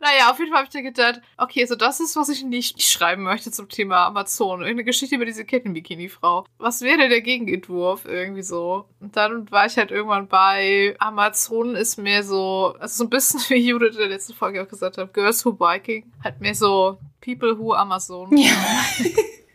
naja, 0.00 0.30
auf 0.30 0.38
jeden 0.38 0.50
Fall 0.50 0.58
habe 0.58 0.64
ich 0.64 0.72
dann 0.72 0.84
gedacht, 0.84 1.20
okay, 1.36 1.64
so 1.66 1.74
das 1.74 2.00
ist, 2.00 2.16
was 2.16 2.28
ich 2.28 2.44
nicht 2.44 2.82
schreiben 2.82 3.22
möchte 3.22 3.50
zum 3.50 3.68
Thema 3.68 4.06
Amazon. 4.06 4.60
Irgendeine 4.60 4.84
Geschichte 4.84 5.16
über 5.16 5.24
diese 5.24 5.44
Kettenbikini-Frau. 5.44 6.46
Was 6.58 6.82
wäre 6.82 7.08
der 7.08 7.20
Gegenentwurf 7.20 8.04
irgendwie 8.04 8.42
so? 8.42 8.86
Und 9.00 9.16
dann 9.16 9.50
war 9.50 9.66
ich 9.66 9.76
halt 9.76 9.90
irgendwann 9.90 10.28
bei 10.28 10.94
Amazon 10.98 11.74
ist 11.74 11.98
mehr 11.98 12.22
so, 12.22 12.74
also 12.78 12.96
so 12.96 13.04
ein 13.04 13.10
bisschen 13.10 13.40
wie 13.48 13.68
Judith 13.68 13.92
in 13.92 13.98
der 13.98 14.08
letzten 14.08 14.34
Folge 14.34 14.62
auch 14.62 14.68
gesagt 14.68 14.98
hat, 14.98 15.12
Girls 15.14 15.44
Who 15.44 15.52
Biking, 15.52 16.10
halt 16.22 16.40
mehr 16.40 16.54
so 16.54 16.98
People 17.20 17.58
Who 17.58 17.74
Amazon. 17.74 18.36
Ja. 18.36 18.52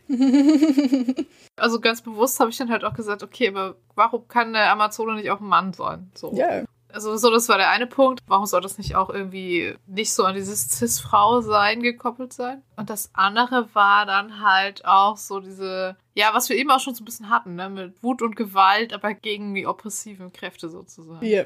Also 1.58 1.80
ganz 1.80 2.02
bewusst 2.02 2.38
habe 2.38 2.50
ich 2.50 2.58
dann 2.58 2.70
halt 2.70 2.84
auch 2.84 2.92
gesagt, 2.92 3.22
okay, 3.22 3.48
aber 3.48 3.76
warum 3.94 4.28
kann 4.28 4.54
eine 4.54 4.68
Amazone 4.70 5.14
nicht 5.14 5.30
auch 5.30 5.40
ein 5.40 5.46
Mann 5.46 5.72
sein? 5.72 6.10
So. 6.14 6.34
Ja. 6.34 6.64
Also 6.92 7.16
so, 7.16 7.30
das 7.30 7.48
war 7.48 7.58
der 7.58 7.70
eine 7.70 7.86
Punkt. 7.86 8.20
Warum 8.26 8.46
soll 8.46 8.60
das 8.60 8.78
nicht 8.78 8.94
auch 8.94 9.10
irgendwie 9.10 9.74
nicht 9.86 10.12
so 10.12 10.24
an 10.24 10.34
dieses 10.34 10.68
Cis-Frau-Sein 10.70 11.82
gekoppelt 11.82 12.32
sein? 12.32 12.62
Und 12.76 12.90
das 12.90 13.10
andere 13.14 13.68
war 13.74 14.06
dann 14.06 14.40
halt 14.42 14.84
auch 14.84 15.16
so 15.16 15.40
diese, 15.40 15.96
ja, 16.14 16.30
was 16.32 16.48
wir 16.48 16.56
eben 16.56 16.70
auch 16.70 16.80
schon 16.80 16.94
so 16.94 17.02
ein 17.02 17.06
bisschen 17.06 17.30
hatten, 17.30 17.54
ne, 17.54 17.68
mit 17.68 18.02
Wut 18.02 18.22
und 18.22 18.36
Gewalt, 18.36 18.92
aber 18.92 19.14
gegen 19.14 19.54
die 19.54 19.66
oppressiven 19.66 20.32
Kräfte 20.32 20.68
sozusagen. 20.68 21.24
Ja. 21.24 21.44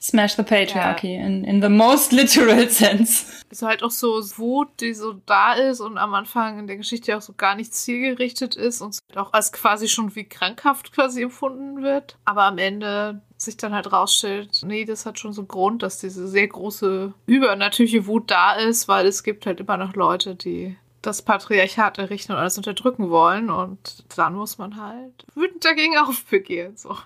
Smash 0.00 0.34
the 0.34 0.42
Patriarchy 0.42 1.14
in, 1.14 1.44
in 1.44 1.62
the 1.62 1.68
most 1.68 2.12
literal 2.12 2.68
sense. 2.70 3.24
Ist 3.50 3.62
halt 3.62 3.82
auch 3.82 3.90
so 3.90 4.20
Wut, 4.36 4.68
die 4.80 4.94
so 4.94 5.14
da 5.26 5.54
ist 5.54 5.80
und 5.80 5.98
am 5.98 6.14
Anfang 6.14 6.58
in 6.58 6.66
der 6.66 6.76
Geschichte 6.76 7.16
auch 7.16 7.22
so 7.22 7.32
gar 7.32 7.54
nicht 7.54 7.74
zielgerichtet 7.74 8.54
ist 8.54 8.80
und 8.80 8.98
auch 9.16 9.32
als 9.32 9.52
quasi 9.52 9.88
schon 9.88 10.14
wie 10.14 10.24
krankhaft 10.24 10.92
quasi 10.92 11.22
empfunden 11.22 11.82
wird. 11.82 12.16
Aber 12.24 12.44
am 12.44 12.58
Ende 12.58 13.22
sich 13.36 13.56
dann 13.56 13.74
halt 13.74 13.92
rausstellt, 13.92 14.62
nee, 14.64 14.84
das 14.84 15.06
hat 15.06 15.18
schon 15.18 15.32
so 15.32 15.42
einen 15.42 15.48
Grund, 15.48 15.82
dass 15.82 15.98
diese 15.98 16.28
sehr 16.28 16.48
große 16.48 17.14
übernatürliche 17.26 18.06
Wut 18.06 18.30
da 18.30 18.54
ist, 18.54 18.88
weil 18.88 19.06
es 19.06 19.22
gibt 19.22 19.46
halt 19.46 19.60
immer 19.60 19.76
noch 19.76 19.94
Leute, 19.94 20.34
die 20.34 20.76
das 21.02 21.22
Patriarchat 21.22 21.98
errichten 21.98 22.32
und 22.32 22.38
alles 22.38 22.56
unterdrücken 22.56 23.10
wollen 23.10 23.50
und 23.50 24.04
dann 24.16 24.34
muss 24.34 24.58
man 24.58 24.80
halt 24.80 25.26
wütend 25.34 25.64
dagegen 25.64 25.96
aufbegehren. 26.08 26.76
So. 26.76 26.96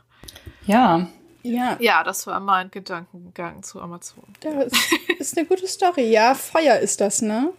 Ja. 0.67 1.09
Ja, 1.43 1.77
Ja, 1.81 2.03
das 2.05 2.27
war 2.27 2.41
mein 2.41 2.71
Gedankengang 2.71 3.63
zu 3.63 3.81
Amazon. 3.81 4.25
das 4.41 4.73
ist 5.19 5.37
eine 5.39 5.47
gute 5.47 5.67
Story. 5.67 6.11
Ja, 6.11 6.35
Feuer 6.35 6.77
ist 6.79 7.01
das, 7.01 7.23
ne? 7.23 7.53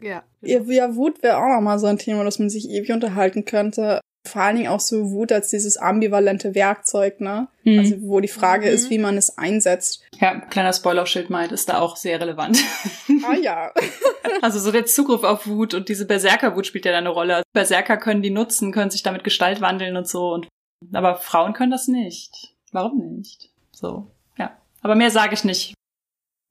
Ja. 0.00 0.22
Ja, 0.40 0.60
ja 0.60 0.94
Wut 0.96 1.22
wäre 1.22 1.38
auch 1.38 1.48
nochmal 1.54 1.78
so 1.78 1.86
ein 1.86 1.98
Thema, 1.98 2.24
das 2.24 2.38
man 2.38 2.50
sich 2.50 2.68
ewig 2.68 2.90
unterhalten 2.92 3.44
könnte. 3.44 4.00
Vor 4.26 4.40
allen 4.40 4.56
Dingen 4.56 4.68
auch 4.68 4.80
so 4.80 5.10
Wut 5.10 5.32
als 5.32 5.50
dieses 5.50 5.76
ambivalente 5.76 6.54
Werkzeug, 6.54 7.20
ne? 7.20 7.48
Mhm. 7.64 7.78
Also, 7.78 7.96
wo 8.02 8.20
die 8.20 8.28
Frage 8.28 8.68
Mhm. 8.68 8.74
ist, 8.74 8.88
wie 8.90 8.98
man 8.98 9.18
es 9.18 9.36
einsetzt. 9.36 10.02
Ja, 10.18 10.40
kleiner 10.40 10.72
Spoiler 10.72 11.02
auf 11.02 11.08
Schildmeid 11.08 11.52
ist 11.52 11.68
da 11.68 11.78
auch 11.80 11.96
sehr 11.96 12.20
relevant. 12.20 12.58
Ah 13.26 13.34
ja. 13.34 13.72
Also 14.40 14.58
so 14.58 14.72
der 14.72 14.84
Zugriff 14.86 15.22
auf 15.22 15.46
Wut 15.46 15.74
und 15.74 15.88
diese 15.88 16.06
Berserker-Wut 16.06 16.66
spielt 16.66 16.84
ja 16.86 16.92
da 16.92 16.98
eine 16.98 17.08
Rolle. 17.10 17.42
Berserker 17.54 17.96
können 17.98 18.20
die 18.22 18.30
nutzen, 18.30 18.72
können 18.72 18.90
sich 18.90 19.02
damit 19.02 19.24
Gestalt 19.24 19.60
wandeln 19.60 19.96
und 19.96 20.08
so. 20.08 20.32
Und, 20.32 20.48
aber 20.92 21.16
Frauen 21.16 21.52
können 21.52 21.70
das 21.70 21.88
nicht. 21.88 22.53
Warum 22.74 23.18
nicht? 23.18 23.50
So, 23.70 24.10
ja. 24.36 24.58
Aber 24.82 24.96
mehr 24.96 25.12
sage 25.12 25.34
ich 25.34 25.44
nicht. 25.44 25.74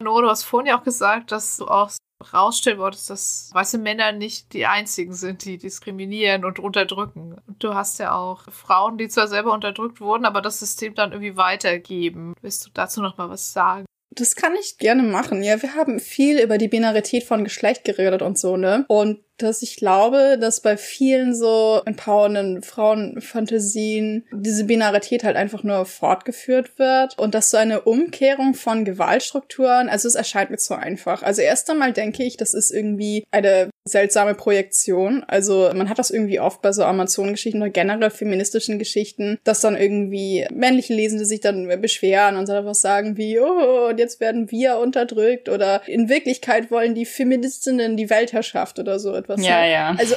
No, 0.01 0.21
du 0.21 0.29
hast 0.29 0.43
vorhin 0.43 0.67
ja 0.67 0.79
auch 0.79 0.83
gesagt, 0.83 1.33
dass 1.33 1.57
du 1.57 1.67
auch 1.67 1.91
rausstellen 2.31 2.79
wolltest, 2.79 3.09
dass 3.09 3.49
weiße 3.53 3.77
Männer 3.77 4.13
nicht 4.13 4.53
die 4.53 4.65
einzigen 4.65 5.13
sind, 5.13 5.43
die 5.43 5.57
diskriminieren 5.57 6.45
und 6.45 6.59
unterdrücken. 6.59 7.35
Und 7.45 7.61
du 7.61 7.73
hast 7.73 7.99
ja 7.99 8.15
auch 8.15 8.43
Frauen, 8.51 8.97
die 8.97 9.09
zwar 9.09 9.27
selber 9.27 9.51
unterdrückt 9.51 9.99
wurden, 9.99 10.23
aber 10.23 10.41
das 10.41 10.59
System 10.59 10.95
dann 10.95 11.11
irgendwie 11.11 11.35
weitergeben. 11.35 12.35
Willst 12.41 12.65
du 12.65 12.69
dazu 12.73 13.01
noch 13.01 13.17
mal 13.17 13.29
was 13.29 13.51
sagen? 13.51 13.85
Das 14.15 14.37
kann 14.37 14.55
ich 14.55 14.77
gerne 14.77 15.03
machen. 15.03 15.43
Ja, 15.43 15.61
wir 15.61 15.75
haben 15.75 15.99
viel 15.99 16.39
über 16.39 16.57
die 16.57 16.69
Binarität 16.69 17.25
von 17.25 17.43
Geschlecht 17.43 17.83
geredet 17.83 18.21
und 18.21 18.37
so, 18.37 18.55
ne? 18.55 18.85
Und 18.87 19.19
dass 19.37 19.61
ich 19.61 19.77
glaube, 19.77 20.37
dass 20.39 20.61
bei 20.61 20.77
vielen 20.77 21.35
so 21.35 21.81
empowernden 21.85 22.61
Frauenfantasien 22.61 24.25
diese 24.31 24.65
Binarität 24.65 25.23
halt 25.23 25.35
einfach 25.35 25.63
nur 25.63 25.85
fortgeführt 25.85 26.77
wird 26.77 27.17
und 27.17 27.33
dass 27.33 27.49
so 27.49 27.57
eine 27.57 27.81
Umkehrung 27.81 28.53
von 28.53 28.85
Gewaltstrukturen, 28.85 29.89
also 29.89 30.07
es 30.07 30.15
erscheint 30.15 30.51
mir 30.51 30.57
zu 30.57 30.75
einfach. 30.75 31.23
Also 31.23 31.41
erst 31.41 31.69
einmal 31.69 31.93
denke 31.93 32.23
ich, 32.23 32.37
das 32.37 32.53
ist 32.53 32.71
irgendwie 32.71 33.25
eine 33.31 33.69
seltsame 33.85 34.35
Projektion. 34.35 35.23
Also 35.27 35.69
man 35.73 35.89
hat 35.89 35.99
das 35.99 36.11
irgendwie 36.11 36.39
oft 36.39 36.61
bei 36.61 36.71
so 36.71 36.83
Amazon-Geschichten 36.83 37.61
oder 37.61 37.69
generell 37.71 38.11
feministischen 38.11 38.79
Geschichten, 38.79 39.39
dass 39.43 39.61
dann 39.61 39.75
irgendwie 39.75 40.47
männliche 40.53 40.93
Lesende 40.93 41.25
sich 41.25 41.41
dann 41.41 41.67
beschweren 41.81 42.37
und 42.37 42.47
dann 42.47 42.65
was 42.65 42.81
sagen 42.81 43.17
wie, 43.17 43.39
oh, 43.39 43.89
und 43.89 43.99
jetzt 43.99 44.19
werden 44.19 44.51
wir 44.51 44.77
unterdrückt 44.77 45.49
oder 45.49 45.85
in 45.87 46.07
Wirklichkeit 46.07 46.71
wollen 46.71 46.95
die 46.95 47.05
Feministinnen 47.05 47.97
die 47.97 48.09
Weltherrschaft 48.09 48.79
oder 48.79 48.99
so 48.99 49.22
etwas. 49.23 49.45
Ja, 49.45 49.61
ne? 49.61 49.71
ja. 49.71 49.95
Also 49.97 50.15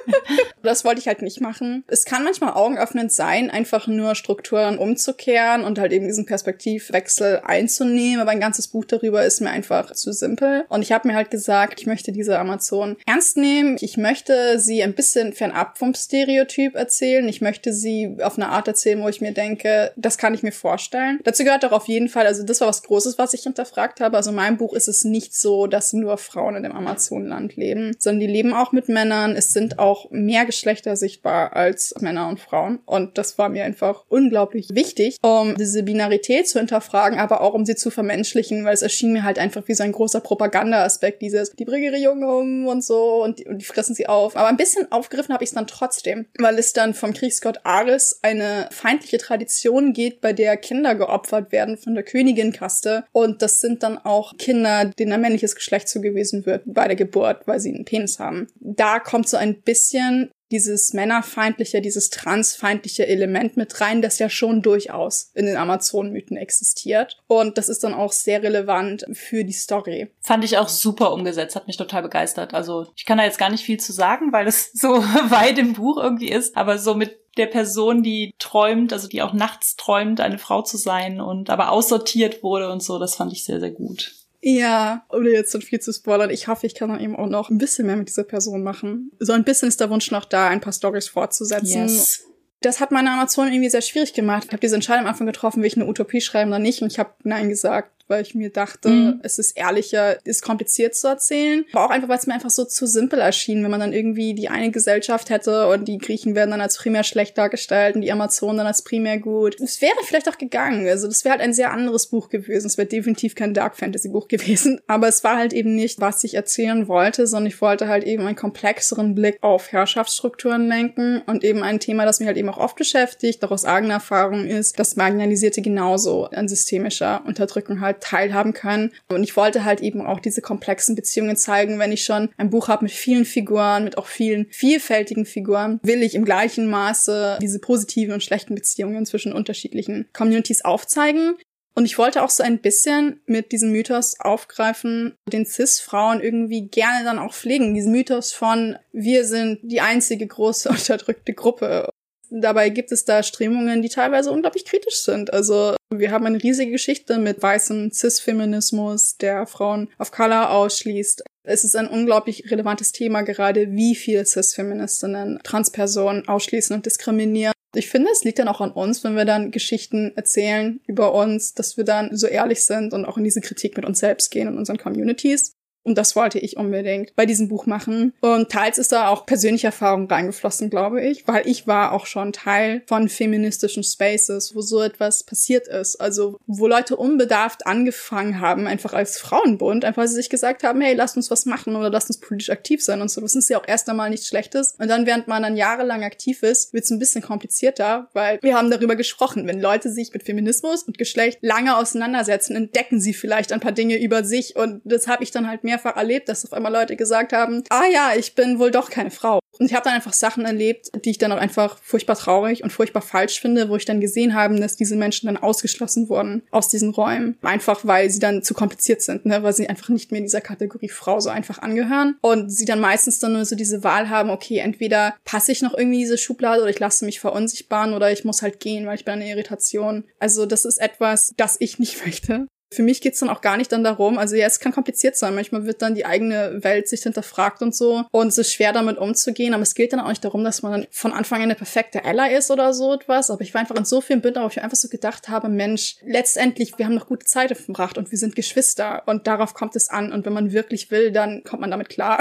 das 0.62 0.84
wollte 0.84 1.00
ich 1.00 1.06
halt 1.06 1.22
nicht 1.22 1.40
machen. 1.40 1.84
Es 1.86 2.04
kann 2.04 2.24
manchmal 2.24 2.54
augenöffnend 2.54 3.12
sein, 3.12 3.50
einfach 3.50 3.86
nur 3.86 4.14
Strukturen 4.14 4.78
umzukehren 4.78 5.64
und 5.64 5.78
halt 5.78 5.92
eben 5.92 6.06
diesen 6.06 6.26
Perspektivwechsel 6.26 7.40
einzunehmen, 7.44 8.20
aber 8.20 8.30
ein 8.30 8.40
ganzes 8.40 8.68
Buch 8.68 8.84
darüber 8.84 9.24
ist 9.24 9.40
mir 9.40 9.50
einfach 9.50 9.92
zu 9.92 10.12
simpel. 10.12 10.64
Und 10.68 10.82
ich 10.82 10.92
habe 10.92 11.08
mir 11.08 11.14
halt 11.14 11.30
gesagt, 11.30 11.80
ich 11.80 11.86
möchte 11.86 12.12
diese 12.12 12.38
Amazon 12.38 12.96
ernst 13.06 13.36
nehmen. 13.36 13.76
Ich 13.80 13.96
möchte 13.96 14.58
sie 14.58 14.82
ein 14.82 14.94
bisschen 14.94 15.32
fernab 15.32 15.78
vom 15.78 15.94
Stereotyp 15.94 16.74
erzählen. 16.74 17.28
Ich 17.28 17.40
möchte 17.40 17.72
sie 17.72 18.16
auf 18.22 18.36
eine 18.36 18.48
Art 18.48 18.68
erzählen, 18.68 19.02
wo 19.02 19.08
ich 19.08 19.20
mir 19.20 19.32
denke, 19.32 19.92
das 19.96 20.18
kann 20.18 20.34
ich 20.34 20.42
mir 20.42 20.52
vorstellen. 20.52 21.20
Dazu 21.24 21.44
gehört 21.44 21.64
auch 21.64 21.72
auf 21.72 21.88
jeden 21.88 22.08
Fall, 22.08 22.26
also 22.26 22.44
das 22.44 22.60
war 22.60 22.68
was 22.68 22.82
Großes, 22.82 23.18
was 23.18 23.34
ich 23.34 23.42
hinterfragt 23.42 24.00
habe. 24.00 24.16
Also 24.16 24.30
in 24.30 24.36
meinem 24.36 24.56
Buch 24.56 24.74
ist 24.74 24.88
es 24.88 25.04
nicht 25.04 25.34
so, 25.34 25.66
dass 25.66 25.92
nur 25.92 26.18
Frauen 26.18 26.56
in 26.56 26.62
dem 26.62 26.72
Amazonland 26.72 27.56
leben, 27.56 27.94
sondern 27.98 28.20
die 28.20 28.26
leben 28.38 28.54
auch 28.54 28.70
mit 28.70 28.88
Männern. 28.88 29.34
Es 29.34 29.52
sind 29.52 29.80
auch 29.80 30.10
mehr 30.10 30.46
Geschlechter 30.46 30.94
sichtbar 30.94 31.56
als 31.56 31.92
Männer 32.00 32.28
und 32.28 32.38
Frauen. 32.38 32.78
Und 32.86 33.18
das 33.18 33.36
war 33.36 33.48
mir 33.48 33.64
einfach 33.64 34.04
unglaublich 34.08 34.68
wichtig, 34.70 35.16
um 35.22 35.56
diese 35.56 35.82
Binarität 35.82 36.48
zu 36.48 36.60
hinterfragen, 36.60 37.18
aber 37.18 37.40
auch 37.40 37.54
um 37.54 37.66
sie 37.66 37.74
zu 37.74 37.90
vermenschlichen, 37.90 38.64
weil 38.64 38.74
es 38.74 38.82
erschien 38.82 39.12
mir 39.12 39.24
halt 39.24 39.40
einfach 39.40 39.66
wie 39.66 39.74
so 39.74 39.82
ein 39.82 39.90
großer 39.90 40.20
Propaganda-Aspekt, 40.20 41.20
dieses, 41.20 41.50
die 41.50 41.64
bringen 41.64 41.84
ihre 41.84 41.98
Jungen 41.98 42.24
um 42.24 42.66
und 42.68 42.84
so 42.84 43.24
und 43.24 43.40
die, 43.40 43.46
und 43.46 43.58
die 43.60 43.64
fressen 43.64 43.96
sie 43.96 44.08
auf. 44.08 44.36
Aber 44.36 44.46
ein 44.46 44.56
bisschen 44.56 44.90
aufgegriffen 44.92 45.34
habe 45.34 45.42
ich 45.42 45.50
es 45.50 45.54
dann 45.54 45.66
trotzdem, 45.66 46.26
weil 46.38 46.58
es 46.58 46.72
dann 46.72 46.94
vom 46.94 47.12
Kriegsgott 47.12 47.60
Ares 47.64 48.20
eine 48.22 48.68
feindliche 48.70 49.18
Tradition 49.18 49.92
geht, 49.92 50.20
bei 50.20 50.32
der 50.32 50.56
Kinder 50.56 50.94
geopfert 50.94 51.50
werden 51.50 51.76
von 51.76 51.96
der 51.96 52.04
Königin-Kaste. 52.04 53.04
Und 53.10 53.42
das 53.42 53.60
sind 53.60 53.82
dann 53.82 53.98
auch 53.98 54.36
Kinder, 54.36 54.84
denen 54.84 55.12
ein 55.12 55.20
männliches 55.22 55.56
Geschlecht 55.56 55.88
zugewiesen 55.88 56.46
wird 56.46 56.62
bei 56.66 56.86
der 56.86 56.96
Geburt, 56.96 57.46
weil 57.46 57.58
sie 57.58 57.74
einen 57.74 57.84
Penis 57.84 58.20
haben. 58.20 58.27
Da 58.56 59.00
kommt 59.00 59.28
so 59.28 59.36
ein 59.36 59.62
bisschen 59.62 60.30
dieses 60.50 60.94
männerfeindliche, 60.94 61.80
dieses 61.80 62.10
transfeindliche 62.10 63.06
Element 63.06 63.56
mit 63.56 63.80
rein, 63.80 64.02
das 64.02 64.18
ja 64.18 64.30
schon 64.30 64.62
durchaus 64.62 65.30
in 65.34 65.46
den 65.46 65.56
Amazonenmythen 65.56 66.36
existiert. 66.36 67.18
Und 67.26 67.58
das 67.58 67.68
ist 67.68 67.84
dann 67.84 67.94
auch 67.94 68.12
sehr 68.12 68.42
relevant 68.42 69.04
für 69.12 69.44
die 69.44 69.52
Story. 69.52 70.10
Fand 70.20 70.44
ich 70.44 70.58
auch 70.58 70.68
super 70.68 71.12
umgesetzt, 71.12 71.56
hat 71.56 71.66
mich 71.66 71.76
total 71.76 72.02
begeistert. 72.02 72.54
Also 72.54 72.86
ich 72.96 73.04
kann 73.04 73.18
da 73.18 73.24
jetzt 73.24 73.38
gar 73.38 73.50
nicht 73.50 73.64
viel 73.64 73.78
zu 73.78 73.92
sagen, 73.92 74.32
weil 74.32 74.46
es 74.46 74.70
so 74.72 74.88
weit 74.88 75.58
im 75.58 75.74
Buch 75.74 75.98
irgendwie 75.98 76.30
ist, 76.30 76.56
aber 76.56 76.78
so 76.78 76.94
mit 76.94 77.18
der 77.36 77.46
Person, 77.46 78.02
die 78.02 78.34
träumt, 78.38 78.92
also 78.92 79.06
die 79.06 79.22
auch 79.22 79.32
nachts 79.32 79.76
träumt, 79.76 80.20
eine 80.20 80.38
Frau 80.38 80.62
zu 80.62 80.76
sein 80.76 81.20
und 81.20 81.50
aber 81.50 81.70
aussortiert 81.70 82.42
wurde 82.42 82.70
und 82.72 82.82
so, 82.82 82.98
das 82.98 83.14
fand 83.14 83.32
ich 83.32 83.44
sehr, 83.44 83.60
sehr 83.60 83.70
gut. 83.70 84.12
Ja, 84.40 85.04
ohne 85.10 85.30
jetzt 85.30 85.54
dann 85.54 85.62
viel 85.62 85.80
zu 85.80 85.92
spoilern, 85.92 86.30
ich 86.30 86.46
hoffe, 86.46 86.66
ich 86.66 86.74
kann 86.74 86.90
dann 86.90 87.00
eben 87.00 87.16
auch 87.16 87.28
noch 87.28 87.50
ein 87.50 87.58
bisschen 87.58 87.86
mehr 87.86 87.96
mit 87.96 88.08
dieser 88.08 88.24
Person 88.24 88.62
machen. 88.62 89.10
So 89.18 89.32
ein 89.32 89.44
bisschen 89.44 89.68
ist 89.68 89.80
der 89.80 89.90
Wunsch 89.90 90.10
noch 90.10 90.24
da, 90.24 90.48
ein 90.48 90.60
paar 90.60 90.72
Stories 90.72 91.08
fortzusetzen. 91.08 91.88
Yes. 91.88 92.24
Das 92.60 92.80
hat 92.80 92.90
meine 92.90 93.10
Amazon 93.10 93.48
irgendwie 93.48 93.70
sehr 93.70 93.82
schwierig 93.82 94.14
gemacht. 94.14 94.44
Ich 94.46 94.52
habe 94.52 94.60
diese 94.60 94.74
Entscheidung 94.74 95.04
am 95.04 95.10
Anfang 95.10 95.26
getroffen, 95.26 95.62
will 95.62 95.68
ich 95.68 95.76
eine 95.76 95.86
Utopie 95.86 96.20
schreiben 96.20 96.50
oder 96.50 96.58
nicht. 96.58 96.82
Und 96.82 96.92
ich 96.92 96.98
habe 96.98 97.14
Nein 97.22 97.48
gesagt 97.48 97.97
weil 98.08 98.22
ich 98.22 98.34
mir 98.34 98.50
dachte, 98.50 98.88
mhm. 98.88 99.20
es 99.22 99.38
ist 99.38 99.56
ehrlicher, 99.56 100.24
ist 100.26 100.42
kompliziert 100.42 100.94
zu 100.94 101.08
erzählen. 101.08 101.64
Aber 101.72 101.86
auch 101.86 101.90
einfach, 101.90 102.08
weil 102.08 102.18
es 102.18 102.26
mir 102.26 102.34
einfach 102.34 102.50
so 102.50 102.64
zu 102.64 102.86
simpel 102.86 103.20
erschien, 103.20 103.62
wenn 103.62 103.70
man 103.70 103.80
dann 103.80 103.92
irgendwie 103.92 104.34
die 104.34 104.48
eine 104.48 104.70
Gesellschaft 104.70 105.30
hätte 105.30 105.68
und 105.68 105.86
die 105.86 105.98
Griechen 105.98 106.34
werden 106.34 106.50
dann 106.50 106.60
als 106.60 106.78
primär 106.78 107.04
schlecht 107.04 107.36
dargestellt 107.36 107.94
und 107.94 108.02
die 108.02 108.10
Amazonen 108.10 108.58
dann 108.58 108.66
als 108.66 108.82
primär 108.82 109.18
gut. 109.18 109.60
Es 109.60 109.80
wäre 109.82 109.96
vielleicht 110.04 110.28
auch 110.28 110.38
gegangen. 110.38 110.88
Also 110.88 111.06
das 111.06 111.24
wäre 111.24 111.32
halt 111.32 111.42
ein 111.42 111.52
sehr 111.52 111.70
anderes 111.70 112.06
Buch 112.06 112.30
gewesen. 112.30 112.66
Es 112.66 112.78
wäre 112.78 112.88
definitiv 112.88 113.34
kein 113.34 113.54
Dark 113.54 113.76
Fantasy 113.76 114.08
Buch 114.08 114.28
gewesen. 114.28 114.80
Aber 114.86 115.08
es 115.08 115.22
war 115.22 115.36
halt 115.36 115.52
eben 115.52 115.74
nicht, 115.74 116.00
was 116.00 116.24
ich 116.24 116.34
erzählen 116.34 116.88
wollte, 116.88 117.26
sondern 117.26 117.48
ich 117.48 117.60
wollte 117.60 117.88
halt 117.88 118.04
eben 118.04 118.26
einen 118.26 118.36
komplexeren 118.36 119.14
Blick 119.14 119.38
auf 119.42 119.70
Herrschaftsstrukturen 119.70 120.66
lenken 120.66 121.22
und 121.26 121.44
eben 121.44 121.62
ein 121.62 121.80
Thema, 121.80 122.06
das 122.06 122.20
mich 122.20 122.26
halt 122.26 122.38
eben 122.38 122.48
auch 122.48 122.58
oft 122.58 122.76
beschäftigt, 122.76 123.44
auch 123.44 123.50
aus 123.50 123.64
eigener 123.64 123.94
Erfahrung 123.94 124.46
ist, 124.46 124.78
dass 124.78 124.96
Marginalisierte 124.96 125.60
genauso 125.60 126.24
an 126.26 126.48
systemischer 126.48 127.22
Unterdrückung 127.26 127.80
halt 127.80 127.97
teilhaben 128.00 128.52
können. 128.52 128.92
Und 129.08 129.22
ich 129.22 129.36
wollte 129.36 129.64
halt 129.64 129.80
eben 129.80 130.04
auch 130.04 130.20
diese 130.20 130.42
komplexen 130.42 130.94
Beziehungen 130.94 131.36
zeigen, 131.36 131.78
wenn 131.78 131.92
ich 131.92 132.04
schon 132.04 132.30
ein 132.36 132.50
Buch 132.50 132.68
habe 132.68 132.84
mit 132.84 132.92
vielen 132.92 133.24
Figuren, 133.24 133.84
mit 133.84 133.98
auch 133.98 134.06
vielen 134.06 134.46
vielfältigen 134.50 135.26
Figuren, 135.26 135.80
will 135.82 136.02
ich 136.02 136.14
im 136.14 136.24
gleichen 136.24 136.68
Maße 136.68 137.38
diese 137.40 137.58
positiven 137.58 138.14
und 138.14 138.22
schlechten 138.22 138.54
Beziehungen 138.54 139.06
zwischen 139.06 139.32
unterschiedlichen 139.32 140.08
Communities 140.12 140.64
aufzeigen. 140.64 141.36
Und 141.78 141.84
ich 141.84 141.96
wollte 141.96 142.24
auch 142.24 142.30
so 142.30 142.42
ein 142.42 142.58
bisschen 142.58 143.20
mit 143.26 143.52
diesem 143.52 143.70
Mythos 143.70 144.18
aufgreifen, 144.18 145.14
den 145.32 145.46
CIS-Frauen 145.46 146.20
irgendwie 146.20 146.66
gerne 146.66 147.04
dann 147.04 147.20
auch 147.20 147.32
pflegen. 147.32 147.72
Diesen 147.72 147.92
Mythos 147.92 148.32
von, 148.32 148.76
wir 148.90 149.24
sind 149.24 149.60
die 149.62 149.80
einzige 149.80 150.26
große 150.26 150.68
unterdrückte 150.70 151.34
Gruppe. 151.34 151.88
Dabei 152.30 152.68
gibt 152.68 152.92
es 152.92 153.04
da 153.04 153.22
Strömungen, 153.22 153.82
die 153.82 153.88
teilweise 153.88 154.30
unglaublich 154.30 154.64
kritisch 154.64 154.96
sind. 154.96 155.32
Also 155.32 155.76
wir 155.90 156.10
haben 156.10 156.26
eine 156.26 156.42
riesige 156.42 156.72
Geschichte 156.72 157.18
mit 157.18 157.42
weißem 157.42 157.90
Cis-Feminismus, 157.92 159.16
der 159.16 159.46
Frauen 159.46 159.88
of 159.98 160.10
Color 160.10 160.50
ausschließt. 160.50 161.22
Es 161.44 161.64
ist 161.64 161.76
ein 161.76 161.88
unglaublich 161.88 162.50
relevantes 162.50 162.92
Thema 162.92 163.22
gerade, 163.22 163.72
wie 163.72 163.94
viele 163.94 164.26
Cis-Feministinnen 164.26 165.40
Transpersonen 165.42 166.28
ausschließen 166.28 166.76
und 166.76 166.84
diskriminieren. 166.84 167.54
Ich 167.74 167.88
finde, 167.88 168.10
es 168.10 168.24
liegt 168.24 168.38
dann 168.38 168.48
auch 168.48 168.60
an 168.60 168.70
uns, 168.70 169.04
wenn 169.04 169.14
wir 169.14 169.24
dann 169.24 169.50
Geschichten 169.50 170.12
erzählen 170.16 170.80
über 170.86 171.14
uns, 171.14 171.54
dass 171.54 171.76
wir 171.76 171.84
dann 171.84 172.16
so 172.16 172.26
ehrlich 172.26 172.64
sind 172.64 172.92
und 172.92 173.04
auch 173.04 173.18
in 173.18 173.24
diese 173.24 173.40
Kritik 173.40 173.76
mit 173.76 173.84
uns 173.84 173.98
selbst 173.98 174.30
gehen 174.30 174.48
und 174.48 174.58
unseren 174.58 174.78
Communities. 174.78 175.52
Und 175.84 175.96
das 175.96 176.16
wollte 176.16 176.38
ich 176.38 176.56
unbedingt 176.56 177.14
bei 177.16 177.26
diesem 177.26 177.48
Buch 177.48 177.66
machen. 177.66 178.14
Und 178.20 178.50
teils 178.50 178.78
ist 178.78 178.92
da 178.92 179.08
auch 179.08 179.26
persönliche 179.26 179.68
Erfahrung 179.68 180.08
reingeflossen, 180.08 180.70
glaube 180.70 181.02
ich, 181.02 181.26
weil 181.26 181.46
ich 181.46 181.66
war 181.66 181.92
auch 181.92 182.06
schon 182.06 182.32
Teil 182.32 182.82
von 182.86 183.08
feministischen 183.08 183.82
Spaces, 183.82 184.54
wo 184.54 184.60
so 184.60 184.82
etwas 184.82 185.24
passiert 185.24 185.68
ist. 185.68 185.96
Also, 185.96 186.38
wo 186.46 186.66
Leute 186.66 186.96
unbedarft 186.96 187.66
angefangen 187.66 188.40
haben, 188.40 188.66
einfach 188.66 188.92
als 188.92 189.18
Frauenbund, 189.18 189.84
einfach 189.84 189.98
weil 189.98 190.08
sie 190.08 190.14
sich 190.14 190.30
gesagt 190.30 190.62
haben, 190.62 190.80
hey, 190.80 190.94
lasst 190.94 191.16
uns 191.16 191.30
was 191.30 191.44
machen 191.44 191.74
oder 191.74 191.90
lasst 191.90 192.08
uns 192.08 192.20
politisch 192.20 192.50
aktiv 192.50 192.82
sein 192.82 193.02
und 193.02 193.10
so. 193.10 193.20
Das 193.20 193.34
ist 193.34 193.50
ja 193.50 193.58
auch 193.58 193.66
erst 193.66 193.88
einmal 193.88 194.10
nichts 194.10 194.28
Schlechtes. 194.28 194.76
Und 194.78 194.88
dann, 194.88 195.06
während 195.06 195.26
man 195.26 195.42
dann 195.42 195.56
jahrelang 195.56 196.04
aktiv 196.04 196.42
ist, 196.44 196.72
wird 196.72 196.84
es 196.84 196.90
ein 196.90 197.00
bisschen 197.00 197.20
komplizierter, 197.20 198.08
weil 198.12 198.38
wir 198.42 198.56
haben 198.56 198.70
darüber 198.70 198.94
gesprochen. 198.94 199.46
Wenn 199.46 199.60
Leute 199.60 199.90
sich 199.90 200.12
mit 200.12 200.22
Feminismus 200.22 200.84
und 200.84 200.98
Geschlecht 200.98 201.38
lange 201.42 201.76
auseinandersetzen, 201.76 202.54
entdecken 202.54 203.00
sie 203.00 203.12
vielleicht 203.12 203.52
ein 203.52 203.60
paar 203.60 203.72
Dinge 203.72 204.00
über 204.00 204.22
sich 204.22 204.54
und 204.54 204.80
das 204.84 205.08
habe 205.08 205.24
ich 205.24 205.32
dann 205.32 205.48
halt 205.48 205.64
mehrfach 205.68 205.96
erlebt, 205.96 206.28
dass 206.28 206.44
auf 206.44 206.52
einmal 206.52 206.72
Leute 206.72 206.96
gesagt 206.96 207.32
haben, 207.32 207.62
ah 207.68 207.86
ja, 207.92 208.12
ich 208.16 208.34
bin 208.34 208.58
wohl 208.58 208.70
doch 208.70 208.90
keine 208.90 209.10
Frau. 209.10 209.38
Und 209.58 209.66
ich 209.66 209.74
habe 209.74 209.84
dann 209.84 209.94
einfach 209.94 210.12
Sachen 210.12 210.44
erlebt, 210.44 210.88
die 211.04 211.10
ich 211.10 211.18
dann 211.18 211.32
auch 211.32 211.38
einfach 211.38 211.78
furchtbar 211.82 212.16
traurig 212.16 212.62
und 212.62 212.70
furchtbar 212.70 213.02
falsch 213.02 213.40
finde, 213.40 213.68
wo 213.68 213.76
ich 213.76 213.84
dann 213.84 214.00
gesehen 214.00 214.34
habe, 214.34 214.58
dass 214.60 214.76
diese 214.76 214.96
Menschen 214.96 215.26
dann 215.26 215.36
ausgeschlossen 215.36 216.08
wurden 216.08 216.42
aus 216.50 216.68
diesen 216.68 216.90
Räumen. 216.90 217.36
Einfach 217.42 217.80
weil 217.84 218.10
sie 218.10 218.20
dann 218.20 218.42
zu 218.42 218.54
kompliziert 218.54 219.02
sind, 219.02 219.26
ne? 219.26 219.42
weil 219.42 219.52
sie 219.52 219.68
einfach 219.68 219.88
nicht 219.88 220.10
mehr 220.10 220.18
in 220.18 220.24
dieser 220.24 220.40
Kategorie 220.40 220.88
Frau 220.88 221.20
so 221.20 221.30
einfach 221.30 221.58
angehören. 221.58 222.16
Und 222.20 222.50
sie 222.50 222.64
dann 222.64 222.80
meistens 222.80 223.18
dann 223.18 223.32
nur 223.32 223.44
so 223.44 223.56
diese 223.56 223.82
Wahl 223.82 224.08
haben, 224.08 224.30
okay, 224.30 224.58
entweder 224.58 225.16
passe 225.24 225.52
ich 225.52 225.62
noch 225.62 225.76
irgendwie 225.76 225.98
diese 225.98 226.18
Schublade 226.18 226.62
oder 226.62 226.70
ich 226.70 226.78
lasse 226.78 227.04
mich 227.04 227.20
verunsichtbaren 227.20 227.94
oder 227.94 228.12
ich 228.12 228.24
muss 228.24 228.42
halt 228.42 228.60
gehen, 228.60 228.86
weil 228.86 228.96
ich 228.96 229.04
bin 229.04 229.14
eine 229.14 229.28
Irritation. 229.28 230.04
Also 230.20 230.46
das 230.46 230.64
ist 230.64 230.80
etwas, 230.80 231.34
das 231.36 231.56
ich 231.58 231.78
nicht 231.78 232.04
möchte. 232.06 232.46
Für 232.70 232.82
mich 232.82 233.00
geht's 233.00 233.20
dann 233.20 233.28
auch 233.28 233.40
gar 233.40 233.56
nicht 233.56 233.72
dann 233.72 233.84
darum, 233.84 234.18
also 234.18 234.36
ja, 234.36 234.46
es 234.46 234.60
kann 234.60 234.72
kompliziert 234.72 235.16
sein, 235.16 235.34
manchmal 235.34 235.64
wird 235.64 235.82
dann 235.82 235.94
die 235.94 236.06
eigene 236.06 236.62
Welt 236.62 236.88
sich 236.88 237.02
hinterfragt 237.02 237.62
und 237.62 237.74
so. 237.74 238.04
Und 238.10 238.28
es 238.28 238.38
ist 238.38 238.52
schwer 238.52 238.72
damit 238.72 238.98
umzugehen, 238.98 239.54
aber 239.54 239.62
es 239.62 239.74
geht 239.74 239.92
dann 239.92 240.00
auch 240.00 240.08
nicht 240.08 240.24
darum, 240.24 240.44
dass 240.44 240.62
man 240.62 240.72
dann 240.72 240.86
von 240.90 241.12
Anfang 241.12 241.38
an 241.38 241.44
eine 241.44 241.54
perfekte 241.54 242.04
Ally 242.04 242.36
ist 242.36 242.50
oder 242.50 242.74
so 242.74 242.94
etwas, 242.94 243.30
aber 243.30 243.42
ich 243.42 243.54
war 243.54 243.60
einfach 243.60 243.76
in 243.76 243.84
so 243.84 244.00
vielen 244.00 244.20
Bildern, 244.20 244.44
wo 244.44 244.48
ich 244.48 244.62
einfach 244.62 244.76
so 244.76 244.88
gedacht 244.88 245.28
habe, 245.28 245.48
Mensch, 245.48 245.96
letztendlich, 246.04 246.78
wir 246.78 246.86
haben 246.86 246.94
noch 246.94 247.06
gute 247.06 247.26
Zeit 247.26 247.56
verbracht 247.56 247.98
und 247.98 248.10
wir 248.10 248.18
sind 248.18 248.36
Geschwister 248.36 249.02
und 249.06 249.26
darauf 249.26 249.54
kommt 249.54 249.76
es 249.76 249.88
an. 249.88 250.12
Und 250.12 250.26
wenn 250.26 250.32
man 250.32 250.52
wirklich 250.52 250.90
will, 250.90 251.12
dann 251.12 251.42
kommt 251.44 251.60
man 251.60 251.70
damit 251.70 251.88
klar. 251.88 252.20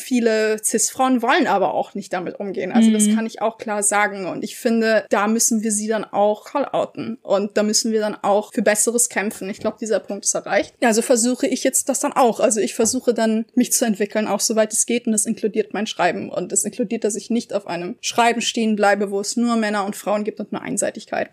Viele 0.00 0.58
Cis-Frauen 0.62 1.22
wollen 1.22 1.46
aber 1.46 1.74
auch 1.74 1.94
nicht 1.94 2.12
damit 2.12 2.40
umgehen. 2.40 2.72
Also 2.72 2.88
mhm. 2.88 2.94
das 2.94 3.08
kann 3.08 3.26
ich 3.26 3.42
auch 3.42 3.58
klar 3.58 3.82
sagen. 3.82 4.26
Und 4.26 4.42
ich 4.42 4.56
finde, 4.56 5.04
da 5.10 5.28
müssen 5.28 5.62
wir 5.62 5.70
sie 5.70 5.86
dann 5.86 6.04
auch 6.04 6.44
call-outen. 6.44 7.18
Und 7.22 7.56
da 7.56 7.62
müssen 7.62 7.92
wir 7.92 8.00
dann 8.00 8.16
auch 8.16 8.52
für 8.52 8.62
Besseres 8.62 9.08
kämpfen. 9.08 9.48
Ich 9.50 9.60
glaube, 9.60 9.76
dieser 9.80 10.00
Punkt 10.00 10.24
ist 10.24 10.34
erreicht. 10.34 10.74
Ja, 10.80 10.88
also 10.88 11.02
versuche 11.02 11.46
ich 11.46 11.62
jetzt 11.64 11.88
das 11.88 12.00
dann 12.00 12.12
auch. 12.12 12.40
Also 12.40 12.60
ich 12.60 12.74
versuche 12.74 13.14
dann, 13.14 13.46
mich 13.54 13.72
zu 13.72 13.84
entwickeln, 13.84 14.26
auch 14.26 14.40
soweit 14.40 14.72
es 14.72 14.86
geht. 14.86 15.06
Und 15.06 15.12
das 15.12 15.26
inkludiert 15.26 15.74
mein 15.74 15.86
Schreiben. 15.86 16.30
Und 16.30 16.52
das 16.52 16.64
inkludiert, 16.64 17.04
dass 17.04 17.14
ich 17.14 17.30
nicht 17.30 17.52
auf 17.52 17.66
einem 17.66 17.96
Schreiben 18.00 18.40
stehen 18.40 18.76
bleibe, 18.76 19.10
wo 19.10 19.20
es 19.20 19.36
nur 19.36 19.56
Männer 19.56 19.84
und 19.84 19.96
Frauen 19.96 20.24
gibt 20.24 20.40
und 20.40 20.52
nur 20.52 20.62
Einseitigkeit. 20.62 21.30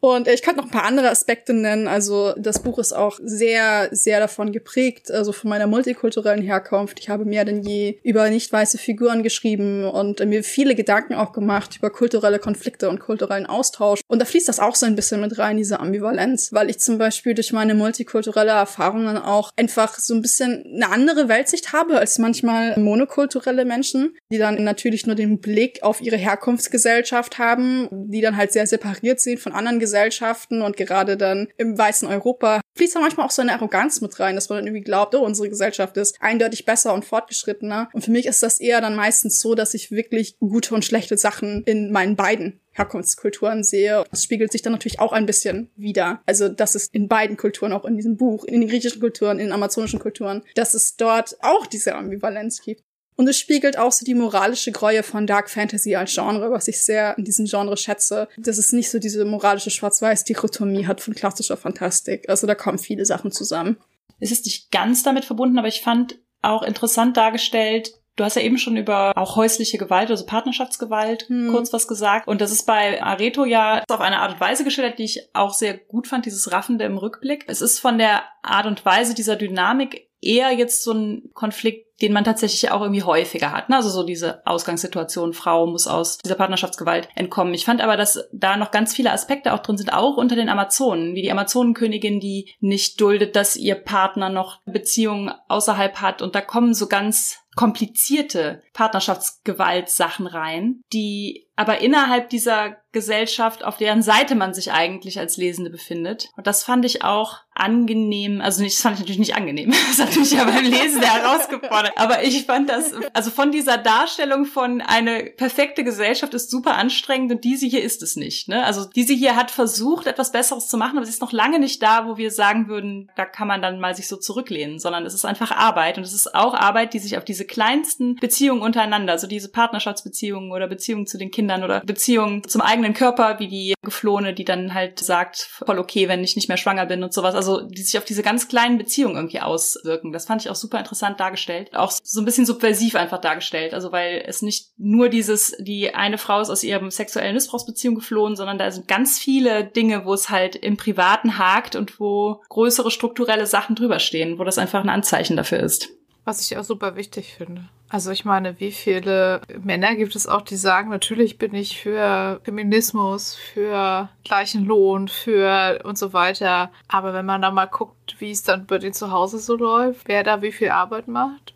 Und 0.00 0.28
ich 0.28 0.42
kann 0.42 0.56
noch 0.56 0.64
ein 0.64 0.70
paar 0.70 0.84
andere 0.84 1.10
Aspekte 1.10 1.52
nennen. 1.52 1.88
Also 1.88 2.32
das 2.36 2.62
Buch 2.62 2.78
ist 2.78 2.92
auch 2.92 3.18
sehr, 3.22 3.88
sehr 3.90 4.20
davon 4.20 4.52
geprägt, 4.52 5.10
also 5.10 5.32
von 5.32 5.50
meiner 5.50 5.66
multikulturellen 5.66 6.42
Herkunft. 6.42 7.00
Ich 7.00 7.08
habe 7.08 7.24
mehr 7.24 7.44
denn 7.44 7.62
je 7.62 7.98
über 8.04 8.30
nicht 8.30 8.52
weiße 8.52 8.78
Figuren 8.78 9.24
geschrieben 9.24 9.84
und 9.84 10.24
mir 10.24 10.44
viele 10.44 10.76
Gedanken 10.76 11.14
auch 11.14 11.32
gemacht 11.32 11.76
über 11.78 11.90
kulturelle 11.90 12.38
Konflikte 12.38 12.88
und 12.88 13.00
kulturellen 13.00 13.46
Austausch. 13.46 14.00
Und 14.06 14.20
da 14.20 14.24
fließt 14.24 14.48
das 14.48 14.60
auch 14.60 14.76
so 14.76 14.86
ein 14.86 14.94
bisschen 14.94 15.20
mit 15.20 15.36
rein, 15.38 15.56
diese 15.56 15.80
Ambivalenz, 15.80 16.52
weil 16.52 16.70
ich 16.70 16.78
zum 16.78 16.98
Beispiel 16.98 17.34
durch 17.34 17.52
meine 17.52 17.74
multikulturelle 17.74 18.52
Erfahrung 18.52 19.04
dann 19.06 19.18
auch 19.18 19.50
einfach 19.56 19.98
so 19.98 20.14
ein 20.14 20.22
bisschen 20.22 20.64
eine 20.74 20.90
andere 20.90 21.28
Weltsicht 21.28 21.72
habe 21.72 21.98
als 21.98 22.18
manchmal 22.18 22.78
monokulturelle 22.78 23.64
Menschen, 23.64 24.16
die 24.30 24.38
dann 24.38 24.62
natürlich 24.62 25.06
nur 25.06 25.16
den 25.16 25.40
Blick 25.40 25.82
auf 25.82 26.00
ihre 26.00 26.16
Herkunftsgesellschaft 26.16 27.38
haben, 27.38 27.88
die 27.90 28.20
dann 28.20 28.36
halt 28.36 28.52
sehr 28.52 28.66
separiert 28.66 29.20
sind 29.20 29.40
von 29.40 29.52
anderen 29.52 29.80
Gesellschaften 29.88 30.60
und 30.60 30.76
gerade 30.76 31.16
dann 31.16 31.48
im 31.56 31.78
weißen 31.78 32.06
Europa 32.06 32.60
fließt 32.76 32.94
da 32.94 33.00
manchmal 33.00 33.26
auch 33.26 33.30
so 33.30 33.40
eine 33.40 33.54
Arroganz 33.54 34.02
mit 34.02 34.20
rein, 34.20 34.34
dass 34.34 34.50
man 34.50 34.58
dann 34.58 34.66
irgendwie 34.66 34.84
glaubt, 34.84 35.14
oh, 35.14 35.24
unsere 35.24 35.48
Gesellschaft 35.48 35.96
ist 35.96 36.16
eindeutig 36.20 36.66
besser 36.66 36.92
und 36.92 37.06
fortgeschrittener. 37.06 37.88
Und 37.92 38.04
für 38.04 38.10
mich 38.10 38.26
ist 38.26 38.42
das 38.42 38.60
eher 38.60 38.80
dann 38.82 38.94
meistens 38.94 39.40
so, 39.40 39.54
dass 39.54 39.72
ich 39.72 39.90
wirklich 39.90 40.38
gute 40.38 40.74
und 40.74 40.84
schlechte 40.84 41.16
Sachen 41.16 41.64
in 41.64 41.90
meinen 41.90 42.16
beiden 42.16 42.60
Herkunftskulturen 42.72 43.64
sehe. 43.64 44.04
Das 44.10 44.22
spiegelt 44.22 44.52
sich 44.52 44.62
dann 44.62 44.72
natürlich 44.72 45.00
auch 45.00 45.12
ein 45.12 45.26
bisschen 45.26 45.70
wieder. 45.74 46.22
Also, 46.26 46.48
dass 46.48 46.74
es 46.74 46.86
in 46.88 47.08
beiden 47.08 47.36
Kulturen, 47.36 47.72
auch 47.72 47.84
in 47.84 47.96
diesem 47.96 48.16
Buch, 48.16 48.44
in 48.44 48.60
den 48.60 48.68
griechischen 48.68 49.00
Kulturen, 49.00 49.38
in 49.38 49.46
den 49.46 49.52
amazonischen 49.52 49.98
Kulturen, 49.98 50.42
dass 50.54 50.74
es 50.74 50.96
dort 50.96 51.36
auch 51.40 51.66
diese 51.66 51.96
Ambivalenz 51.96 52.62
gibt. 52.62 52.84
Und 53.18 53.28
es 53.28 53.36
spiegelt 53.36 53.76
auch 53.76 53.90
so 53.90 54.04
die 54.04 54.14
moralische 54.14 54.70
Gräue 54.70 55.02
von 55.02 55.26
Dark 55.26 55.50
Fantasy 55.50 55.96
als 55.96 56.14
Genre, 56.14 56.52
was 56.52 56.68
ich 56.68 56.80
sehr 56.80 57.18
in 57.18 57.24
diesem 57.24 57.46
Genre 57.46 57.76
schätze, 57.76 58.28
dass 58.36 58.58
es 58.58 58.72
nicht 58.72 58.90
so 58.90 59.00
diese 59.00 59.24
moralische 59.24 59.70
Schwarz-Weiß-Dichotomie 59.70 60.86
hat 60.86 61.00
von 61.00 61.16
klassischer 61.16 61.56
Fantastik. 61.56 62.28
Also 62.28 62.46
da 62.46 62.54
kommen 62.54 62.78
viele 62.78 63.04
Sachen 63.04 63.32
zusammen. 63.32 63.76
Es 64.20 64.30
ist 64.30 64.46
nicht 64.46 64.70
ganz 64.70 65.02
damit 65.02 65.24
verbunden, 65.24 65.58
aber 65.58 65.66
ich 65.66 65.80
fand 65.80 66.16
auch 66.42 66.62
interessant 66.62 67.16
dargestellt, 67.16 67.98
Du 68.18 68.24
hast 68.24 68.34
ja 68.34 68.42
eben 68.42 68.58
schon 68.58 68.76
über 68.76 69.16
auch 69.16 69.36
häusliche 69.36 69.78
Gewalt, 69.78 70.10
also 70.10 70.26
Partnerschaftsgewalt, 70.26 71.28
hm. 71.28 71.52
kurz 71.52 71.72
was 71.72 71.86
gesagt. 71.86 72.26
Und 72.26 72.40
das 72.40 72.50
ist 72.50 72.66
bei 72.66 73.00
Areto 73.00 73.44
ja 73.44 73.84
auf 73.88 74.00
eine 74.00 74.18
Art 74.18 74.32
und 74.32 74.40
Weise 74.40 74.64
geschildert, 74.64 74.98
die 74.98 75.04
ich 75.04 75.28
auch 75.34 75.54
sehr 75.54 75.74
gut 75.78 76.08
fand, 76.08 76.26
dieses 76.26 76.50
Raffende 76.50 76.84
im 76.84 76.98
Rückblick. 76.98 77.44
Es 77.46 77.62
ist 77.62 77.78
von 77.78 77.96
der 77.96 78.24
Art 78.42 78.66
und 78.66 78.84
Weise 78.84 79.14
dieser 79.14 79.36
Dynamik 79.36 80.07
eher 80.20 80.52
jetzt 80.52 80.82
so 80.82 80.92
ein 80.92 81.30
Konflikt, 81.34 82.00
den 82.00 82.12
man 82.12 82.24
tatsächlich 82.24 82.70
auch 82.70 82.80
irgendwie 82.80 83.02
häufiger 83.02 83.52
hat. 83.52 83.68
Ne? 83.68 83.76
Also 83.76 83.88
so 83.88 84.04
diese 84.04 84.46
Ausgangssituation, 84.46 85.32
Frau 85.32 85.66
muss 85.66 85.86
aus 85.86 86.18
dieser 86.18 86.36
Partnerschaftsgewalt 86.36 87.08
entkommen. 87.14 87.54
Ich 87.54 87.64
fand 87.64 87.80
aber, 87.80 87.96
dass 87.96 88.28
da 88.32 88.56
noch 88.56 88.70
ganz 88.70 88.94
viele 88.94 89.12
Aspekte 89.12 89.52
auch 89.52 89.58
drin 89.60 89.76
sind, 89.76 89.92
auch 89.92 90.16
unter 90.16 90.36
den 90.36 90.48
Amazonen, 90.48 91.14
wie 91.14 91.22
die 91.22 91.32
Amazonenkönigin, 91.32 92.20
die 92.20 92.54
nicht 92.60 93.00
duldet, 93.00 93.34
dass 93.34 93.56
ihr 93.56 93.74
Partner 93.74 94.28
noch 94.28 94.60
Beziehungen 94.64 95.32
außerhalb 95.48 96.00
hat. 96.00 96.22
Und 96.22 96.34
da 96.34 96.40
kommen 96.40 96.74
so 96.74 96.86
ganz 96.86 97.40
komplizierte 97.56 98.62
Partnerschaftsgewaltsachen 98.72 100.28
rein, 100.28 100.82
die 100.92 101.47
aber 101.58 101.80
innerhalb 101.80 102.30
dieser 102.30 102.76
Gesellschaft, 102.92 103.64
auf 103.64 103.76
deren 103.76 104.00
Seite 104.00 104.34
man 104.34 104.54
sich 104.54 104.72
eigentlich 104.72 105.18
als 105.18 105.36
Lesende 105.36 105.70
befindet. 105.70 106.30
Und 106.36 106.46
das 106.46 106.64
fand 106.64 106.84
ich 106.86 107.04
auch 107.04 107.40
angenehm, 107.54 108.40
also 108.40 108.62
nicht, 108.62 108.76
das 108.76 108.82
fand 108.82 108.94
ich 108.94 109.00
natürlich 109.00 109.18
nicht 109.18 109.34
angenehm, 109.34 109.74
das 109.88 110.06
hat 110.06 110.16
mich 110.16 110.30
ja 110.30 110.44
beim 110.44 110.64
Lesen 110.64 111.02
herausgefordert. 111.02 111.92
Aber 111.96 112.22
ich 112.22 112.46
fand 112.46 112.70
das, 112.70 112.92
also 113.12 113.30
von 113.30 113.50
dieser 113.50 113.76
Darstellung 113.76 114.46
von 114.46 114.80
eine 114.80 115.24
perfekte 115.24 115.84
Gesellschaft 115.84 116.32
ist 116.34 116.50
super 116.50 116.76
anstrengend 116.76 117.32
und 117.32 117.44
diese 117.44 117.66
hier 117.66 117.82
ist 117.82 118.02
es 118.02 118.16
nicht. 118.16 118.48
Ne? 118.48 118.64
Also 118.64 118.86
diese 118.86 119.12
hier 119.12 119.34
hat 119.36 119.50
versucht, 119.50 120.06
etwas 120.06 120.32
Besseres 120.32 120.68
zu 120.68 120.78
machen, 120.78 120.96
aber 120.96 121.04
sie 121.04 121.12
ist 121.12 121.20
noch 121.20 121.32
lange 121.32 121.58
nicht 121.58 121.82
da, 121.82 122.06
wo 122.06 122.16
wir 122.16 122.30
sagen 122.30 122.68
würden, 122.68 123.10
da 123.16 123.26
kann 123.26 123.48
man 123.48 123.60
dann 123.60 123.80
mal 123.80 123.94
sich 123.94 124.08
so 124.08 124.16
zurücklehnen, 124.16 124.78
sondern 124.78 125.04
es 125.04 125.14
ist 125.14 125.24
einfach 125.24 125.50
Arbeit 125.50 125.98
und 125.98 126.04
es 126.04 126.14
ist 126.14 126.34
auch 126.34 126.54
Arbeit, 126.54 126.94
die 126.94 127.00
sich 127.00 127.18
auf 127.18 127.24
diese 127.24 127.44
kleinsten 127.44 128.14
Beziehungen 128.16 128.62
untereinander, 128.62 129.12
also 129.12 129.26
diese 129.26 129.50
Partnerschaftsbeziehungen 129.50 130.52
oder 130.52 130.68
Beziehungen 130.68 131.06
zu 131.06 131.18
den 131.18 131.30
Kindern 131.30 131.47
oder 131.64 131.80
Beziehungen 131.80 132.46
zum 132.46 132.60
eigenen 132.60 132.94
Körper, 132.94 133.38
wie 133.38 133.48
die 133.48 133.74
Geflohene, 133.82 134.34
die 134.34 134.44
dann 134.44 134.74
halt 134.74 134.98
sagt, 134.98 135.36
voll 135.36 135.78
okay, 135.78 136.08
wenn 136.08 136.22
ich 136.22 136.36
nicht 136.36 136.48
mehr 136.48 136.56
schwanger 136.56 136.86
bin 136.86 137.02
und 137.02 137.12
sowas. 137.12 137.34
Also 137.34 137.62
die 137.62 137.82
sich 137.82 137.98
auf 137.98 138.04
diese 138.04 138.22
ganz 138.22 138.48
kleinen 138.48 138.78
Beziehungen 138.78 139.16
irgendwie 139.16 139.40
auswirken. 139.40 140.12
Das 140.12 140.26
fand 140.26 140.42
ich 140.42 140.50
auch 140.50 140.54
super 140.54 140.78
interessant 140.78 141.20
dargestellt. 141.20 141.74
Auch 141.74 141.92
so 142.02 142.20
ein 142.20 142.24
bisschen 142.24 142.46
subversiv 142.46 142.94
einfach 142.96 143.20
dargestellt. 143.20 143.74
Also 143.74 143.92
weil 143.92 144.22
es 144.26 144.42
nicht 144.42 144.68
nur 144.76 145.08
dieses, 145.08 145.56
die 145.58 145.94
eine 145.94 146.18
Frau 146.18 146.40
ist 146.40 146.50
aus 146.50 146.62
ihrem 146.62 146.90
sexuellen 146.90 147.34
Missbrauchsbeziehung 147.34 147.94
geflohen, 147.94 148.36
sondern 148.36 148.58
da 148.58 148.70
sind 148.70 148.88
ganz 148.88 149.18
viele 149.18 149.64
Dinge, 149.64 150.04
wo 150.04 150.14
es 150.14 150.30
halt 150.30 150.56
im 150.56 150.76
Privaten 150.76 151.38
hakt 151.38 151.76
und 151.76 151.98
wo 152.00 152.42
größere 152.48 152.90
strukturelle 152.90 153.46
Sachen 153.46 153.74
drüber 153.74 153.98
stehen, 153.98 154.38
wo 154.38 154.44
das 154.44 154.58
einfach 154.58 154.82
ein 154.82 154.88
Anzeichen 154.88 155.36
dafür 155.36 155.60
ist. 155.60 155.97
Was 156.28 156.42
ich 156.42 156.58
auch 156.58 156.62
super 156.62 156.94
wichtig 156.94 157.32
finde. 157.38 157.70
Also 157.88 158.10
ich 158.10 158.26
meine, 158.26 158.60
wie 158.60 158.70
viele 158.70 159.40
Männer 159.62 159.96
gibt 159.96 160.14
es 160.14 160.26
auch, 160.26 160.42
die 160.42 160.56
sagen, 160.56 160.90
natürlich 160.90 161.38
bin 161.38 161.54
ich 161.54 161.80
für 161.80 162.38
Feminismus, 162.44 163.34
für 163.34 164.10
gleichen 164.24 164.66
Lohn, 164.66 165.08
für 165.08 165.80
und 165.84 165.96
so 165.96 166.12
weiter. 166.12 166.70
Aber 166.86 167.14
wenn 167.14 167.24
man 167.24 167.40
da 167.40 167.50
mal 167.50 167.64
guckt, 167.64 168.16
wie 168.18 168.30
es 168.30 168.42
dann 168.42 168.66
bei 168.66 168.76
denen 168.76 168.92
zu 168.92 169.10
Hause 169.10 169.38
so 169.38 169.56
läuft, 169.56 170.06
wer 170.06 170.22
da 170.22 170.42
wie 170.42 170.52
viel 170.52 170.68
Arbeit 170.68 171.08
macht. 171.08 171.54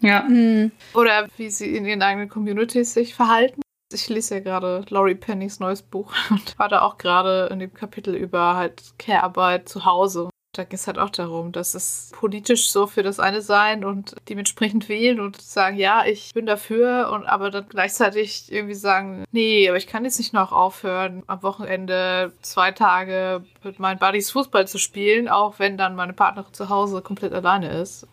Ja. 0.00 0.22
Mhm. 0.22 0.72
Oder 0.94 1.28
wie 1.36 1.50
sie 1.50 1.76
in 1.76 1.84
ihren 1.84 2.00
eigenen 2.00 2.30
Communities 2.30 2.94
sich 2.94 3.14
verhalten. 3.14 3.60
Ich 3.92 4.08
lese 4.08 4.36
ja 4.36 4.40
gerade 4.40 4.86
Laurie 4.88 5.16
Pennys 5.16 5.60
neues 5.60 5.82
Buch 5.82 6.14
und 6.30 6.58
war 6.58 6.70
da 6.70 6.80
auch 6.80 6.96
gerade 6.96 7.50
in 7.52 7.58
dem 7.58 7.74
Kapitel 7.74 8.14
über 8.14 8.56
halt 8.56 8.82
Care-Arbeit 8.98 9.68
zu 9.68 9.84
Hause 9.84 10.30
da 10.58 10.64
geht 10.64 10.80
es 10.80 10.88
halt 10.88 10.98
auch 10.98 11.10
darum, 11.10 11.52
dass 11.52 11.74
es 11.74 12.10
politisch 12.12 12.70
so 12.70 12.88
für 12.88 13.04
das 13.04 13.20
eine 13.20 13.42
sein 13.42 13.84
und 13.84 14.16
dementsprechend 14.28 14.88
wählen 14.88 15.20
und 15.20 15.40
sagen, 15.40 15.76
ja, 15.76 16.04
ich 16.04 16.34
bin 16.34 16.46
dafür 16.46 17.10
und 17.12 17.26
aber 17.26 17.50
dann 17.50 17.68
gleichzeitig 17.68 18.50
irgendwie 18.50 18.74
sagen, 18.74 19.24
nee, 19.30 19.68
aber 19.68 19.78
ich 19.78 19.86
kann 19.86 20.04
jetzt 20.04 20.18
nicht 20.18 20.32
noch 20.32 20.50
aufhören, 20.50 21.22
am 21.28 21.44
Wochenende 21.44 22.32
zwei 22.42 22.72
Tage 22.72 23.44
mit 23.62 23.78
meinen 23.78 24.00
Buddies 24.00 24.32
Fußball 24.32 24.66
zu 24.66 24.78
spielen, 24.78 25.28
auch 25.28 25.60
wenn 25.60 25.76
dann 25.76 25.94
meine 25.94 26.12
Partnerin 26.12 26.52
zu 26.52 26.68
Hause 26.68 27.02
komplett 27.02 27.32
alleine 27.32 27.68
ist. 27.80 28.08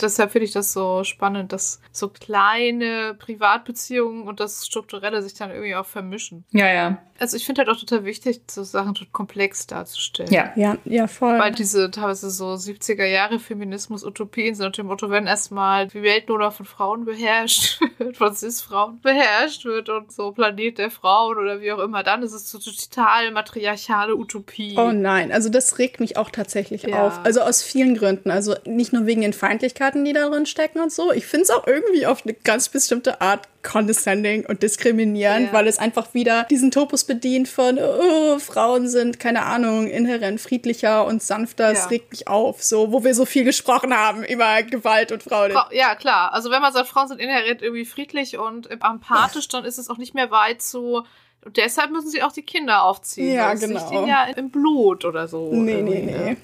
Deshalb 0.00 0.30
finde 0.30 0.46
ich 0.46 0.52
das 0.52 0.72
so 0.72 1.04
spannend, 1.04 1.52
dass 1.52 1.80
so 1.90 2.08
kleine 2.08 3.14
Privatbeziehungen 3.18 4.26
und 4.26 4.40
das 4.40 4.66
Strukturelle 4.66 5.22
sich 5.22 5.34
dann 5.34 5.50
irgendwie 5.50 5.74
auch 5.74 5.86
vermischen. 5.86 6.44
Ja, 6.50 6.68
ja. 6.72 6.98
Also 7.22 7.36
ich 7.36 7.46
finde 7.46 7.60
halt 7.60 7.68
auch 7.68 7.78
total 7.78 8.04
wichtig, 8.04 8.40
so 8.50 8.64
Sachen 8.64 8.94
komplex 9.12 9.68
darzustellen. 9.68 10.32
Ja, 10.32 10.52
ja, 10.56 10.76
ja, 10.84 11.06
voll. 11.06 11.38
Weil 11.38 11.52
diese 11.52 11.88
teilweise 11.88 12.32
so 12.32 12.54
70er 12.54 13.04
Jahre 13.04 13.38
Feminismus-Utopien 13.38 14.56
sind 14.56 14.66
unter 14.66 14.82
dem 14.82 14.88
Motto, 14.88 15.08
wenn 15.08 15.28
erstmal 15.28 15.86
die 15.86 16.02
Welt 16.02 16.28
nur 16.28 16.40
noch 16.40 16.52
von 16.52 16.66
Frauen 16.66 17.04
beherrscht 17.04 17.80
wird, 17.98 18.16
von 18.16 18.34
Cis-Frauen 18.34 18.98
beherrscht 19.02 19.64
wird 19.64 19.88
und 19.88 20.10
so 20.10 20.32
Planet 20.32 20.78
der 20.78 20.90
Frauen 20.90 21.38
oder 21.38 21.60
wie 21.60 21.70
auch 21.70 21.78
immer, 21.78 22.02
dann 22.02 22.24
ist 22.24 22.32
es 22.32 22.50
so 22.50 22.58
total 22.58 23.30
matriarchale 23.30 24.16
Utopie. 24.16 24.74
Oh 24.76 24.90
nein, 24.90 25.30
also 25.30 25.48
das 25.48 25.78
regt 25.78 26.00
mich 26.00 26.16
auch 26.16 26.30
tatsächlich 26.30 26.82
ja. 26.82 27.06
auf. 27.06 27.20
Also 27.22 27.42
aus 27.42 27.62
vielen 27.62 27.94
Gründen. 27.94 28.32
Also 28.32 28.56
nicht 28.64 28.92
nur 28.92 29.06
wegen 29.06 29.20
den 29.20 29.32
Feindlichkeiten, 29.32 30.04
die 30.04 30.12
da 30.12 30.28
drin 30.28 30.46
stecken 30.46 30.80
und 30.80 30.90
so. 30.90 31.12
Ich 31.12 31.26
finde 31.26 31.44
es 31.44 31.50
auch 31.50 31.68
irgendwie 31.68 32.04
auf 32.04 32.26
eine 32.26 32.34
ganz 32.34 32.68
bestimmte 32.68 33.20
Art 33.20 33.46
condescending 33.62 34.44
und 34.46 34.62
diskriminierend, 34.62 35.46
yeah. 35.46 35.52
weil 35.52 35.66
es 35.66 35.78
einfach 35.78 36.14
wieder 36.14 36.44
diesen 36.50 36.70
Topos 36.70 37.04
bedient 37.04 37.48
von 37.48 37.78
oh, 37.78 38.38
Frauen 38.38 38.88
sind, 38.88 39.20
keine 39.20 39.44
Ahnung, 39.44 39.86
inhärent 39.86 40.40
friedlicher 40.40 41.06
und 41.06 41.22
sanfter. 41.22 41.70
Es 41.70 41.90
regt 41.90 42.10
mich 42.10 42.28
auf, 42.28 42.62
so, 42.62 42.92
wo 42.92 43.04
wir 43.04 43.14
so 43.14 43.24
viel 43.24 43.44
gesprochen 43.44 43.94
haben 43.94 44.24
über 44.24 44.62
Gewalt 44.62 45.12
und 45.12 45.22
Frauen. 45.22 45.52
Ja, 45.70 45.94
klar. 45.94 46.32
Also 46.32 46.50
wenn 46.50 46.60
man 46.60 46.72
sagt, 46.72 46.88
Frauen 46.88 47.08
sind 47.08 47.20
inhärent 47.20 47.62
irgendwie 47.62 47.84
friedlich 47.84 48.36
und 48.38 48.70
empathisch, 48.70 49.48
dann 49.48 49.64
ist 49.64 49.78
es 49.78 49.88
auch 49.88 49.98
nicht 49.98 50.14
mehr 50.14 50.30
weit 50.30 50.62
so, 50.62 51.04
und 51.44 51.56
deshalb 51.56 51.90
müssen 51.90 52.08
sie 52.08 52.22
auch 52.22 52.32
die 52.32 52.42
Kinder 52.42 52.84
aufziehen. 52.84 53.34
Ja, 53.34 53.54
genau. 53.54 53.74
Das 53.74 53.90
liegt 53.90 54.06
ja 54.06 54.24
im 54.24 54.50
Blut 54.50 55.04
oder 55.04 55.26
so. 55.26 55.52
Nee, 55.52 55.82
nee, 55.82 56.02
nee. 56.02 56.12
Ne? 56.12 56.36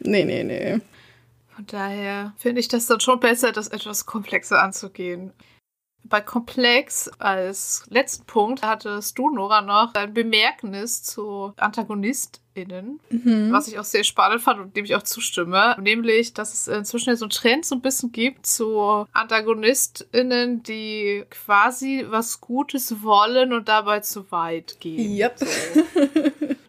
Nee, 0.00 0.24
nee, 0.24 0.42
nee. 0.42 0.80
Von 1.54 1.66
daher 1.66 2.32
finde 2.38 2.60
ich 2.60 2.68
das 2.68 2.86
dann 2.86 2.98
schon 3.00 3.20
besser, 3.20 3.52
das 3.52 3.68
etwas 3.68 4.06
komplexer 4.06 4.60
anzugehen. 4.62 5.32
Bei 6.04 6.20
Komplex 6.20 7.08
als 7.18 7.84
letzten 7.88 8.24
Punkt 8.26 8.62
hattest 8.62 9.18
du, 9.18 9.30
Nora, 9.30 9.62
noch 9.62 9.94
ein 9.94 10.12
Bemerknis 10.12 11.02
zu 11.02 11.52
AntagonistInnen, 11.56 13.00
mhm. 13.08 13.52
was 13.52 13.68
ich 13.68 13.78
auch 13.78 13.84
sehr 13.84 14.04
spannend 14.04 14.42
fand 14.42 14.60
und 14.60 14.76
dem 14.76 14.84
ich 14.84 14.94
auch 14.94 15.02
zustimme. 15.02 15.76
Nämlich, 15.80 16.34
dass 16.34 16.52
es 16.52 16.68
inzwischen 16.68 17.16
so 17.16 17.24
einen 17.24 17.30
Trend 17.30 17.64
so 17.64 17.76
ein 17.76 17.80
bisschen 17.80 18.12
gibt 18.12 18.46
zu 18.46 19.06
AntagonistInnen, 19.12 20.62
die 20.62 21.24
quasi 21.30 22.04
was 22.08 22.40
Gutes 22.40 23.02
wollen 23.02 23.52
und 23.52 23.68
dabei 23.68 24.00
zu 24.00 24.30
weit 24.32 24.80
gehen. 24.80 25.16
Yep. 25.16 25.38
So. 25.38 25.46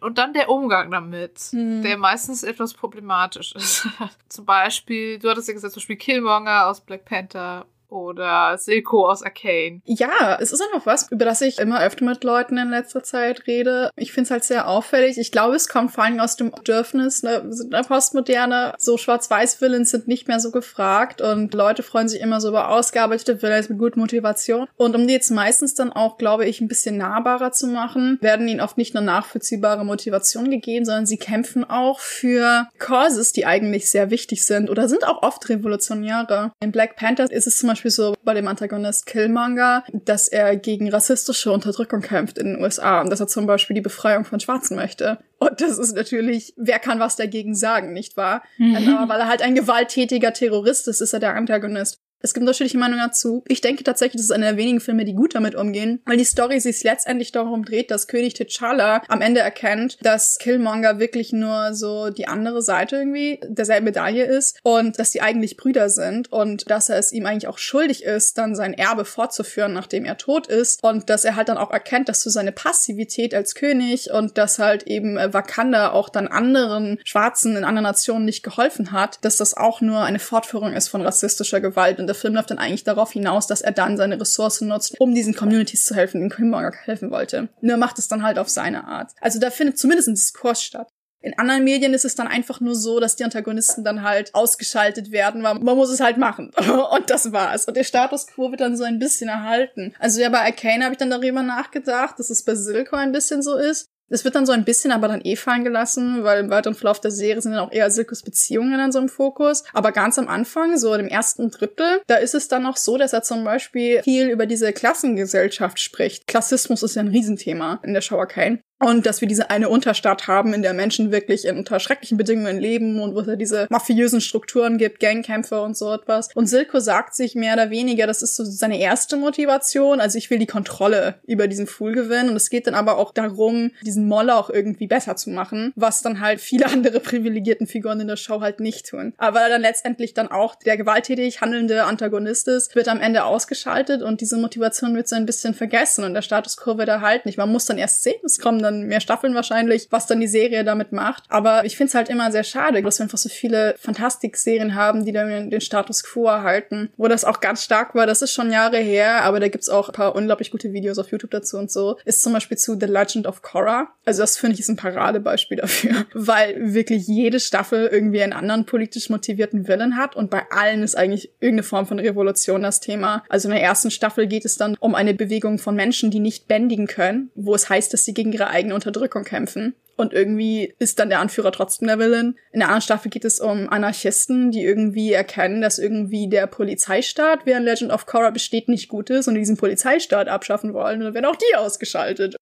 und 0.00 0.18
dann 0.18 0.32
der 0.32 0.48
Umgang 0.48 0.90
damit, 0.90 1.52
mhm. 1.52 1.82
der 1.82 1.96
meistens 1.96 2.42
etwas 2.42 2.74
problematisch 2.74 3.54
ist. 3.54 3.88
zum 4.28 4.44
Beispiel, 4.44 5.18
du 5.18 5.30
hattest 5.30 5.48
ja 5.48 5.54
gesagt, 5.54 5.74
zum 5.74 5.80
Beispiel 5.80 5.96
Killmonger 5.96 6.66
aus 6.66 6.80
Black 6.80 7.04
Panther 7.04 7.66
oder 7.94 8.58
Silko 8.58 9.08
aus 9.08 9.22
Arcane. 9.22 9.80
Ja, 9.84 10.38
es 10.40 10.52
ist 10.52 10.60
einfach 10.60 10.86
was, 10.86 11.10
über 11.10 11.24
das 11.24 11.40
ich 11.40 11.58
immer 11.58 11.80
öfter 11.80 12.04
mit 12.04 12.24
Leuten 12.24 12.58
in 12.58 12.70
letzter 12.70 13.02
Zeit 13.02 13.46
rede. 13.46 13.90
Ich 13.96 14.12
finde 14.12 14.24
es 14.24 14.30
halt 14.30 14.44
sehr 14.44 14.68
auffällig. 14.68 15.18
Ich 15.18 15.32
glaube, 15.32 15.54
es 15.54 15.68
kommt 15.68 15.92
vor 15.92 16.04
allem 16.04 16.20
aus 16.20 16.36
dem 16.36 16.50
Bedürfnis, 16.50 17.22
ne, 17.22 17.44
sind 17.50 17.74
eine 17.74 17.84
Postmoderne, 17.84 18.74
so 18.78 18.96
Schwarz-Weiß-Villains 18.96 19.90
sind 19.90 20.08
nicht 20.08 20.28
mehr 20.28 20.40
so 20.40 20.50
gefragt 20.50 21.20
und 21.20 21.54
Leute 21.54 21.82
freuen 21.82 22.08
sich 22.08 22.20
immer 22.20 22.40
so 22.40 22.48
über 22.48 22.70
ausgearbeitete 22.70 23.40
Villains 23.42 23.68
mit 23.68 23.78
guter 23.78 23.98
Motivation. 23.98 24.66
Und 24.76 24.96
um 24.96 25.06
die 25.06 25.14
jetzt 25.14 25.30
meistens 25.30 25.74
dann 25.74 25.92
auch, 25.92 26.18
glaube 26.18 26.46
ich, 26.46 26.60
ein 26.60 26.68
bisschen 26.68 26.96
nahbarer 26.96 27.52
zu 27.52 27.66
machen, 27.66 28.18
werden 28.20 28.48
ihnen 28.48 28.60
oft 28.60 28.76
nicht 28.76 28.94
nur 28.94 29.02
nachvollziehbare 29.02 29.84
Motivation 29.84 30.50
gegeben, 30.50 30.84
sondern 30.84 31.06
sie 31.06 31.18
kämpfen 31.18 31.64
auch 31.68 32.00
für 32.00 32.68
Causes, 32.78 33.32
die 33.32 33.46
eigentlich 33.46 33.90
sehr 33.90 34.10
wichtig 34.10 34.44
sind 34.44 34.70
oder 34.70 34.88
sind 34.88 35.06
auch 35.06 35.22
oft 35.22 35.48
revolutionäre. 35.48 36.52
In 36.60 36.72
Black 36.72 36.96
Panther 36.96 37.30
ist 37.30 37.46
es 37.46 37.58
zum 37.58 37.68
Beispiel 37.68 37.83
Beispiel 37.84 37.90
so 37.90 38.14
bei 38.24 38.32
dem 38.34 38.48
Antagonist 38.48 39.06
Killmonger, 39.06 39.84
dass 39.92 40.28
er 40.28 40.56
gegen 40.56 40.88
rassistische 40.88 41.52
Unterdrückung 41.52 42.00
kämpft 42.00 42.38
in 42.38 42.46
den 42.46 42.62
USA 42.62 43.02
und 43.02 43.10
dass 43.10 43.20
er 43.20 43.26
zum 43.26 43.46
Beispiel 43.46 43.74
die 43.74 43.82
Befreiung 43.82 44.24
von 44.24 44.40
Schwarzen 44.40 44.76
möchte. 44.76 45.18
Und 45.38 45.60
das 45.60 45.78
ist 45.78 45.94
natürlich, 45.94 46.54
wer 46.56 46.78
kann 46.78 47.00
was 47.00 47.16
dagegen 47.16 47.54
sagen, 47.54 47.92
nicht 47.92 48.16
wahr? 48.16 48.42
Mhm. 48.56 48.96
Aber 48.96 49.12
weil 49.12 49.20
er 49.20 49.28
halt 49.28 49.42
ein 49.42 49.54
gewalttätiger 49.54 50.32
Terrorist 50.32 50.88
ist, 50.88 51.02
ist 51.02 51.12
er 51.12 51.20
der 51.20 51.34
Antagonist. 51.34 52.00
Es 52.24 52.32
gibt 52.32 52.40
unterschiedliche 52.44 52.78
Meinungen 52.78 53.04
dazu. 53.06 53.44
Ich 53.48 53.60
denke 53.60 53.84
tatsächlich, 53.84 54.16
das 54.16 54.24
ist 54.24 54.32
einer 54.32 54.46
der 54.46 54.56
wenigen 54.56 54.80
Filme, 54.80 55.04
die 55.04 55.12
gut 55.12 55.34
damit 55.34 55.54
umgehen, 55.54 56.00
weil 56.06 56.16
die 56.16 56.24
Story 56.24 56.58
sich 56.58 56.82
letztendlich 56.82 57.32
darum 57.32 57.66
dreht, 57.66 57.90
dass 57.90 58.08
König 58.08 58.32
T'Challa 58.32 59.02
am 59.08 59.20
Ende 59.20 59.40
erkennt, 59.40 59.98
dass 60.00 60.38
Killmonger 60.38 60.98
wirklich 60.98 61.34
nur 61.34 61.74
so 61.74 62.08
die 62.08 62.26
andere 62.26 62.62
Seite 62.62 62.96
irgendwie 62.96 63.40
derselben 63.46 63.84
Medaille 63.84 64.24
ist 64.24 64.58
und 64.62 64.98
dass 64.98 65.12
sie 65.12 65.20
eigentlich 65.20 65.58
Brüder 65.58 65.90
sind 65.90 66.32
und 66.32 66.70
dass 66.70 66.88
er 66.88 66.96
es 66.96 67.12
ihm 67.12 67.26
eigentlich 67.26 67.46
auch 67.46 67.58
schuldig 67.58 68.04
ist, 68.04 68.38
dann 68.38 68.54
sein 68.54 68.72
Erbe 68.72 69.04
fortzuführen, 69.04 69.74
nachdem 69.74 70.06
er 70.06 70.16
tot 70.16 70.46
ist 70.46 70.82
und 70.82 71.10
dass 71.10 71.26
er 71.26 71.36
halt 71.36 71.50
dann 71.50 71.58
auch 71.58 71.72
erkennt, 71.72 72.08
dass 72.08 72.22
so 72.22 72.30
seine 72.30 72.52
Passivität 72.52 73.34
als 73.34 73.54
König 73.54 74.10
und 74.10 74.38
dass 74.38 74.58
halt 74.58 74.84
eben 74.84 75.16
Wakanda 75.16 75.90
auch 75.90 76.08
dann 76.08 76.28
anderen 76.28 76.98
Schwarzen 77.04 77.54
in 77.54 77.64
anderen 77.64 77.84
Nationen 77.84 78.24
nicht 78.24 78.42
geholfen 78.42 78.92
hat, 78.92 79.18
dass 79.20 79.36
das 79.36 79.54
auch 79.54 79.82
nur 79.82 80.00
eine 80.00 80.18
Fortführung 80.18 80.72
ist 80.72 80.88
von 80.88 81.02
rassistischer 81.02 81.60
Gewalt 81.60 81.98
und 81.98 82.13
der 82.14 82.20
Film 82.20 82.34
läuft 82.34 82.50
dann 82.50 82.58
eigentlich 82.58 82.84
darauf 82.84 83.12
hinaus, 83.12 83.46
dass 83.46 83.60
er 83.60 83.72
dann 83.72 83.96
seine 83.96 84.20
Ressourcen 84.20 84.68
nutzt, 84.68 85.00
um 85.00 85.14
diesen 85.14 85.34
Communities 85.34 85.84
zu 85.84 85.94
helfen, 85.94 86.20
den 86.20 86.30
Killmonger 86.30 86.72
helfen 86.84 87.10
wollte. 87.10 87.48
Nur 87.60 87.76
macht 87.76 87.98
es 87.98 88.08
dann 88.08 88.22
halt 88.22 88.38
auf 88.38 88.48
seine 88.48 88.86
Art. 88.86 89.12
Also 89.20 89.38
da 89.38 89.50
findet 89.50 89.78
zumindest 89.78 90.08
ein 90.08 90.14
Diskurs 90.14 90.62
statt. 90.62 90.88
In 91.24 91.38
anderen 91.38 91.64
Medien 91.64 91.94
ist 91.94 92.04
es 92.04 92.14
dann 92.14 92.28
einfach 92.28 92.60
nur 92.60 92.74
so, 92.74 93.00
dass 93.00 93.16
die 93.16 93.24
Antagonisten 93.24 93.82
dann 93.82 94.02
halt 94.02 94.34
ausgeschaltet 94.34 95.10
werden, 95.10 95.42
weil 95.42 95.54
man 95.54 95.76
muss 95.76 95.88
es 95.88 96.00
halt 96.00 96.18
machen. 96.18 96.50
Und 96.94 97.08
das 97.08 97.32
war's. 97.32 97.64
Und 97.64 97.78
der 97.78 97.84
Status 97.84 98.26
quo 98.26 98.50
wird 98.50 98.60
dann 98.60 98.76
so 98.76 98.84
ein 98.84 98.98
bisschen 98.98 99.30
erhalten. 99.30 99.94
Also 99.98 100.20
ja, 100.20 100.28
bei 100.28 100.40
Arcane 100.40 100.84
habe 100.84 100.92
ich 100.92 100.98
dann 100.98 101.08
darüber 101.08 101.42
nachgedacht, 101.42 102.18
dass 102.18 102.28
es 102.28 102.44
bei 102.44 102.54
Silco 102.54 102.96
ein 102.96 103.12
bisschen 103.12 103.42
so 103.42 103.56
ist. 103.56 103.88
Es 104.08 104.24
wird 104.24 104.34
dann 104.34 104.46
so 104.46 104.52
ein 104.52 104.64
bisschen 104.64 104.92
aber 104.92 105.08
dann 105.08 105.22
eh 105.24 105.36
fallen 105.36 105.64
gelassen, 105.64 106.24
weil 106.24 106.40
im 106.40 106.50
weiteren 106.50 106.74
Verlauf 106.74 107.00
der 107.00 107.10
Serie 107.10 107.40
sind 107.40 107.52
dann 107.52 107.66
auch 107.66 107.72
eher 107.72 107.90
Silkes 107.90 108.22
Beziehungen 108.22 108.78
in 108.78 108.92
so 108.92 108.98
im 108.98 109.08
Fokus. 109.08 109.64
Aber 109.72 109.92
ganz 109.92 110.18
am 110.18 110.28
Anfang, 110.28 110.76
so 110.76 110.94
im 110.94 111.08
ersten 111.08 111.50
Drittel, 111.50 112.00
da 112.06 112.16
ist 112.16 112.34
es 112.34 112.48
dann 112.48 112.62
noch 112.62 112.76
so, 112.76 112.98
dass 112.98 113.12
er 113.12 113.22
zum 113.22 113.44
Beispiel 113.44 114.02
viel 114.02 114.28
über 114.28 114.46
diese 114.46 114.72
Klassengesellschaft 114.72 115.80
spricht. 115.80 116.26
Klassismus 116.26 116.82
ist 116.82 116.96
ja 116.96 117.02
ein 117.02 117.08
Riesenthema 117.08 117.80
in 117.82 117.94
der 117.94 118.02
Show 118.02 118.18
Arcane. 118.18 118.60
Und 118.80 119.06
dass 119.06 119.20
wir 119.20 119.28
diese 119.28 119.50
eine 119.50 119.68
Unterstadt 119.68 120.26
haben, 120.26 120.52
in 120.52 120.62
der 120.62 120.74
Menschen 120.74 121.12
wirklich 121.12 121.46
in 121.46 121.56
unter 121.56 121.78
schrecklichen 121.80 122.18
Bedingungen 122.18 122.58
leben 122.58 123.00
und 123.00 123.14
wo 123.14 123.20
es 123.20 123.26
ja 123.26 123.36
diese 123.36 123.66
mafiösen 123.70 124.20
Strukturen 124.20 124.78
gibt, 124.78 125.00
Gangkämpfe 125.00 125.62
und 125.62 125.76
so 125.76 125.92
etwas. 125.92 126.28
Und 126.34 126.46
Silko 126.46 126.80
sagt 126.80 127.14
sich 127.14 127.34
mehr 127.34 127.54
oder 127.54 127.70
weniger, 127.70 128.06
das 128.06 128.22
ist 128.22 128.36
so 128.36 128.44
seine 128.44 128.78
erste 128.80 129.16
Motivation. 129.16 130.00
Also 130.00 130.18
ich 130.18 130.28
will 130.30 130.38
die 130.38 130.46
Kontrolle 130.46 131.14
über 131.26 131.46
diesen 131.46 131.66
Fool 131.66 131.92
gewinnen. 131.92 132.30
Und 132.30 132.36
es 132.36 132.50
geht 132.50 132.66
dann 132.66 132.74
aber 132.74 132.98
auch 132.98 133.12
darum, 133.12 133.70
diesen 133.82 134.08
Moloch 134.08 134.50
irgendwie 134.50 134.86
besser 134.86 135.16
zu 135.16 135.30
machen, 135.30 135.72
was 135.76 136.02
dann 136.02 136.20
halt 136.20 136.40
viele 136.40 136.66
andere 136.70 137.00
privilegierten 137.00 137.66
Figuren 137.66 138.00
in 138.00 138.08
der 138.08 138.16
Show 138.16 138.40
halt 138.40 138.60
nicht 138.60 138.88
tun. 138.88 139.14
Aber 139.18 139.40
er 139.40 139.48
dann 139.48 139.62
letztendlich 139.62 140.14
dann 140.14 140.28
auch 140.28 140.56
der 140.56 140.76
gewalttätig 140.76 141.40
handelnde 141.40 141.84
Antagonist 141.84 142.48
ist, 142.48 142.74
wird 142.74 142.88
am 142.88 143.00
Ende 143.00 143.24
ausgeschaltet 143.24 144.02
und 144.02 144.20
diese 144.20 144.36
Motivation 144.36 144.96
wird 144.96 145.06
so 145.06 145.16
ein 145.16 145.26
bisschen 145.26 145.54
vergessen 145.54 146.04
und 146.04 146.14
der 146.14 146.22
Status 146.22 146.56
quo 146.56 146.76
wird 146.76 146.88
erhalten. 146.88 147.32
Man 147.36 147.52
muss 147.52 147.66
dann 147.66 147.78
erst 147.78 148.02
sehen, 148.02 148.20
es 148.24 148.38
kommen 148.38 148.63
dann 148.64 148.86
mehr 148.86 149.00
Staffeln 149.00 149.34
wahrscheinlich, 149.34 149.88
was 149.90 150.06
dann 150.06 150.20
die 150.20 150.26
Serie 150.26 150.64
damit 150.64 150.92
macht. 150.92 151.24
Aber 151.28 151.64
ich 151.64 151.76
finde 151.76 151.88
es 151.88 151.94
halt 151.94 152.08
immer 152.08 152.32
sehr 152.32 152.44
schade, 152.44 152.82
dass 152.82 152.98
wir 152.98 153.04
einfach 153.04 153.18
so 153.18 153.28
viele 153.28 153.74
Fantastik-Serien 153.78 154.74
haben, 154.74 155.04
die 155.04 155.12
dann 155.12 155.50
den 155.50 155.60
Status 155.60 156.02
quo 156.02 156.26
erhalten. 156.26 156.90
Wo 156.96 157.08
das 157.08 157.24
auch 157.24 157.40
ganz 157.40 157.62
stark 157.62 157.94
war, 157.94 158.06
das 158.06 158.22
ist 158.22 158.32
schon 158.32 158.50
Jahre 158.50 158.78
her, 158.78 159.22
aber 159.22 159.40
da 159.40 159.48
gibt's 159.48 159.68
auch 159.68 159.88
ein 159.88 159.94
paar 159.94 160.14
unglaublich 160.14 160.50
gute 160.50 160.72
Videos 160.72 160.98
auf 160.98 161.10
YouTube 161.10 161.30
dazu 161.30 161.58
und 161.58 161.70
so. 161.70 161.98
Ist 162.04 162.22
zum 162.22 162.32
Beispiel 162.32 162.58
zu 162.58 162.78
The 162.78 162.86
Legend 162.86 163.26
of 163.26 163.42
Korra. 163.42 163.88
Also 164.04 164.22
das 164.22 164.36
finde 164.36 164.54
ich 164.54 164.60
ist 164.60 164.68
ein 164.68 164.76
Paradebeispiel 164.76 165.58
dafür, 165.58 166.06
weil 166.14 166.74
wirklich 166.74 167.06
jede 167.06 167.40
Staffel 167.40 167.86
irgendwie 167.86 168.22
einen 168.22 168.32
anderen 168.32 168.66
politisch 168.66 169.10
motivierten 169.10 169.68
Willen 169.68 169.96
hat 169.96 170.16
und 170.16 170.30
bei 170.30 170.42
allen 170.50 170.82
ist 170.82 170.96
eigentlich 170.96 171.30
irgendeine 171.40 171.62
Form 171.62 171.86
von 171.86 171.98
Revolution 171.98 172.62
das 172.62 172.80
Thema. 172.80 173.24
Also 173.28 173.48
in 173.48 173.54
der 173.54 173.62
ersten 173.62 173.90
Staffel 173.90 174.26
geht 174.26 174.44
es 174.44 174.56
dann 174.56 174.76
um 174.80 174.94
eine 174.94 175.14
Bewegung 175.14 175.58
von 175.58 175.74
Menschen, 175.74 176.10
die 176.10 176.20
nicht 176.20 176.48
bändigen 176.48 176.86
können, 176.86 177.30
wo 177.34 177.54
es 177.54 177.68
heißt, 177.68 177.92
dass 177.92 178.04
sie 178.04 178.14
gegen 178.14 178.32
ihre 178.32 178.48
eigene 178.54 178.74
Unterdrückung 178.74 179.24
kämpfen. 179.24 179.74
Und 179.96 180.12
irgendwie 180.12 180.74
ist 180.78 180.98
dann 180.98 181.08
der 181.08 181.20
Anführer 181.20 181.52
trotzdem 181.52 181.86
der 181.86 181.98
Villain. 181.98 182.36
In 182.52 182.60
der 182.60 182.68
anderen 182.68 182.82
Staffel 182.82 183.10
geht 183.10 183.24
es 183.24 183.38
um 183.38 183.68
Anarchisten, 183.68 184.50
die 184.50 184.64
irgendwie 184.64 185.12
erkennen, 185.12 185.60
dass 185.60 185.78
irgendwie 185.78 186.28
der 186.28 186.46
Polizeistaat, 186.46 187.46
während 187.46 187.66
Legend 187.66 187.92
of 187.92 188.06
Korra 188.06 188.30
besteht, 188.30 188.68
nicht 188.68 188.88
gut 188.88 189.10
ist 189.10 189.28
und 189.28 189.34
diesen 189.34 189.56
Polizeistaat 189.56 190.28
abschaffen 190.28 190.74
wollen. 190.74 190.98
Und 190.98 191.04
dann 191.04 191.14
werden 191.14 191.26
auch 191.26 191.36
die 191.36 191.56
ausgeschaltet. 191.56 192.36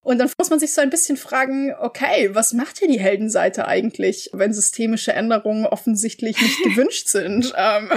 Und 0.00 0.18
dann 0.18 0.30
muss 0.38 0.50
man 0.50 0.58
sich 0.58 0.72
so 0.72 0.80
ein 0.80 0.90
bisschen 0.90 1.16
fragen, 1.16 1.74
okay, 1.80 2.30
was 2.32 2.52
macht 2.52 2.78
hier 2.78 2.88
die 2.88 3.00
Heldenseite 3.00 3.66
eigentlich, 3.66 4.30
wenn 4.32 4.52
systemische 4.52 5.12
Änderungen 5.12 5.66
offensichtlich 5.66 6.40
nicht 6.40 6.62
gewünscht 6.64 7.08
sind? 7.08 7.52
Ähm. 7.56 7.90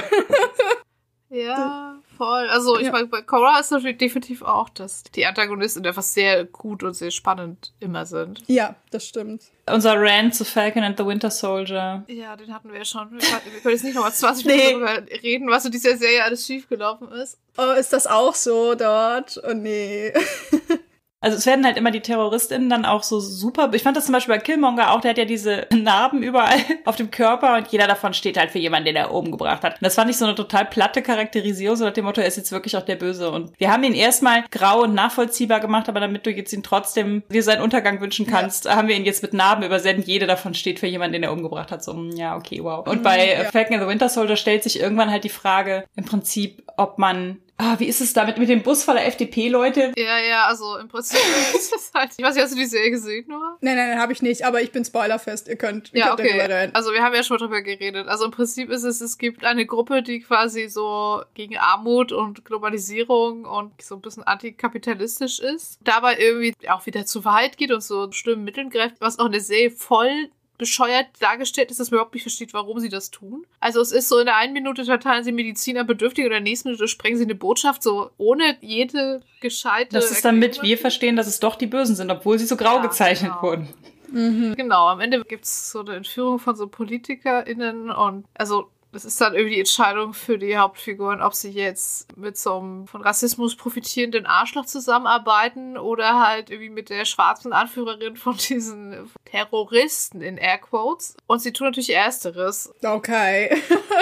ja 1.29 1.98
voll. 2.19 2.49
Also 2.49 2.77
ich 2.77 2.87
ja. 2.87 2.91
meine, 2.91 3.07
bei 3.07 3.21
Korra 3.21 3.59
ist 3.59 3.71
natürlich 3.71 3.97
definitiv 3.97 4.41
auch, 4.41 4.69
dass 4.69 5.03
die 5.03 5.25
Antagonisten 5.25 5.85
einfach 5.85 6.03
sehr 6.03 6.43
gut 6.43 6.83
und 6.83 6.93
sehr 6.93 7.11
spannend 7.11 7.73
immer 7.79 8.05
sind. 8.05 8.43
Ja, 8.47 8.75
das 8.91 9.07
stimmt. 9.07 9.43
Unser 9.71 9.95
Rant 9.97 10.35
zu 10.35 10.43
Falcon 10.43 10.83
and 10.83 10.97
the 10.97 11.05
Winter 11.05 11.31
Soldier. 11.31 12.03
Ja, 12.07 12.35
den 12.35 12.53
hatten 12.53 12.71
wir 12.71 12.79
ja 12.79 12.85
schon. 12.85 13.11
Wir 13.11 13.19
können 13.19 13.73
jetzt 13.73 13.83
nicht 13.83 13.95
nochmal 13.95 14.13
20 14.13 14.45
Minuten 14.45 14.63
nee. 14.63 14.85
darüber 14.85 15.11
reden, 15.23 15.49
was 15.49 15.65
in 15.65 15.71
dieser 15.71 15.97
Serie 15.97 16.23
alles 16.23 16.45
schiefgelaufen 16.45 17.09
ist. 17.13 17.39
Oh, 17.57 17.71
ist 17.71 17.93
das 17.93 18.05
auch 18.05 18.35
so 18.35 18.75
dort? 18.75 19.41
Oh 19.47 19.53
nee. 19.53 20.13
Also 21.21 21.37
es 21.37 21.45
werden 21.45 21.65
halt 21.65 21.75
immer 21.75 21.91
die 21.91 21.99
TerroristInnen 21.99 22.69
dann 22.69 22.85
auch 22.85 23.03
so 23.03 23.19
super. 23.19 23.69
Ich 23.73 23.83
fand 23.83 23.97
das 23.97 24.05
zum 24.05 24.13
Beispiel 24.13 24.35
bei 24.35 24.41
Killmonger 24.41 24.91
auch, 24.91 25.01
der 25.01 25.11
hat 25.11 25.17
ja 25.17 25.25
diese 25.25 25.67
Narben 25.73 26.23
überall 26.23 26.59
auf 26.85 26.95
dem 26.95 27.11
Körper 27.11 27.57
und 27.57 27.67
jeder 27.67 27.87
davon 27.87 28.13
steht 28.13 28.37
halt 28.37 28.51
für 28.51 28.59
jemanden, 28.59 28.85
den 28.85 28.95
er 28.95 29.13
oben 29.13 29.31
gebracht 29.31 29.63
hat. 29.63 29.73
Und 29.73 29.83
das 29.83 29.95
fand 29.95 30.09
ich 30.09 30.17
so 30.17 30.25
eine 30.25 30.35
total 30.35 30.65
platte 30.65 31.01
Charakterisierung, 31.01 31.75
so 31.75 31.85
nach 31.85 31.93
dem 31.93 32.05
Motto, 32.05 32.21
er 32.21 32.27
ist 32.27 32.37
jetzt 32.37 32.51
wirklich 32.51 32.77
auch 32.77 32.83
der 32.83 32.95
Böse. 32.95 33.31
Und 33.31 33.51
wir 33.57 33.71
haben 33.71 33.83
ihn 33.83 33.95
erstmal 33.95 34.45
grau 34.49 34.83
und 34.83 34.93
nachvollziehbar 34.93 35.59
gemacht, 35.59 35.89
aber 35.89 35.99
damit 35.99 36.25
du 36.25 36.31
jetzt 36.31 36.53
ihn 36.53 36.63
trotzdem 36.63 37.23
dir 37.29 37.43
seinen 37.43 37.61
Untergang 37.61 37.99
wünschen 37.99 38.25
kannst, 38.25 38.65
ja. 38.65 38.75
haben 38.75 38.87
wir 38.87 38.95
ihn 38.95 39.05
jetzt 39.05 39.21
mit 39.21 39.33
Narben 39.33 39.63
übersendet. 39.63 40.07
Jede 40.07 40.25
davon 40.25 40.53
steht 40.53 40.79
für 40.79 40.87
jemanden, 40.87 41.13
den 41.13 41.23
er 41.23 41.33
umgebracht 41.33 41.71
hat. 41.71 41.83
So, 41.83 41.93
hm, 41.93 42.11
ja, 42.15 42.37
okay, 42.37 42.63
wow. 42.63 42.87
Und 42.87 43.03
bei 43.03 43.33
ja. 43.33 43.51
Falcon 43.51 43.75
and 43.75 43.83
the 43.83 43.89
Winter 43.89 44.07
Soldier 44.07 44.37
stellt 44.37 44.63
sich 44.63 44.79
irgendwann 44.79 45.11
halt 45.11 45.25
die 45.25 45.29
Frage, 45.29 45.83
im 45.95 46.05
Prinzip, 46.05 46.63
ob 46.77 46.97
man 46.97 47.39
Ah, 47.61 47.77
wie 47.77 47.88
ist 47.88 47.99
es 47.99 48.14
damit 48.14 48.38
mit 48.38 48.48
dem 48.48 48.64
Bus 48.64 48.86
voller 48.86 49.06
FDP-Leute? 49.06 49.91
Ja, 49.98 50.18
ja, 50.18 50.45
also 50.45 50.77
im 50.77 50.88
Prinzip 50.88 51.19
ist 51.53 51.73
es 51.76 51.91
halt. 51.94 52.11
Ich 52.15 52.23
weiß 52.23 52.36
nicht, 52.36 52.44
hast 52.45 52.53
du 52.53 52.57
die 52.57 52.65
Serie 52.65 52.90
gesehen, 52.90 53.26
Nora? 53.27 53.57
Nein, 53.60 53.76
nein, 53.76 53.90
nein, 53.90 53.99
habe 53.99 54.14
ich 54.14 54.22
nicht, 54.22 54.45
aber 54.45 54.61
ich 54.61 54.72
bin 54.72 54.86
spoilerfest. 54.86 55.49
Ihr 55.49 55.57
könnt, 55.57 55.94
ihr 55.94 55.99
ja, 55.99 56.15
könnt 56.15 56.22
okay. 56.22 56.69
Also 56.72 56.94
wir 56.94 57.03
haben 57.03 57.14
ja 57.14 57.22
schon 57.22 57.38
drüber 57.38 57.61
geredet. 57.61 58.07
Also 58.07 58.23
im 58.23 58.31
Prinzip 58.31 58.69
ist 58.69 58.84
es, 58.84 59.02
es 59.02 59.18
gibt 59.18 59.44
eine 59.44 59.65
Gruppe, 59.65 60.02
die 60.03 60.22
quasi 60.22 60.69
so 60.69 61.22
gegen 61.34 61.57
Armut 61.57 62.14
und 62.14 62.45
Globalisierung 62.45 63.44
und 63.44 63.81
so 63.81 63.95
ein 63.95 64.02
bisschen 64.02 64.23
antikapitalistisch 64.23 65.41
ist. 65.41 65.80
Dabei 65.84 66.18
irgendwie 66.18 66.53
auch 66.69 66.86
wieder 66.86 67.06
zu 67.06 67.26
weit 67.26 67.57
geht 67.57 67.73
und 67.73 67.84
so 67.84 68.10
schlimmen 68.14 68.45
Mitteln 68.45 68.69
greift, 68.69 68.95
was 69.02 69.19
auch 69.19 69.26
eine 69.26 69.41
Serie 69.41 69.72
voll 69.72 70.30
bescheuert 70.60 71.07
dargestellt 71.19 71.72
ist, 71.72 71.80
dass 71.80 71.90
man 71.90 71.98
überhaupt 71.98 72.14
nicht 72.14 72.23
versteht, 72.23 72.53
warum 72.53 72.80
sie 72.80 72.90
das 72.90 73.10
tun. 73.10 73.48
Also 73.60 73.81
es 73.81 73.91
ist 73.91 74.10
so, 74.10 74.19
in 74.19 74.26
der 74.26 74.36
einen 74.36 74.53
Minute 74.53 74.86
verteilen 74.86 75.23
sie 75.23 75.31
Mediziner 75.31 75.84
bedürftig 75.84 76.26
und 76.26 76.27
in 76.27 76.34
der 76.34 76.41
nächsten 76.41 76.69
Minute 76.69 76.88
sprengen 76.88 77.18
sie 77.18 77.23
eine 77.23 77.34
Botschaft, 77.34 77.81
so 77.81 78.11
ohne 78.18 78.57
jede 78.61 79.22
gescheite... 79.41 79.95
Das 79.95 80.11
ist 80.11 80.23
damit 80.23 80.61
wir 80.61 80.77
verstehen, 80.77 81.15
dass 81.15 81.26
es 81.26 81.40
doch 81.40 81.56
die 81.56 81.65
Bösen 81.65 81.95
sind, 81.95 82.11
obwohl 82.11 82.38
sie 82.38 82.45
so 82.45 82.57
grau 82.57 82.76
ja, 82.76 82.81
gezeichnet 82.81 83.31
genau. 83.31 83.41
wurden. 83.41 83.69
Mhm. 84.11 84.56
Genau, 84.56 84.88
am 84.88 84.99
Ende 84.99 85.23
gibt 85.23 85.45
es 85.45 85.72
so 85.72 85.80
eine 85.80 85.95
Entführung 85.95 86.40
von 86.40 86.56
so 86.56 86.68
PolitikerInnen 86.68 87.90
und 87.90 88.26
also 88.36 88.69
das 88.91 89.05
ist 89.05 89.21
dann 89.21 89.33
irgendwie 89.33 89.55
die 89.55 89.59
Entscheidung 89.59 90.13
für 90.13 90.39
die 90.39 90.57
Hauptfiguren, 90.57 91.21
ob 91.21 91.35
sie 91.35 91.51
jetzt 91.51 92.17
mit 92.17 92.37
so 92.37 92.57
einem 92.57 92.87
von 92.87 93.01
Rassismus 93.01 93.55
profitierenden 93.55 94.25
Arschloch 94.25 94.65
zusammenarbeiten 94.65 95.77
oder 95.77 96.25
halt 96.25 96.49
irgendwie 96.49 96.71
mit 96.71 96.89
der 96.89 97.05
schwarzen 97.05 97.53
Anführerin 97.53 98.15
von 98.15 98.35
diesen 98.37 99.09
Terroristen 99.25 100.21
in 100.21 100.37
Airquotes. 100.37 101.15
Und 101.27 101.39
sie 101.41 101.53
tun 101.53 101.67
natürlich 101.67 101.93
Ersteres. 101.93 102.73
Okay. 102.83 103.55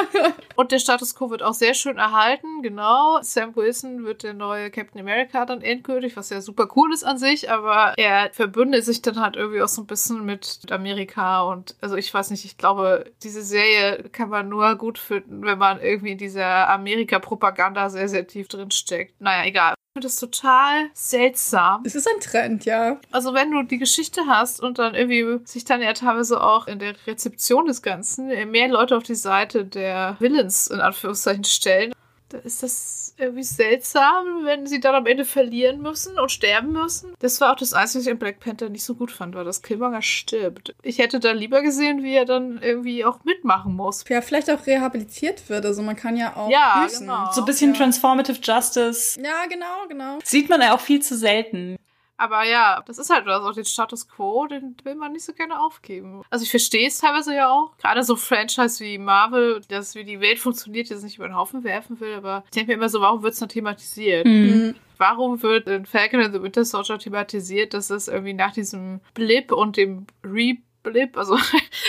und 0.55 0.71
der 0.71 0.79
Status 0.79 1.15
quo 1.15 1.29
wird 1.29 1.43
auch 1.43 1.53
sehr 1.53 1.73
schön 1.73 1.97
erhalten, 1.97 2.61
genau. 2.61 3.19
Sam 3.21 3.55
Wilson 3.55 4.05
wird 4.05 4.23
der 4.23 4.33
neue 4.33 4.71
Captain 4.71 5.01
America 5.01 5.45
dann 5.45 5.61
endgültig, 5.61 6.15
was 6.15 6.29
ja 6.29 6.39
super 6.39 6.69
cool 6.75 6.93
ist 6.93 7.03
an 7.03 7.17
sich, 7.17 7.51
aber 7.51 7.93
er 7.97 8.29
verbündet 8.31 8.85
sich 8.85 9.01
dann 9.01 9.19
halt 9.19 9.35
irgendwie 9.35 9.61
auch 9.61 9.67
so 9.67 9.81
ein 9.81 9.87
bisschen 9.87 10.23
mit 10.23 10.59
Amerika 10.71 11.43
und 11.43 11.75
also 11.81 11.95
ich 11.95 12.13
weiß 12.13 12.31
nicht, 12.31 12.45
ich 12.45 12.57
glaube, 12.57 13.11
diese 13.23 13.41
Serie 13.41 14.03
kann 14.11 14.29
man 14.29 14.47
nur 14.47 14.76
gut 14.77 14.97
finden, 14.97 15.43
wenn 15.43 15.57
man 15.57 15.81
irgendwie 15.81 16.11
in 16.11 16.17
dieser 16.17 16.69
Amerika-Propaganda 16.69 17.89
sehr, 17.89 18.07
sehr 18.07 18.27
tief 18.27 18.47
drin 18.47 18.71
steckt. 18.71 19.19
Naja, 19.19 19.45
egal. 19.45 19.73
Ich 19.73 19.99
finde 19.99 20.07
das 20.07 20.19
total 20.19 20.89
seltsam. 20.93 21.81
Es 21.85 21.95
ist 21.95 22.07
ein 22.07 22.19
Trend, 22.19 22.65
ja. 22.65 22.99
Also 23.11 23.33
wenn 23.33 23.51
du 23.51 23.63
die 23.63 23.79
Geschichte 23.79 24.21
hast 24.27 24.61
und 24.61 24.77
dann 24.77 24.93
irgendwie 24.93 25.43
sich 25.45 25.65
dann 25.65 25.81
ja 25.81 25.93
teilweise 25.93 26.41
auch 26.41 26.67
in 26.67 26.79
der 26.79 26.93
Rezeption 27.07 27.65
des 27.65 27.81
Ganzen 27.81 28.27
mehr 28.51 28.67
Leute 28.67 28.95
auf 28.95 29.03
die 29.03 29.15
Seite 29.15 29.65
der 29.65 30.15
Villains 30.19 30.67
in 30.67 30.79
Anführungszeichen 30.79 31.43
stellen, 31.43 31.93
da 32.29 32.37
ist 32.39 32.63
das 32.63 33.13
irgendwie 33.17 33.43
seltsam, 33.43 34.43
wenn 34.43 34.67
sie 34.67 34.79
dann 34.79 34.95
am 34.95 35.05
Ende 35.05 35.25
verlieren 35.25 35.81
müssen 35.81 36.19
und 36.19 36.31
sterben 36.31 36.71
müssen. 36.71 37.13
Das 37.19 37.39
war 37.41 37.53
auch 37.53 37.55
das 37.55 37.73
Einzige, 37.73 37.99
was 37.99 38.05
ich 38.05 38.11
in 38.11 38.19
Black 38.19 38.39
Panther 38.39 38.69
nicht 38.69 38.83
so 38.83 38.95
gut 38.95 39.11
fand, 39.11 39.35
war, 39.35 39.43
dass 39.43 39.61
Killmonger 39.61 40.01
stirbt. 40.01 40.75
Ich 40.81 40.99
hätte 40.99 41.19
da 41.19 41.31
lieber 41.31 41.61
gesehen, 41.61 42.03
wie 42.03 42.13
er 42.13 42.25
dann 42.25 42.61
irgendwie 42.61 43.05
auch 43.05 43.23
mitmachen 43.23 43.73
muss. 43.75 44.03
Ja, 44.09 44.21
vielleicht 44.21 44.49
auch 44.51 44.65
rehabilitiert 44.65 45.49
wird. 45.49 45.65
Also 45.65 45.81
man 45.81 45.95
kann 45.95 46.17
ja 46.17 46.35
auch 46.35 46.49
ja, 46.49 46.83
büßen. 46.83 47.07
Genau. 47.07 47.31
So 47.31 47.41
ein 47.41 47.45
bisschen 47.45 47.73
ja. 47.73 47.77
Transformative 47.77 48.39
Justice. 48.41 49.19
Ja, 49.21 49.45
genau, 49.49 49.87
genau. 49.87 50.19
Sieht 50.23 50.49
man 50.49 50.61
ja 50.61 50.75
auch 50.75 50.81
viel 50.81 51.01
zu 51.01 51.15
selten. 51.15 51.77
Aber 52.17 52.43
ja, 52.43 52.83
das 52.85 52.97
ist 52.97 53.11
halt 53.11 53.27
also 53.27 53.51
den 53.51 53.65
Status 53.65 54.07
quo, 54.09 54.47
den 54.47 54.75
will 54.83 54.95
man 54.95 55.13
nicht 55.13 55.23
so 55.23 55.33
gerne 55.33 55.59
aufgeben. 55.59 56.23
Also 56.31 56.43
ich 56.43 56.49
verstehe 56.49 56.87
es 56.87 56.97
teilweise 56.97 57.35
ja 57.35 57.49
auch. 57.49 57.77
Gerade 57.77 58.03
so 58.03 58.15
Franchise 58.15 58.83
wie 58.83 58.97
Marvel, 58.97 59.61
das 59.69 59.93
wie 59.93 60.03
die 60.03 60.19
Welt 60.19 60.39
funktioniert, 60.39 60.89
das 60.89 61.03
nicht 61.03 61.17
über 61.17 61.27
den 61.27 61.35
Haufen 61.35 61.63
werfen 61.63 61.99
will, 61.99 62.15
aber 62.15 62.43
ich 62.45 62.51
denke 62.51 62.71
mir 62.71 62.73
immer 62.73 62.89
so, 62.89 63.01
warum 63.01 63.21
wird 63.21 63.35
es 63.35 63.41
noch 63.41 63.47
thematisiert? 63.47 64.25
Mhm. 64.25 64.75
Warum 64.97 65.43
wird 65.43 65.67
in 65.67 65.85
Falcon 65.85 66.21
and 66.21 66.33
the 66.33 66.41
Winter 66.41 66.65
Soldier 66.65 66.97
thematisiert, 66.97 67.75
dass 67.75 67.91
es 67.91 68.07
irgendwie 68.07 68.33
nach 68.33 68.51
diesem 68.51 68.99
Blip 69.13 69.51
und 69.51 69.77
dem 69.77 70.07
Re 70.23 70.57
Blip, 70.83 71.17
also 71.17 71.37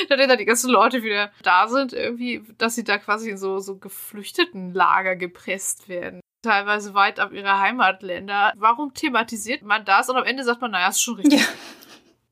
nachdem 0.09 0.29
da 0.29 0.37
die 0.37 0.45
ganzen 0.45 0.71
Leute 0.71 1.05
wieder 1.05 1.31
da 1.43 1.69
sind, 1.69 1.93
irgendwie, 1.93 2.43
dass 2.59 2.75
sie 2.75 2.83
da 2.83 2.99
quasi 2.99 3.31
in 3.31 3.39
so, 3.39 3.61
so 3.61 3.77
geflüchteten 3.77 4.75
Lager 4.75 5.15
gepresst 5.15 5.89
werden 5.89 6.21
teilweise 6.49 6.95
weit 6.95 7.21
ab 7.21 7.33
ihrer 7.33 7.61
Heimatländer. 7.61 8.53
Warum 8.57 8.95
thematisiert 8.95 9.63
man 9.63 9.85
das 9.85 10.09
und 10.09 10.17
am 10.17 10.25
Ende 10.25 10.45
sagt 10.45 10.61
man, 10.61 10.71
naja, 10.71 10.89
ist 10.89 11.03
schon 11.03 11.17
richtig. 11.17 11.41
Ja. 11.41 11.47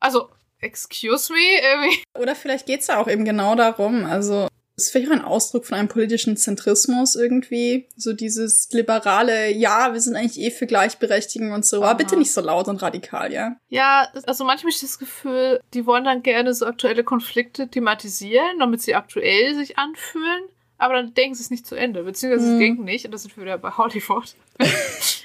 Also, 0.00 0.28
excuse 0.60 1.32
me, 1.32 1.38
irgendwie. 1.38 2.02
Oder 2.18 2.34
vielleicht 2.34 2.66
geht 2.66 2.80
es 2.80 2.86
ja 2.86 2.98
auch 2.98 3.08
eben 3.08 3.24
genau 3.24 3.54
darum. 3.54 4.04
Also, 4.06 4.48
Es 4.76 4.84
ist 4.84 4.92
vielleicht 4.92 5.10
auch 5.10 5.14
ein 5.14 5.24
Ausdruck 5.24 5.64
von 5.64 5.78
einem 5.78 5.88
politischen 5.88 6.36
Zentrismus 6.36 7.16
irgendwie. 7.16 7.88
So 7.96 8.12
dieses 8.12 8.68
liberale, 8.72 9.50
ja, 9.50 9.92
wir 9.94 10.00
sind 10.00 10.16
eigentlich 10.16 10.38
eh 10.38 10.50
für 10.50 10.66
Gleichberechtigung 10.66 11.52
und 11.52 11.64
so, 11.64 11.78
aber 11.78 11.86
Aha. 11.86 11.94
bitte 11.94 12.16
nicht 12.16 12.32
so 12.32 12.42
laut 12.42 12.68
und 12.68 12.82
radikal, 12.82 13.32
ja. 13.32 13.56
Ja, 13.68 14.08
also 14.26 14.44
manchmal 14.44 14.70
habe 14.70 14.70
ich 14.70 14.80
das 14.80 14.98
Gefühl, 14.98 15.60
die 15.72 15.86
wollen 15.86 16.04
dann 16.04 16.22
gerne 16.22 16.52
so 16.52 16.66
aktuelle 16.66 17.04
Konflikte 17.04 17.68
thematisieren, 17.68 18.58
damit 18.58 18.82
sie 18.82 18.94
aktuell 18.94 19.54
sich 19.54 19.78
anfühlen. 19.78 20.42
Aber 20.78 20.94
dann 20.94 21.14
denken 21.14 21.34
sie 21.34 21.42
es 21.42 21.50
nicht 21.50 21.66
zu 21.66 21.74
Ende, 21.74 22.02
beziehungsweise 22.02 22.46
Mhm. 22.46 22.52
sie 22.52 22.58
denken 22.64 22.84
nicht, 22.84 23.04
und 23.06 23.12
das 23.12 23.22
sind 23.22 23.36
wir 23.36 23.44
wieder 23.44 23.58
bei 23.58 23.70
Hollywood. 23.70 24.34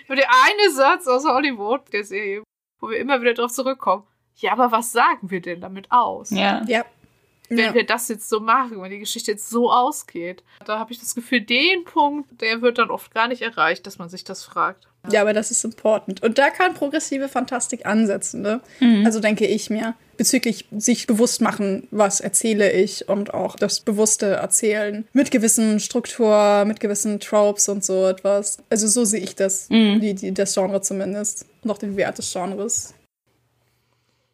Und 0.08 0.18
der 0.18 0.30
eine 0.30 0.72
Satz 0.74 1.08
aus 1.08 1.26
Hollywood, 1.26 1.82
der 1.94 2.04
Serie, 2.04 2.44
wo 2.80 2.90
wir 2.90 2.98
immer 2.98 3.22
wieder 3.22 3.34
drauf 3.34 3.52
zurückkommen. 3.52 4.04
Ja, 4.38 4.54
aber 4.54 4.72
was 4.72 4.92
sagen 4.92 5.30
wir 5.30 5.42
denn 5.42 5.62
damit 5.62 5.92
aus? 5.92 6.30
Ja. 6.32 6.64
Ja. 6.68 6.86
wenn 7.50 7.58
Ja. 7.60 7.74
wir 7.74 7.86
das 7.86 8.08
jetzt 8.08 8.30
so 8.30 8.40
machen, 8.40 8.82
wenn 8.82 8.92
die 8.92 9.00
Geschichte 9.00 9.32
jetzt 9.32 9.50
so 9.50 9.70
ausgeht. 9.72 10.42
Da 10.66 10.80
habe 10.80 10.94
ich 10.94 11.00
das 11.00 11.16
Gefühl, 11.16 11.42
den 11.42 11.84
Punkt, 11.84 12.42
der 12.42 12.62
wird 12.62 12.78
dann 12.78 12.90
oft 12.90 13.14
gar 13.14 13.28
nicht 13.28 13.42
erreicht, 13.42 13.86
dass 13.86 14.00
man 14.00 14.08
sich 14.08 14.24
das 14.24 14.46
fragt. 14.46 14.88
Ja, 15.10 15.22
aber 15.22 15.34
das 15.34 15.50
ist 15.50 15.64
important. 15.66 16.22
Und 16.22 16.38
da 16.38 16.50
kann 16.50 16.74
progressive 16.76 17.28
Fantastik 17.28 17.86
ansetzen, 17.86 18.42
ne? 18.42 18.62
Mhm. 18.80 19.06
Also 19.06 19.20
denke 19.20 19.48
ich 19.48 19.70
mir, 19.70 19.96
bezüglich 20.18 20.68
sich 20.78 21.08
bewusst 21.08 21.42
machen, 21.42 21.88
was 21.90 22.20
erzähle 22.20 22.72
ich 22.72 23.10
und 23.10 23.34
auch 23.34 23.56
das 23.56 23.80
bewusste 23.80 24.28
Erzählen 24.28 25.08
mit 25.14 25.32
gewissen 25.32 25.80
Struktur, 25.80 26.66
mit 26.66 26.80
gewissen 26.80 27.20
Tropes 27.20 27.68
und 27.70 27.84
so 27.84 28.08
etwas. 28.08 28.60
Also 28.70 28.88
so 28.88 29.04
sehe 29.04 29.22
ich 29.22 29.36
das, 29.36 29.68
Mhm. 29.70 30.00
die, 30.00 30.14
die, 30.14 30.34
das 30.34 30.54
Genre 30.54 30.82
zumindest. 30.82 31.48
Und 31.64 31.72
auch 31.72 31.80
den 31.80 31.98
Wert 31.98 32.20
des 32.20 32.32
Genres. 32.32 32.94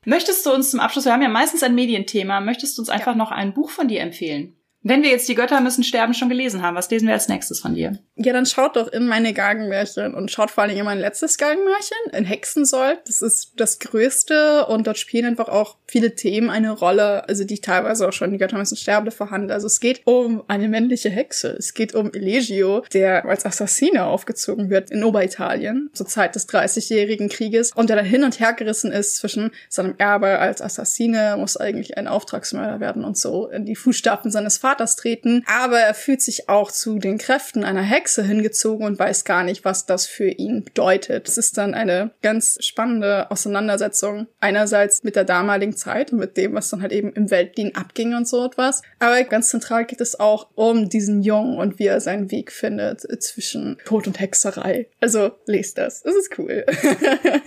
Möchtest 0.04 0.46
du 0.46 0.54
uns 0.54 0.72
zum 0.72 0.80
Abschluss, 0.82 1.06
wir 1.06 1.14
haben 1.14 1.22
ja 1.22 1.30
meistens 1.30 1.64
ein 1.64 1.76
Medienthema, 1.76 2.42
möchtest 2.42 2.78
du 2.78 2.82
uns 2.82 2.90
einfach 2.90 3.16
noch 3.16 3.32
ein 3.32 3.54
Buch 3.54 3.70
von 3.70 3.88
dir 3.88 4.02
empfehlen? 4.02 4.57
Wenn 4.90 5.04
wir 5.04 5.10
jetzt 5.10 5.28
die 5.28 5.36
Götter 5.36 5.60
müssen 5.60 5.84
sterben 5.84 6.14
schon 6.14 6.30
gelesen 6.30 6.62
haben, 6.62 6.78
was 6.78 6.90
lesen 6.90 7.08
wir 7.08 7.14
als 7.14 7.28
nächstes 7.28 7.60
von 7.60 7.76
dir? 7.76 8.00
Ja, 8.16 8.32
dann 8.32 8.46
schaut 8.46 8.78
doch 8.78 8.88
in 8.88 9.06
meine 9.06 9.34
Galgenmärchen 9.34 10.14
und 10.14 10.32
schaut 10.32 10.50
vor 10.50 10.64
allem 10.64 10.78
in 10.78 10.86
mein 10.86 11.00
letztes 11.00 11.38
Galgenmärchen, 11.38 11.98
in 12.14 12.24
Hexensold. 12.24 13.00
Das 13.06 13.22
ist 13.22 13.52
das 13.58 13.80
größte 13.80 14.66
und 14.68 14.88
dort 14.88 14.98
spielen 14.98 15.26
einfach 15.26 15.50
auch 15.50 15.76
viele 15.88 16.16
Themen 16.16 16.50
eine 16.50 16.72
Rolle, 16.72 17.28
also 17.28 17.44
die 17.44 17.60
teilweise 17.60 18.08
auch 18.08 18.14
schon 18.14 18.32
die 18.32 18.38
Götter 18.38 18.58
müssen 18.58 18.78
sterben 18.78 19.12
verhandle. 19.12 19.54
Also 19.54 19.68
es 19.68 19.82
geht 19.82 20.02
um 20.06 20.44
eine 20.48 20.70
männliche 20.70 21.10
Hexe. 21.10 21.50
Es 21.50 21.74
geht 21.74 21.94
um 21.94 22.14
Elegio, 22.14 22.86
der 22.94 23.26
als 23.26 23.46
Assassine 23.46 24.06
aufgezogen 24.06 24.70
wird 24.70 24.90
in 24.90 25.04
Oberitalien 25.04 25.90
zur 25.92 26.08
Zeit 26.08 26.34
des 26.36 26.48
30-jährigen 26.48 27.28
Krieges 27.28 27.74
und 27.74 27.90
der 27.90 27.98
dann 27.98 28.06
hin 28.06 28.24
und 28.24 28.40
her 28.40 28.54
gerissen 28.54 28.94
ist 28.94 29.18
zwischen 29.18 29.52
seinem 29.68 29.96
Erbe 29.98 30.40
als 30.40 30.62
Assassine, 30.62 31.36
muss 31.38 31.58
eigentlich 31.58 31.98
ein 31.98 32.08
Auftragsmörder 32.08 32.80
werden 32.80 33.04
und 33.04 33.18
so 33.18 33.48
in 33.48 33.66
die 33.66 33.76
Fußstapfen 33.76 34.32
seines 34.32 34.58
Vaters 34.58 34.77
treten. 34.96 35.44
Aber 35.48 35.80
er 35.80 35.94
fühlt 35.94 36.22
sich 36.22 36.50
auch 36.50 36.72
zu 36.72 37.00
den 37.00 37.18
Kräften 37.18 37.64
einer 37.64 37.82
Hexe 37.82 38.24
hingezogen 38.24 38.86
und 38.86 39.00
weiß 39.00 39.26
gar 39.26 39.44
nicht, 39.44 39.66
was 39.66 39.86
das 39.86 40.06
für 40.06 40.30
ihn 40.30 40.64
bedeutet. 40.64 41.28
Es 41.28 41.38
ist 41.38 41.58
dann 41.58 41.74
eine 41.74 42.12
ganz 42.22 42.58
spannende 42.62 43.30
Auseinandersetzung. 43.32 44.28
Einerseits 44.40 45.04
mit 45.04 45.16
der 45.16 45.26
damaligen 45.26 45.76
Zeit 45.76 46.12
und 46.12 46.20
mit 46.20 46.38
dem, 46.38 46.54
was 46.54 46.70
dann 46.70 46.82
halt 46.82 46.92
eben 46.92 47.12
im 47.14 47.30
Weltdienst 47.32 47.76
abging 47.76 48.16
und 48.16 48.28
so 48.28 48.46
etwas. 48.46 48.82
Aber 49.00 49.24
ganz 49.24 49.50
zentral 49.50 49.86
geht 49.86 50.02
es 50.02 50.20
auch 50.20 50.50
um 50.56 50.90
diesen 50.90 51.22
Jungen 51.22 51.58
und 51.58 51.80
wie 51.80 51.88
er 51.88 52.02
seinen 52.02 52.32
Weg 52.32 52.52
findet 52.52 53.02
zwischen 53.22 53.78
Tod 53.86 54.08
und 54.08 54.20
Hexerei. 54.20 54.88
Also 55.02 55.32
lest 55.46 55.78
das. 55.78 56.04
Es 56.04 56.16
ist 56.16 56.38
cool. 56.38 56.66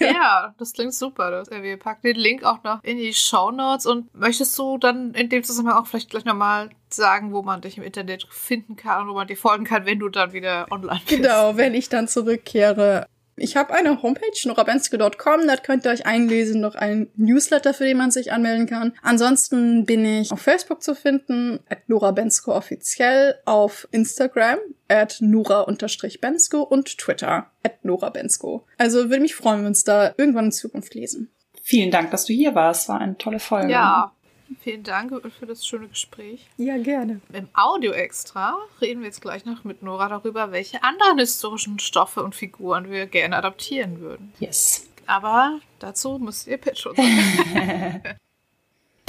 Ja, 0.00 0.54
das 0.58 0.72
klingt 0.72 0.94
super. 0.94 1.30
Das, 1.30 1.50
wir 1.50 1.76
packen 1.76 2.06
den 2.06 2.16
Link 2.16 2.44
auch 2.44 2.62
noch 2.62 2.82
in 2.82 2.98
die 2.98 3.14
Show 3.14 3.50
Notes. 3.50 3.86
Und 3.86 4.12
möchtest 4.14 4.58
du 4.58 4.78
dann 4.78 5.14
in 5.14 5.28
dem 5.28 5.42
Zusammenhang 5.42 5.78
auch 5.78 5.86
vielleicht 5.86 6.10
gleich 6.10 6.24
nochmal 6.24 6.70
sagen, 6.94 7.32
wo 7.32 7.42
man 7.42 7.60
dich 7.60 7.78
im 7.78 7.82
Internet 7.82 8.26
finden 8.30 8.76
kann 8.76 9.02
und 9.02 9.08
wo 9.08 9.14
man 9.14 9.26
dir 9.26 9.36
folgen 9.36 9.64
kann, 9.64 9.86
wenn 9.86 9.98
du 9.98 10.08
dann 10.08 10.32
wieder 10.32 10.66
online 10.70 11.00
bist? 11.06 11.22
Genau, 11.22 11.56
wenn 11.56 11.74
ich 11.74 11.88
dann 11.88 12.08
zurückkehre. 12.08 13.06
Ich 13.42 13.56
habe 13.56 13.72
eine 13.72 14.02
Homepage, 14.02 14.26
norabenske.com, 14.44 15.46
da 15.46 15.56
könnt 15.56 15.86
ihr 15.86 15.92
euch 15.92 16.04
einlesen, 16.04 16.60
noch 16.60 16.74
ein 16.74 17.08
Newsletter, 17.16 17.72
für 17.72 17.84
den 17.84 17.96
man 17.96 18.10
sich 18.10 18.32
anmelden 18.32 18.66
kann. 18.66 18.92
Ansonsten 19.02 19.86
bin 19.86 20.04
ich 20.04 20.30
auf 20.30 20.42
Facebook 20.42 20.82
zu 20.82 20.94
finden, 20.94 21.60
at 21.70 21.88
norabensko 21.88 22.54
offiziell, 22.54 23.36
auf 23.46 23.88
Instagram, 23.92 24.58
at 24.88 25.18
nora-bensko 25.20 26.60
und 26.60 26.98
Twitter, 26.98 27.50
at 27.62 27.82
norabensko. 27.82 28.66
Also 28.76 29.08
würde 29.08 29.20
mich 29.20 29.34
freuen, 29.34 29.58
wenn 29.58 29.64
wir 29.64 29.68
uns 29.68 29.84
da 29.84 30.12
irgendwann 30.18 30.46
in 30.46 30.52
Zukunft 30.52 30.94
lesen. 30.94 31.30
Vielen 31.62 31.90
Dank, 31.90 32.10
dass 32.10 32.26
du 32.26 32.34
hier 32.34 32.54
warst. 32.54 32.90
War 32.90 33.00
eine 33.00 33.16
tolle 33.16 33.38
Folge. 33.38 33.72
Ja, 33.72 34.12
vielen 34.60 34.82
Dank 34.82 35.12
für 35.38 35.46
das 35.46 35.66
schöne 35.66 35.88
Gespräch. 35.88 36.46
Ja, 36.56 36.76
gerne. 36.78 37.20
Im 37.32 37.48
Audio-Extra 37.54 38.58
reden 38.80 39.00
wir 39.00 39.06
jetzt 39.06 39.22
gleich 39.22 39.44
noch 39.44 39.64
mit 39.64 39.82
Nora 39.82 40.08
darüber, 40.08 40.52
welche 40.52 40.82
anderen 40.82 41.18
historischen 41.18 41.78
Stoffe 41.78 42.22
und 42.22 42.34
Figuren 42.34 42.90
wir 42.90 43.06
gerne 43.06 43.36
adaptieren 43.36 44.00
würden. 44.00 44.32
Yes. 44.38 44.88
Aber 45.06 45.60
dazu 45.78 46.18
müsst 46.18 46.46
ihr 46.46 46.58
uns 46.58 46.96
sagen. 46.96 48.02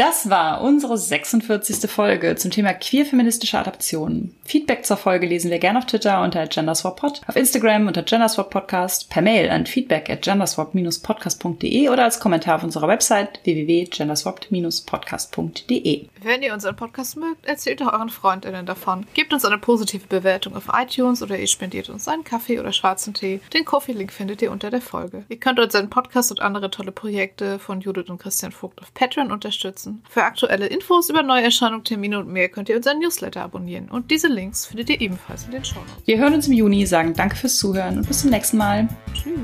Das 0.01 0.31
war 0.31 0.61
unsere 0.61 0.97
46. 0.97 1.87
Folge 1.87 2.35
zum 2.35 2.49
Thema 2.49 2.73
queer-feministische 2.73 3.59
Adaptionen. 3.59 4.35
Feedback 4.43 4.83
zur 4.83 4.97
Folge 4.97 5.27
lesen 5.27 5.51
wir 5.51 5.59
gerne 5.59 5.77
auf 5.77 5.85
Twitter 5.85 6.23
unter 6.23 6.47
genderswappod, 6.47 7.21
auf 7.27 7.35
Instagram 7.35 7.85
unter 7.85 8.01
genderswappodcast, 8.01 9.11
per 9.11 9.21
Mail 9.21 9.51
an 9.51 9.67
feedback 9.67 10.09
at 10.09 10.23
genderswap-podcast.de 10.23 11.89
oder 11.89 12.05
als 12.05 12.19
Kommentar 12.19 12.55
auf 12.55 12.63
unserer 12.63 12.87
Website 12.87 13.41
www.genderswap-podcast.de. 13.43 16.07
Wenn 16.23 16.41
ihr 16.41 16.55
unseren 16.55 16.75
Podcast 16.75 17.17
mögt, 17.17 17.45
erzählt 17.45 17.81
doch 17.81 17.93
euren 17.93 18.09
FreundInnen 18.09 18.65
davon. 18.65 19.05
Gebt 19.13 19.33
uns 19.33 19.45
eine 19.45 19.59
positive 19.59 20.07
Bewertung 20.07 20.55
auf 20.55 20.67
iTunes 20.73 21.21
oder 21.21 21.37
ihr 21.37 21.45
spendiert 21.45 21.91
uns 21.91 22.07
einen 22.07 22.23
Kaffee 22.23 22.59
oder 22.59 22.73
schwarzen 22.73 23.13
Tee. 23.13 23.39
Den 23.53 23.65
Coffee-Link 23.65 24.11
findet 24.11 24.41
ihr 24.41 24.51
unter 24.51 24.71
der 24.71 24.81
Folge. 24.81 25.25
Ihr 25.29 25.39
könnt 25.39 25.59
unseren 25.59 25.91
Podcast 25.91 26.31
und 26.31 26.41
andere 26.41 26.71
tolle 26.71 26.91
Projekte 26.91 27.59
von 27.59 27.81
Judith 27.81 28.09
und 28.09 28.17
Christian 28.17 28.51
Vogt 28.51 28.81
auf 28.81 28.95
Patreon 28.95 29.31
unterstützen. 29.31 29.90
Für 30.09 30.23
aktuelle 30.23 30.67
Infos 30.67 31.09
über 31.09 31.23
Neuerscheinungen, 31.23 31.83
Termine 31.83 32.19
und 32.19 32.27
mehr 32.27 32.49
könnt 32.49 32.69
ihr 32.69 32.75
unseren 32.75 32.99
Newsletter 32.99 33.41
abonnieren. 33.41 33.89
Und 33.89 34.11
diese 34.11 34.27
Links 34.27 34.65
findet 34.65 34.89
ihr 34.89 35.01
ebenfalls 35.01 35.45
in 35.45 35.51
den 35.51 35.65
Show 35.65 35.79
Notes. 35.79 36.05
Wir 36.05 36.17
hören 36.17 36.33
uns 36.33 36.47
im 36.47 36.53
Juni, 36.53 36.85
sagen 36.85 37.13
danke 37.13 37.35
fürs 37.35 37.57
Zuhören 37.57 37.97
und 37.97 38.07
bis 38.07 38.21
zum 38.21 38.29
nächsten 38.29 38.57
Mal. 38.57 38.87
Tschüss. 39.13 39.39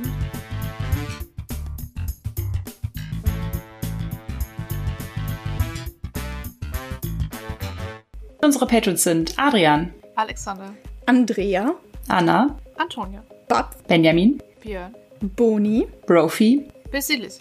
Unsere 8.47 8.65
Patrons 8.65 9.03
sind 9.03 9.33
Adrian, 9.37 9.93
Alexander, 10.15 10.73
Andrea, 11.05 11.73
Anna, 12.07 12.57
Antonia, 12.77 13.21
Bab, 13.49 13.85
Benjamin, 13.87 14.41
Björn, 14.61 14.95
Boni, 15.35 15.85
Brophy, 16.05 16.65
Basilis, 16.89 17.39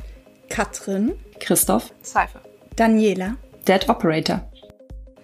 Katrin, 0.49 1.12
Christoph, 1.39 1.93
Cypher, 2.03 2.41
Daniela, 2.77 3.36
Dead 3.65 3.89
Operator, 3.89 4.40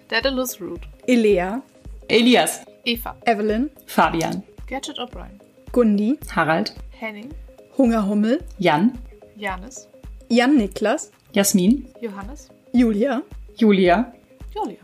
Daedalus 0.09 0.59
Root, 0.59 0.81
Elea, 1.07 1.61
Elias, 2.09 2.65
Eva, 2.83 3.15
Evelyn, 3.27 3.69
Fabian, 3.85 4.41
Gadget 4.67 4.97
O'Brien, 4.97 5.39
Gundi, 5.71 6.17
Harald, 6.35 6.71
Henning, 6.99 7.31
Hungerhummel, 7.77 8.39
Jan, 8.59 8.97
Janis, 9.37 9.87
Jan 10.29 10.57
Niklas, 10.57 11.11
Jasmin, 11.31 11.87
Johannes, 12.01 12.49
Julia, 12.73 13.21
Julia, 13.59 14.11
Julia, 14.51 14.79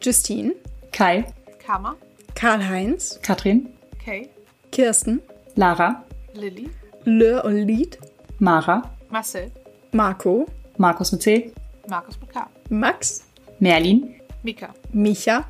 Justine, 0.00 0.54
Kai, 0.92 1.24
Karma, 1.58 1.96
Karl-Heinz, 2.36 3.18
Katrin, 3.22 3.68
Kay, 3.98 4.30
Kirsten, 4.70 5.20
Lara, 5.56 6.04
Lilly, 6.34 6.70
Lör 7.04 7.44
und 7.44 7.66
Lied, 7.66 7.98
Mara, 8.38 8.82
Marcel, 9.10 9.50
Marco, 9.92 10.46
Markus 10.78 11.10
mit 11.12 11.22
C, 11.22 11.52
Markus 11.88 12.18
mit 12.20 12.30
K, 12.30 12.48
Max, 12.70 13.24
Merlin, 13.60 14.14
Mika, 14.42 14.74
Micha, 14.92 15.44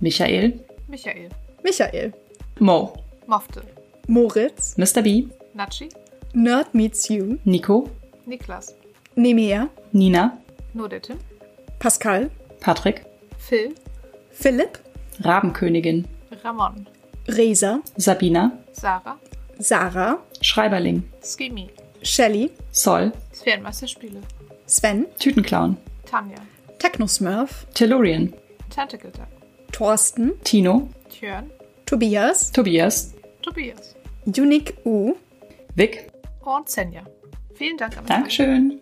Michael, 0.00 0.60
Michael, 0.88 1.28
Michael, 1.62 2.12
Mo, 2.58 2.94
Mofte, 3.26 3.62
Moritz, 4.06 4.76
Mr. 4.76 5.02
B, 5.02 5.28
Nachi, 5.54 5.88
Nerd 6.34 6.74
Meets 6.74 7.08
You, 7.08 7.38
Nico, 7.44 7.88
Niklas, 8.26 8.74
Nemea, 9.16 9.68
Nina, 9.92 10.38
Tim, 11.02 11.18
Pascal, 11.78 12.30
Patrick, 12.60 13.04
Phil, 13.38 13.74
Philipp, 14.32 14.78
Rabenkönigin, 15.20 16.06
Ramon, 16.44 16.86
Resa, 17.28 17.80
Sabina, 17.96 18.52
Sarah, 18.72 19.18
Sarah, 19.58 20.18
Schreiberling, 20.40 21.02
Skimi, 21.22 21.70
Shelly, 22.02 22.50
Sol, 22.70 23.12
Sphärenmeisterspiele, 23.32 24.20
Sven, 24.68 25.06
Tütenclown, 25.18 25.76
Tanja, 26.04 26.36
Technosmurf, 26.78 27.66
Tellurian, 27.74 28.34
Tentacle 28.68 29.10
Duck, 29.10 29.26
Thorsten, 29.72 30.32
Tino, 30.44 30.88
Tjörn, 31.08 31.50
Tobias, 31.86 32.52
Tobias, 32.52 33.14
Tobias. 33.42 33.96
Unique 34.26 34.74
U, 34.84 35.14
Vic. 35.74 36.12
und 36.44 36.68
Senja. 36.68 37.02
Vielen 37.54 37.76
Dank. 37.78 37.94
Dankeschön. 38.06 38.80